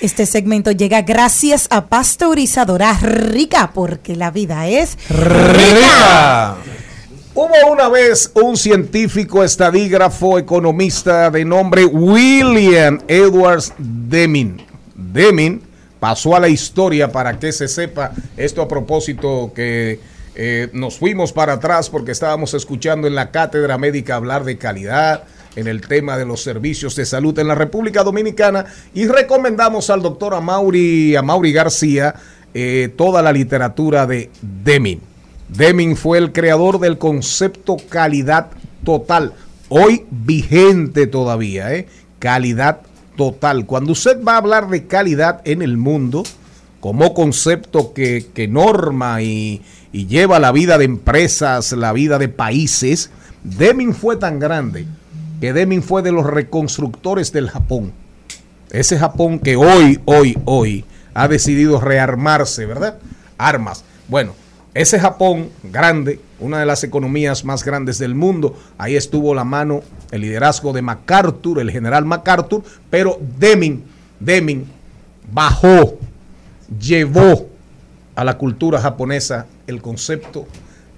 Este 0.00 0.26
segmento 0.26 0.72
llega 0.72 1.02
gracias 1.02 1.68
a 1.70 1.86
Pasteurizadora 1.86 2.98
Rica, 3.00 3.70
porque 3.72 4.14
la 4.14 4.30
vida 4.30 4.66
es 4.68 4.98
rica. 5.08 6.56
Hubo 7.38 7.70
una 7.70 7.90
vez 7.90 8.30
un 8.32 8.56
científico, 8.56 9.44
estadígrafo, 9.44 10.38
economista 10.38 11.30
de 11.30 11.44
nombre 11.44 11.84
William 11.84 12.98
Edwards 13.08 13.74
Deming. 13.76 14.56
Deming 14.94 15.60
pasó 16.00 16.34
a 16.34 16.40
la 16.40 16.48
historia 16.48 17.12
para 17.12 17.38
que 17.38 17.52
se 17.52 17.68
sepa 17.68 18.12
esto 18.38 18.62
a 18.62 18.68
propósito 18.68 19.52
que 19.54 20.00
eh, 20.34 20.70
nos 20.72 20.96
fuimos 20.96 21.34
para 21.34 21.52
atrás 21.52 21.90
porque 21.90 22.12
estábamos 22.12 22.54
escuchando 22.54 23.06
en 23.06 23.14
la 23.14 23.30
cátedra 23.30 23.76
médica 23.76 24.16
hablar 24.16 24.44
de 24.44 24.56
calidad 24.56 25.24
en 25.56 25.66
el 25.66 25.82
tema 25.82 26.16
de 26.16 26.24
los 26.24 26.42
servicios 26.42 26.96
de 26.96 27.04
salud 27.04 27.38
en 27.38 27.48
la 27.48 27.54
República 27.54 28.02
Dominicana 28.02 28.64
y 28.94 29.08
recomendamos 29.08 29.90
al 29.90 30.00
doctor 30.00 30.32
Amaury, 30.32 31.16
Amaury 31.16 31.52
García 31.52 32.14
eh, 32.54 32.94
toda 32.96 33.20
la 33.20 33.30
literatura 33.30 34.06
de 34.06 34.30
Deming. 34.40 35.15
Deming 35.48 35.96
fue 35.96 36.18
el 36.18 36.32
creador 36.32 36.80
del 36.80 36.98
concepto 36.98 37.76
calidad 37.88 38.48
total, 38.84 39.34
hoy 39.68 40.04
vigente 40.10 41.06
todavía, 41.06 41.72
¿eh? 41.72 41.86
calidad 42.18 42.80
total. 43.16 43.66
Cuando 43.66 43.92
usted 43.92 44.22
va 44.22 44.34
a 44.34 44.38
hablar 44.38 44.68
de 44.68 44.86
calidad 44.86 45.40
en 45.44 45.62
el 45.62 45.76
mundo, 45.76 46.24
como 46.80 47.14
concepto 47.14 47.92
que, 47.92 48.26
que 48.34 48.48
norma 48.48 49.22
y, 49.22 49.62
y 49.92 50.06
lleva 50.06 50.38
la 50.38 50.52
vida 50.52 50.78
de 50.78 50.84
empresas, 50.84 51.72
la 51.72 51.92
vida 51.92 52.18
de 52.18 52.28
países, 52.28 53.10
Deming 53.44 53.94
fue 53.94 54.16
tan 54.16 54.38
grande 54.38 54.86
que 55.40 55.52
Deming 55.52 55.82
fue 55.82 56.02
de 56.02 56.12
los 56.12 56.26
reconstructores 56.26 57.32
del 57.32 57.48
Japón. 57.50 57.92
Ese 58.70 58.98
Japón 58.98 59.38
que 59.38 59.56
hoy, 59.56 60.00
hoy, 60.04 60.36
hoy 60.44 60.84
ha 61.14 61.28
decidido 61.28 61.80
rearmarse, 61.80 62.66
¿verdad? 62.66 62.98
Armas. 63.38 63.84
Bueno, 64.08 64.34
ese 64.76 65.00
Japón 65.00 65.48
grande, 65.62 66.20
una 66.38 66.60
de 66.60 66.66
las 66.66 66.84
economías 66.84 67.44
más 67.44 67.64
grandes 67.64 67.98
del 67.98 68.14
mundo, 68.14 68.58
ahí 68.76 68.94
estuvo 68.94 69.34
la 69.34 69.44
mano, 69.44 69.82
el 70.10 70.20
liderazgo 70.20 70.74
de 70.74 70.82
MacArthur, 70.82 71.60
el 71.60 71.70
general 71.70 72.04
MacArthur, 72.04 72.62
pero 72.90 73.18
Deming, 73.38 73.82
Deming 74.20 74.66
bajó, 75.32 75.98
llevó 76.78 77.48
a 78.14 78.24
la 78.24 78.36
cultura 78.36 78.78
japonesa 78.78 79.46
el 79.66 79.80
concepto 79.80 80.46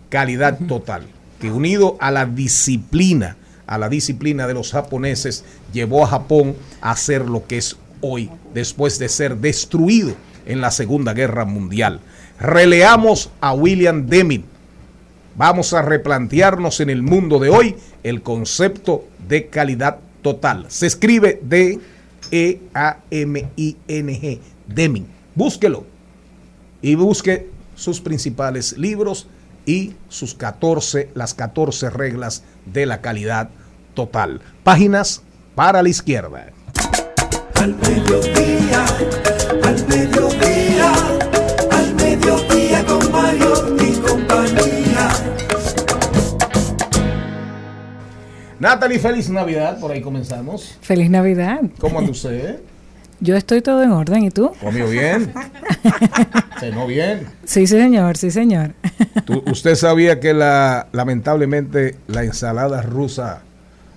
calidad 0.08 0.58
total, 0.66 1.06
que 1.40 1.52
unido 1.52 1.96
a 2.00 2.10
la 2.10 2.26
disciplina, 2.26 3.36
a 3.68 3.78
la 3.78 3.88
disciplina 3.88 4.48
de 4.48 4.54
los 4.54 4.72
japoneses, 4.72 5.44
llevó 5.72 6.02
a 6.02 6.08
Japón 6.08 6.56
a 6.80 6.96
ser 6.96 7.28
lo 7.28 7.46
que 7.46 7.58
es 7.58 7.76
hoy, 8.00 8.28
después 8.54 8.98
de 8.98 9.08
ser 9.08 9.36
destruido 9.36 10.14
en 10.46 10.60
la 10.60 10.72
Segunda 10.72 11.12
Guerra 11.12 11.44
Mundial. 11.44 12.00
Releamos 12.40 13.30
a 13.40 13.52
William 13.52 14.06
Deming. 14.06 14.44
Vamos 15.36 15.72
a 15.72 15.82
replantearnos 15.82 16.80
en 16.80 16.90
el 16.90 17.02
mundo 17.02 17.38
de 17.38 17.48
hoy 17.50 17.76
el 18.02 18.22
concepto 18.22 19.04
de 19.28 19.46
calidad 19.48 19.98
total. 20.22 20.66
Se 20.68 20.86
escribe 20.86 21.40
D-E-A-M-I-N-G. 21.42 21.80
Deming. 24.66 25.06
Búsquelo 25.34 25.84
y 26.82 26.94
busque 26.94 27.48
sus 27.74 28.00
principales 28.00 28.76
libros 28.76 29.28
y 29.66 29.94
sus 30.08 30.34
14, 30.34 31.10
las 31.14 31.34
14 31.34 31.90
reglas 31.90 32.42
de 32.66 32.86
la 32.86 33.00
calidad 33.00 33.50
total. 33.94 34.40
Páginas 34.64 35.22
para 35.54 35.82
la 35.82 35.88
izquierda. 35.88 36.52
Al 37.54 37.74
Natalie, 48.60 48.98
feliz 48.98 49.28
Navidad. 49.30 49.78
Por 49.78 49.92
ahí 49.92 50.00
comenzamos. 50.00 50.76
Feliz 50.80 51.10
Navidad. 51.10 51.60
¿Cómo 51.78 51.98
anda 51.98 52.10
usted? 52.10 52.60
Yo 53.20 53.36
estoy 53.36 53.62
todo 53.62 53.82
en 53.82 53.90
orden, 53.90 54.22
¿y 54.24 54.30
tú? 54.30 54.52
¿Comió 54.60 54.88
bien? 54.88 55.32
¿Cenó 56.60 56.86
bien? 56.86 57.26
Sí, 57.44 57.66
señor, 57.66 58.16
sí, 58.16 58.30
señor. 58.30 58.74
¿Tú- 59.24 59.42
¿Usted 59.50 59.74
sabía 59.74 60.20
que 60.20 60.32
la, 60.34 60.86
lamentablemente 60.92 61.96
la 62.06 62.22
ensalada 62.22 62.80
rusa, 62.82 63.40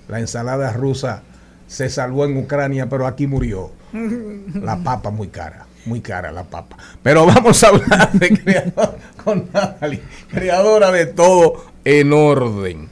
la 0.07 0.19
ensalada 0.19 0.73
rusa 0.73 1.21
se 1.67 1.89
salvó 1.89 2.25
en 2.25 2.35
Ucrania, 2.37 2.89
pero 2.89 3.05
aquí 3.05 3.27
murió? 3.27 3.71
La 4.55 4.77
papa 4.77 5.11
muy 5.11 5.27
cara, 5.27 5.65
muy 5.85 6.01
cara 6.01 6.31
la 6.31 6.43
papa. 6.43 6.77
Pero 7.03 7.25
vamos 7.27 7.63
a 7.63 7.67
hablar 7.67 8.11
de 8.13 8.29
creador, 8.43 8.97
con 9.23 9.49
Natalie, 9.53 10.01
creadora 10.31 10.91
de 10.91 11.05
todo 11.05 11.63
en 11.85 12.11
orden. 12.11 12.89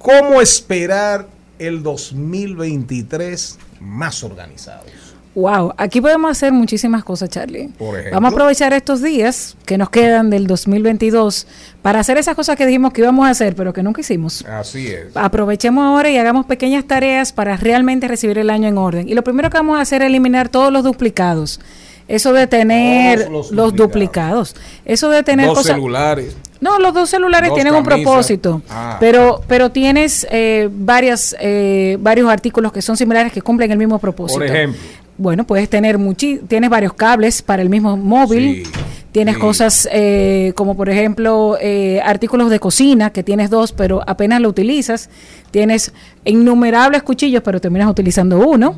¿Cómo 0.00 0.40
esperar 0.40 1.26
el 1.58 1.82
2023 1.82 3.58
más 3.80 4.24
organizado? 4.24 4.84
Wow, 5.34 5.74
aquí 5.76 6.00
podemos 6.00 6.30
hacer 6.30 6.52
muchísimas 6.54 7.04
cosas, 7.04 7.28
Charlie. 7.28 7.68
Por 7.78 7.96
ejemplo. 7.96 8.14
Vamos 8.14 8.32
a 8.32 8.34
aprovechar 8.34 8.72
estos 8.72 9.02
días 9.02 9.58
que 9.66 9.76
nos 9.76 9.90
quedan 9.90 10.30
del 10.30 10.46
2022 10.46 11.46
para 11.82 12.00
hacer 12.00 12.16
esas 12.16 12.34
cosas 12.34 12.56
que 12.56 12.64
dijimos 12.64 12.94
que 12.94 13.02
íbamos 13.02 13.26
a 13.26 13.30
hacer, 13.30 13.54
pero 13.54 13.74
que 13.74 13.82
nunca 13.82 14.00
hicimos. 14.00 14.42
Así 14.46 14.86
es. 14.86 15.14
Aprovechemos 15.14 15.84
ahora 15.84 16.08
y 16.08 16.16
hagamos 16.16 16.46
pequeñas 16.46 16.86
tareas 16.86 17.34
para 17.34 17.58
realmente 17.58 18.08
recibir 18.08 18.38
el 18.38 18.48
año 18.48 18.68
en 18.68 18.78
orden. 18.78 19.06
Y 19.06 19.12
lo 19.12 19.22
primero 19.22 19.50
que 19.50 19.58
vamos 19.58 19.78
a 19.78 19.82
hacer 19.82 20.00
es 20.00 20.08
eliminar 20.08 20.48
todos 20.48 20.72
los 20.72 20.82
duplicados. 20.82 21.60
Eso 22.10 22.32
de 22.32 22.46
tener 22.46 23.30
los, 23.30 23.50
los 23.52 23.74
duplicados. 23.74 24.54
Eso 24.84 25.08
de 25.10 25.22
tener 25.22 25.46
Dos 25.46 25.58
cosas. 25.58 25.74
celulares. 25.76 26.36
No, 26.60 26.78
los 26.78 26.92
dos 26.92 27.08
celulares 27.08 27.48
Dos 27.48 27.56
tienen 27.56 27.74
un 27.74 27.84
propósito, 27.84 28.60
Ah. 28.68 28.96
pero 29.00 29.40
pero 29.48 29.70
tienes 29.70 30.26
eh, 30.30 30.68
varias 30.70 31.34
eh, 31.40 31.96
varios 32.00 32.28
artículos 32.28 32.72
que 32.72 32.82
son 32.82 32.96
similares 32.96 33.32
que 33.32 33.40
cumplen 33.40 33.70
el 33.70 33.78
mismo 33.78 33.98
propósito. 33.98 34.40
Por 34.40 34.46
ejemplo. 34.46 34.78
Bueno, 35.16 35.44
puedes 35.46 35.68
tener 35.70 35.98
muchi 35.98 36.38
tienes 36.48 36.68
varios 36.68 36.92
cables 36.94 37.42
para 37.42 37.62
el 37.62 37.68
mismo 37.70 37.96
móvil. 37.96 38.64
Sí, 38.66 38.72
Tienes 39.12 39.34
sí. 39.36 39.40
cosas 39.40 39.88
eh, 39.90 40.52
como 40.54 40.76
por 40.76 40.88
ejemplo 40.88 41.56
eh, 41.60 42.00
artículos 42.04 42.48
de 42.48 42.60
cocina 42.60 43.10
que 43.10 43.22
tienes 43.24 43.50
dos 43.50 43.72
pero 43.72 44.02
apenas 44.06 44.40
lo 44.40 44.48
utilizas. 44.48 45.08
Tienes 45.50 45.92
innumerables 46.24 47.02
cuchillos 47.02 47.42
pero 47.44 47.60
terminas 47.60 47.88
utilizando 47.90 48.38
uno. 48.38 48.76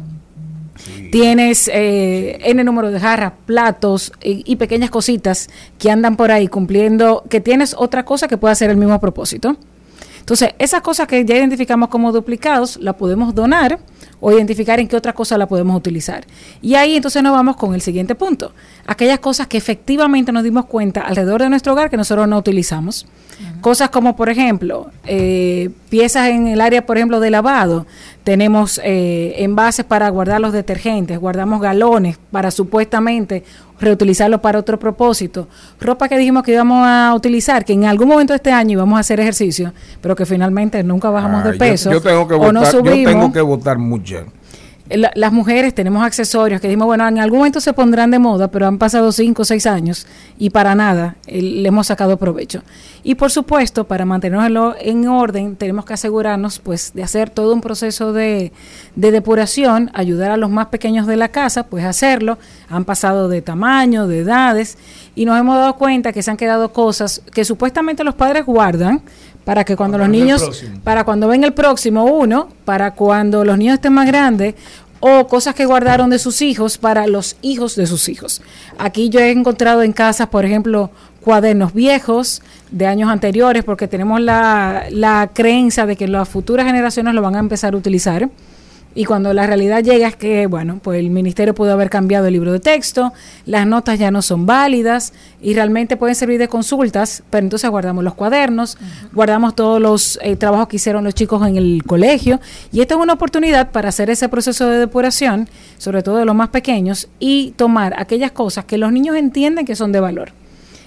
Tienes 1.10 1.70
eh, 1.72 2.38
N 2.42 2.64
número 2.64 2.90
de 2.90 2.98
jarras, 2.98 3.32
platos 3.46 4.12
y, 4.22 4.56
pequeñas 4.56 4.90
cositas 4.90 5.48
que 5.78 5.90
andan 5.90 6.16
por 6.16 6.30
ahí 6.30 6.48
cumpliendo, 6.48 7.24
que 7.28 7.40
tienes 7.40 7.74
otra 7.78 8.04
cosa 8.04 8.28
que 8.28 8.36
puede 8.36 8.52
hacer 8.52 8.70
el 8.70 8.76
mismo 8.76 8.98
propósito. 9.00 9.56
Entonces, 10.22 10.50
esas 10.60 10.82
cosas 10.82 11.08
que 11.08 11.24
ya 11.24 11.36
identificamos 11.36 11.88
como 11.88 12.12
duplicados, 12.12 12.76
la 12.80 12.92
podemos 12.92 13.34
donar 13.34 13.80
o 14.20 14.30
identificar 14.30 14.78
en 14.78 14.86
qué 14.86 14.94
otra 14.94 15.12
cosa 15.12 15.36
la 15.36 15.48
podemos 15.48 15.76
utilizar. 15.76 16.24
Y 16.62 16.76
ahí 16.76 16.94
entonces 16.94 17.24
nos 17.24 17.32
vamos 17.32 17.56
con 17.56 17.74
el 17.74 17.80
siguiente 17.80 18.14
punto. 18.14 18.52
Aquellas 18.86 19.18
cosas 19.18 19.48
que 19.48 19.58
efectivamente 19.58 20.30
nos 20.30 20.44
dimos 20.44 20.66
cuenta 20.66 21.00
alrededor 21.00 21.42
de 21.42 21.48
nuestro 21.48 21.72
hogar 21.72 21.90
que 21.90 21.96
nosotros 21.96 22.28
no 22.28 22.38
utilizamos. 22.38 23.04
Cosas 23.60 23.90
como, 23.90 24.14
por 24.14 24.28
ejemplo, 24.28 24.92
eh, 25.06 25.70
piezas 25.88 26.28
en 26.28 26.46
el 26.46 26.60
área, 26.60 26.86
por 26.86 26.98
ejemplo, 26.98 27.18
de 27.18 27.30
lavado. 27.30 27.88
Tenemos 28.22 28.80
eh, 28.84 29.34
envases 29.38 29.84
para 29.84 30.08
guardar 30.10 30.40
los 30.40 30.52
detergentes, 30.52 31.18
guardamos 31.18 31.60
galones 31.60 32.16
para 32.30 32.52
supuestamente 32.52 33.42
reutilizarlo 33.82 34.40
para 34.40 34.58
otro 34.58 34.78
propósito. 34.78 35.48
Ropa 35.80 36.08
que 36.08 36.16
dijimos 36.16 36.42
que 36.42 36.52
íbamos 36.52 36.86
a 36.86 37.12
utilizar, 37.14 37.64
que 37.64 37.72
en 37.74 37.84
algún 37.84 38.08
momento 38.08 38.32
de 38.32 38.36
este 38.36 38.50
año 38.52 38.72
íbamos 38.72 38.96
a 38.96 39.00
hacer 39.00 39.20
ejercicio, 39.20 39.72
pero 40.00 40.16
que 40.16 40.24
finalmente 40.24 40.82
nunca 40.82 41.10
bajamos 41.10 41.42
Ah, 41.44 41.48
de 41.48 41.52
yo- 41.52 41.58
peso. 41.58 41.90
Yo, 41.92 42.00
tengo 42.00 42.26
que 42.26 42.34
o 42.34 42.38
no 42.52 42.60
votar, 42.60 42.72
yo 42.72 42.78
subimos. 42.78 43.12
tengo 43.12 43.32
que 43.32 43.40
votar 43.40 43.78
mucho. 43.78 44.24
La- 44.96 45.10
las 45.14 45.32
mujeres 45.32 45.74
tenemos 45.74 46.02
accesorios 46.04 46.60
que 46.60 46.68
dijimos, 46.68 46.86
bueno, 46.86 47.06
en 47.08 47.18
algún 47.18 47.38
momento 47.38 47.60
se 47.60 47.72
pondrán 47.72 48.10
de 48.10 48.18
moda, 48.18 48.48
pero 48.48 48.66
han 48.66 48.78
pasado 48.78 49.10
cinco 49.12 49.42
o 49.42 49.44
seis 49.44 49.66
años 49.66 50.06
y 50.38 50.50
para 50.50 50.74
nada 50.74 51.16
le 51.26 51.66
hemos 51.66 51.86
sacado 51.86 52.16
provecho. 52.16 52.62
Y 53.02 53.14
por 53.14 53.30
supuesto, 53.30 53.84
para 53.84 54.04
mantenerlo 54.04 54.74
en 54.80 55.08
orden, 55.08 55.56
tenemos 55.56 55.84
que 55.84 55.94
asegurarnos 55.94 56.58
pues 56.58 56.92
de 56.94 57.02
hacer 57.02 57.30
todo 57.30 57.52
un 57.54 57.60
proceso 57.60 58.12
de, 58.12 58.52
de 58.94 59.10
depuración, 59.10 59.90
ayudar 59.94 60.30
a 60.30 60.36
los 60.36 60.50
más 60.50 60.66
pequeños 60.66 61.06
de 61.06 61.16
la 61.16 61.28
casa, 61.28 61.64
pues 61.64 61.84
hacerlo. 61.84 62.38
Han 62.68 62.84
pasado 62.84 63.28
de 63.28 63.42
tamaño, 63.42 64.06
de 64.06 64.20
edades, 64.20 64.78
y 65.14 65.24
nos 65.24 65.38
hemos 65.38 65.56
dado 65.56 65.74
cuenta 65.76 66.12
que 66.12 66.22
se 66.22 66.30
han 66.30 66.36
quedado 66.36 66.72
cosas 66.72 67.22
que 67.32 67.44
supuestamente 67.44 68.04
los 68.04 68.14
padres 68.14 68.46
guardan 68.46 69.02
para 69.44 69.64
que 69.64 69.76
cuando 69.76 69.98
los 69.98 70.08
niños 70.08 70.64
para 70.84 71.04
cuando 71.04 71.28
venga 71.28 71.46
el 71.46 71.54
próximo 71.54 72.04
uno, 72.04 72.48
para 72.64 72.92
cuando 72.92 73.44
los 73.44 73.58
niños 73.58 73.74
estén 73.74 73.92
más 73.92 74.06
grandes, 74.06 74.54
o 75.04 75.26
cosas 75.26 75.56
que 75.56 75.66
guardaron 75.66 76.10
de 76.10 76.18
sus 76.20 76.42
hijos 76.42 76.78
para 76.78 77.08
los 77.08 77.36
hijos 77.42 77.74
de 77.74 77.86
sus 77.88 78.08
hijos. 78.08 78.40
Aquí 78.78 79.08
yo 79.08 79.18
he 79.18 79.32
encontrado 79.32 79.82
en 79.82 79.92
casas, 79.92 80.28
por 80.28 80.44
ejemplo, 80.44 80.90
cuadernos 81.22 81.74
viejos 81.74 82.40
de 82.70 82.86
años 82.86 83.10
anteriores, 83.10 83.64
porque 83.64 83.88
tenemos 83.88 84.20
la, 84.20 84.84
la 84.90 85.30
creencia 85.34 85.86
de 85.86 85.96
que 85.96 86.06
las 86.06 86.28
futuras 86.28 86.66
generaciones 86.66 87.14
lo 87.14 87.22
van 87.22 87.34
a 87.34 87.40
empezar 87.40 87.74
a 87.74 87.76
utilizar. 87.76 88.28
Y 88.94 89.04
cuando 89.04 89.32
la 89.32 89.46
realidad 89.46 89.82
llega 89.82 90.08
es 90.08 90.16
que, 90.16 90.46
bueno, 90.46 90.78
pues 90.82 90.98
el 90.98 91.08
ministerio 91.10 91.54
pudo 91.54 91.72
haber 91.72 91.88
cambiado 91.88 92.26
el 92.26 92.34
libro 92.34 92.52
de 92.52 92.60
texto, 92.60 93.12
las 93.46 93.66
notas 93.66 93.98
ya 93.98 94.10
no 94.10 94.20
son 94.20 94.44
válidas 94.44 95.14
y 95.40 95.54
realmente 95.54 95.96
pueden 95.96 96.14
servir 96.14 96.38
de 96.38 96.48
consultas, 96.48 97.22
pero 97.30 97.44
entonces 97.44 97.70
guardamos 97.70 98.04
los 98.04 98.14
cuadernos, 98.14 98.76
guardamos 99.12 99.56
todos 99.56 99.80
los 99.80 100.18
eh, 100.22 100.36
trabajos 100.36 100.68
que 100.68 100.76
hicieron 100.76 101.04
los 101.04 101.14
chicos 101.14 101.46
en 101.46 101.56
el 101.56 101.82
colegio 101.86 102.40
y 102.70 102.80
esta 102.80 102.94
es 102.94 103.00
una 103.00 103.14
oportunidad 103.14 103.70
para 103.70 103.88
hacer 103.88 104.10
ese 104.10 104.28
proceso 104.28 104.66
de 104.66 104.78
depuración, 104.78 105.48
sobre 105.78 106.02
todo 106.02 106.18
de 106.18 106.26
los 106.26 106.34
más 106.34 106.50
pequeños, 106.50 107.08
y 107.18 107.52
tomar 107.52 107.94
aquellas 107.96 108.32
cosas 108.32 108.66
que 108.66 108.76
los 108.76 108.92
niños 108.92 109.16
entienden 109.16 109.64
que 109.64 109.74
son 109.74 109.92
de 109.92 110.00
valor. 110.00 110.41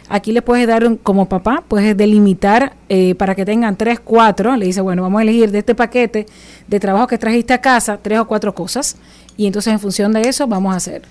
Aquí 0.10 0.32
le 0.32 0.42
puedes 0.42 0.68
dar, 0.68 0.86
un- 0.86 0.98
como 0.98 1.28
papá, 1.28 1.64
puedes 1.68 1.98
delimitar 1.98 2.74
eh, 2.90 3.16
para 3.16 3.34
que 3.36 3.46
tengan 3.46 3.76
tres, 3.76 4.00
cuatro. 4.00 4.56
Le 4.56 4.66
dice, 4.68 4.82
bueno, 4.82 5.02
vamos 5.02 5.20
a 5.20 5.24
elegir 5.24 5.52
de 5.52 5.60
este 5.60 5.74
paquete 5.76 6.26
de 6.68 6.80
trabajo 6.80 7.08
que 7.08 7.18
trajiste 7.18 7.54
a 7.54 7.62
casa, 7.62 7.98
tres 8.02 8.20
o 8.20 8.26
cuatro 8.28 8.54
cosas. 8.54 8.98
Y 9.38 9.48
entonces 9.48 9.74
en 9.74 9.80
función 9.80 10.14
de 10.14 10.22
eso 10.30 10.48
vamos 10.48 10.74
a 10.74 10.78
hacer. 10.78 11.02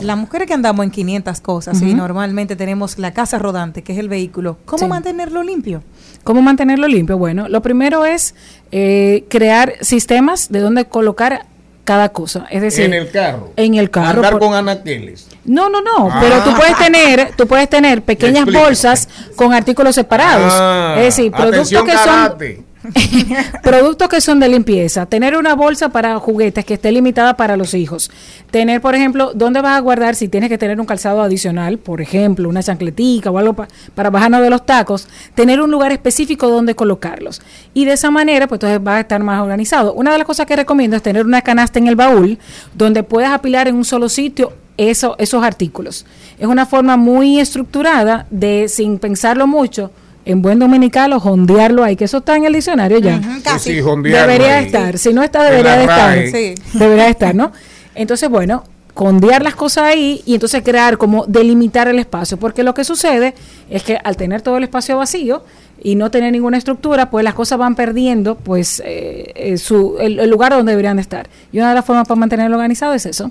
Las 0.00 0.16
mujeres 0.18 0.48
que 0.48 0.54
andamos 0.54 0.82
en 0.84 0.90
500 0.90 1.40
cosas 1.40 1.80
y 1.80 1.94
normalmente 1.94 2.56
tenemos 2.56 2.98
la 2.98 3.12
casa 3.12 3.38
rodante, 3.38 3.82
que 3.82 3.92
es 3.92 3.98
el 4.00 4.08
vehículo, 4.08 4.56
¿cómo 4.64 4.78
Sí. 4.78 4.86
mantenerlo 4.86 5.44
limpio? 5.44 5.84
¿Cómo 6.24 6.42
mantenerlo 6.42 6.88
limpio? 6.88 7.16
Bueno, 7.16 7.48
lo 7.48 7.62
primero 7.62 8.04
es 8.04 8.34
eh, 8.72 9.24
crear 9.28 9.74
sistemas 9.82 10.50
de 10.50 10.58
donde 10.58 10.86
colocar 10.86 11.46
cada 11.84 12.08
cosa. 12.08 12.46
Es 12.50 12.62
decir, 12.62 12.86
en 12.86 12.94
el 12.94 13.10
carro. 13.10 13.52
En 13.56 13.74
el 13.74 13.90
carro. 13.90 14.16
Andar 14.20 14.32
por- 14.32 14.40
con 14.40 14.54
anaqueles. 14.54 15.28
No, 15.44 15.68
no, 15.68 15.82
no, 15.82 16.08
Ah. 16.10 16.18
pero 16.20 16.42
tú 16.42 16.54
puedes 16.56 16.76
tener, 16.78 17.32
tú 17.36 17.46
puedes 17.46 17.68
tener 17.68 18.02
pequeñas 18.02 18.46
bolsas 18.46 19.08
con 19.36 19.52
artículos 19.52 19.94
separados. 19.94 20.52
Ah, 20.54 20.94
es 20.98 21.04
decir, 21.16 21.30
productos 21.30 21.72
atención, 21.72 21.86
que 21.86 21.92
son 21.92 22.04
karate. 22.06 22.62
productos 23.62 24.08
que 24.08 24.20
son 24.20 24.40
de 24.40 24.48
limpieza, 24.48 25.06
tener 25.06 25.36
una 25.36 25.54
bolsa 25.54 25.88
para 25.88 26.18
juguetes 26.18 26.64
que 26.64 26.74
esté 26.74 26.92
limitada 26.92 27.36
para 27.36 27.56
los 27.56 27.74
hijos, 27.74 28.10
tener, 28.50 28.80
por 28.80 28.94
ejemplo, 28.94 29.32
dónde 29.34 29.60
vas 29.60 29.76
a 29.76 29.80
guardar 29.80 30.14
si 30.14 30.28
tienes 30.28 30.50
que 30.50 30.58
tener 30.58 30.78
un 30.80 30.86
calzado 30.86 31.22
adicional, 31.22 31.78
por 31.78 32.00
ejemplo, 32.00 32.48
una 32.48 32.62
chancletica 32.62 33.30
o 33.30 33.38
algo 33.38 33.54
pa- 33.54 33.68
para 33.94 34.10
bajarnos 34.10 34.42
de 34.42 34.50
los 34.50 34.66
tacos, 34.66 35.08
tener 35.34 35.60
un 35.60 35.70
lugar 35.70 35.92
específico 35.92 36.48
donde 36.48 36.74
colocarlos. 36.74 37.40
Y 37.72 37.84
de 37.84 37.92
esa 37.94 38.10
manera, 38.10 38.46
pues 38.46 38.58
entonces 38.58 38.82
vas 38.82 38.96
a 38.96 39.00
estar 39.00 39.22
más 39.22 39.40
organizado. 39.42 39.94
Una 39.94 40.12
de 40.12 40.18
las 40.18 40.26
cosas 40.26 40.46
que 40.46 40.56
recomiendo 40.56 40.96
es 40.96 41.02
tener 41.02 41.24
una 41.24 41.42
canasta 41.42 41.78
en 41.78 41.86
el 41.88 41.96
baúl 41.96 42.38
donde 42.74 43.02
puedas 43.02 43.30
apilar 43.32 43.68
en 43.68 43.76
un 43.76 43.84
solo 43.84 44.08
sitio 44.08 44.52
eso, 44.76 45.14
esos 45.18 45.42
artículos. 45.44 46.04
Es 46.38 46.46
una 46.46 46.66
forma 46.66 46.96
muy 46.96 47.38
estructurada 47.40 48.26
de, 48.30 48.68
sin 48.68 48.98
pensarlo 48.98 49.46
mucho, 49.46 49.90
en 50.24 50.42
buen 50.42 50.58
dominicano, 50.58 51.20
jondearlo 51.20 51.84
ahí, 51.84 51.96
que 51.96 52.04
eso 52.04 52.18
está 52.18 52.36
en 52.36 52.44
el 52.44 52.52
diccionario 52.52 52.98
ya. 52.98 53.20
Sí, 53.58 53.74
sí, 53.74 53.80
jondearlo 53.80 54.32
Debería 54.32 54.58
ahí. 54.58 54.66
estar. 54.66 54.98
Si 54.98 55.12
no 55.12 55.22
está, 55.22 55.42
debería 55.44 55.76
de 55.76 55.82
estar. 55.82 56.26
Sí. 56.28 56.54
Debería 56.78 57.04
de 57.04 57.10
estar, 57.10 57.34
¿no? 57.34 57.52
Entonces, 57.94 58.28
bueno, 58.28 58.64
condear 58.94 59.42
las 59.42 59.54
cosas 59.54 59.84
ahí 59.84 60.22
y 60.24 60.34
entonces 60.34 60.62
crear 60.62 60.96
como 60.98 61.26
delimitar 61.26 61.88
el 61.88 61.98
espacio. 61.98 62.38
Porque 62.38 62.62
lo 62.62 62.74
que 62.74 62.84
sucede 62.84 63.34
es 63.68 63.82
que 63.82 63.98
al 64.02 64.16
tener 64.16 64.40
todo 64.40 64.56
el 64.56 64.64
espacio 64.64 64.96
vacío 64.96 65.44
y 65.82 65.96
no 65.96 66.10
tener 66.10 66.32
ninguna 66.32 66.56
estructura, 66.56 67.10
pues 67.10 67.24
las 67.24 67.34
cosas 67.34 67.58
van 67.58 67.74
perdiendo 67.74 68.36
pues 68.36 68.80
eh, 68.84 69.32
eh, 69.34 69.58
su, 69.58 69.96
el, 70.00 70.18
el 70.18 70.30
lugar 70.30 70.52
donde 70.52 70.72
deberían 70.72 70.96
de 70.96 71.02
estar. 71.02 71.28
Y 71.52 71.58
una 71.58 71.68
de 71.70 71.74
las 71.74 71.84
formas 71.84 72.08
para 72.08 72.18
mantenerlo 72.18 72.56
organizado 72.56 72.94
es 72.94 73.04
eso. 73.06 73.30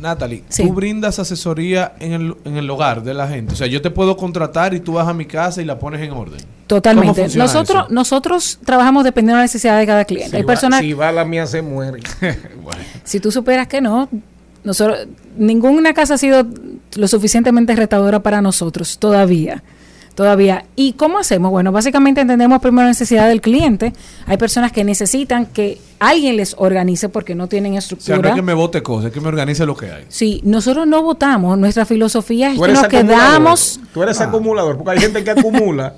Natalie, 0.00 0.42
Sí. 0.48 0.64
tú 0.64 0.72
brindas 0.72 1.18
asesoría 1.18 1.92
en 2.00 2.12
el, 2.12 2.34
en 2.44 2.56
el 2.56 2.68
hogar 2.70 3.02
de 3.02 3.14
la 3.14 3.28
gente. 3.28 3.52
O 3.52 3.56
sea, 3.56 3.66
yo 3.66 3.80
te 3.82 3.90
puedo 3.90 4.16
contratar 4.16 4.74
y 4.74 4.80
tú 4.80 4.94
vas 4.94 5.06
a 5.08 5.14
mi 5.14 5.26
casa 5.26 5.62
y 5.62 5.64
la 5.64 5.78
pones 5.78 6.00
en 6.02 6.10
orden. 6.12 6.40
¿Cómo 6.40 6.66
Totalmente. 6.66 7.28
Nosotros, 7.38 7.84
eso? 7.86 7.94
nosotros 7.94 8.58
trabajamos 8.64 9.04
dependiendo 9.04 9.34
de 9.36 9.40
la 9.40 9.44
necesidad 9.44 9.78
de 9.78 9.86
cada 9.86 10.04
cliente. 10.04 10.30
Si 10.30 10.36
Hay 10.36 10.42
va- 10.42 10.46
personas 10.46 10.80
si 10.80 10.92
va 10.92 11.12
la 11.12 11.24
mía 11.24 11.46
se 11.46 11.62
muere. 11.62 12.00
Si 13.04 13.20
tú 13.20 13.30
superas 13.30 13.68
que 13.68 13.80
no, 13.80 14.08
nosotros, 14.64 15.06
ninguna 15.38 15.94
casa 15.94 16.14
ha 16.14 16.18
sido 16.18 16.44
lo 16.96 17.06
suficientemente 17.08 17.76
retadora 17.76 18.18
para 18.20 18.42
nosotros 18.42 18.98
todavía. 18.98 19.62
Todavía. 20.16 20.64
¿Y 20.76 20.94
cómo 20.94 21.18
hacemos? 21.18 21.50
Bueno, 21.50 21.72
básicamente 21.72 22.22
entendemos 22.22 22.58
primero 22.62 22.84
la 22.84 22.88
necesidad 22.88 23.28
del 23.28 23.42
cliente. 23.42 23.92
Hay 24.24 24.38
personas 24.38 24.72
que 24.72 24.82
necesitan 24.82 25.44
que 25.44 25.78
alguien 25.98 26.38
les 26.38 26.54
organice 26.56 27.10
porque 27.10 27.34
no 27.34 27.48
tienen 27.48 27.76
O 27.76 27.80
sea, 27.82 27.90
no 27.90 27.98
estructura. 27.98 28.30
es 28.30 28.34
que 28.34 28.40
me 28.40 28.54
vote 28.54 28.82
cosas, 28.82 29.08
es 29.08 29.12
que 29.12 29.20
me 29.20 29.28
organice 29.28 29.66
lo 29.66 29.76
que 29.76 29.92
hay. 29.92 30.06
Sí, 30.08 30.40
nosotros 30.42 30.86
no 30.86 31.02
votamos. 31.02 31.58
Nuestra 31.58 31.84
filosofía 31.84 32.50
es 32.50 32.58
que 32.58 32.72
nos 32.72 32.88
quedamos. 32.88 33.78
Tú 33.92 34.02
eres 34.02 34.18
acumulador, 34.22 34.78
porque 34.78 34.92
hay 34.92 35.00
gente 35.00 35.22
que 35.22 35.32
acumula. 35.32 35.96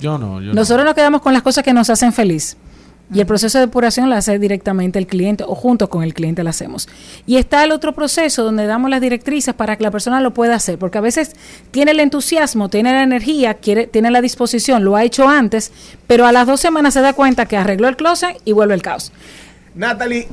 Yo 0.00 0.16
no, 0.16 0.40
yo 0.40 0.54
Nosotros 0.54 0.86
nos 0.86 0.94
quedamos 0.94 1.20
con 1.20 1.34
las 1.34 1.42
cosas 1.42 1.62
que 1.62 1.74
nos 1.74 1.90
hacen 1.90 2.14
feliz. 2.14 2.56
Y 3.12 3.20
el 3.20 3.26
proceso 3.26 3.58
de 3.58 3.66
depuración 3.66 4.08
lo 4.08 4.16
hace 4.16 4.38
directamente 4.38 4.98
el 4.98 5.06
cliente 5.06 5.44
o 5.46 5.54
junto 5.54 5.90
con 5.90 6.02
el 6.02 6.14
cliente 6.14 6.42
lo 6.42 6.50
hacemos. 6.50 6.88
Y 7.26 7.36
está 7.36 7.62
el 7.62 7.70
otro 7.70 7.94
proceso 7.94 8.44
donde 8.44 8.66
damos 8.66 8.90
las 8.90 9.00
directrices 9.00 9.54
para 9.54 9.76
que 9.76 9.82
la 9.82 9.90
persona 9.90 10.20
lo 10.20 10.32
pueda 10.32 10.54
hacer, 10.54 10.78
porque 10.78 10.98
a 10.98 11.02
veces 11.02 11.32
tiene 11.70 11.90
el 11.90 12.00
entusiasmo, 12.00 12.70
tiene 12.70 12.92
la 12.92 13.02
energía, 13.02 13.54
quiere, 13.54 13.86
tiene 13.86 14.10
la 14.10 14.22
disposición, 14.22 14.84
lo 14.84 14.96
ha 14.96 15.04
hecho 15.04 15.28
antes, 15.28 15.70
pero 16.06 16.26
a 16.26 16.32
las 16.32 16.46
dos 16.46 16.60
semanas 16.60 16.94
se 16.94 17.02
da 17.02 17.12
cuenta 17.12 17.46
que 17.46 17.56
arregló 17.56 17.88
el 17.88 17.96
closet 17.96 18.40
y 18.44 18.52
vuelve 18.52 18.74
el 18.74 18.82
caos. 18.82 19.12
Natalie, 19.74 20.28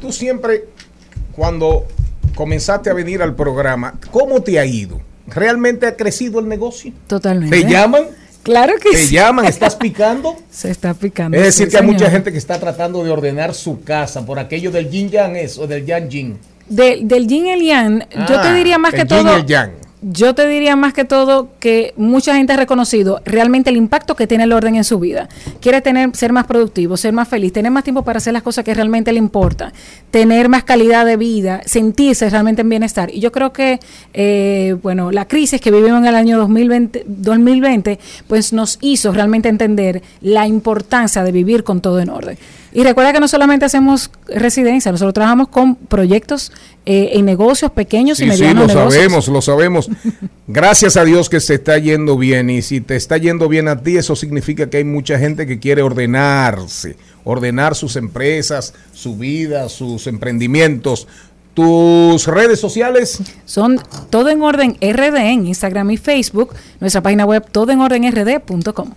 tú 0.00 0.10
siempre, 0.10 0.64
cuando 1.32 1.84
comenzaste 2.34 2.88
a 2.88 2.94
venir 2.94 3.20
al 3.22 3.34
programa, 3.34 3.94
¿cómo 4.10 4.42
te 4.42 4.58
ha 4.58 4.64
ido? 4.64 5.00
¿Realmente 5.26 5.86
ha 5.86 5.96
crecido 5.96 6.40
el 6.40 6.48
negocio? 6.48 6.92
Totalmente. 7.06 7.60
¿Te 7.60 7.70
llaman? 7.70 8.04
Claro 8.44 8.74
que 8.80 8.90
¿Te 8.90 8.98
sí. 8.98 9.14
llaman? 9.14 9.44
¿Estás 9.46 9.74
picando? 9.74 10.36
Se 10.50 10.70
está 10.70 10.94
picando. 10.94 11.36
Es 11.36 11.42
decir, 11.44 11.66
sí, 11.66 11.70
que 11.72 11.78
hay 11.78 11.82
mucha 11.86 12.08
gente 12.10 12.30
que 12.30 12.38
está 12.38 12.60
tratando 12.60 13.02
de 13.02 13.10
ordenar 13.10 13.54
su 13.54 13.82
casa 13.82 14.24
por 14.24 14.38
aquello 14.38 14.70
del 14.70 14.88
yin 14.90 15.10
yang 15.10 15.34
eso, 15.36 15.66
del 15.66 15.84
yang 15.84 16.08
yin. 16.08 16.38
De- 16.68 17.00
del 17.02 17.26
yin 17.26 17.46
el 17.48 17.62
yang, 17.62 18.00
yo 18.10 18.26
te 18.40 18.48
Ah, 18.48 18.54
diría 18.54 18.78
más 18.78 18.94
que 18.94 19.04
todo. 19.04 19.36
el 19.36 19.44
yang. 19.46 19.72
Yo 20.06 20.34
te 20.34 20.46
diría 20.46 20.76
más 20.76 20.92
que 20.92 21.06
todo 21.06 21.48
que 21.58 21.94
mucha 21.96 22.36
gente 22.36 22.52
ha 22.52 22.58
reconocido 22.58 23.22
realmente 23.24 23.70
el 23.70 23.76
impacto 23.76 24.14
que 24.14 24.26
tiene 24.26 24.44
el 24.44 24.52
orden 24.52 24.74
en 24.74 24.84
su 24.84 24.98
vida. 24.98 25.30
Quiere 25.62 25.80
tener, 25.80 26.14
ser 26.14 26.30
más 26.30 26.44
productivo, 26.44 26.98
ser 26.98 27.14
más 27.14 27.26
feliz, 27.26 27.54
tener 27.54 27.72
más 27.72 27.84
tiempo 27.84 28.02
para 28.02 28.18
hacer 28.18 28.34
las 28.34 28.42
cosas 28.42 28.66
que 28.66 28.74
realmente 28.74 29.14
le 29.14 29.18
importan, 29.18 29.72
tener 30.10 30.50
más 30.50 30.64
calidad 30.64 31.06
de 31.06 31.16
vida, 31.16 31.62
sentirse 31.64 32.28
realmente 32.28 32.60
en 32.60 32.68
bienestar. 32.68 33.08
Y 33.14 33.20
yo 33.20 33.32
creo 33.32 33.54
que, 33.54 33.80
eh, 34.12 34.76
bueno, 34.82 35.10
la 35.10 35.26
crisis 35.26 35.58
que 35.58 35.70
vivimos 35.70 36.00
en 36.00 36.06
el 36.06 36.16
año 36.16 36.36
2020, 36.36 37.04
2020, 37.06 37.98
pues 38.28 38.52
nos 38.52 38.76
hizo 38.82 39.10
realmente 39.10 39.48
entender 39.48 40.02
la 40.20 40.46
importancia 40.46 41.24
de 41.24 41.32
vivir 41.32 41.64
con 41.64 41.80
todo 41.80 41.98
en 42.00 42.10
orden. 42.10 42.36
Y 42.74 42.82
recuerda 42.82 43.12
que 43.12 43.20
no 43.20 43.28
solamente 43.28 43.64
hacemos 43.64 44.10
residencia, 44.26 44.90
nosotros 44.90 45.14
trabajamos 45.14 45.46
con 45.46 45.76
proyectos 45.76 46.50
eh, 46.84 47.10
en 47.12 47.24
negocios 47.24 47.70
pequeños 47.70 48.18
y 48.18 48.24
Sí, 48.24 48.30
sí, 48.32 48.42
medianos 48.42 48.66
lo 48.66 48.74
negocios. 48.80 48.94
sabemos, 48.94 49.28
lo 49.28 49.42
sabemos. 49.42 49.88
Gracias 50.48 50.96
a 50.96 51.04
Dios 51.04 51.30
que 51.30 51.38
se 51.38 51.54
está 51.54 51.78
yendo 51.78 52.18
bien. 52.18 52.50
Y 52.50 52.62
si 52.62 52.80
te 52.80 52.96
está 52.96 53.16
yendo 53.16 53.48
bien 53.48 53.68
a 53.68 53.80
ti, 53.80 53.96
eso 53.96 54.16
significa 54.16 54.68
que 54.68 54.78
hay 54.78 54.84
mucha 54.84 55.20
gente 55.20 55.46
que 55.46 55.60
quiere 55.60 55.82
ordenarse, 55.82 56.96
ordenar 57.22 57.76
sus 57.76 57.94
empresas, 57.94 58.74
su 58.92 59.16
vida, 59.16 59.68
sus 59.68 60.08
emprendimientos. 60.08 61.06
Tus 61.54 62.26
redes 62.26 62.58
sociales. 62.58 63.20
Son 63.44 63.80
todo 64.10 64.28
en 64.30 64.42
orden 64.42 64.76
RD 64.80 65.16
en 65.18 65.46
Instagram 65.46 65.92
y 65.92 65.96
Facebook, 65.96 66.52
nuestra 66.80 67.00
página 67.00 67.24
web 67.24 67.46
todoenordenrd.com. 67.52 68.90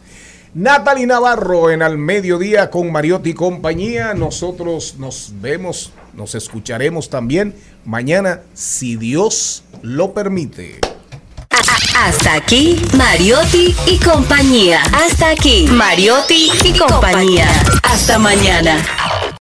Natalie 0.58 1.06
Navarro 1.06 1.70
en 1.70 1.84
Al 1.84 2.00
Mediodía 2.00 2.72
con 2.72 2.92
Mariotti 2.92 3.30
y 3.30 3.34
compañía. 3.36 4.16
Nosotros 4.16 4.96
nos 4.98 5.34
vemos, 5.40 5.92
nos 6.16 6.34
escucharemos 6.34 7.12
también 7.12 7.54
mañana, 7.86 8.42
si 8.56 8.96
Dios 8.96 9.64
lo 9.84 10.16
permite. 10.16 10.80
Hasta 11.96 12.34
aquí, 12.34 12.82
Mariotti 12.98 13.76
y 13.86 14.00
compañía. 14.00 14.82
Hasta 14.94 15.30
aquí, 15.30 15.68
Mariotti 15.68 16.50
y 16.66 16.76
compañía. 16.76 17.48
Hasta 17.84 18.18
mañana. 18.18 18.84